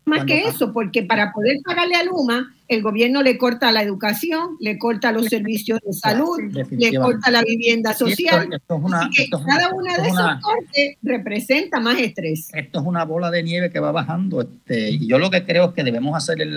más 0.04 0.24
que 0.24 0.46
eso, 0.46 0.72
porque 0.72 1.02
para 1.02 1.32
poder 1.32 1.58
pagarle 1.64 1.94
a 1.94 2.04
Luma, 2.04 2.54
el 2.68 2.82
gobierno 2.82 3.22
le 3.22 3.38
corta 3.38 3.70
la 3.70 3.82
educación, 3.82 4.56
le 4.60 4.78
corta 4.78 5.12
los 5.12 5.26
servicios 5.26 5.80
de 5.84 5.92
salud, 5.92 6.38
le 6.70 6.94
corta 6.94 7.30
la 7.30 7.42
vivienda 7.42 7.92
social. 7.94 8.48
cada 8.66 9.70
una 9.74 9.96
de 9.98 10.08
esos 10.08 10.40
cortes 10.40 10.96
representa 11.02 11.80
más 11.80 11.98
estrés. 11.98 12.50
Esto 12.52 12.80
es 12.80 12.86
una 12.86 13.04
bola 13.04 13.30
de 13.30 13.42
nieve 13.42 13.70
que 13.70 13.80
va 13.80 13.92
bajando. 13.92 14.40
Este, 14.42 14.90
y 14.90 15.06
yo 15.06 15.18
lo 15.18 15.30
que 15.30 15.44
creo 15.44 15.66
es 15.66 15.72
que 15.74 15.84
debemos 15.84 16.16
hacer 16.16 16.40
el, 16.40 16.56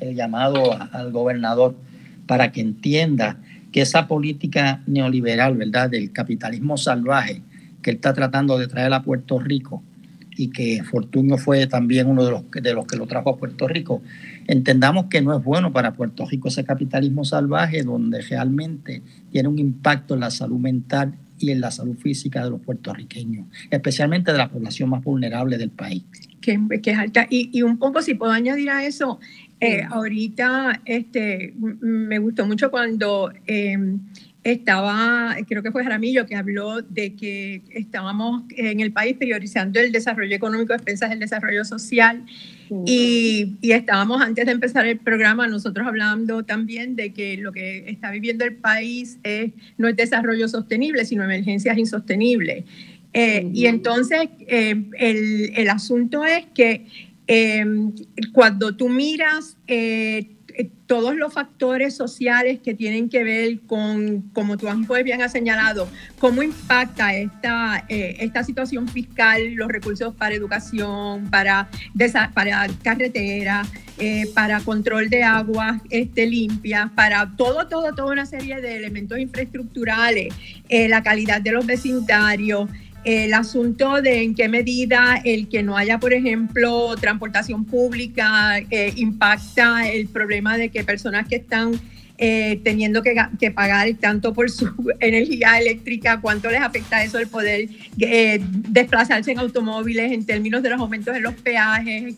el 0.00 0.14
llamado 0.14 0.78
al 0.92 1.12
gobernador 1.12 1.74
para 2.26 2.52
que 2.52 2.60
entienda 2.60 3.38
que 3.72 3.82
esa 3.82 4.08
política 4.08 4.82
neoliberal, 4.86 5.56
¿verdad?, 5.56 5.90
del 5.90 6.12
capitalismo 6.12 6.78
salvaje 6.78 7.42
que 7.82 7.90
él 7.90 7.96
está 7.96 8.14
tratando 8.14 8.58
de 8.58 8.66
traer 8.66 8.92
a 8.92 9.02
Puerto 9.02 9.38
Rico, 9.38 9.82
y 10.36 10.48
que 10.48 10.82
Fortunio 10.84 11.38
fue 11.38 11.66
también 11.66 12.06
uno 12.06 12.24
de 12.24 12.30
los, 12.30 12.50
de 12.50 12.74
los 12.74 12.86
que 12.86 12.96
lo 12.96 13.06
trajo 13.06 13.30
a 13.30 13.36
Puerto 13.36 13.66
Rico, 13.66 14.02
entendamos 14.46 15.06
que 15.06 15.22
no 15.22 15.36
es 15.36 15.42
bueno 15.42 15.72
para 15.72 15.94
Puerto 15.94 16.26
Rico 16.26 16.48
ese 16.48 16.64
capitalismo 16.64 17.24
salvaje 17.24 17.82
donde 17.82 18.20
realmente 18.20 19.02
tiene 19.32 19.48
un 19.48 19.58
impacto 19.58 20.14
en 20.14 20.20
la 20.20 20.30
salud 20.30 20.58
mental 20.58 21.14
y 21.38 21.50
en 21.50 21.60
la 21.60 21.70
salud 21.70 21.96
física 21.96 22.44
de 22.44 22.50
los 22.50 22.60
puertorriqueños, 22.60 23.46
especialmente 23.70 24.32
de 24.32 24.38
la 24.38 24.48
población 24.48 24.90
más 24.90 25.02
vulnerable 25.02 25.58
del 25.58 25.70
país. 25.70 26.04
Que, 26.40 26.58
que 26.82 26.92
es 26.92 26.98
alta. 26.98 27.26
Y, 27.28 27.50
y, 27.52 27.62
un 27.62 27.78
poco, 27.78 28.00
si 28.02 28.14
puedo 28.14 28.32
añadir 28.32 28.70
a 28.70 28.86
eso, 28.86 29.18
eh, 29.60 29.82
ahorita 29.82 30.80
este, 30.84 31.54
me 31.58 32.18
gustó 32.18 32.46
mucho 32.46 32.70
cuando... 32.70 33.32
Eh, 33.46 33.78
estaba, 34.52 35.36
creo 35.48 35.60
que 35.60 35.72
fue 35.72 35.82
Jaramillo 35.82 36.24
que 36.24 36.36
habló 36.36 36.80
de 36.80 37.16
que 37.16 37.62
estábamos 37.70 38.44
en 38.56 38.78
el 38.78 38.92
país 38.92 39.16
priorizando 39.16 39.80
el 39.80 39.90
desarrollo 39.90 40.36
económico 40.36 40.72
a 40.72 40.76
expensas 40.76 41.10
del 41.10 41.18
desarrollo 41.18 41.64
social. 41.64 42.24
Y, 42.84 43.56
y, 43.60 43.72
estábamos 43.72 44.20
antes 44.22 44.46
de 44.46 44.52
empezar 44.52 44.86
el 44.86 44.98
programa 44.98 45.46
nosotros 45.48 45.86
hablando 45.86 46.44
también 46.44 46.94
de 46.96 47.12
que 47.12 47.36
lo 47.36 47.52
que 47.52 47.88
está 47.88 48.10
viviendo 48.10 48.44
el 48.44 48.54
país 48.54 49.18
es, 49.24 49.52
no 49.78 49.88
es 49.88 49.96
desarrollo 49.96 50.48
sostenible, 50.48 51.04
sino 51.04 51.24
emergencias 51.24 51.76
insostenibles. 51.76 52.64
Eh, 53.12 53.50
y 53.52 53.66
entonces 53.66 54.28
eh, 54.46 54.80
el, 54.98 55.52
el, 55.56 55.70
asunto 55.70 56.24
es 56.24 56.46
que 56.54 56.86
eh, 57.28 57.64
cuando 58.32 58.76
tú 58.76 58.88
miras 58.88 59.56
eh, 59.66 60.35
todos 60.86 61.16
los 61.16 61.32
factores 61.32 61.96
sociales 61.96 62.60
que 62.62 62.74
tienen 62.74 63.08
que 63.08 63.24
ver 63.24 63.60
con, 63.66 64.22
como 64.32 64.56
tú 64.56 64.68
pues 64.86 65.04
bien 65.04 65.20
has 65.22 65.32
señalado, 65.32 65.88
cómo 66.18 66.42
impacta 66.42 67.14
esta, 67.14 67.84
eh, 67.88 68.16
esta 68.20 68.44
situación 68.44 68.88
fiscal, 68.88 69.54
los 69.54 69.68
recursos 69.68 70.14
para 70.14 70.34
educación, 70.34 71.28
para, 71.30 71.68
para 72.34 72.68
carretera, 72.82 73.64
eh, 73.98 74.24
para 74.34 74.60
control 74.60 75.08
de 75.08 75.24
aguas 75.24 75.80
este, 75.90 76.26
limpias, 76.26 76.90
para 76.94 77.32
todo, 77.36 77.66
todo, 77.66 77.94
toda 77.94 78.12
una 78.12 78.26
serie 78.26 78.60
de 78.60 78.76
elementos 78.76 79.18
infraestructurales, 79.18 80.34
la 80.68 81.02
calidad 81.02 81.40
de 81.40 81.52
los 81.52 81.66
vecindarios 81.66 82.68
el 83.06 83.34
asunto 83.34 84.02
de 84.02 84.22
en 84.22 84.34
qué 84.34 84.48
medida 84.48 85.20
el 85.24 85.48
que 85.48 85.62
no 85.62 85.76
haya, 85.76 86.00
por 86.00 86.12
ejemplo, 86.12 86.96
transportación 86.96 87.64
pública 87.64 88.58
eh, 88.58 88.92
impacta 88.96 89.88
el 89.88 90.08
problema 90.08 90.58
de 90.58 90.70
que 90.70 90.82
personas 90.82 91.28
que 91.28 91.36
están 91.36 91.80
eh, 92.18 92.60
teniendo 92.64 93.02
que, 93.02 93.14
que, 93.38 93.52
pagar 93.52 93.88
tanto 94.00 94.34
por 94.34 94.50
su 94.50 94.72
energía 95.00 95.56
eléctrica, 95.56 96.20
cuánto 96.20 96.50
les 96.50 96.60
afecta 96.60 97.04
eso 97.04 97.20
el 97.20 97.28
poder 97.28 97.68
eh, 98.00 98.40
desplazarse 98.42 99.30
en 99.30 99.38
automóviles 99.38 100.10
en 100.10 100.26
términos 100.26 100.60
de 100.64 100.70
los 100.70 100.80
aumentos 100.80 101.14
en 101.14 101.22
los 101.22 101.34
peajes. 101.34 102.16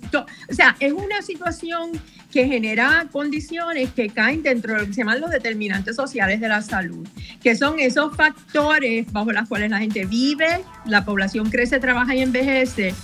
O 0.48 0.54
sea, 0.54 0.74
es 0.80 0.92
una 0.94 1.20
situación 1.20 1.90
que 2.30 2.46
genera 2.46 3.06
condiciones 3.10 3.90
que 3.92 4.10
caen 4.10 4.42
dentro 4.42 4.74
de 4.74 4.80
lo 4.80 4.86
que 4.86 4.92
se 4.92 5.00
llaman 5.00 5.20
los 5.20 5.30
determinantes 5.30 5.96
sociales 5.96 6.40
de 6.40 6.48
la 6.48 6.62
salud, 6.62 7.06
que 7.42 7.56
son 7.56 7.78
esos 7.78 8.14
factores 8.16 9.10
bajo 9.12 9.32
los 9.32 9.48
cuales 9.48 9.70
la 9.70 9.78
gente 9.78 10.04
vive, 10.04 10.60
la 10.84 11.04
población 11.04 11.50
crece, 11.50 11.80
trabaja 11.80 12.14
y 12.14 12.20
envejece, 12.20 12.94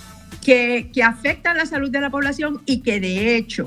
que, 0.44 0.90
que 0.92 1.02
afectan 1.02 1.56
la 1.56 1.64
salud 1.66 1.90
de 1.90 2.00
la 2.00 2.10
población 2.10 2.60
y 2.66 2.80
que 2.80 3.00
de 3.00 3.36
hecho 3.36 3.66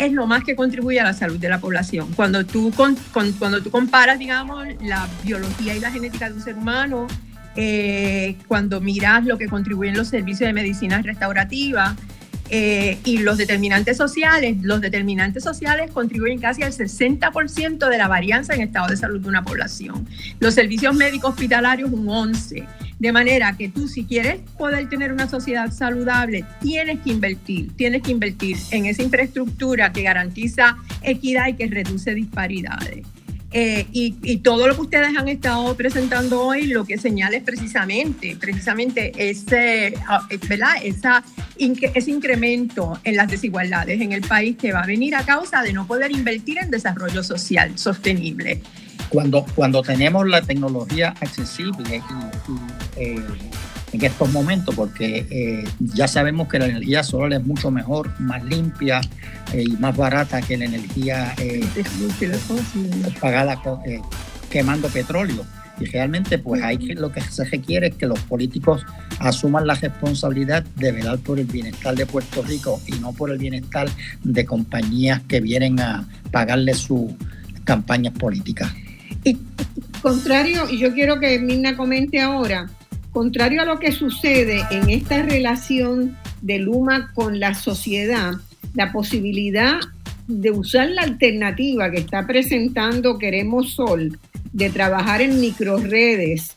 es 0.00 0.12
lo 0.12 0.26
más 0.26 0.44
que 0.44 0.56
contribuye 0.56 0.98
a 0.98 1.04
la 1.04 1.12
salud 1.12 1.38
de 1.38 1.48
la 1.48 1.60
población. 1.60 2.10
Cuando 2.16 2.44
tú, 2.44 2.72
con, 2.74 2.96
cuando 3.12 3.62
tú 3.62 3.70
comparas, 3.70 4.18
digamos, 4.18 4.66
la 4.82 5.06
biología 5.22 5.76
y 5.76 5.80
la 5.80 5.90
genética 5.90 6.28
de 6.28 6.36
un 6.36 6.42
ser 6.42 6.56
humano, 6.56 7.06
eh, 7.54 8.36
cuando 8.48 8.80
miras 8.80 9.26
lo 9.26 9.36
que 9.36 9.46
contribuyen 9.46 9.96
los 9.96 10.08
servicios 10.08 10.48
de 10.48 10.54
medicina 10.54 11.02
restaurativa, 11.02 11.96
eh, 12.52 12.98
y 13.04 13.18
los 13.18 13.38
determinantes 13.38 13.96
sociales, 13.96 14.56
los 14.62 14.80
determinantes 14.80 15.44
sociales 15.44 15.90
contribuyen 15.92 16.40
casi 16.40 16.62
al 16.62 16.72
60% 16.72 17.88
de 17.88 17.98
la 17.98 18.08
varianza 18.08 18.54
en 18.54 18.62
estado 18.62 18.88
de 18.88 18.96
salud 18.96 19.20
de 19.20 19.28
una 19.28 19.44
población. 19.44 20.08
Los 20.40 20.54
servicios 20.54 20.94
médicos 20.94 21.30
hospitalarios 21.30 21.90
un 21.92 22.06
11%. 22.06 22.66
De 22.98 23.12
manera 23.12 23.56
que 23.56 23.70
tú 23.70 23.88
si 23.88 24.04
quieres 24.04 24.40
poder 24.58 24.88
tener 24.90 25.10
una 25.10 25.26
sociedad 25.26 25.72
saludable, 25.72 26.44
tienes 26.60 27.00
que 27.00 27.10
invertir, 27.10 27.74
tienes 27.74 28.02
que 28.02 28.10
invertir 28.10 28.58
en 28.72 28.84
esa 28.84 29.02
infraestructura 29.02 29.90
que 29.90 30.02
garantiza 30.02 30.76
equidad 31.00 31.48
y 31.48 31.54
que 31.54 31.66
reduce 31.66 32.14
disparidades. 32.14 33.06
Eh, 33.52 33.86
y, 33.90 34.36
todo 34.38 34.68
lo 34.68 34.76
que 34.76 34.82
ustedes 34.82 35.16
han 35.16 35.28
estado 35.28 35.74
presentando 35.76 36.40
hoy 36.40 36.68
lo 36.68 36.84
que 36.84 36.98
señala 36.98 37.36
es 37.36 37.42
precisamente, 37.42 38.36
precisamente 38.40 39.12
ese, 39.16 39.94
ah, 40.08 40.26
¿verdad? 40.48 40.74
Esa, 40.82 41.24
ese 41.58 42.10
incremento 42.10 43.00
en 43.02 43.16
las 43.16 43.28
desigualdades 43.28 44.00
en 44.00 44.12
el 44.12 44.22
país 44.22 44.56
que 44.56 44.72
va 44.72 44.82
a 44.82 44.86
venir 44.86 45.16
a 45.16 45.24
causa 45.24 45.62
de 45.62 45.72
no 45.72 45.86
poder 45.86 46.12
invertir 46.12 46.58
en 46.58 46.70
desarrollo 46.70 47.24
social 47.24 47.76
sostenible. 47.76 48.62
Cuando, 49.08 49.44
cuando 49.56 49.82
tenemos 49.82 50.28
la 50.28 50.42
tecnología 50.42 51.14
accesible 51.20 52.00
y, 52.96 53.00
eh, 53.00 53.20
en 53.92 54.04
estos 54.04 54.30
momentos, 54.30 54.74
porque 54.74 55.26
eh, 55.30 55.64
ya 55.78 56.06
sabemos 56.06 56.48
que 56.48 56.58
la 56.58 56.66
energía 56.66 57.02
solar 57.02 57.32
es 57.32 57.46
mucho 57.46 57.70
mejor, 57.70 58.10
más 58.20 58.44
limpia 58.44 59.00
eh, 59.52 59.64
y 59.66 59.72
más 59.72 59.96
barata 59.96 60.40
que 60.42 60.56
la 60.56 60.66
energía 60.66 61.34
eh, 61.38 61.64
pagada 63.20 63.60
quemando 64.48 64.88
petróleo. 64.88 65.44
Y 65.80 65.86
realmente, 65.86 66.38
pues 66.38 66.62
hay 66.62 66.76
que, 66.76 66.94
lo 66.94 67.10
que 67.10 67.22
se 67.22 67.44
requiere 67.44 67.88
es 67.88 67.94
que 67.94 68.06
los 68.06 68.20
políticos 68.20 68.84
asuman 69.18 69.66
la 69.66 69.74
responsabilidad 69.74 70.62
de 70.76 70.92
velar 70.92 71.18
por 71.18 71.40
el 71.40 71.46
bienestar 71.46 71.94
de 71.94 72.04
Puerto 72.04 72.42
Rico 72.42 72.80
y 72.86 72.92
no 72.98 73.12
por 73.12 73.30
el 73.30 73.38
bienestar 73.38 73.88
de 74.22 74.44
compañías 74.44 75.22
que 75.26 75.40
vienen 75.40 75.80
a 75.80 76.06
pagarle 76.30 76.74
sus 76.74 77.12
campañas 77.64 78.12
políticas. 78.12 78.70
Y 79.24 79.38
contrario, 80.02 80.68
y 80.68 80.78
yo 80.78 80.92
quiero 80.92 81.18
que 81.18 81.38
Mirna 81.38 81.76
comente 81.76 82.20
ahora, 82.20 82.68
Contrario 83.12 83.62
a 83.62 83.64
lo 83.64 83.78
que 83.78 83.92
sucede 83.92 84.62
en 84.70 84.88
esta 84.88 85.22
relación 85.22 86.16
de 86.42 86.58
Luma 86.58 87.12
con 87.14 87.40
la 87.40 87.54
sociedad, 87.54 88.34
la 88.74 88.92
posibilidad 88.92 89.80
de 90.28 90.52
usar 90.52 90.90
la 90.90 91.02
alternativa 91.02 91.90
que 91.90 91.98
está 91.98 92.26
presentando 92.26 93.18
Queremos 93.18 93.72
Sol, 93.72 94.18
de 94.52 94.70
trabajar 94.70 95.22
en 95.22 95.40
microredes, 95.40 96.56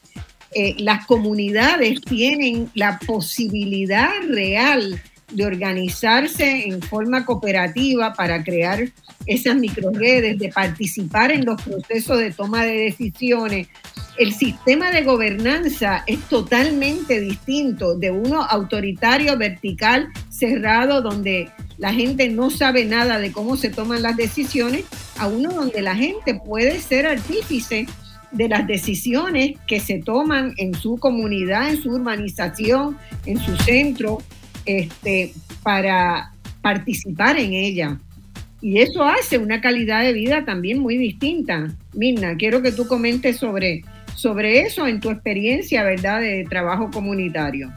eh, 0.56 0.76
las 0.78 1.06
comunidades 1.08 2.02
tienen 2.02 2.70
la 2.76 3.00
posibilidad 3.00 4.12
real 4.28 5.02
de 5.34 5.46
organizarse 5.46 6.68
en 6.68 6.82
forma 6.82 7.26
cooperativa 7.26 8.14
para 8.14 8.44
crear 8.44 8.90
esas 9.26 9.56
microredes, 9.56 10.38
de 10.40 10.50
participar 10.50 11.32
en 11.32 11.46
los 11.46 11.62
procesos 11.62 12.20
de 12.20 12.32
toma 12.32 12.66
de 12.66 12.74
decisiones, 12.74 13.68
el 14.18 14.34
sistema 14.34 14.92
de 14.92 15.04
gobernanza 15.04 16.04
es 16.06 16.20
totalmente 16.26 17.20
distinto 17.20 17.96
de 17.96 18.12
uno 18.12 18.44
autoritario, 18.44 19.38
vertical, 19.38 20.10
cerrado, 20.30 21.02
donde 21.02 21.50
la 21.78 21.92
gente 21.94 22.30
no 22.30 22.52
sabe 22.52 22.86
nada 22.86 23.18
de 23.18 23.32
cómo 23.32 23.58
se 23.58 23.70
toman 23.70 24.04
las 24.04 24.16
decisiones, 24.16 24.86
a 25.18 25.28
uno 25.28 25.52
donde 25.52 25.82
la 25.82 25.96
gente 25.96 26.36
puede 26.36 26.80
ser 26.80 27.08
artífice 27.08 27.88
de 28.32 28.50
las 28.50 28.68
decisiones 28.68 29.54
que 29.68 29.80
se 29.80 30.00
toman 30.00 30.54
en 30.58 30.74
su 30.76 30.98
comunidad, 30.98 31.70
en 31.70 31.82
su 31.82 31.90
urbanización, 31.90 32.98
en 33.26 33.40
su 33.40 33.56
centro, 33.58 34.20
este, 34.66 35.34
para 35.62 36.32
participar 36.62 37.38
en 37.38 37.54
ella. 37.54 38.00
Y 38.62 38.80
eso 38.80 39.04
hace 39.04 39.38
una 39.38 39.60
calidad 39.60 40.02
de 40.04 40.14
vida 40.14 40.46
también 40.46 40.80
muy 40.80 40.98
distinta. 40.98 41.76
Mirna, 41.94 42.38
quiero 42.38 42.62
que 42.62 42.72
tú 42.72 42.88
comentes 42.88 43.38
sobre 43.38 43.84
sobre 44.16 44.62
eso 44.62 44.88
en 44.88 45.00
tu 45.00 45.10
experiencia, 45.10 45.84
¿verdad?, 45.84 46.22
de 46.22 46.46
trabajo 46.50 46.90
comunitario. 46.92 47.72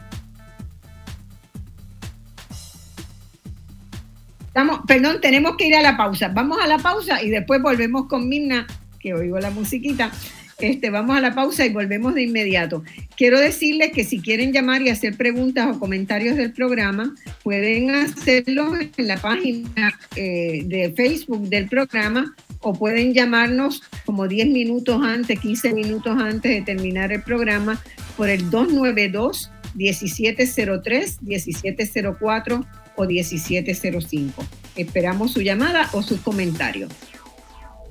Estamos, 4.47 4.79
perdón, 4.87 5.21
tenemos 5.21 5.55
que 5.55 5.67
ir 5.67 5.75
a 5.75 5.81
la 5.81 5.95
pausa. 5.95 6.29
Vamos 6.29 6.57
a 6.63 6.67
la 6.67 6.79
pausa 6.79 7.21
y 7.21 7.29
después 7.29 7.61
volvemos 7.61 8.07
con 8.07 8.27
Mirna, 8.27 8.65
que 8.99 9.13
oigo 9.13 9.37
la 9.39 9.51
musiquita. 9.51 10.11
Este, 10.59 10.89
vamos 10.89 11.15
a 11.15 11.21
la 11.21 11.35
pausa 11.35 11.65
y 11.65 11.69
volvemos 11.69 12.15
de 12.15 12.23
inmediato. 12.23 12.83
Quiero 13.15 13.39
decirles 13.39 13.91
que 13.91 14.03
si 14.03 14.19
quieren 14.19 14.51
llamar 14.51 14.81
y 14.81 14.89
hacer 14.89 15.15
preguntas 15.15 15.75
o 15.75 15.79
comentarios 15.79 16.35
del 16.35 16.51
programa, 16.51 17.13
pueden 17.43 17.91
hacerlo 17.91 18.73
en 18.75 19.07
la 19.07 19.17
página 19.17 19.99
eh, 20.15 20.63
de 20.65 20.93
Facebook 20.95 21.47
del 21.49 21.67
programa 21.67 22.35
o 22.61 22.73
pueden 22.73 23.13
llamarnos 23.13 23.83
como 24.05 24.27
10 24.27 24.47
minutos 24.47 24.99
antes, 25.03 25.39
15 25.39 25.73
minutos 25.73 26.17
antes 26.19 26.51
de 26.51 26.61
terminar 26.63 27.11
el 27.11 27.21
programa 27.21 27.79
por 28.15 28.29
el 28.29 28.49
292 28.49 29.51
1703, 29.75 31.21
1704 31.21 32.65
o 32.95 33.05
1705. 33.05 34.45
Esperamos 34.75 35.33
su 35.33 35.41
llamada 35.41 35.87
o 35.93 36.01
sus 36.01 36.19
comentarios. 36.21 36.91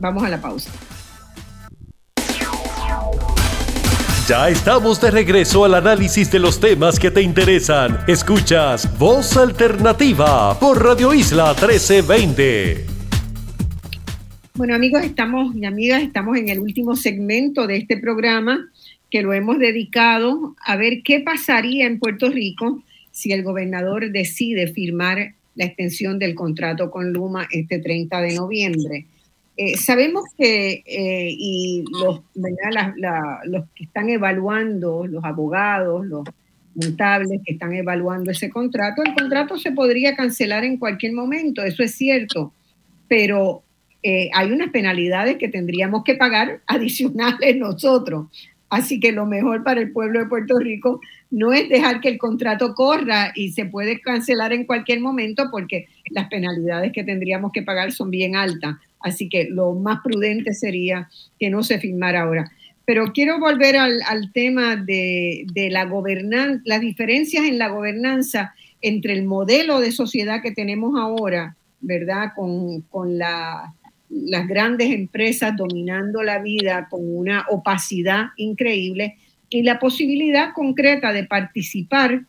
Vamos 0.01 0.25
a 0.25 0.29
la 0.29 0.41
pausa. 0.41 0.71
Ya 4.29 4.49
estamos 4.49 5.01
de 5.01 5.13
regreso 5.13 5.65
al 5.65 5.75
análisis 5.75 6.33
de 6.33 6.41
los 6.41 6.59
temas 6.59 6.99
que 6.99 7.13
te 7.13 7.23
interesan. 7.23 8.01
Escuchas 8.09 8.99
Voz 8.99 9.37
Alternativa 9.37 10.59
por 10.59 10.83
Radio 10.83 11.15
Isla 11.15 11.51
1320. 11.51 12.85
Bueno, 14.55 14.75
amigos, 14.75 15.05
estamos 15.05 15.55
y 15.55 15.65
amigas, 15.65 16.03
estamos 16.03 16.37
en 16.39 16.49
el 16.49 16.59
último 16.59 16.97
segmento 16.97 17.69
de 17.69 17.77
este 17.77 17.99
programa 17.99 18.69
que 19.13 19.23
lo 19.23 19.33
hemos 19.33 19.61
dedicado 19.61 20.57
a 20.67 20.75
ver 20.75 21.03
qué 21.05 21.21
pasaría 21.21 21.87
en 21.87 22.01
Puerto 22.01 22.29
Rico 22.29 22.83
si 23.13 23.31
el 23.31 23.45
gobernador 23.45 24.11
decide 24.11 24.67
firmar 24.67 25.35
la 25.55 25.67
extensión 25.67 26.19
del 26.19 26.35
contrato 26.35 26.91
con 26.91 27.13
Luma 27.13 27.47
este 27.53 27.79
30 27.79 28.21
de 28.23 28.35
noviembre. 28.35 29.07
Eh, 29.57 29.77
sabemos 29.77 30.25
que, 30.37 30.83
eh, 30.85 31.29
y 31.31 31.85
los, 31.91 32.21
los 33.45 33.65
que 33.75 33.85
están 33.85 34.11
evaluando, 34.11 35.07
los 35.07 35.25
abogados, 35.25 36.07
los 36.07 36.25
contables 36.79 37.41
que 37.45 37.55
están 37.55 37.73
evaluando 37.75 38.31
ese 38.31 38.51
contrato, 38.51 39.03
el 39.03 39.15
contrato 39.15 39.57
se 39.57 39.73
podría 39.73 40.15
cancelar 40.15 40.65
en 40.65 40.77
cualquier 40.77 41.15
momento, 41.15 41.63
eso 41.63 41.83
es 41.83 41.95
cierto, 41.95 42.53
pero 43.09 43.63
eh, 44.03 44.31
hay 44.35 44.53
unas 44.53 44.71
penalidades 44.71 45.37
que 45.37 45.49
tendríamos 45.49 46.05
que 46.05 46.15
pagar 46.15 46.61
adicionales 46.67 47.57
nosotros. 47.57 48.27
Así 48.69 48.99
que 48.99 49.13
lo 49.13 49.27
mejor 49.27 49.63
para 49.63 49.81
el 49.81 49.93
pueblo 49.93 50.19
de 50.19 50.27
Puerto 50.27 50.59
Rico 50.59 51.01
no 51.31 51.53
es 51.53 51.69
dejar 51.69 52.01
que 52.01 52.09
el 52.09 52.19
contrato 52.19 52.75
corra 52.75 53.33
y 53.35 53.53
se 53.53 53.65
puede 53.65 54.01
cancelar 54.01 54.53
en 54.53 54.65
cualquier 54.65 55.01
momento 55.01 55.49
porque 55.51 55.87
las 56.11 56.29
penalidades 56.29 56.93
que 56.93 57.05
tendríamos 57.05 57.53
que 57.53 57.63
pagar 57.63 57.93
son 57.93 58.11
bien 58.11 58.35
altas. 58.35 58.77
Así 59.07 59.29
que 59.29 59.45
lo 59.49 59.73
más 59.73 60.01
prudente 60.03 60.53
sería 60.53 61.09
que 61.39 61.49
no 61.49 61.63
se 61.63 61.79
firmara 61.79 62.23
ahora. 62.23 62.51
Pero 62.85 63.13
quiero 63.13 63.39
volver 63.39 63.77
al, 63.77 64.33
tema 64.33 64.75
de, 64.75 65.47
la 65.71 65.85
gobernanza, 65.85 66.61
las 66.65 66.81
diferencias 66.81 67.45
en 67.45 67.59
la 67.59 67.69
gobernanza 67.69 68.53
entre 68.83 69.13
el 69.13 69.25
modelo 69.25 69.79
de 69.79 69.93
sociedad 69.93 70.43
que 70.43 70.51
tenemos 70.51 70.99
ahora, 70.99 71.57
¿verdad? 71.81 72.33
Con, 72.35 72.81
con 72.83 73.17
la 73.17 73.73
las 74.09 74.47
grandes 74.47 74.91
empresas 74.93 75.57
dominando 75.57 76.23
la 76.23 76.39
vida 76.39 76.87
con 76.89 77.01
una 77.05 77.45
opacidad 77.51 78.27
increíble 78.37 79.17
y 79.51 79.63
la 79.65 79.81
posibilidad 79.81 80.53
concreta 80.53 81.13
de 81.13 81.25
participar 81.25 82.23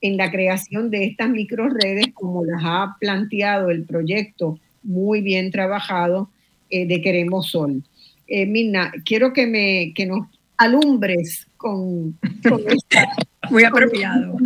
en 0.00 0.16
la 0.16 0.30
creación 0.30 0.88
de 0.88 1.04
estas 1.04 1.30
microredes 1.30 2.06
como 2.14 2.44
las 2.44 2.62
ha 2.64 2.96
planteado 3.00 3.70
el 3.70 3.84
proyecto 3.84 4.60
muy 4.82 5.20
bien 5.20 5.50
trabajado 5.50 6.30
de 6.70 7.00
Queremos 7.02 7.50
Sol. 7.50 7.82
Mirna, 8.28 8.92
quiero 9.04 9.32
que, 9.32 9.46
me, 9.46 9.92
que 9.94 10.06
nos 10.06 10.28
alumbres 10.56 11.46
con, 11.56 12.12
con 12.48 12.62
Muy 13.50 13.64
apropiado. 13.64 14.36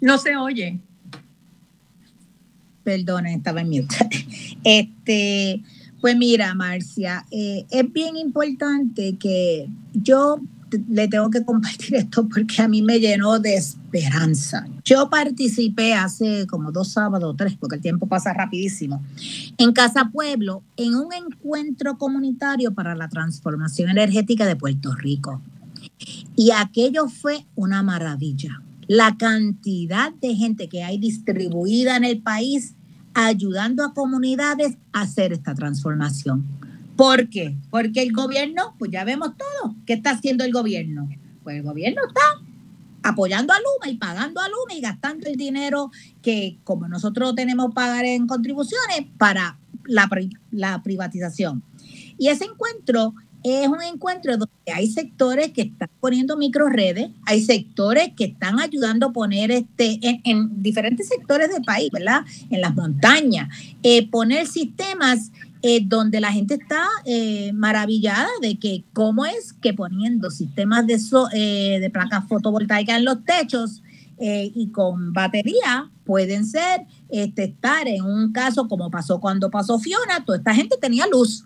no 0.00 0.18
se 0.18 0.36
oye. 0.36 0.78
Perdone, 2.84 3.34
estaba 3.34 3.60
en 3.60 3.68
mute. 3.68 3.96
Este, 4.64 5.62
pues 6.00 6.16
mira, 6.16 6.54
Marcia, 6.54 7.24
eh, 7.30 7.64
es 7.70 7.92
bien 7.92 8.16
importante 8.16 9.16
que 9.18 9.68
yo 9.92 10.40
le 10.88 11.08
tengo 11.08 11.30
que 11.30 11.44
compartir 11.44 11.94
esto 11.96 12.28
porque 12.28 12.62
a 12.62 12.68
mí 12.68 12.82
me 12.82 13.00
llenó 13.00 13.38
de 13.38 13.54
esperanza. 13.54 14.66
Yo 14.84 15.08
participé 15.10 15.94
hace 15.94 16.46
como 16.46 16.72
dos 16.72 16.92
sábados, 16.92 17.36
tres, 17.36 17.56
porque 17.58 17.76
el 17.76 17.82
tiempo 17.82 18.06
pasa 18.06 18.32
rapidísimo, 18.32 19.02
en 19.56 19.72
Casa 19.72 20.10
Pueblo, 20.12 20.62
en 20.76 20.94
un 20.94 21.12
encuentro 21.12 21.98
comunitario 21.98 22.74
para 22.74 22.94
la 22.94 23.08
transformación 23.08 23.90
energética 23.90 24.46
de 24.46 24.56
Puerto 24.56 24.94
Rico. 24.94 25.40
Y 26.36 26.50
aquello 26.52 27.08
fue 27.08 27.44
una 27.54 27.82
maravilla. 27.82 28.62
La 28.86 29.16
cantidad 29.16 30.12
de 30.14 30.34
gente 30.34 30.68
que 30.68 30.82
hay 30.82 30.98
distribuida 30.98 31.96
en 31.96 32.04
el 32.04 32.22
país 32.22 32.74
ayudando 33.14 33.84
a 33.84 33.92
comunidades 33.92 34.76
a 34.92 35.02
hacer 35.02 35.32
esta 35.32 35.54
transformación. 35.54 36.46
¿Por 36.98 37.30
qué? 37.30 37.54
Porque 37.70 38.02
el 38.02 38.12
gobierno, 38.12 38.74
pues 38.76 38.90
ya 38.90 39.04
vemos 39.04 39.30
todo. 39.36 39.76
¿Qué 39.86 39.92
está 39.92 40.10
haciendo 40.10 40.42
el 40.42 40.52
gobierno? 40.52 41.08
Pues 41.44 41.58
el 41.58 41.62
gobierno 41.62 42.02
está 42.08 42.20
apoyando 43.04 43.52
a 43.52 43.58
Luma 43.58 43.88
y 43.88 43.96
pagando 43.96 44.40
a 44.40 44.48
Luma 44.48 44.74
y 44.74 44.80
gastando 44.80 45.28
el 45.28 45.36
dinero 45.36 45.92
que 46.22 46.58
como 46.64 46.88
nosotros 46.88 47.36
tenemos 47.36 47.68
que 47.68 47.74
pagar 47.74 48.04
en 48.04 48.26
contribuciones 48.26 49.06
para 49.16 49.60
la, 49.84 50.82
privatización. 50.82 51.62
Y 52.18 52.30
ese 52.30 52.46
encuentro 52.46 53.14
es 53.44 53.68
un 53.68 53.80
encuentro 53.80 54.36
donde 54.36 54.72
hay 54.74 54.90
sectores 54.90 55.52
que 55.52 55.62
están 55.62 55.90
poniendo 56.00 56.36
microredes, 56.36 57.10
hay 57.26 57.44
sectores 57.44 58.10
que 58.16 58.24
están 58.24 58.58
ayudando 58.58 59.06
a 59.06 59.12
poner 59.12 59.52
este, 59.52 60.00
en, 60.02 60.60
diferentes 60.60 61.06
sectores 61.06 61.48
del 61.48 61.62
país, 61.62 61.90
¿verdad? 61.92 62.24
En 62.50 62.60
las 62.60 62.74
montañas, 62.74 63.48
eh, 63.84 64.10
poner 64.10 64.48
sistemas 64.48 65.30
eh, 65.62 65.80
donde 65.84 66.20
la 66.20 66.32
gente 66.32 66.54
está 66.54 66.86
eh, 67.04 67.52
maravillada 67.52 68.28
de 68.40 68.58
que 68.58 68.84
cómo 68.92 69.24
es 69.24 69.52
que 69.52 69.74
poniendo 69.74 70.30
sistemas 70.30 70.86
de, 70.86 70.98
de 71.80 71.90
placas 71.90 72.26
fotovoltaicas 72.28 72.98
en 72.98 73.04
los 73.04 73.24
techos 73.24 73.82
y 74.20 74.70
con 74.72 75.12
batería 75.12 75.92
pueden 76.04 76.44
ser, 76.44 76.86
este, 77.08 77.44
estar 77.44 77.86
en 77.86 78.02
un 78.02 78.32
caso 78.32 78.66
como 78.66 78.90
pasó 78.90 79.20
cuando 79.20 79.48
pasó 79.48 79.78
Fiona, 79.78 80.24
toda 80.24 80.38
esta 80.38 80.54
gente 80.54 80.76
tenía 80.80 81.06
luz 81.06 81.44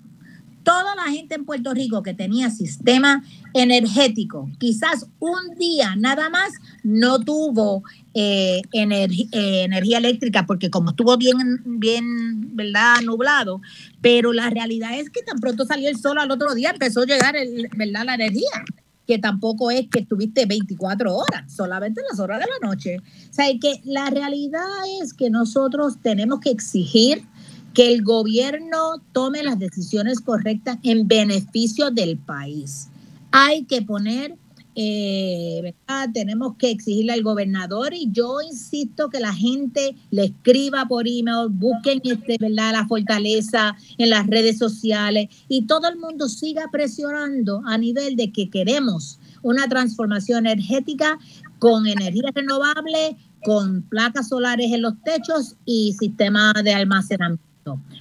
toda 0.63 0.95
la 0.95 1.05
gente 1.05 1.35
en 1.35 1.45
Puerto 1.45 1.75
Rico 1.75 2.03
que 2.03 2.15
tenía 2.15 2.51
sistema 2.51 3.23
energético, 3.55 4.51
quizás 4.59 5.07
un 5.19 5.57
día 5.59 5.95
nada 5.97 6.31
más 6.31 6.53
no 6.83 7.21
tuvo 7.21 7.83
eh, 8.15 8.63
eh, 8.73 9.63
energía 9.65 9.99
eléctrica 9.99 10.47
porque 10.47 10.71
como 10.71 10.91
estuvo 10.91 11.17
bien, 11.17 11.63
bien, 11.65 12.57
¿verdad? 12.57 13.01
Nublado, 13.03 13.61
pero 14.01 14.33
la 14.33 14.51
realidad 14.51 14.99
es 14.99 15.11
que 15.11 15.23
tan 15.23 15.39
pronto 15.39 15.65
salió 15.65 15.89
el 15.89 15.99
sol 15.99 16.19
al 16.19 16.31
otro 16.31 16.55
día 16.55 16.71
empezó 16.71 17.03
a 17.03 17.07
llegar, 17.07 17.37
el, 17.37 17.69
¿verdad? 17.77 18.05
La 18.05 18.15
energía 18.15 18.65
que 19.07 19.19
tampoco 19.19 19.71
es 19.71 19.89
que 19.89 20.01
estuviste 20.01 20.47
24 20.47 21.15
horas, 21.15 21.53
solamente 21.53 22.01
en 22.01 22.07
las 22.11 22.21
horas 22.21 22.39
de 22.39 22.47
la 22.47 22.69
noche. 22.69 22.99
O 22.99 23.33
sea, 23.33 23.47
que 23.61 23.81
la 23.85 24.11
realidad 24.11 24.63
es 25.03 25.13
que 25.13 25.29
nosotros 25.29 25.99
tenemos 26.03 26.41
que 26.41 26.51
exigir 26.51 27.25
que 27.75 27.93
el 27.93 28.03
gobierno 28.03 29.03
tome 29.13 29.43
las 29.43 29.59
decisiones 29.59 30.21
correctas 30.21 30.79
en 30.83 31.09
beneficio 31.09 31.91
del 31.91 32.19
país. 32.19 32.89
Hay 33.31 33.65
que 33.65 33.81
poner, 33.83 34.37
eh, 34.75 35.75
tenemos 36.13 36.57
que 36.57 36.71
exigirle 36.71 37.13
al 37.13 37.23
gobernador 37.23 37.95
y 37.95 38.11
yo 38.11 38.41
insisto 38.43 39.09
que 39.09 39.21
la 39.21 39.33
gente 39.33 39.95
le 40.11 40.25
escriba 40.25 40.87
por 40.87 41.07
email, 41.09 41.49
busquen 41.51 42.01
este, 42.05 42.37
¿verdad? 42.39 42.73
la 42.73 42.87
fortaleza 42.87 43.77
en 43.97 44.11
las 44.11 44.27
redes 44.27 44.59
sociales 44.59 45.29
y 45.49 45.63
todo 45.63 45.89
el 45.89 45.97
mundo 45.97 46.29
siga 46.29 46.69
presionando 46.71 47.63
a 47.67 47.79
nivel 47.79 48.17
de 48.17 48.33
que 48.33 48.51
queremos 48.51 49.19
una 49.43 49.67
transformación 49.67 50.47
energética 50.47 51.19
con 51.59 51.87
energía 51.87 52.31
renovable, 52.35 53.17
con 53.45 53.83
placas 53.83 54.29
solares 54.29 54.73
en 54.73 54.83
los 54.83 54.95
techos 55.05 55.57
y 55.65 55.95
sistemas 55.99 56.55
de 56.63 56.75
almacenamiento. 56.75 57.52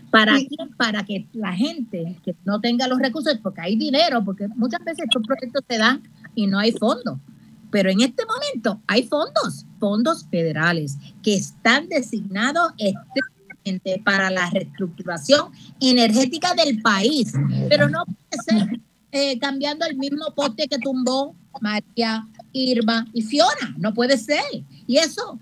¿Para 0.09 0.35
Para 0.77 1.03
que 1.03 1.27
la 1.33 1.53
gente 1.53 2.17
que 2.23 2.35
no 2.45 2.59
tenga 2.59 2.87
los 2.87 2.99
recursos, 2.99 3.37
porque 3.41 3.61
hay 3.61 3.75
dinero, 3.75 4.23
porque 4.23 4.47
muchas 4.49 4.83
veces 4.83 5.05
estos 5.05 5.23
proyectos 5.25 5.63
se 5.69 5.77
dan 5.77 6.01
y 6.35 6.47
no 6.47 6.59
hay 6.59 6.71
fondos. 6.71 7.17
Pero 7.71 7.89
en 7.89 8.01
este 8.01 8.23
momento 8.25 8.81
hay 8.87 9.03
fondos, 9.03 9.65
fondos 9.79 10.25
federales, 10.29 10.97
que 11.23 11.35
están 11.35 11.87
designados 11.87 12.73
estrictamente 12.77 14.01
para 14.03 14.29
la 14.29 14.49
reestructuración 14.49 15.51
energética 15.79 16.53
del 16.53 16.81
país. 16.81 17.33
Pero 17.69 17.87
no 17.87 18.03
puede 18.05 18.43
ser 18.43 18.79
eh, 19.11 19.39
cambiando 19.39 19.85
el 19.85 19.95
mismo 19.97 20.33
poste 20.35 20.67
que 20.67 20.79
tumbó 20.79 21.35
María, 21.61 22.27
Irma 22.51 23.07
y 23.13 23.21
Fiona. 23.21 23.75
No 23.77 23.93
puede 23.93 24.17
ser. 24.17 24.43
Y 24.87 24.97
eso, 24.97 25.39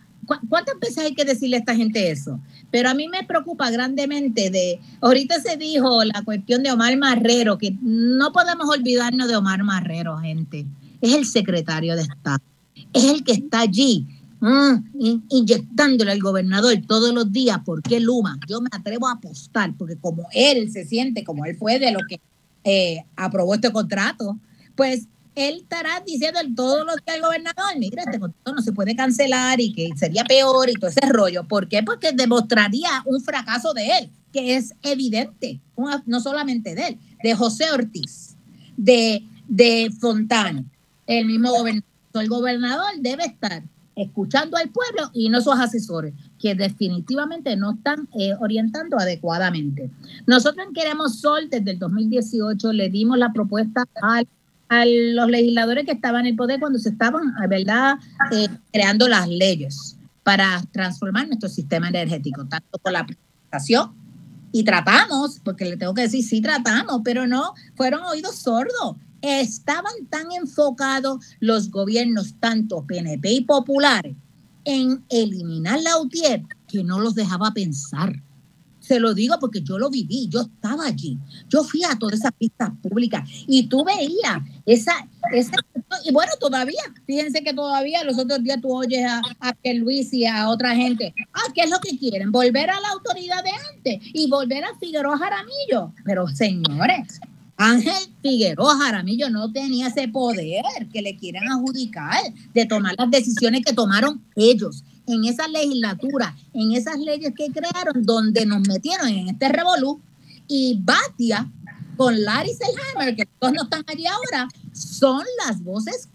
¿cuántas 0.50 0.80
veces 0.80 0.98
hay 1.00 1.14
que 1.14 1.26
decirle 1.26 1.58
a 1.58 1.60
esta 1.60 1.76
gente 1.76 2.12
eso? 2.12 2.40
Pero 2.72 2.90
a 2.90 2.94
mí 2.94 3.08
me 3.08 3.24
preocupa 3.24 3.70
grandemente 3.72 4.50
de, 4.50 4.80
ahorita 5.02 5.40
se 5.42 5.58
dijo 5.58 6.04
la 6.04 6.24
cuestión 6.24 6.64
de 6.64 6.72
Omar 6.72 6.96
Marrero, 6.98 7.58
que 7.58 7.76
no 7.82 8.32
podemos 8.32 8.70
olvidarnos 8.70 9.28
de 9.28 9.36
Omar 9.36 9.64
Marrero, 9.64 10.18
gente. 10.20 10.66
Es 11.02 11.14
el 11.14 11.26
secretario 11.26 11.96
de 11.96 12.04
Estado, 12.04 12.44
es 12.94 13.06
el 13.06 13.24
que 13.24 13.32
está 13.34 13.62
allí 13.62 14.06
mm, 14.42 15.24
inyectándole 15.30 16.12
al 16.12 16.22
gobernador 16.22 16.76
todos 16.88 17.14
los 17.14 17.32
días. 17.32 17.60
¿Por 17.66 17.82
qué 17.82 18.00
Luma? 18.00 18.38
Yo 18.48 18.62
me 18.62 18.70
atrevo 18.72 19.08
a 19.08 19.14
apostar, 19.14 19.74
porque 19.78 19.98
como 19.98 20.28
él 20.34 20.72
se 20.72 20.86
siente, 20.86 21.24
como 21.24 21.46
él 21.46 21.56
fue 21.58 21.80
de 21.80 21.92
lo 21.92 22.00
que 22.08 22.20
eh, 22.64 23.06
aprobó 23.16 23.56
este 23.56 23.72
contrato, 23.72 24.38
pues 24.76 25.08
él 25.36 25.58
estará 25.62 26.02
diciendo 26.06 26.40
todo 26.56 26.84
lo 26.84 26.94
que 26.96 27.16
el 27.16 27.22
gobernador, 27.22 27.78
mira, 27.78 28.04
este 28.04 28.20
contrato 28.20 28.54
no 28.54 28.62
se 28.62 28.74
puede 28.74 28.96
cancelar 28.96 29.60
y 29.62 29.74
que 29.74 29.90
sería 29.96 30.24
peor 30.24 30.70
y 30.70 30.74
todo 30.74 30.90
ese 30.90 31.08
rollo. 31.10 31.48
¿Por 31.48 31.68
qué? 31.68 31.84
Porque 31.84 32.12
demostraría 32.12 32.90
un 33.06 33.22
fracaso 33.22 33.74
de 33.74 33.98
él, 33.98 34.10
que 34.34 34.56
es 34.56 34.74
evidente, 34.82 35.60
no 36.06 36.20
solamente 36.20 36.76
de 36.76 36.88
él, 36.88 37.00
de 37.24 37.36
José 37.36 37.72
Ortiz, 37.72 38.36
de, 38.76 39.24
de 39.48 39.92
Fontana, 40.00 40.64
el 41.08 41.26
mismo 41.26 41.52
gobernador. 41.52 41.90
El 42.16 42.28
gobernador 42.28 42.92
debe 43.00 43.26
estar 43.26 43.64
escuchando 43.96 44.58
al 44.58 44.70
pueblo 44.70 45.12
y 45.14 45.30
no 45.30 45.42
sus 45.42 45.54
asesores, 45.54 46.14
que 46.40 46.56
definitivamente 46.56 47.56
no 47.56 47.74
están 47.74 48.08
eh, 48.18 48.34
orientando 48.40 48.98
adecuadamente. 48.98 49.90
Nosotros 50.26 50.68
Queremos 50.74 51.20
Sol, 51.20 51.50
desde 51.50 51.72
el 51.72 51.80
2018, 51.80 52.74
le 52.74 52.90
dimos 52.90 53.18
la 53.18 53.34
propuesta 53.34 53.86
al 54.02 54.28
a 54.70 54.86
los 54.86 55.30
legisladores 55.30 55.86
que 55.86 55.92
estaban 55.92 56.22
en 56.22 56.28
el 56.28 56.36
poder 56.36 56.60
cuando 56.60 56.80
se 56.80 56.90
estaban, 56.90 57.34
¿verdad?, 57.50 57.96
eh, 58.32 58.48
creando 58.72 59.08
las 59.08 59.28
leyes 59.28 59.98
para 60.24 60.64
transformar 60.72 61.28
nuestro 61.28 61.50
sistema 61.50 61.90
energético, 61.90 62.46
tanto 62.46 62.78
por 62.78 62.92
la 62.92 63.06
privatización 63.06 63.92
y 64.52 64.64
tratamos, 64.64 65.40
porque 65.44 65.66
le 65.66 65.78
tengo 65.78 65.94
que 65.94 66.04
decir, 66.04 66.24
sí 66.24 66.42
tratamos, 66.42 67.02
pero 67.04 67.28
no, 67.28 67.54
fueron 67.76 68.04
oídos 68.04 68.36
sordos. 68.36 68.96
Estaban 69.22 69.94
tan 70.10 70.32
enfocados 70.32 71.26
los 71.40 71.70
gobiernos, 71.70 72.36
tanto 72.40 72.86
PNP 72.88 73.32
y 73.32 73.42
populares, 73.42 74.16
en 74.66 75.04
eliminar 75.10 75.82
la 75.82 75.98
UTIER 75.98 76.44
que 76.68 76.84
no 76.84 77.00
los 77.00 77.16
dejaba 77.16 77.52
pensar. 77.54 78.22
Se 78.90 79.00
lo 79.00 79.14
digo 79.14 79.36
porque 79.40 79.62
yo 79.62 79.78
lo 79.78 79.92
viví, 79.92 80.28
yo 80.30 80.42
estaba 80.42 80.88
allí. 80.88 81.20
Yo 81.48 81.64
fui 81.64 81.84
a 81.84 81.96
todas 82.00 82.16
esas 82.16 82.32
pistas 82.32 82.72
públicas 82.82 83.22
y 83.46 83.68
tú 83.68 83.86
veías 83.86 84.40
esa, 84.66 85.08
esa 85.32 85.52
y 86.04 86.12
bueno, 86.12 86.32
todavía, 86.40 86.82
fíjense 87.06 87.44
que 87.44 87.54
todavía 87.54 88.04
los 88.04 88.18
otros 88.18 88.44
días 88.44 88.60
tú 88.60 88.76
oyes 88.76 89.06
a, 89.06 89.22
a 89.42 89.54
Luis 89.76 90.12
y 90.12 90.26
a 90.26 90.50
otra 90.50 90.76
gente, 90.76 91.14
ah, 91.34 91.52
¿qué 91.54 91.62
es 91.66 91.70
lo 91.70 91.80
que 91.80 92.00
quieren? 92.00 92.32
Volver 92.32 92.72
a 92.72 92.80
la 92.80 92.90
autoridad 92.90 93.44
de 93.44 93.52
antes 93.52 94.00
y 94.12 94.28
volver 94.28 94.64
a 94.64 94.76
Figueroa 94.80 95.20
Jaramillo. 95.20 95.94
Pero 96.04 96.28
señores, 96.28 97.20
Ángel 97.58 97.94
Figueroa 98.24 98.76
Jaramillo 98.76 99.30
no 99.30 99.52
tenía 99.52 99.90
ese 99.90 100.08
poder 100.08 100.64
que 100.92 101.04
le 101.04 101.16
quieren 101.16 101.48
adjudicar 101.48 102.24
de 102.56 102.66
tomar 102.66 102.96
las 102.98 103.12
decisiones 103.12 103.64
que 103.64 103.74
tomaron 103.74 104.24
ellos 104.36 104.84
en 105.10 105.26
esa 105.26 105.48
legislatura, 105.48 106.36
en 106.54 106.72
esas 106.74 107.00
leyes 107.00 107.34
que 107.36 107.52
crearon, 107.52 108.04
donde 108.04 108.46
nos 108.46 108.68
metieron 108.68 109.08
en 109.08 109.30
este 109.30 109.50
revolú. 109.50 110.00
Y 110.48 110.80
Batia, 110.82 111.48
con 111.98 112.22
Larry 112.24 112.52
Selhammer, 112.54 113.16
que 113.16 113.28
todos 113.40 113.54
no 113.54 113.64
están 113.64 113.84
allí 113.88 114.06
ahora, 114.06 114.48
son 114.74 115.24
las 115.46 115.62
voces 115.64 116.10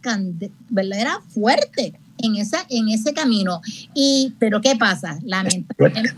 verdaderas 0.70 1.18
fuertes 1.28 1.92
en, 2.18 2.36
esa, 2.36 2.64
en 2.68 2.88
ese 2.88 3.12
camino. 3.12 3.60
Y, 3.94 4.34
pero 4.38 4.60
¿qué 4.60 4.76
pasa? 4.76 5.18
Lamentablemente, 5.24 6.14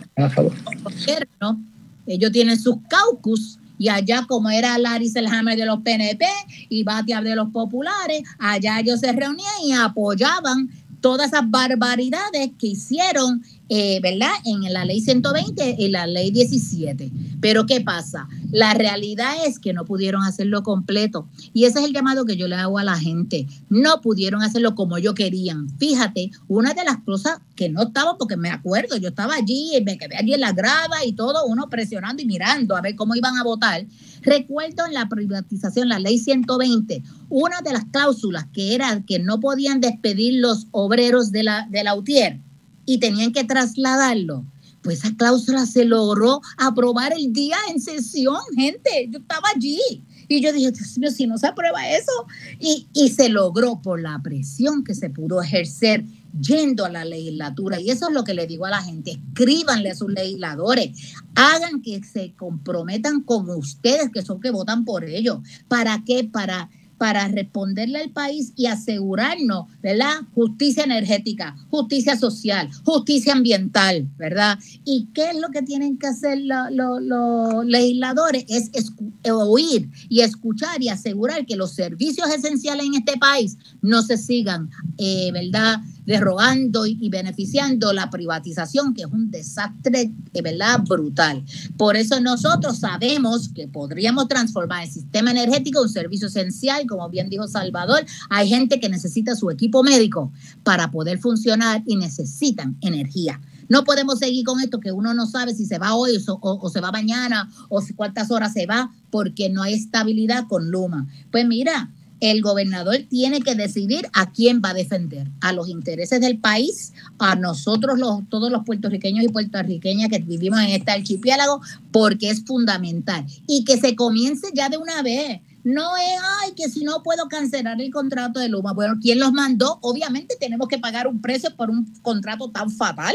ellos 2.07 2.33
tienen 2.33 2.59
sus 2.59 2.77
caucus 2.89 3.59
y 3.79 3.89
allá 3.89 4.25
como 4.27 4.51
era 4.51 4.79
Larry 4.79 5.09
Selhammer 5.09 5.57
de 5.57 5.67
los 5.67 5.81
PNP 5.81 6.25
y 6.69 6.83
Batia 6.83 7.21
de 7.21 7.37
los 7.37 7.51
populares, 7.51 8.23
allá 8.39 8.81
ellos 8.81 9.01
se 9.01 9.13
reunían 9.13 9.63
y 9.63 9.73
apoyaban 9.73 10.71
todas 11.01 11.29
esas 11.29 11.49
barbaridades 11.51 12.53
que 12.59 12.69
hicieron 12.69 13.43
eh, 13.69 13.99
¿verdad? 14.01 14.31
En 14.45 14.73
la 14.73 14.85
ley 14.85 15.01
120 15.01 15.77
y 15.79 15.89
la 15.89 16.07
ley 16.07 16.31
17. 16.31 17.11
Pero 17.41 17.67
¿qué 17.67 17.81
pasa? 17.81 18.29
La 18.53 18.75
realidad 18.75 19.35
es 19.45 19.59
que 19.59 19.73
no 19.73 19.85
pudieron 19.85 20.23
hacerlo 20.23 20.63
completo. 20.63 21.29
Y 21.53 21.65
ese 21.65 21.81
es 21.81 21.87
el 21.87 21.93
llamado 21.93 22.25
que 22.25 22.37
yo 22.37 22.47
le 22.47 22.55
hago 22.55 22.79
a 22.79 22.85
la 22.85 22.97
gente. 22.97 23.47
No 23.69 24.01
pudieron 24.01 24.43
hacerlo 24.43 24.77
como 24.77 24.99
yo 24.99 25.15
querían. 25.15 25.69
Fíjate, 25.79 26.31
una 26.47 26.75
de 26.75 26.85
las 26.85 26.99
cosas 26.99 27.39
que 27.57 27.69
no 27.69 27.83
estaba, 27.83 28.17
porque 28.19 28.37
me 28.37 28.51
acuerdo, 28.51 28.97
yo 28.97 29.09
estaba 29.09 29.35
allí, 29.35 29.77
y 29.77 29.83
me 29.83 29.99
quedé 29.99 30.17
allí 30.17 30.35
en 30.35 30.41
la 30.41 30.53
grava 30.53 31.05
y 31.05 31.13
todo, 31.13 31.45
uno 31.47 31.69
presionando 31.69 32.23
y 32.23 32.27
mirando 32.27 32.77
a 32.77 32.81
ver 32.81 32.95
cómo 32.95 33.17
iban 33.17 33.37
a 33.37 33.43
votar. 33.43 33.85
Recuerdo 34.23 34.87
en 34.87 34.95
la 34.95 35.09
privatización, 35.09 35.89
la 35.89 35.99
ley 35.99 36.19
120, 36.19 37.03
una 37.31 37.63
de 37.63 37.73
las 37.73 37.85
cláusulas 37.87 38.47
que 38.53 38.75
era 38.75 39.03
que 39.07 39.19
no 39.19 39.41
podían 39.41 39.81
despedir 39.81 40.41
los 40.41 40.69
obreros 40.71 41.33
de 41.33 41.43
la, 41.43 41.67
de 41.69 41.83
la 41.83 41.95
UTIER 41.95 42.46
y 42.87 42.99
tenían 42.99 43.33
que 43.33 43.45
trasladarlo. 43.45 44.45
Pues 44.83 44.99
esa 45.01 45.17
cláusula 45.17 45.67
se 45.67 45.85
logró 45.85 46.41
aprobar 46.57 47.13
el 47.13 47.33
día 47.33 47.57
en 47.69 47.81
sesión, 47.81 48.39
gente. 48.57 49.09
Yo 49.11 49.19
estaba 49.19 49.49
allí. 49.55 49.81
Y 50.29 50.41
yo 50.41 50.53
dije, 50.53 50.71
Dios 50.71 50.99
mío, 50.99 51.11
si 51.11 51.27
no 51.27 51.39
se 51.39 51.49
aprueba 51.49 51.89
eso. 51.89 52.13
Y, 52.61 52.87
y 52.93 53.11
se 53.11 53.29
logró 53.29 53.83
por 53.83 54.01
la 54.01 54.21
presión 54.23 54.85
que 54.85 54.95
se 54.95 55.11
pudo 55.11 55.43
ejercer 55.43 56.05
yendo 56.41 56.85
a 56.85 56.89
la 56.89 57.05
legislatura. 57.05 57.81
Y 57.81 57.91
eso 57.91 58.09
es 58.09 58.15
lo 58.15 58.25
que 58.25 58.35
le 58.35 58.47
digo 58.47 58.67
a 58.67 58.71
la 58.71 58.83
gente. 58.83 59.13
Escríbanle 59.13 59.91
a 59.91 59.97
sus 59.97 60.11
legisladores. 60.11 61.15
Hagan 61.35 61.83
que 61.83 62.03
se 62.05 62.35
comprometan 62.35 63.23
con 63.23 63.51
ustedes, 63.51 64.11
que 64.13 64.23
son 64.23 64.41
que 64.41 64.51
votan 64.51 64.85
por 64.85 65.05
ellos. 65.05 65.39
¿Para 65.69 66.03
qué? 66.05 66.25
Para 66.25 66.71
para 66.99 67.29
responderle 67.29 67.99
al 67.99 68.11
país 68.11 68.53
y 68.57 68.67
asegurarnos, 68.67 69.67
¿verdad? 69.83 70.15
Justicia 70.35 70.85
energética, 70.85 71.57
justicia 71.71 72.17
social, 72.17 72.71
justicia 72.85 73.33
ambiental, 73.33 74.09
¿verdad? 74.17 74.59
¿Y 74.85 75.09
qué 75.13 75.31
es 75.31 75.37
lo 75.39 75.49
que 75.51 75.63
tienen 75.63 75.99
que 75.99 76.07
hacer 76.07 76.39
los 76.41 77.67
legisladores? 77.67 78.45
Es 78.49 78.93
oír 79.31 79.89
y 80.09 80.21
escuchar 80.21 80.83
y 80.83 80.89
asegurar 80.89 81.47
que 81.47 81.57
los 81.57 81.73
servicios 81.73 82.29
esenciales 82.31 82.87
en 82.87 82.95
este 82.95 83.19
país 83.19 83.57
no 83.83 84.03
se 84.03 84.17
sigan, 84.17 84.71
eh, 84.99 85.31
¿verdad? 85.33 85.81
Derogando 86.07 86.87
y, 86.87 87.09
beneficiando 87.09 87.93
la 87.93 88.11
privatización, 88.11 88.95
que 88.95 89.03
es 89.03 89.09
un 89.09 89.31
desastre 89.31 90.13
de 90.33 90.43
verdad 90.43 90.81
brutal. 90.89 91.45
Por 91.77 91.97
eso 91.97 92.21
nosotros 92.21 92.79
sabemos 92.79 93.49
que 93.49 93.69
podríamos 93.69 94.29
transformar 94.29 94.85
el 94.85 94.91
sistema 94.91 95.33
energético 95.33 95.81
en 95.81 95.87
un 95.87 95.93
servicio 95.93 96.29
esencial, 96.29 96.87
como 96.87 97.09
bien 97.11 97.29
dijo 97.29 97.49
Salvador. 97.49 98.05
Hay 98.31 98.49
gente 98.49 98.81
que 98.81 98.89
necesita 98.89 99.35
su 99.35 99.51
equipo 99.51 99.83
médico 99.83 100.33
para 100.63 100.91
poder 100.91 101.19
funcionar 101.19 101.83
y 101.87 101.97
necesitan 101.97 102.77
energía. 102.81 103.41
No 103.69 103.85
podemos 103.85 104.19
seguir 104.21 104.45
con 104.45 104.61
esto 104.61 104.81
que 104.81 104.93
uno 104.93 105.13
no 105.15 105.27
sabe 105.27 105.55
si 105.55 105.67
se 105.67 105.79
va 105.79 105.95
hoy 105.95 106.13
o, 106.41 106.71
se 106.71 106.81
va 106.81 106.93
mañana 106.93 107.51
o 107.69 107.83
cuántas 107.97 108.31
horas 108.31 108.53
se 108.53 108.67
va 108.67 108.93
porque 109.11 109.51
no 109.51 109.63
hay 109.63 109.75
estabilidad 109.75 110.47
con 110.49 110.71
Luma. 110.71 111.07
Pues 111.31 111.47
mira, 111.47 111.91
el 112.21 112.41
gobernador 112.41 112.99
tiene 113.09 113.41
que 113.41 113.55
decidir 113.55 114.09
a 114.13 114.31
quién 114.33 114.63
va 114.65 114.71
a 114.71 114.75
defender, 114.75 115.31
a 115.41 115.53
los 115.53 115.69
intereses 115.69 116.21
del 116.21 116.39
país, 116.39 116.93
a 117.19 117.35
nosotros 117.35 117.99
los, 117.99 118.29
todos 118.29 118.51
los 118.51 118.65
puertorriqueños 118.65 119.25
y 119.25 119.29
puertorriqueñas 119.29 120.09
que 120.09 120.19
vivimos 120.19 120.61
en 120.61 120.71
este 120.71 120.93
archipiélago, 120.93 121.61
porque 121.93 122.31
es 122.31 122.45
fundamental. 122.45 123.27
Y 123.47 123.65
que 123.65 123.79
se 123.79 123.95
comience 123.95 124.49
ya 124.55 124.69
de 124.69 124.79
una 124.79 125.03
vez. 125.03 125.41
No 125.65 125.97
es, 125.97 126.21
ay, 126.43 126.53
que 126.55 126.69
si 126.69 126.85
no 126.85 127.03
puedo 127.03 127.27
cancelar 127.29 127.81
el 127.81 127.91
contrato 127.91 128.39
de 128.39 128.49
Luma. 128.49 128.73
Bueno, 128.73 128.95
¿quién 129.03 129.19
los 129.19 129.33
mandó? 129.33 129.79
Obviamente 129.83 130.37
tenemos 130.39 130.69
que 130.69 130.79
pagar 130.79 131.09
un 131.09 131.21
precio 131.21 131.55
por 131.57 131.71
un 131.71 131.93
contrato 132.03 132.51
tan 132.51 132.71
fatal. 132.71 133.15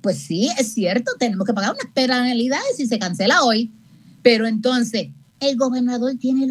Pues 0.00 0.18
sí, 0.18 0.48
es 0.58 0.72
cierto, 0.72 1.12
tenemos 1.18 1.46
que 1.46 1.52
pagar 1.52 1.74
unas 1.74 1.92
penalidades 1.92 2.76
si 2.76 2.86
se 2.86 2.98
cancela 2.98 3.42
hoy. 3.42 3.70
Pero 4.22 4.46
entonces, 4.46 5.08
el 5.40 5.56
gobernador 5.56 6.14
tiene 6.18 6.46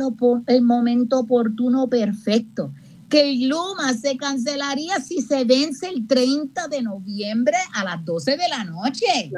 el 0.48 0.62
momento 0.62 1.20
oportuno 1.20 1.88
perfecto. 1.88 2.74
Que 3.08 3.32
el 3.32 3.50
Luma 3.50 3.94
se 4.00 4.18
cancelaría 4.18 5.00
si 5.00 5.22
se 5.22 5.44
vence 5.44 5.90
el 5.90 6.06
30 6.06 6.68
de 6.68 6.84
noviembre 6.84 7.58
a 7.74 7.84
las 7.84 8.06
12 8.06 8.38
de 8.38 8.48
la 8.50 8.64
noche, 8.64 9.32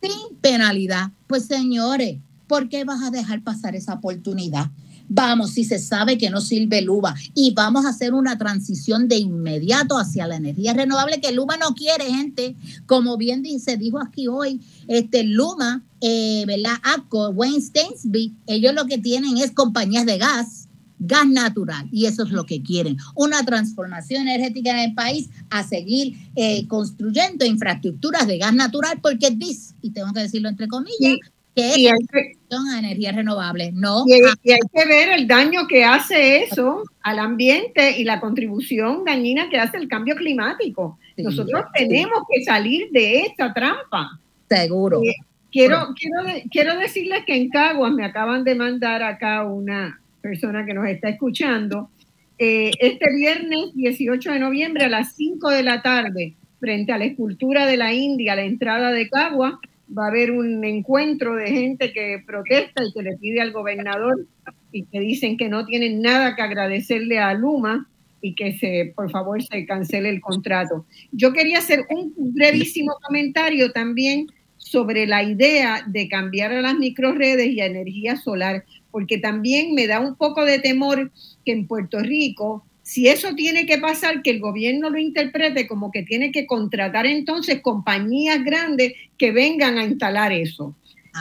sin 0.00 0.36
penalidad. 0.40 1.10
Pues 1.26 1.46
señores, 1.46 2.18
¿por 2.46 2.68
qué 2.68 2.84
vas 2.84 3.02
a 3.02 3.10
dejar 3.10 3.42
pasar 3.42 3.74
esa 3.74 3.94
oportunidad? 3.94 4.70
Vamos, 5.08 5.52
si 5.52 5.64
se 5.64 5.78
sabe 5.78 6.18
que 6.18 6.30
no 6.30 6.40
sirve 6.40 6.82
Luma 6.82 7.14
y 7.34 7.52
vamos 7.52 7.84
a 7.84 7.90
hacer 7.90 8.12
una 8.12 8.36
transición 8.38 9.08
de 9.08 9.16
inmediato 9.16 9.98
hacia 9.98 10.26
la 10.26 10.36
energía 10.36 10.72
renovable 10.72 11.20
que 11.20 11.32
Luma 11.32 11.56
no 11.56 11.74
quiere, 11.74 12.04
gente. 12.06 12.56
Como 12.86 13.16
bien 13.16 13.44
se 13.60 13.76
dijo 13.76 14.00
aquí 14.00 14.26
hoy, 14.28 14.60
este 14.88 15.24
Luma, 15.24 15.84
eh, 16.00 16.44
¿verdad? 16.46 16.76
ACO, 16.82 17.30
Wayne 17.30 17.60
Stainsby, 17.60 18.34
ellos 18.46 18.74
lo 18.74 18.86
que 18.86 18.98
tienen 18.98 19.38
es 19.38 19.52
compañías 19.52 20.06
de 20.06 20.18
gas, 20.18 20.68
gas 20.98 21.26
natural, 21.28 21.88
y 21.92 22.06
eso 22.06 22.24
es 22.24 22.30
lo 22.30 22.46
que 22.46 22.62
quieren. 22.62 22.96
Una 23.14 23.44
transformación 23.44 24.22
energética 24.22 24.70
en 24.70 24.90
el 24.90 24.94
país 24.94 25.28
a 25.50 25.62
seguir 25.62 26.16
eh, 26.34 26.66
construyendo 26.66 27.44
infraestructuras 27.44 28.26
de 28.26 28.38
gas 28.38 28.54
natural, 28.54 28.98
porque 29.00 29.36
es 29.40 29.74
y 29.82 29.90
tengo 29.90 30.12
que 30.12 30.20
decirlo 30.20 30.48
entre 30.48 30.68
comillas, 30.68 31.18
que 31.54 31.74
es 31.74 32.35
a 32.50 32.78
energías 32.78 33.14
renovables, 33.14 33.72
¿no? 33.72 34.04
Y, 34.06 34.12
hay 34.52 34.60
que 34.72 34.86
ver 34.86 35.10
el 35.10 35.26
daño 35.26 35.66
que 35.66 35.84
hace 35.84 36.44
eso 36.44 36.82
al 37.02 37.18
ambiente 37.18 37.98
y 37.98 38.04
la 38.04 38.20
contribución 38.20 39.04
dañina 39.04 39.48
que 39.50 39.58
hace 39.58 39.76
el 39.76 39.88
cambio 39.88 40.14
climático. 40.16 40.98
Nosotros 41.16 41.64
tenemos 41.74 42.22
que 42.30 42.44
salir 42.44 42.90
de 42.90 43.20
esta 43.22 43.52
trampa. 43.52 44.18
Seguro. 44.48 45.02
Eh, 45.02 45.14
quiero, 45.50 45.88
quiero, 45.98 46.42
quiero 46.50 46.78
decirles 46.78 47.24
que 47.26 47.34
en 47.34 47.48
Caguas 47.48 47.92
me 47.92 48.04
acaban 48.04 48.44
de 48.44 48.54
mandar 48.54 49.02
acá 49.02 49.44
una 49.44 50.00
persona 50.20 50.64
que 50.64 50.74
nos 50.74 50.86
está 50.86 51.08
escuchando. 51.08 51.90
Eh, 52.38 52.70
este 52.80 53.14
viernes 53.14 53.74
18 53.74 54.32
de 54.32 54.38
noviembre 54.38 54.84
a 54.84 54.88
las 54.88 55.14
5 55.14 55.50
de 55.50 55.62
la 55.62 55.80
tarde, 55.82 56.34
frente 56.60 56.92
a 56.92 56.98
la 56.98 57.06
escultura 57.06 57.66
de 57.66 57.76
la 57.76 57.92
India, 57.92 58.34
a 58.34 58.36
la 58.36 58.42
entrada 58.42 58.90
de 58.90 59.08
Caguas, 59.08 59.54
va 59.96 60.06
a 60.06 60.08
haber 60.08 60.30
un 60.30 60.64
encuentro 60.64 61.34
de 61.36 61.48
gente 61.48 61.92
que 61.92 62.22
protesta 62.26 62.82
y 62.84 62.92
que 62.92 63.02
le 63.02 63.16
pide 63.16 63.40
al 63.40 63.52
gobernador 63.52 64.26
y 64.72 64.84
que 64.84 65.00
dicen 65.00 65.36
que 65.36 65.48
no 65.48 65.64
tienen 65.64 66.02
nada 66.02 66.34
que 66.34 66.42
agradecerle 66.42 67.18
a 67.18 67.34
Luma 67.34 67.88
y 68.20 68.34
que 68.34 68.58
se, 68.58 68.92
por 68.96 69.10
favor, 69.10 69.42
se 69.42 69.66
cancele 69.66 70.08
el 70.08 70.20
contrato. 70.20 70.86
Yo 71.12 71.32
quería 71.32 71.58
hacer 71.58 71.86
un 71.90 72.12
brevísimo 72.34 72.94
comentario 73.02 73.72
también 73.72 74.26
sobre 74.56 75.06
la 75.06 75.22
idea 75.22 75.84
de 75.86 76.08
cambiar 76.08 76.52
a 76.52 76.60
las 76.60 76.74
microredes 76.74 77.46
y 77.48 77.60
a 77.60 77.66
energía 77.66 78.16
solar, 78.16 78.64
porque 78.90 79.18
también 79.18 79.74
me 79.74 79.86
da 79.86 80.00
un 80.00 80.16
poco 80.16 80.44
de 80.44 80.58
temor 80.58 81.12
que 81.44 81.52
en 81.52 81.66
Puerto 81.66 82.00
Rico 82.00 82.66
si 82.86 83.08
eso 83.08 83.34
tiene 83.34 83.66
que 83.66 83.78
pasar, 83.78 84.22
que 84.22 84.30
el 84.30 84.38
gobierno 84.38 84.90
lo 84.90 84.98
interprete 84.98 85.66
como 85.66 85.90
que 85.90 86.04
tiene 86.04 86.30
que 86.30 86.46
contratar 86.46 87.04
entonces 87.04 87.60
compañías 87.60 88.44
grandes 88.44 88.92
que 89.18 89.32
vengan 89.32 89.76
a 89.76 89.84
instalar 89.84 90.30
eso. 90.30 90.76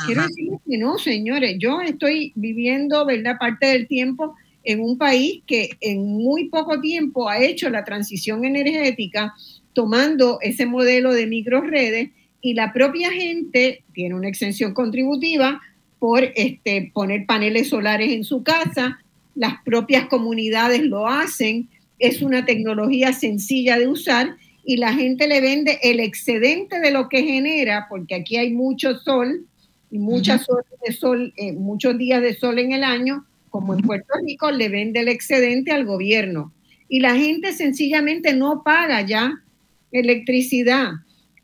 Quiero 0.06 0.28
decirles 0.28 0.60
que 0.70 0.78
no, 0.78 1.00
señores, 1.00 1.56
yo 1.58 1.82
estoy 1.82 2.34
viviendo, 2.36 3.04
¿verdad?, 3.04 3.38
parte 3.40 3.66
del 3.66 3.88
tiempo 3.88 4.36
en 4.64 4.80
un 4.80 5.00
país 5.00 5.42
que 5.48 5.72
en 5.82 6.06
muy 6.06 6.50
poco 6.50 6.80
tiempo 6.82 7.28
ha 7.28 7.40
hecho 7.40 7.68
la 7.72 7.84
transición 7.84 8.46
energética 8.46 9.34
tomando 9.74 10.38
ese 10.42 10.68
modelo 10.68 11.14
de 11.14 11.26
microredes 11.26 12.12
y 12.42 12.54
la 12.54 12.74
propia 12.74 13.12
gente 13.12 13.84
tiene 13.92 14.14
una 14.14 14.28
exención 14.28 14.76
contributiva 14.76 15.60
por 15.98 16.32
este, 16.36 16.92
poner 16.94 17.26
paneles 17.26 17.70
solares 17.70 18.12
en 18.12 18.24
su 18.24 18.44
casa, 18.44 19.00
las 19.36 19.62
propias 19.64 20.08
comunidades 20.08 20.82
lo 20.82 21.08
hacen, 21.08 21.70
es 22.00 22.22
una 22.22 22.46
tecnología 22.46 23.14
sencilla 23.14 23.78
de 23.78 23.88
usar 23.88 24.36
y 24.64 24.78
la 24.78 24.94
gente 24.94 25.28
le 25.28 25.42
vende 25.42 25.80
el 25.84 26.00
excedente 26.00 26.80
de 26.80 26.92
lo 26.92 27.08
que 27.08 27.24
genera, 27.24 27.86
porque 27.90 28.16
aquí 28.16 28.38
hay 28.38 28.52
mucho 28.52 28.98
sol 28.98 29.46
y 29.92 30.00
muchas 30.00 30.50
horas 30.50 30.66
de 30.86 30.94
sol, 30.94 31.34
eh, 31.38 31.54
muchos 31.54 31.98
días 31.98 32.22
de 32.22 32.34
sol 32.36 32.58
en 32.58 32.72
el 32.72 32.84
año, 32.84 33.26
como 33.50 33.74
en 33.74 33.82
Puerto 33.82 34.14
Rico, 34.26 34.52
le 34.52 34.70
vende 34.70 35.02
el 35.02 35.08
excedente 35.08 35.72
al 35.72 35.86
gobierno. 35.86 36.52
Y 36.90 37.00
la 37.00 37.16
gente 37.16 37.54
sencillamente 37.54 38.34
no 38.34 38.64
paga 38.64 39.02
ya 39.02 39.42
electricidad. 39.92 40.94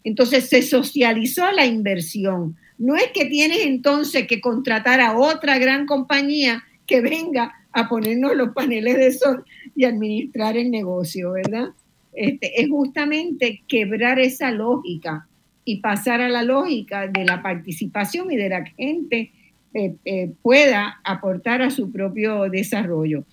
Entonces 0.04 0.50
se 0.50 0.64
socializó 0.64 1.52
la 1.52 1.66
inversión. 1.66 2.58
No 2.78 2.96
es 2.96 3.12
que 3.14 3.26
tienes 3.26 3.60
entonces 3.62 4.26
que 4.28 4.42
contratar 4.42 5.00
a 5.00 5.18
otra 5.18 5.60
gran 5.60 5.86
compañía 5.86 6.64
que 6.88 7.02
venga 7.02 7.54
a 7.74 7.88
ponernos 7.88 8.36
los 8.36 8.50
paneles 8.50 8.98
de 8.98 9.12
sol 9.12 9.46
y 9.76 9.86
administrar 9.86 10.58
el 10.58 10.72
negocio, 10.72 11.32
¿verdad? 11.32 11.70
este, 12.14 12.62
es 12.62 12.70
justamente 12.70 13.62
quebrar 13.68 14.20
esa 14.20 14.52
lógica 14.52 15.28
y 15.64 15.78
pasar 15.78 16.22
a 16.22 16.30
la 16.30 16.44
lógica 16.44 17.08
de 17.08 17.26
la 17.26 17.42
participación 17.42 18.32
y 18.32 18.36
de 18.36 18.50
la 18.50 18.66
gente 18.66 19.32
eh, 19.74 19.96
eh, 20.06 20.32
pueda 20.42 21.00
aportar 21.04 21.62
a 21.62 21.70
su 21.70 21.92
propio 21.92 22.50
desarrollo. 22.50 23.24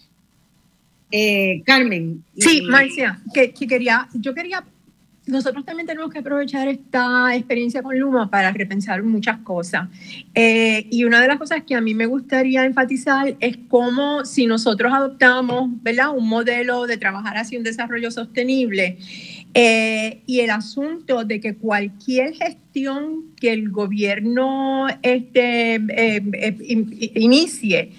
Eh, 1.11 1.63
Carmen. 1.65 2.23
Sí, 2.37 2.63
Marcia, 2.63 3.19
que, 3.33 3.53
quería, 3.53 4.09
yo 4.15 4.35
quería, 4.35 4.63
nosotros 5.29 5.65
también 5.65 5.87
tenemos 5.87 6.11
que 6.11 6.19
aprovechar 6.19 6.69
esta 6.69 7.35
experiencia 7.35 7.83
con 7.83 7.99
Luma 7.99 8.31
para 8.31 8.51
repensar 8.53 9.03
muchas 9.03 9.39
cosas. 9.39 9.89
y 10.35 11.05
una 11.05 11.21
de 11.21 11.29
las 11.29 11.39
cosas 11.39 11.63
que 11.67 11.75
a 11.75 11.81
mí 11.81 11.95
me 11.95 12.07
gustaría 12.07 12.65
enfatizar 12.65 13.37
es 13.41 13.59
cómo 13.69 14.25
si 14.25 14.47
nosotros 14.47 14.93
adoptamos 14.93 15.71
¿verdad? 15.83 16.11
un 16.15 16.29
modelo 16.29 16.87
de 16.87 16.97
trabajar 16.97 17.37
hacia 17.37 17.59
un 17.59 17.65
desarrollo 17.65 18.11
sostenible, 18.11 18.99
eh, 19.55 20.23
y 20.27 20.41
el 20.41 20.51
asunto 20.51 21.25
de 21.25 21.41
que 21.41 21.57
cualquier 21.57 22.35
gestión 22.35 23.35
que 23.41 23.53
el 23.53 23.71
gobierno 23.71 24.87
este, 25.03 25.77
eh, 25.77 26.23
eh, 26.33 27.13
inicie 27.15 27.93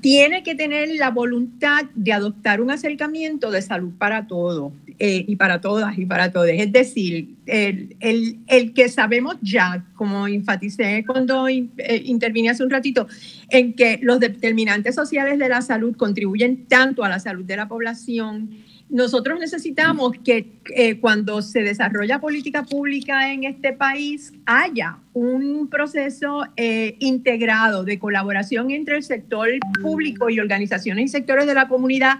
tiene 0.00 0.42
que 0.42 0.54
tener 0.54 0.88
la 0.96 1.10
voluntad 1.10 1.84
de 1.94 2.12
adoptar 2.12 2.60
un 2.60 2.70
acercamiento 2.70 3.50
de 3.50 3.62
salud 3.62 3.92
para 3.98 4.26
todos 4.26 4.72
y 4.98 5.36
para 5.36 5.60
todas 5.60 5.98
y 5.98 6.04
para 6.04 6.30
todos. 6.30 6.48
Es 6.50 6.72
decir, 6.72 7.36
el, 7.46 7.96
el, 8.00 8.38
el, 8.48 8.74
que 8.74 8.88
sabemos 8.88 9.36
ya, 9.40 9.84
como 9.94 10.26
enfaticé 10.26 11.04
cuando 11.06 11.48
intervine 11.48 12.50
hace 12.50 12.62
un 12.62 12.70
ratito, 12.70 13.06
en 13.48 13.74
que 13.74 13.98
los 14.02 14.20
determinantes 14.20 14.94
sociales 14.94 15.38
de 15.38 15.48
la 15.48 15.62
salud 15.62 15.96
contribuyen 15.96 16.66
tanto 16.66 17.02
a 17.02 17.08
la 17.08 17.18
salud 17.18 17.44
de 17.44 17.56
la 17.56 17.66
población, 17.66 18.50
nosotros 18.90 19.38
necesitamos 19.38 20.12
que 20.24 20.52
eh, 20.74 20.98
cuando 20.98 21.42
se 21.42 21.62
desarrolla 21.62 22.20
política 22.20 22.64
pública 22.64 23.32
en 23.32 23.44
este 23.44 23.72
país 23.72 24.32
haya 24.46 24.98
un 25.12 25.68
proceso 25.68 26.44
eh, 26.56 26.96
integrado 26.98 27.84
de 27.84 27.98
colaboración 27.98 28.70
entre 28.72 28.96
el 28.96 29.04
sector 29.04 29.48
público 29.80 30.28
y 30.28 30.40
organizaciones 30.40 31.04
y 31.04 31.08
sectores 31.08 31.46
de 31.46 31.54
la 31.54 31.68
comunidad 31.68 32.16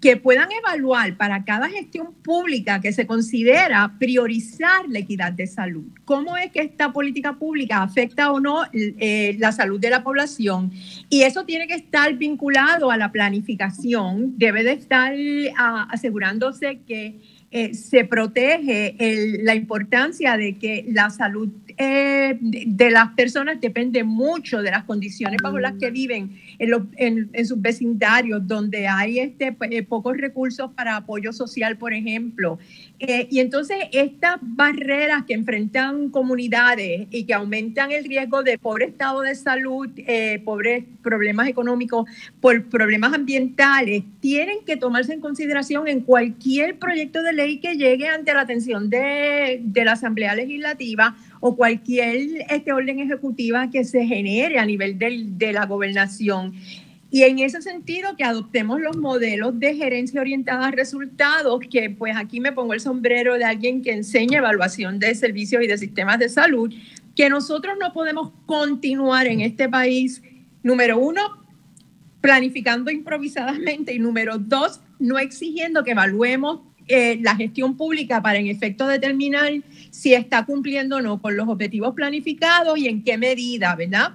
que 0.00 0.16
puedan 0.16 0.48
evaluar 0.52 1.16
para 1.16 1.44
cada 1.44 1.68
gestión 1.68 2.14
pública 2.22 2.80
que 2.80 2.92
se 2.92 3.06
considera 3.06 3.96
priorizar 3.98 4.88
la 4.88 5.00
equidad 5.00 5.32
de 5.32 5.46
salud. 5.46 5.84
¿Cómo 6.04 6.36
es 6.36 6.52
que 6.52 6.60
esta 6.60 6.92
política 6.92 7.34
pública 7.34 7.82
afecta 7.82 8.30
o 8.30 8.38
no 8.38 8.62
eh, 8.72 9.36
la 9.38 9.50
salud 9.50 9.80
de 9.80 9.90
la 9.90 10.04
población? 10.04 10.70
Y 11.10 11.22
eso 11.22 11.44
tiene 11.44 11.66
que 11.66 11.74
estar 11.74 12.14
vinculado 12.14 12.90
a 12.90 12.96
la 12.96 13.10
planificación, 13.10 14.38
debe 14.38 14.62
de 14.62 14.72
estar 14.72 15.14
ah, 15.56 15.88
asegurándose 15.90 16.80
que 16.86 17.20
eh, 17.50 17.74
se 17.74 18.04
protege 18.04 19.38
la 19.42 19.54
importancia 19.54 20.36
de 20.36 20.58
que 20.58 20.84
la 20.88 21.10
salud 21.10 21.48
eh, 21.80 22.36
de, 22.40 22.90
las 22.90 23.10
personas 23.10 23.60
depende 23.60 24.02
mucho 24.02 24.62
de 24.62 24.72
las 24.72 24.82
condiciones 24.82 25.38
bajo 25.40 25.60
las 25.60 25.74
que 25.74 25.92
viven 25.92 26.36
en, 26.58 27.30
en, 27.32 27.46
sus 27.46 27.62
vecindarios, 27.62 28.44
donde 28.48 28.88
hay 28.88 29.20
este, 29.20 29.52
pues, 29.52 29.70
eh, 29.72 29.84
pocos 29.84 30.16
recursos 30.16 30.72
para 30.72 30.96
apoyo 30.96 31.32
social, 31.32 31.78
por 31.78 31.92
ejemplo. 31.92 32.58
Y 33.00 33.38
entonces 33.38 33.76
estas 33.92 34.38
barreras 34.40 35.24
que 35.24 35.34
enfrentan 35.34 36.10
comunidades 36.10 37.06
y 37.10 37.24
que 37.24 37.34
aumentan 37.34 37.92
el 37.92 38.04
riesgo 38.04 38.42
de 38.42 38.58
pobre 38.58 38.86
estado 38.86 39.20
de 39.20 39.34
salud, 39.36 39.88
pobres 40.44 40.84
problemas 41.02 41.48
económicos, 41.48 42.08
por 42.40 42.64
problemas 42.68 43.14
ambientales, 43.14 44.02
tienen 44.20 44.64
que 44.66 44.76
tomarse 44.76 45.12
en 45.12 45.20
consideración 45.20 45.88
en 45.88 46.00
cualquier 46.00 46.78
proyecto 46.78 47.22
de 47.22 47.32
ley 47.32 47.60
que 47.60 47.76
llegue 47.76 48.08
ante 48.08 48.34
la 48.34 48.40
atención 48.40 48.90
de, 48.90 49.62
la 49.74 49.92
Asamblea 49.92 50.34
Legislativa 50.34 51.16
o 51.40 51.56
cualquier 51.56 52.44
este 52.50 52.72
orden 52.72 52.98
ejecutiva 52.98 53.70
que 53.70 53.84
se 53.84 54.04
genere 54.04 54.58
a 54.58 54.66
nivel 54.66 54.98
de 54.98 55.52
la 55.52 55.66
gobernación. 55.66 56.54
Y 57.10 57.22
en 57.22 57.38
ese 57.38 57.62
sentido, 57.62 58.16
que 58.16 58.24
adoptemos 58.24 58.80
los 58.80 58.96
modelos 58.98 59.58
de 59.58 59.74
gerencia 59.74 60.20
orientada 60.20 60.66
a 60.66 60.70
resultados, 60.70 61.60
que 61.70 61.88
pues 61.88 62.14
aquí 62.16 62.38
me 62.38 62.52
pongo 62.52 62.74
el 62.74 62.80
sombrero 62.80 63.34
de 63.34 63.44
alguien 63.44 63.80
que 63.80 63.92
enseña 63.92 64.38
evaluación 64.38 64.98
de 64.98 65.14
servicios 65.14 65.62
y 65.62 65.66
de 65.66 65.78
sistemas 65.78 66.18
de 66.18 66.28
salud, 66.28 66.72
que 67.16 67.30
nosotros 67.30 67.76
no 67.80 67.92
podemos 67.94 68.32
continuar 68.44 69.26
en 69.26 69.40
este 69.40 69.68
país, 69.68 70.22
número 70.62 70.98
uno, 70.98 71.44
planificando 72.20 72.90
improvisadamente 72.90 73.94
y 73.94 73.98
número 73.98 74.36
dos, 74.38 74.80
no 74.98 75.18
exigiendo 75.18 75.84
que 75.84 75.92
evaluemos 75.92 76.60
eh, 76.88 77.18
la 77.22 77.36
gestión 77.36 77.76
pública 77.76 78.22
para 78.22 78.38
en 78.38 78.48
efecto 78.48 78.86
determinar 78.86 79.52
si 79.90 80.14
está 80.14 80.44
cumpliendo 80.44 80.96
o 80.96 81.00
no 81.00 81.20
con 81.20 81.36
los 81.36 81.48
objetivos 81.48 81.94
planificados 81.94 82.78
y 82.78 82.88
en 82.88 83.02
qué 83.02 83.16
medida, 83.16 83.74
¿verdad? 83.76 84.12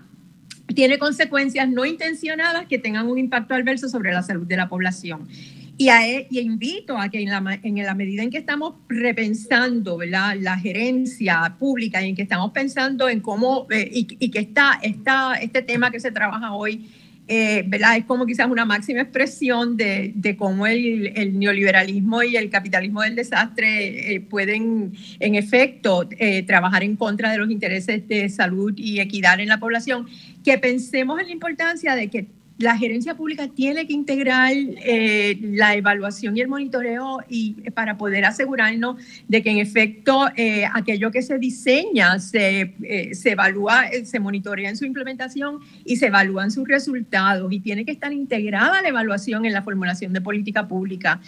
Tiene 0.67 0.97
consecuencias 0.97 1.69
no 1.69 1.85
intencionadas 1.85 2.67
que 2.67 2.79
tengan 2.79 3.07
un 3.07 3.17
impacto 3.17 3.53
adverso 3.53 3.89
sobre 3.89 4.11
la 4.13 4.23
salud 4.23 4.47
de 4.47 4.57
la 4.57 4.69
población. 4.69 5.27
Y, 5.75 5.89
a, 5.89 6.07
e, 6.07 6.27
y 6.29 6.39
invito 6.39 6.97
a 6.97 7.09
que 7.09 7.21
en 7.21 7.29
la, 7.29 7.59
en 7.63 7.83
la, 7.83 7.95
medida 7.95 8.21
en 8.21 8.29
que 8.29 8.37
estamos 8.37 8.75
repensando 8.87 9.97
¿verdad? 9.97 10.35
la 10.39 10.57
gerencia 10.57 11.55
pública 11.57 12.01
y 12.01 12.09
en 12.09 12.15
que 12.15 12.21
estamos 12.21 12.51
pensando 12.51 13.09
en 13.09 13.21
cómo, 13.21 13.65
eh, 13.71 13.89
y, 13.91 14.07
y, 14.19 14.29
que 14.29 14.39
está, 14.39 14.79
está 14.83 15.33
este 15.35 15.63
tema 15.63 15.89
que 15.89 15.99
se 15.99 16.11
trabaja 16.11 16.53
hoy 16.53 16.87
eh, 17.27 17.63
¿verdad? 17.67 17.95
Es 17.95 18.03
como 18.03 18.25
quizás 18.25 18.47
una 18.49 18.65
máxima 18.65 18.99
expresión 19.01 19.77
de, 19.77 20.11
de 20.13 20.35
cómo 20.35 20.67
el, 20.67 21.13
el, 21.15 21.39
neoliberalismo 21.39 22.21
y 22.21 22.35
el 22.35 22.49
capitalismo 22.49 23.01
del 23.01 23.15
desastre 23.15 24.15
eh, 24.15 24.19
pueden, 24.19 24.91
en 25.19 25.35
efecto, 25.35 26.09
eh, 26.17 26.43
trabajar 26.43 26.83
en 26.83 26.97
contra 26.97 27.31
de 27.31 27.37
los 27.37 27.49
intereses 27.49 28.05
de 28.09 28.27
salud 28.27 28.73
y 28.75 28.99
equidad 28.99 29.39
en 29.39 29.47
la 29.47 29.59
población, 29.59 30.07
que 30.43 30.57
pensemos 30.57 31.17
en 31.21 31.27
la 31.27 31.31
importancia 31.31 31.95
de 31.95 32.09
que 32.09 32.27
la 32.57 32.77
gerencia 32.77 33.15
pública 33.15 33.47
tiene 33.47 33.87
que 33.87 33.93
integrar 33.93 34.51
eh, 34.53 35.37
la 35.41 35.75
evaluación 35.75 36.37
y 36.37 36.41
el 36.41 36.47
monitoreo 36.47 37.19
y, 37.27 37.55
eh, 37.63 37.71
para 37.71 37.97
poder 37.97 38.25
asegurarnos 38.25 38.97
de 39.27 39.41
que 39.41 39.49
en 39.49 39.57
efecto 39.57 40.27
eh, 40.35 40.65
aquello 40.71 41.11
que 41.11 41.21
se 41.21 41.39
diseña 41.39 42.19
se, 42.19 42.73
se 43.13 43.31
evalúa, 43.31 43.85
se 44.03 44.19
monitorea 44.19 44.69
en 44.69 44.77
su 44.77 44.85
implementación 44.85 45.59
y 45.83 45.95
se 45.97 46.07
evalúan 46.07 46.51
sus 46.51 46.67
resultados 46.67 47.51
y 47.51 47.59
tiene 47.59 47.85
que 47.85 47.91
estar 47.91 48.13
integrada 48.13 48.81
la 48.81 48.87
evaluación 48.87 49.45
en 49.45 49.53
la 49.53 49.63
formulación 49.63 50.13
de 50.13 50.21
política 50.21 50.67
pública. 50.67 51.19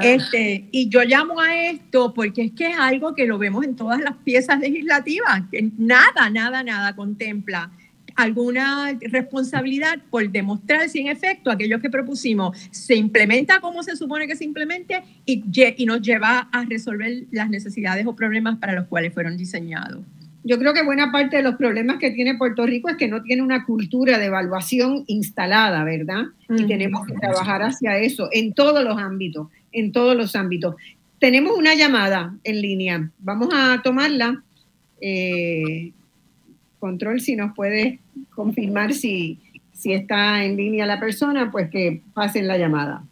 Este, 0.00 0.68
y 0.72 0.88
yo 0.88 1.02
llamo 1.04 1.40
a 1.40 1.54
esto 1.70 2.12
porque 2.12 2.42
es 2.42 2.52
que 2.52 2.68
es 2.70 2.76
algo 2.78 3.14
que 3.14 3.26
lo 3.26 3.38
vemos 3.38 3.64
en 3.64 3.76
todas 3.76 4.00
las 4.00 4.16
piezas 4.24 4.58
legislativas, 4.58 5.42
que 5.50 5.70
nada, 5.78 6.28
nada, 6.30 6.62
nada 6.62 6.94
contempla 6.96 7.70
alguna 8.16 8.98
responsabilidad 9.00 9.98
por 10.10 10.30
demostrar 10.30 10.88
si 10.88 11.00
en 11.00 11.08
efecto 11.08 11.50
aquello 11.50 11.80
que 11.80 11.90
propusimos 11.90 12.56
se 12.70 12.94
implementa 12.94 13.60
como 13.60 13.82
se 13.82 13.96
supone 13.96 14.26
que 14.26 14.36
se 14.36 14.44
implemente 14.44 15.02
y, 15.26 15.44
y 15.76 15.86
nos 15.86 16.02
lleva 16.02 16.48
a 16.52 16.64
resolver 16.64 17.24
las 17.30 17.50
necesidades 17.50 18.06
o 18.06 18.14
problemas 18.14 18.58
para 18.58 18.74
los 18.74 18.86
cuales 18.86 19.12
fueron 19.12 19.36
diseñados. 19.36 20.00
Yo 20.44 20.58
creo 20.58 20.74
que 20.74 20.82
buena 20.82 21.12
parte 21.12 21.36
de 21.36 21.42
los 21.42 21.54
problemas 21.54 21.98
que 21.98 22.10
tiene 22.10 22.36
Puerto 22.36 22.66
Rico 22.66 22.88
es 22.88 22.96
que 22.96 23.06
no 23.06 23.22
tiene 23.22 23.42
una 23.42 23.64
cultura 23.64 24.18
de 24.18 24.26
evaluación 24.26 25.04
instalada, 25.06 25.84
¿verdad? 25.84 26.24
Y 26.48 26.66
tenemos 26.66 27.06
que 27.06 27.14
trabajar 27.14 27.62
hacia 27.62 27.98
eso 27.98 28.28
en 28.32 28.52
todos 28.52 28.82
los 28.82 28.98
ámbitos, 28.98 29.48
en 29.70 29.92
todos 29.92 30.16
los 30.16 30.34
ámbitos. 30.34 30.74
Tenemos 31.20 31.56
una 31.56 31.76
llamada 31.76 32.34
en 32.42 32.60
línea, 32.60 33.10
vamos 33.20 33.50
a 33.52 33.80
tomarla. 33.84 34.42
Eh, 35.00 35.92
control, 36.82 37.20
si 37.20 37.36
nos 37.36 37.54
puede 37.54 38.00
confirmar 38.34 38.92
si, 38.92 39.38
si 39.72 39.92
está 39.92 40.42
en 40.42 40.56
línea 40.56 40.84
la 40.84 40.98
persona, 40.98 41.48
pues 41.52 41.70
que 41.70 42.02
pasen 42.12 42.48
la 42.48 42.58
llamada. 42.58 43.02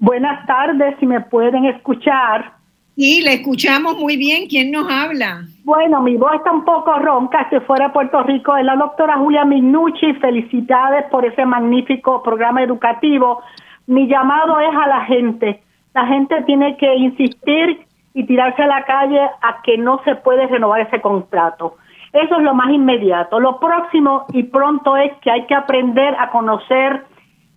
Buenas 0.00 0.44
tardes, 0.48 0.96
si 0.98 1.06
me 1.06 1.20
pueden 1.20 1.64
escuchar. 1.66 2.54
Sí, 2.96 3.22
le 3.22 3.34
escuchamos 3.34 3.96
muy 3.96 4.16
bien. 4.16 4.48
¿Quién 4.48 4.72
nos 4.72 4.90
habla? 4.90 5.44
Bueno, 5.62 6.02
mi 6.02 6.16
voz 6.16 6.34
está 6.34 6.50
un 6.50 6.64
poco 6.64 6.98
ronca. 6.98 7.42
Estoy 7.42 7.60
fuera 7.60 7.86
de 7.86 7.92
Puerto 7.92 8.20
Rico. 8.24 8.56
Es 8.56 8.64
la 8.64 8.74
doctora 8.74 9.16
Julia 9.16 9.44
Minucci. 9.44 10.12
Felicidades 10.14 11.04
por 11.10 11.24
ese 11.24 11.46
magnífico 11.46 12.20
programa 12.22 12.64
educativo. 12.64 13.40
Mi 13.86 14.08
llamado 14.08 14.58
es 14.58 14.74
a 14.76 14.88
la 14.88 15.04
gente. 15.04 15.62
La 15.94 16.04
gente 16.06 16.42
tiene 16.46 16.76
que 16.76 16.94
insistir 16.96 17.86
y 18.12 18.26
tirarse 18.26 18.60
a 18.62 18.66
la 18.66 18.84
calle 18.84 19.20
a 19.20 19.62
que 19.62 19.78
no 19.78 20.00
se 20.04 20.16
puede 20.16 20.48
renovar 20.48 20.80
ese 20.80 21.00
contrato. 21.00 21.76
Eso 22.12 22.36
es 22.36 22.42
lo 22.42 22.54
más 22.54 22.70
inmediato. 22.70 23.40
Lo 23.40 23.58
próximo 23.58 24.26
y 24.32 24.42
pronto 24.44 24.96
es 24.96 25.12
que 25.22 25.30
hay 25.30 25.46
que 25.46 25.54
aprender 25.54 26.14
a 26.18 26.30
conocer 26.30 27.06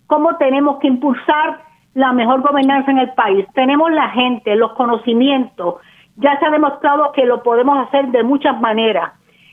cómo 0.06 0.36
tenemos 0.36 0.78
que 0.78 0.88
impulsar 0.88 1.60
la 1.94 2.12
mejor 2.12 2.40
gobernanza 2.42 2.90
en 2.90 2.98
el 2.98 3.12
país. 3.12 3.46
Tenemos 3.54 3.90
la 3.92 4.10
gente, 4.10 4.56
los 4.56 4.72
conocimientos. 4.72 5.76
Ya 6.16 6.38
se 6.38 6.46
ha 6.46 6.50
demostrado 6.50 7.12
que 7.12 7.26
lo 7.26 7.42
podemos 7.42 7.86
hacer 7.86 8.08
de 8.08 8.22
muchas 8.22 8.58
maneras. 8.60 9.12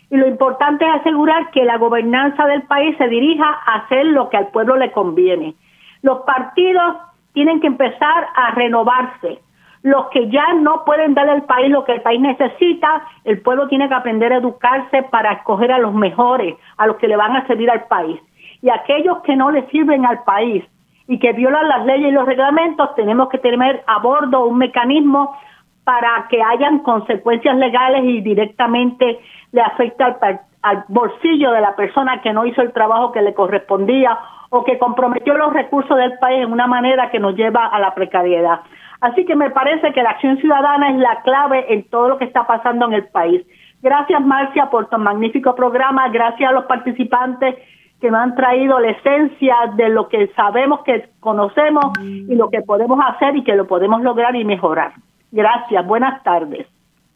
Y 0.09 0.17
lo 0.17 0.27
importante 0.27 0.85
es 0.85 1.01
asegurar 1.01 1.51
que 1.51 1.65
la 1.65 1.77
gobernanza 1.77 2.45
del 2.45 2.63
país 2.63 2.95
se 2.97 3.07
dirija 3.07 3.45
a 3.45 3.79
hacer 3.79 4.05
lo 4.05 4.29
que 4.29 4.37
al 4.37 4.47
pueblo 4.47 4.77
le 4.77 4.91
conviene. 4.91 5.55
Los 6.01 6.19
partidos 6.19 6.97
tienen 7.33 7.59
que 7.59 7.67
empezar 7.67 8.27
a 8.35 8.51
renovarse. 8.51 9.39
Los 9.83 10.07
que 10.07 10.29
ya 10.29 10.53
no 10.53 10.85
pueden 10.85 11.13
darle 11.13 11.33
al 11.33 11.43
país 11.43 11.69
lo 11.69 11.83
que 11.83 11.91
el 11.91 12.01
país 12.01 12.19
necesita, 12.19 13.03
el 13.25 13.41
pueblo 13.41 13.67
tiene 13.67 13.89
que 13.89 13.93
aprender 13.93 14.31
a 14.31 14.37
educarse 14.37 15.03
para 15.03 15.33
escoger 15.33 15.73
a 15.73 15.77
los 15.77 15.93
mejores, 15.93 16.55
a 16.77 16.87
los 16.87 16.95
que 16.95 17.09
le 17.09 17.17
van 17.17 17.35
a 17.35 17.45
servir 17.47 17.69
al 17.69 17.83
país. 17.87 18.19
Y 18.61 18.69
aquellos 18.69 19.19
que 19.23 19.35
no 19.35 19.51
le 19.51 19.67
sirven 19.67 20.05
al 20.05 20.23
país 20.23 20.63
y 21.07 21.19
que 21.19 21.33
violan 21.33 21.67
las 21.67 21.85
leyes 21.85 22.09
y 22.09 22.11
los 22.11 22.25
reglamentos, 22.25 22.95
tenemos 22.95 23.27
que 23.27 23.39
tener 23.39 23.83
a 23.85 23.99
bordo 23.99 24.45
un 24.45 24.57
mecanismo 24.57 25.37
para 25.83 26.27
que 26.29 26.41
hayan 26.41 26.79
consecuencias 26.79 27.57
legales 27.57 28.05
y 28.05 28.21
directamente 28.21 29.19
le 29.51 29.61
afecte 29.61 30.01
al, 30.01 30.17
al 30.61 30.85
bolsillo 30.87 31.51
de 31.51 31.59
la 31.59 31.75
persona 31.75 32.21
que 32.21 32.31
no 32.31 32.45
hizo 32.45 32.61
el 32.61 32.71
trabajo 32.71 33.11
que 33.11 33.21
le 33.21 33.33
correspondía 33.33 34.17
o 34.49 34.63
que 34.63 34.77
comprometió 34.77 35.33
los 35.35 35.51
recursos 35.51 35.97
del 35.97 36.17
país 36.19 36.45
en 36.45 36.53
una 36.53 36.67
manera 36.67 37.11
que 37.11 37.19
nos 37.19 37.35
lleva 37.35 37.65
a 37.65 37.79
la 37.81 37.93
precariedad. 37.93 38.61
Así 39.03 39.25
que 39.25 39.35
me 39.35 39.49
parece 39.49 39.91
que 39.91 40.01
la 40.01 40.11
acción 40.11 40.37
ciudadana 40.37 40.91
es 40.91 40.97
la 40.97 41.21
clave 41.23 41.65
en 41.73 41.83
todo 41.89 42.07
lo 42.07 42.17
que 42.17 42.23
está 42.23 42.47
pasando 42.47 42.85
en 42.85 42.93
el 42.93 43.05
país. 43.09 43.41
Gracias, 43.81 44.25
Marcia, 44.25 44.69
por 44.69 44.89
tu 44.89 44.97
magnífico 44.97 45.53
programa. 45.55 46.07
Gracias 46.07 46.49
a 46.49 46.53
los 46.53 46.63
participantes 46.67 47.55
que 47.99 48.09
nos 48.09 48.21
han 48.21 48.35
traído 48.35 48.79
la 48.79 48.91
esencia 48.91 49.55
de 49.75 49.89
lo 49.89 50.07
que 50.07 50.31
sabemos 50.37 50.85
que 50.85 51.09
conocemos 51.19 51.83
y 52.01 52.33
lo 52.33 52.49
que 52.49 52.61
podemos 52.61 52.97
hacer 53.05 53.35
y 53.35 53.43
que 53.43 53.55
lo 53.55 53.67
podemos 53.67 54.01
lograr 54.01 54.37
y 54.37 54.45
mejorar. 54.45 54.93
Gracias. 55.33 55.85
Buenas 55.85 56.23
tardes. 56.23 56.65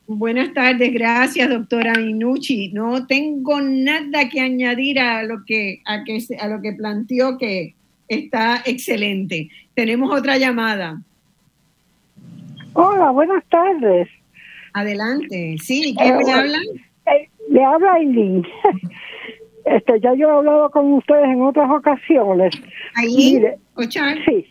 Buenas 0.07 0.53
tardes, 0.53 0.93
gracias 0.93 1.49
doctora 1.49 1.93
Minucci. 1.93 2.73
No 2.73 3.07
tengo 3.07 3.61
nada 3.61 4.27
que 4.29 4.41
añadir 4.41 4.99
a 4.99 5.23
lo 5.23 5.45
que, 5.45 5.81
a 5.85 6.03
que 6.03 6.19
a 6.37 6.47
lo 6.49 6.61
que 6.61 6.73
planteó 6.73 7.37
que 7.37 7.75
está 8.09 8.57
excelente. 8.65 9.49
Tenemos 9.73 10.13
otra 10.13 10.37
llamada. 10.37 11.01
Hola, 12.79 13.09
buenas 13.09 13.43
tardes. 13.49 14.07
Adelante. 14.73 15.55
Sí, 15.59 15.95
¿quién 15.97 16.17
me 16.17 16.31
habla? 16.31 16.59
Eh, 17.07 17.27
le 17.49 17.63
habla 17.63 17.93
Aileen. 17.93 18.45
Este, 19.65 19.99
ya 19.99 20.13
yo 20.13 20.29
he 20.29 20.31
hablado 20.31 20.71
con 20.71 20.93
ustedes 20.93 21.25
en 21.25 21.41
otras 21.41 21.69
ocasiones. 21.69 22.55
¿Aileen? 22.95 23.55
Sí. 24.25 24.47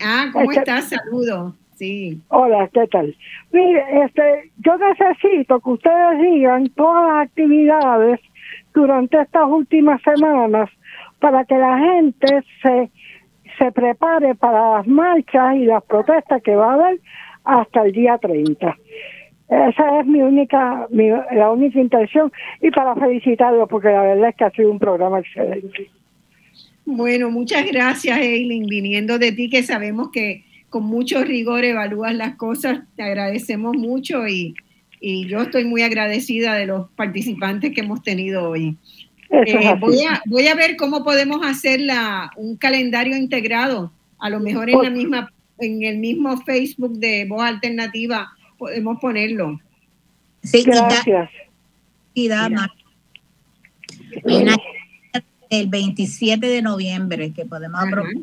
Ah, 0.00 0.30
¿cómo 0.32 0.50
Este- 0.50 0.58
estás? 0.62 0.88
Saludo. 0.88 1.54
Sí. 1.76 2.20
Hola, 2.26 2.68
¿qué 2.72 2.88
tal? 2.88 3.16
Mire, 3.52 3.84
este, 4.04 4.50
yo 4.64 4.72
necesito 4.78 5.60
que 5.60 5.70
ustedes 5.70 6.20
digan 6.22 6.68
todas 6.70 7.06
las 7.08 7.26
actividades 7.28 8.18
durante 8.74 9.20
estas 9.20 9.46
últimas 9.46 10.02
semanas 10.02 10.68
para 11.20 11.44
que 11.44 11.56
la 11.56 11.78
gente 11.78 12.42
se, 12.62 12.90
se 13.58 13.70
prepare 13.70 14.34
para 14.34 14.78
las 14.78 14.86
marchas 14.88 15.54
y 15.54 15.66
las 15.66 15.84
protestas 15.84 16.42
que 16.42 16.56
va 16.56 16.72
a 16.72 16.74
haber 16.74 17.00
hasta 17.44 17.82
el 17.84 17.92
día 17.92 18.18
30. 18.18 18.76
Esa 19.48 20.00
es 20.00 20.06
mi 20.06 20.20
única, 20.22 20.86
mi- 20.90 21.08
la 21.08 21.50
única 21.50 21.78
intención 21.78 22.32
y 22.60 22.70
para 22.70 22.94
felicitarlo 22.94 23.66
porque 23.66 23.88
la 23.88 24.02
verdad 24.02 24.30
es 24.30 24.36
que 24.36 24.44
ha 24.44 24.50
sido 24.50 24.70
un 24.70 24.78
programa 24.78 25.18
excelente. 25.20 25.90
Bueno, 26.84 27.30
muchas 27.30 27.66
gracias, 27.70 28.18
Eileen, 28.18 28.66
viniendo 28.66 29.18
de 29.18 29.32
ti, 29.32 29.48
que 29.50 29.62
sabemos 29.62 30.10
que 30.10 30.44
con 30.68 30.84
mucho 30.84 31.22
rigor 31.22 31.64
evalúas 31.64 32.14
las 32.14 32.36
cosas. 32.36 32.80
Te 32.96 33.02
agradecemos 33.02 33.76
mucho 33.76 34.26
y, 34.26 34.54
y 35.00 35.28
yo 35.28 35.42
estoy 35.42 35.64
muy 35.64 35.82
agradecida 35.82 36.54
de 36.54 36.66
los 36.66 36.88
participantes 36.92 37.72
que 37.72 37.82
hemos 37.82 38.02
tenido 38.02 38.48
hoy. 38.48 38.76
Eh, 39.30 39.74
voy, 39.78 40.00
a, 40.04 40.22
voy 40.26 40.46
a 40.48 40.54
ver 40.54 40.76
cómo 40.76 41.04
podemos 41.04 41.44
hacer 41.46 41.80
la, 41.80 42.30
un 42.36 42.56
calendario 42.56 43.16
integrado. 43.16 43.92
A 44.18 44.28
lo 44.30 44.40
mejor 44.40 44.68
en 44.68 44.76
la 44.82 44.90
misma, 44.90 45.32
en 45.62 45.82
el 45.82 45.98
mismo 45.98 46.36
Facebook 46.42 46.98
de 46.98 47.26
Voz 47.28 47.42
Alternativa 47.42 48.30
podemos 48.58 48.98
ponerlo. 49.00 49.60
Sí, 50.42 50.62
Gracias. 50.64 51.30
Y 52.14 52.28
da, 52.28 52.48
una 54.24 54.56
el 55.50 55.66
27 55.68 56.46
de 56.46 56.62
noviembre 56.62 57.32
que 57.32 57.44
podemos 57.44 57.80
aprovechar 57.82 58.22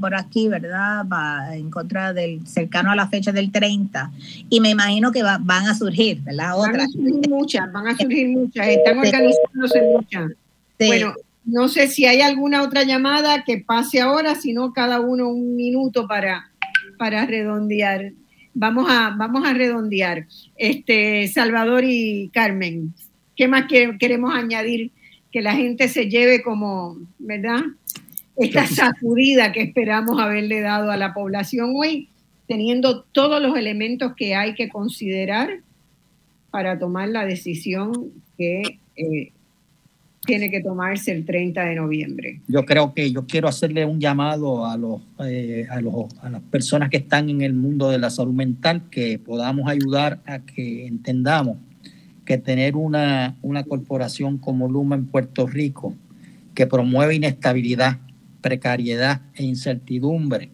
por 0.00 0.14
aquí, 0.14 0.48
¿verdad? 0.48 1.06
Va 1.10 1.56
en 1.56 1.70
contra 1.70 2.12
del 2.12 2.46
cercano 2.46 2.90
a 2.90 2.96
la 2.96 3.08
fecha 3.08 3.32
del 3.32 3.50
30 3.50 4.10
y 4.50 4.60
me 4.60 4.70
imagino 4.70 5.10
que 5.10 5.22
va- 5.22 5.38
van 5.40 5.66
a 5.66 5.74
surgir, 5.74 6.20
¿verdad? 6.22 6.56
Van 6.58 6.70
a 6.70 6.70
Otras. 6.72 6.92
surgir 6.92 7.28
muchas, 7.30 7.72
van 7.72 7.86
a 7.88 7.96
surgir 7.96 8.28
muchas, 8.28 8.68
están 8.68 8.98
organizándose 8.98 9.82
muchas. 9.82 10.30
Sí. 10.78 10.86
Bueno, 10.86 11.14
no 11.46 11.68
sé 11.68 11.88
si 11.88 12.04
hay 12.04 12.20
alguna 12.20 12.62
otra 12.62 12.82
llamada 12.84 13.44
que 13.44 13.58
pase 13.66 14.02
ahora, 14.02 14.34
sino 14.34 14.74
cada 14.74 15.00
uno 15.00 15.28
un 15.30 15.56
minuto 15.56 16.06
para, 16.06 16.47
para 16.98 17.24
redondear. 17.26 18.12
Vamos 18.54 18.86
a, 18.90 19.14
vamos 19.16 19.46
a 19.46 19.54
redondear. 19.54 20.26
Este, 20.56 21.28
Salvador 21.28 21.84
y 21.86 22.30
Carmen, 22.32 22.92
¿qué 23.36 23.48
más 23.48 23.66
que- 23.66 23.96
queremos 23.98 24.34
añadir? 24.34 24.90
Que 25.30 25.40
la 25.42 25.54
gente 25.54 25.88
se 25.88 26.08
lleve 26.08 26.42
como, 26.42 26.98
¿verdad? 27.18 27.60
Esta 28.36 28.66
sacudida 28.66 29.52
que 29.52 29.62
esperamos 29.62 30.20
haberle 30.20 30.60
dado 30.60 30.90
a 30.90 30.96
la 30.96 31.12
población 31.14 31.72
hoy, 31.74 32.08
teniendo 32.46 33.02
todos 33.02 33.40
los 33.42 33.56
elementos 33.56 34.14
que 34.16 34.34
hay 34.34 34.54
que 34.54 34.68
considerar 34.68 35.60
para 36.50 36.78
tomar 36.78 37.08
la 37.10 37.26
decisión 37.26 38.10
que 38.38 38.80
eh, 38.96 39.32
tiene 40.28 40.50
que 40.50 40.60
tomarse 40.60 41.10
el 41.10 41.24
30 41.24 41.64
de 41.64 41.74
noviembre. 41.74 42.42
Yo 42.48 42.66
creo 42.66 42.92
que 42.92 43.10
yo 43.10 43.26
quiero 43.26 43.48
hacerle 43.48 43.86
un 43.86 43.98
llamado 43.98 44.66
a 44.66 44.76
los, 44.76 45.00
eh, 45.24 45.66
a 45.70 45.80
los 45.80 46.14
a 46.20 46.28
las 46.28 46.42
personas 46.42 46.90
que 46.90 46.98
están 46.98 47.30
en 47.30 47.40
el 47.40 47.54
mundo 47.54 47.88
de 47.88 47.98
la 47.98 48.10
salud 48.10 48.34
mental 48.34 48.82
que 48.90 49.18
podamos 49.18 49.70
ayudar 49.70 50.20
a 50.26 50.40
que 50.40 50.86
entendamos 50.86 51.56
que 52.26 52.36
tener 52.36 52.76
una, 52.76 53.36
una 53.40 53.64
corporación 53.64 54.36
como 54.36 54.68
Luma 54.68 54.96
en 54.96 55.06
Puerto 55.06 55.46
Rico 55.46 55.94
que 56.54 56.66
promueve 56.66 57.14
inestabilidad, 57.14 57.96
precariedad 58.42 59.22
e 59.34 59.44
incertidumbre 59.44 60.50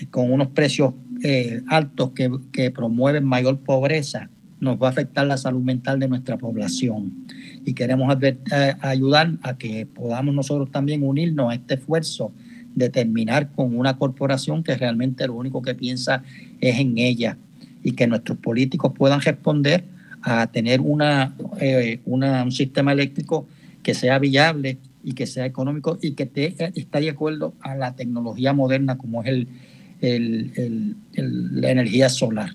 eh, 0.00 0.06
con 0.08 0.30
unos 0.30 0.48
precios 0.48 0.94
eh, 1.24 1.62
altos 1.66 2.10
que, 2.10 2.30
que 2.52 2.70
promueven 2.70 3.24
mayor 3.24 3.58
pobreza, 3.58 4.30
nos 4.60 4.80
va 4.80 4.86
a 4.86 4.90
afectar 4.90 5.26
la 5.26 5.36
salud 5.36 5.62
mental 5.62 5.98
de 5.98 6.06
nuestra 6.06 6.38
población 6.38 7.26
y 7.64 7.74
queremos 7.74 8.16
eh, 8.22 8.36
ayudar 8.80 9.32
a 9.42 9.56
que 9.56 9.86
podamos 9.86 10.34
nosotros 10.34 10.70
también 10.70 11.02
unirnos 11.02 11.50
a 11.50 11.54
este 11.54 11.74
esfuerzo 11.74 12.32
de 12.74 12.88
terminar 12.88 13.50
con 13.52 13.76
una 13.76 13.96
corporación 13.96 14.62
que 14.62 14.76
realmente 14.76 15.26
lo 15.26 15.34
único 15.34 15.60
que 15.60 15.74
piensa 15.74 16.22
es 16.60 16.78
en 16.78 16.98
ella 16.98 17.36
y 17.82 17.92
que 17.92 18.06
nuestros 18.06 18.38
políticos 18.38 18.92
puedan 18.96 19.20
responder 19.20 19.84
a 20.22 20.46
tener 20.46 20.80
una, 20.80 21.34
eh, 21.60 22.00
un 22.04 22.52
sistema 22.52 22.92
eléctrico 22.92 23.46
que 23.82 23.94
sea 23.94 24.18
viable 24.18 24.78
y 25.02 25.14
que 25.14 25.26
sea 25.26 25.46
económico 25.46 25.98
y 26.02 26.12
que 26.12 26.24
esté, 26.24 26.54
está 26.74 27.00
de 27.00 27.10
acuerdo 27.10 27.54
a 27.60 27.74
la 27.74 27.96
tecnología 27.96 28.52
moderna 28.52 28.98
como 28.98 29.22
es 29.22 29.28
el- 29.28 30.96
la 31.12 31.70
energía 31.70 32.08
solar. 32.08 32.50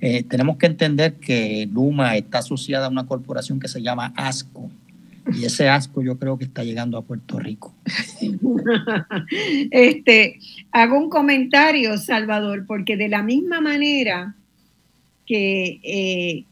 Eh, 0.00 0.22
tenemos 0.22 0.56
que 0.56 0.66
entender 0.66 1.14
que 1.14 1.68
Luma 1.72 2.16
está 2.16 2.38
asociada 2.38 2.86
a 2.86 2.90
una 2.90 3.06
corporación 3.06 3.58
que 3.58 3.68
se 3.68 3.82
llama 3.82 4.12
ASCO. 4.16 4.70
Y 5.34 5.44
ese 5.44 5.68
asco 5.68 6.02
yo 6.02 6.18
creo 6.18 6.38
que 6.38 6.44
está 6.44 6.64
llegando 6.64 6.96
a 6.96 7.02
Puerto 7.02 7.38
Rico. 7.38 7.74
este, 9.70 10.38
hago 10.72 10.98
un 10.98 11.10
comentario, 11.10 11.98
Salvador, 11.98 12.64
porque 12.66 12.96
de 12.96 13.08
la 13.08 13.22
misma 13.22 13.60
manera 13.60 14.34
que 15.26 15.80
eh, 15.82 16.44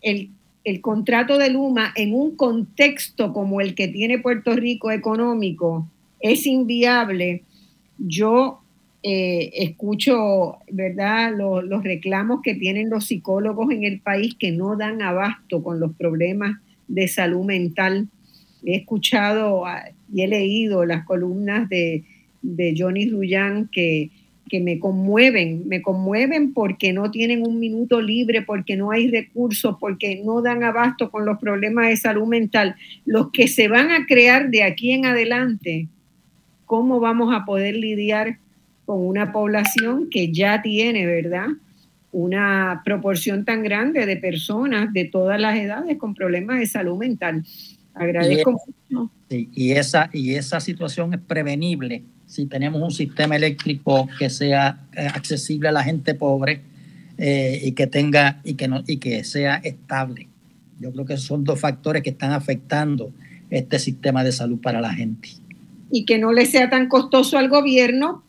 el, 0.00 0.30
el 0.64 0.80
contrato 0.80 1.38
de 1.38 1.50
Luma 1.50 1.92
en 1.94 2.12
un 2.12 2.34
contexto 2.34 3.32
como 3.32 3.60
el 3.60 3.74
que 3.76 3.86
tiene 3.86 4.18
Puerto 4.18 4.56
Rico 4.56 4.90
económico 4.90 5.88
es 6.20 6.44
inviable, 6.46 7.44
yo 7.98 8.60
eh, 9.02 9.50
escucho, 9.54 10.58
¿verdad?, 10.70 11.32
los, 11.36 11.84
reclamos 11.84 12.40
que 12.42 12.54
tienen 12.54 12.90
los 12.90 13.06
psicólogos 13.06 13.70
en 13.70 13.84
el 13.84 14.00
país 14.00 14.34
que 14.34 14.50
no 14.50 14.76
dan 14.76 15.02
abasto 15.02 15.62
con 15.62 15.78
los 15.78 15.94
problemas 15.94 16.56
de 16.88 17.06
salud 17.06 17.44
mental. 17.44 18.08
He 18.64 18.74
escuchado 18.74 19.62
y 20.12 20.22
he 20.22 20.28
leído 20.28 20.84
las 20.84 21.04
columnas 21.04 21.68
de, 21.68 22.04
Johnny 22.76 23.08
Ruyan 23.08 23.68
que, 23.70 24.10
que 24.48 24.60
me 24.60 24.80
conmueven, 24.80 25.68
me 25.68 25.80
conmueven 25.80 26.52
porque 26.52 26.92
no 26.92 27.10
tienen 27.10 27.46
un 27.46 27.60
minuto 27.60 28.00
libre, 28.00 28.42
porque 28.42 28.76
no 28.76 28.90
hay 28.90 29.10
recursos, 29.10 29.76
porque 29.78 30.22
no 30.24 30.42
dan 30.42 30.64
abasto 30.64 31.10
con 31.10 31.24
los 31.24 31.38
problemas 31.38 31.88
de 31.88 31.96
salud 31.96 32.26
mental. 32.26 32.74
Los 33.04 33.30
que 33.30 33.46
se 33.46 33.68
van 33.68 33.92
a 33.92 34.06
crear 34.06 34.50
de 34.50 34.64
aquí 34.64 34.90
en 34.90 35.06
adelante, 35.06 35.86
¿cómo 36.66 36.98
vamos 36.98 37.32
a 37.32 37.44
poder 37.44 37.76
lidiar 37.76 38.38
con 38.88 39.06
una 39.06 39.32
población 39.32 40.08
que 40.10 40.32
ya 40.32 40.62
tiene, 40.62 41.04
¿verdad? 41.04 41.48
Una 42.10 42.80
proporción 42.86 43.44
tan 43.44 43.62
grande 43.62 44.06
de 44.06 44.16
personas 44.16 44.94
de 44.94 45.04
todas 45.04 45.38
las 45.38 45.58
edades 45.58 45.98
con 45.98 46.14
problemas 46.14 46.58
de 46.58 46.66
salud 46.66 46.96
mental. 46.96 47.44
Agradezco 47.92 48.52
mucho. 48.52 49.10
Sí, 49.28 49.50
y, 49.52 49.72
esa, 49.72 50.08
y 50.10 50.36
esa 50.36 50.58
situación 50.60 51.12
es 51.12 51.20
prevenible 51.20 52.02
si 52.24 52.46
tenemos 52.46 52.80
un 52.80 52.90
sistema 52.90 53.36
eléctrico 53.36 54.08
que 54.18 54.30
sea 54.30 54.80
eh, 54.96 55.06
accesible 55.06 55.68
a 55.68 55.72
la 55.72 55.82
gente 55.82 56.14
pobre, 56.14 56.62
eh, 57.18 57.60
y 57.62 57.72
que 57.72 57.88
tenga 57.88 58.40
y 58.42 58.54
que 58.54 58.68
no 58.68 58.82
y 58.86 58.96
que 58.96 59.22
sea 59.22 59.56
estable. 59.56 60.28
Yo 60.80 60.92
creo 60.92 61.04
que 61.04 61.18
son 61.18 61.44
dos 61.44 61.60
factores 61.60 62.02
que 62.02 62.10
están 62.10 62.32
afectando 62.32 63.12
este 63.50 63.78
sistema 63.78 64.24
de 64.24 64.32
salud 64.32 64.58
para 64.62 64.80
la 64.80 64.94
gente. 64.94 65.28
Y 65.90 66.06
que 66.06 66.16
no 66.16 66.32
le 66.32 66.46
sea 66.46 66.70
tan 66.70 66.88
costoso 66.88 67.36
al 67.36 67.50
gobierno, 67.50 68.22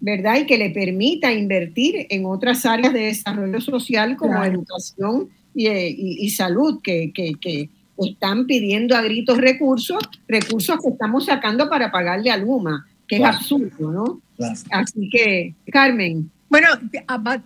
¿verdad? 0.00 0.36
Y 0.40 0.46
que 0.46 0.58
le 0.58 0.70
permita 0.70 1.32
invertir 1.32 2.06
en 2.10 2.26
otras 2.26 2.66
áreas 2.66 2.92
de 2.92 3.00
desarrollo 3.00 3.60
social 3.60 4.16
como 4.16 4.44
educación 4.44 5.28
y, 5.54 6.30
salud, 6.30 6.80
que, 6.82 7.12
que, 7.12 7.70
están 7.98 8.44
pidiendo 8.46 8.94
a 8.94 9.00
gritos 9.00 9.38
recursos, 9.38 9.98
recursos 10.28 10.76
que 10.82 10.90
estamos 10.90 11.24
sacando 11.24 11.70
para 11.70 11.90
pagarle 11.90 12.30
a 12.30 12.36
Luma, 12.36 12.86
que 13.08 13.16
es 13.16 13.24
absurdo, 13.24 13.90
¿no? 13.90 14.20
Así 14.70 15.08
que, 15.08 15.54
Carmen, 15.72 16.30
bueno, 16.48 16.68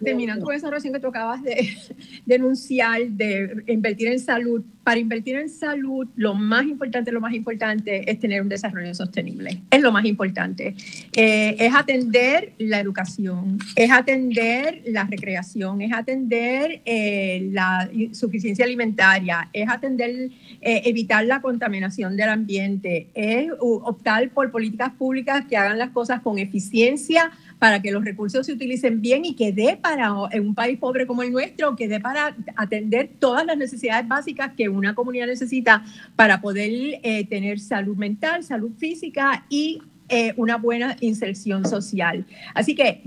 terminando 0.03 0.45
con 0.45 0.55
esa 0.55 0.69
oración 0.69 0.93
que 0.93 1.01
tú 1.01 1.07
acabas 1.07 1.43
de 1.43 1.71
denunciar, 2.27 3.07
de 3.07 3.65
invertir 3.67 4.09
en 4.09 4.21
salud, 4.21 4.63
para 4.85 4.99
invertir 4.99 5.37
en 5.37 5.49
salud, 5.49 6.09
lo 6.17 6.35
más 6.35 6.65
importante, 6.65 7.13
lo 7.13 7.21
más 7.21 7.35
importante 7.35 8.11
es 8.11 8.19
tener 8.19 8.43
un 8.43 8.49
desarrollo 8.49 8.95
sostenible. 8.95 9.63
Es 9.71 9.81
lo 9.83 9.93
más 9.93 10.05
importante. 10.05 10.75
Eh, 11.15 11.57
es 11.59 11.75
atender 11.75 12.55
la 12.59 12.81
educación, 12.81 13.59
es 13.77 13.91
atender 13.91 14.83
la 14.87 15.05
recreación, 15.05 15.81
es 15.83 15.93
atender 15.93 16.83
eh, 16.85 17.49
la 17.53 17.89
suficiencia 18.13 18.65
alimentaria, 18.65 19.49
es 19.53 19.69
atender, 19.69 20.31
eh, 20.61 20.83
evitar 20.85 21.25
la 21.25 21.41
contaminación 21.41 22.17
del 22.17 22.31
ambiente, 22.31 23.09
es 23.15 23.51
optar 23.61 24.31
por 24.31 24.51
políticas 24.51 24.91
públicas 24.93 25.45
que 25.47 25.57
hagan 25.57 25.79
las 25.79 25.91
cosas 25.91 26.21
con 26.21 26.39
eficiencia 26.39 27.31
para 27.61 27.81
que 27.83 27.93
los 27.93 28.05
recursos 28.05 28.47
se 28.47 28.55
utilicen 28.55 29.03
bien 29.03 29.25
y 29.25 29.35
que 29.35 29.53
dé 29.53 29.79
para, 29.81 30.13
en 30.33 30.49
un 30.49 30.55
país 30.55 30.79
pobre 30.79 31.07
como 31.07 31.23
el 31.23 31.31
nuestro, 31.31 31.77
que 31.77 31.89
dé 31.89 32.01
para 32.01 32.35
atender 32.57 33.11
todas 33.19 33.45
las 33.45 33.57
necesidades 33.57 34.09
básicas 34.09 34.53
que 34.57 34.69
una 34.71 34.95
comunidad 34.95 35.27
necesita 35.27 35.85
para 36.17 36.41
poder 36.41 36.71
eh, 37.03 37.27
tener 37.27 37.61
salud 37.61 37.97
mental, 37.97 38.43
salud 38.45 38.73
física 38.79 39.45
y 39.51 39.83
eh, 40.09 40.33
una 40.39 40.57
buena 40.57 40.97
inserción 41.01 41.67
social. 41.67 42.25
Así 42.55 42.75
que 42.75 43.03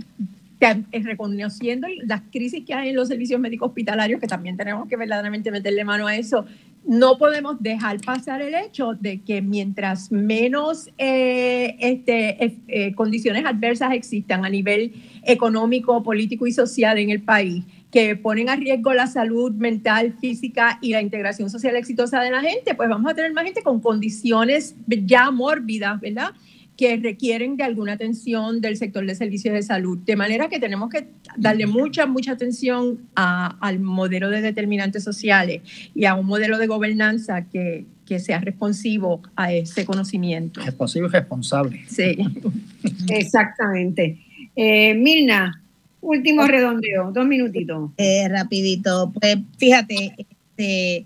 eh, 0.59 0.83
reconociendo 1.03 1.87
las 2.03 2.21
crisis 2.31 2.63
que 2.63 2.75
hay 2.75 2.89
en 2.89 2.95
los 2.95 3.07
servicios 3.07 3.41
médicos 3.41 3.69
hospitalarios, 3.69 4.21
que 4.21 4.27
también 4.27 4.55
tenemos 4.55 4.87
que 4.87 4.95
verdaderamente 4.95 5.51
meterle 5.51 5.83
mano 5.83 6.05
a 6.05 6.15
eso, 6.15 6.45
no 6.85 7.17
podemos 7.17 7.61
dejar 7.61 8.01
pasar 8.01 8.41
el 8.41 8.55
hecho 8.55 8.93
de 8.93 9.21
que 9.21 9.41
mientras 9.41 10.11
menos 10.11 10.89
eh, 10.97 11.75
este, 11.79 12.57
eh, 12.67 12.93
condiciones 12.95 13.45
adversas 13.45 13.93
existan 13.93 14.43
a 14.45 14.49
nivel 14.49 14.93
económico, 15.23 16.03
político 16.03 16.45
y 16.45 16.51
social 16.51 16.97
en 16.97 17.09
el 17.09 17.21
país, 17.21 17.63
que 17.91 18.15
ponen 18.15 18.49
a 18.49 18.55
riesgo 18.55 18.93
la 18.93 19.07
salud 19.07 19.51
mental, 19.53 20.15
física 20.19 20.79
y 20.81 20.91
la 20.91 21.01
integración 21.01 21.49
social 21.49 21.75
exitosa 21.75 22.21
de 22.21 22.31
la 22.31 22.41
gente, 22.41 22.75
pues 22.75 22.89
vamos 22.89 23.09
a 23.09 23.15
tener 23.15 23.31
más 23.33 23.45
gente 23.45 23.61
con 23.61 23.79
condiciones 23.79 24.75
ya 24.87 25.31
mórbidas, 25.31 26.01
¿verdad? 26.01 26.31
Que 26.77 26.97
requieren 26.97 27.55
de 27.55 27.63
alguna 27.63 27.93
atención 27.93 28.61
del 28.61 28.77
sector 28.77 29.05
de 29.05 29.15
servicios 29.15 29.53
de 29.53 29.61
salud. 29.61 29.99
De 29.99 30.15
manera 30.15 30.49
que 30.49 30.59
tenemos 30.59 30.89
que 30.89 31.07
darle 31.37 31.67
mucha, 31.67 32.05
mucha 32.05 32.31
atención 32.31 32.99
al 33.15 33.79
modelo 33.79 34.29
de 34.29 34.41
determinantes 34.41 35.03
sociales 35.03 35.61
y 35.93 36.05
a 36.05 36.15
un 36.15 36.25
modelo 36.25 36.57
de 36.57 36.67
gobernanza 36.67 37.45
que, 37.45 37.85
que 38.05 38.19
sea 38.19 38.39
responsivo 38.39 39.21
a 39.35 39.53
ese 39.53 39.85
conocimiento. 39.85 40.61
Responsivo 40.61 41.07
y 41.07 41.09
responsable. 41.09 41.83
Sí, 41.87 42.17
exactamente. 43.09 44.17
Eh, 44.55 44.95
Milna, 44.95 45.61
último 46.01 46.47
redondeo, 46.47 47.11
dos 47.11 47.25
minutitos. 47.25 47.91
Eh, 47.97 48.27
rapidito, 48.29 49.11
pues 49.19 49.37
fíjate, 49.57 50.15
este, 50.17 51.05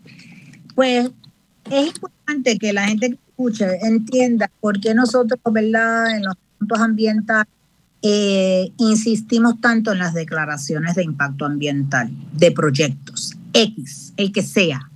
pues 0.76 1.10
es 1.70 1.88
importante 1.88 2.58
que 2.58 2.74
la 2.74 2.88
gente 2.88 3.18
escuche, 3.38 3.68
entienda 3.84 4.50
por 4.60 4.80
qué 4.80 4.96
nosotros, 4.96 5.40
¿verdad?, 5.52 6.18
en 6.18 6.24
los 6.24 6.36
puntos 6.58 6.80
ambientales 6.80 7.54
eh, 8.02 8.72
insistimos 8.78 9.62
tanto 9.62 9.92
en 9.92 10.00
las 10.00 10.14
declaraciones 10.14 10.96
de 10.96 11.04
impacto 11.04 11.46
ambiental 11.46 12.10
de 12.34 12.52
proyectos, 12.52 13.36
X, 13.54 14.14
el 14.18 14.32
que 14.32 14.42
sea. 14.42 14.90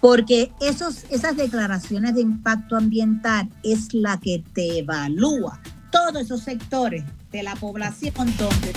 Porque 0.00 0.50
esos, 0.60 1.04
esas 1.10 1.36
declaraciones 1.36 2.14
de 2.14 2.20
impacto 2.20 2.76
ambiental 2.76 3.48
es 3.62 3.94
la 3.94 4.18
que 4.18 4.42
te 4.52 4.80
evalúa 4.80 5.60
todos 5.90 6.22
esos 6.22 6.42
sectores 6.42 7.04
de 7.30 7.42
la 7.42 7.54
población 7.56 8.14
donde 8.36 8.72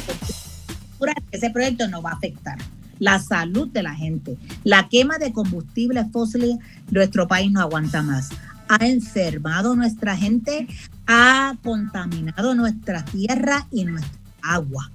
ese 1.32 1.50
proyecto 1.50 1.88
no 1.88 2.02
va 2.02 2.12
a 2.12 2.16
afectar 2.16 2.58
la 3.00 3.20
salud 3.20 3.68
de 3.70 3.84
la 3.84 3.94
gente. 3.94 4.38
La 4.64 4.88
quema 4.88 5.18
de 5.18 5.34
combustibles 5.34 6.06
fósiles, 6.14 6.58
nuestro 6.92 7.28
país 7.28 7.52
no 7.52 7.60
aguanta 7.60 8.02
más 8.02 8.30
ha 8.68 8.86
enfermado 8.88 9.76
nuestra 9.76 10.16
gente, 10.16 10.68
ha 11.08 11.56
contaminado 11.64 12.56
nuestra 12.56 13.04
tierra 13.06 13.68
y 13.72 13.86
nuestra 13.86 14.20
agua. 14.42 14.92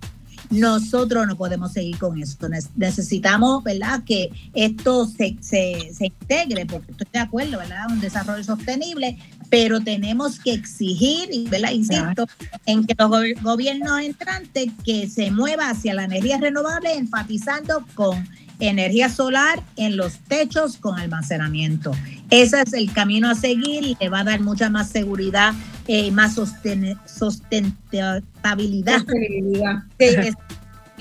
Nosotros 0.51 1.29
no 1.29 1.37
podemos 1.37 1.73
seguir 1.73 1.97
con 1.99 2.21
esto. 2.21 2.49
Necesitamos, 2.75 3.63
¿verdad?, 3.63 4.03
que 4.05 4.31
esto 4.53 5.07
se, 5.07 5.37
se, 5.41 5.93
se 5.95 6.07
integre, 6.07 6.67
porque 6.67 6.91
estoy 6.91 7.07
de 7.13 7.19
acuerdo, 7.21 7.59
¿verdad?, 7.59 7.87
un 7.89 8.01
desarrollo 8.01 8.43
sostenible, 8.43 9.17
pero 9.49 9.81
tenemos 9.81 10.41
que 10.41 10.53
exigir, 10.53 11.49
¿verdad?, 11.49 11.71
insisto, 11.71 12.27
en 12.67 12.85
que 12.85 12.97
los 12.99 13.11
gobiernos 13.43 14.01
entrantes 14.01 14.73
que 14.85 15.09
se 15.09 15.31
mueva 15.31 15.71
hacia 15.71 15.95
la 15.95 16.05
energía 16.05 16.39
renovable, 16.39 16.95
enfatizando 16.95 17.87
con 17.95 18.29
energía 18.61 19.09
solar 19.09 19.61
en 19.77 19.97
los 19.97 20.19
techos 20.20 20.77
con 20.77 20.97
almacenamiento. 20.99 21.91
Ese 22.31 22.62
es 22.62 22.73
el 22.73 22.93
camino 22.93 23.28
a 23.28 23.35
seguir 23.35 23.85
y 23.85 23.97
le 24.01 24.09
va 24.09 24.20
a 24.20 24.24
dar 24.24 24.41
mucha 24.41 24.70
más 24.70 24.91
seguridad 24.91 25.53
y 25.87 26.09
eh, 26.09 26.12
más 26.12 26.35
sustentabilidad. 26.35 29.05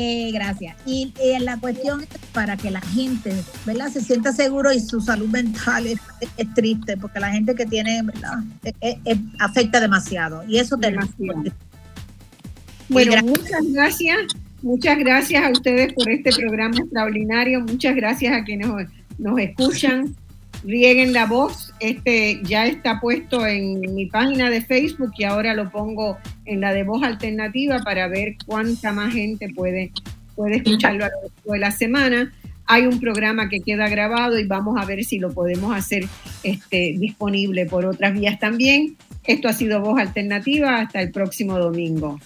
Eh, 0.02 0.32
gracias. 0.32 0.78
Y 0.86 1.14
eh, 1.20 1.42
la 1.42 1.58
cuestión 1.58 2.02
es 2.02 2.08
para 2.32 2.56
que 2.56 2.72
la 2.72 2.80
gente 2.80 3.36
¿verdad? 3.66 3.90
se 3.90 4.00
sienta 4.00 4.32
seguro 4.32 4.72
y 4.72 4.80
su 4.80 5.02
salud 5.02 5.28
mental 5.28 5.88
es, 5.88 6.00
triste, 6.56 6.96
porque 6.96 7.20
la 7.20 7.32
gente 7.32 7.54
que 7.54 7.66
tiene 7.66 8.02
¿verdad? 8.04 8.38
afecta 9.40 9.82
demasiado. 9.82 10.46
Y 10.48 10.58
eso 10.58 10.78
tenemos. 10.78 11.10
Bueno, 12.88 13.22
muchas 13.24 13.62
gracias. 13.74 14.20
Muchas 14.62 14.98
gracias 14.98 15.44
a 15.44 15.52
ustedes 15.52 15.94
por 15.94 16.10
este 16.10 16.32
programa 16.32 16.78
extraordinario. 16.78 17.62
Muchas 17.62 17.96
gracias 17.96 18.34
a 18.34 18.44
quienes 18.44 18.68
nos 19.18 19.40
escuchan. 19.40 20.16
Rieguen 20.66 21.14
la 21.14 21.26
voz. 21.26 21.74
Este 21.80 22.42
ya 22.44 22.66
está 22.66 23.00
puesto 23.00 23.46
en 23.46 23.80
mi 23.96 24.08
página 24.08 24.50
de 24.50 24.62
Facebook 24.62 25.12
y 25.18 25.24
ahora 25.24 25.54
lo 25.54 25.70
pongo 25.70 26.18
en 26.46 26.60
la 26.60 26.74
de 26.74 26.84
voz 26.84 27.04
alternativa 27.04 27.80
para 27.80 28.10
ver 28.10 28.36
cuánta 28.46 28.92
más 28.92 29.14
gente 29.14 29.48
puede, 29.54 29.92
puede 30.36 30.58
escucharlo 30.58 31.06
a 31.06 31.08
lo 31.08 31.14
largo 31.14 31.54
de 31.54 31.60
la 31.60 31.72
semana. 31.72 32.34
Hay 32.66 32.86
un 32.86 33.00
programa 33.00 33.48
que 33.48 33.62
queda 33.62 33.88
grabado 33.88 34.38
y 34.38 34.46
vamos 34.46 34.78
a 34.78 34.86
ver 34.86 35.06
si 35.06 35.20
lo 35.20 35.34
podemos 35.34 35.76
hacer 35.76 36.06
este, 36.44 36.96
disponible 37.00 37.66
por 37.66 37.86
otras 37.86 38.14
vías 38.14 38.38
también. 38.40 38.98
Esto 39.26 39.48
ha 39.48 39.54
sido 39.54 39.80
Voz 39.80 40.00
Alternativa. 40.00 40.82
Hasta 40.82 41.02
el 41.02 41.12
próximo 41.12 41.58
domingo. 41.58 42.20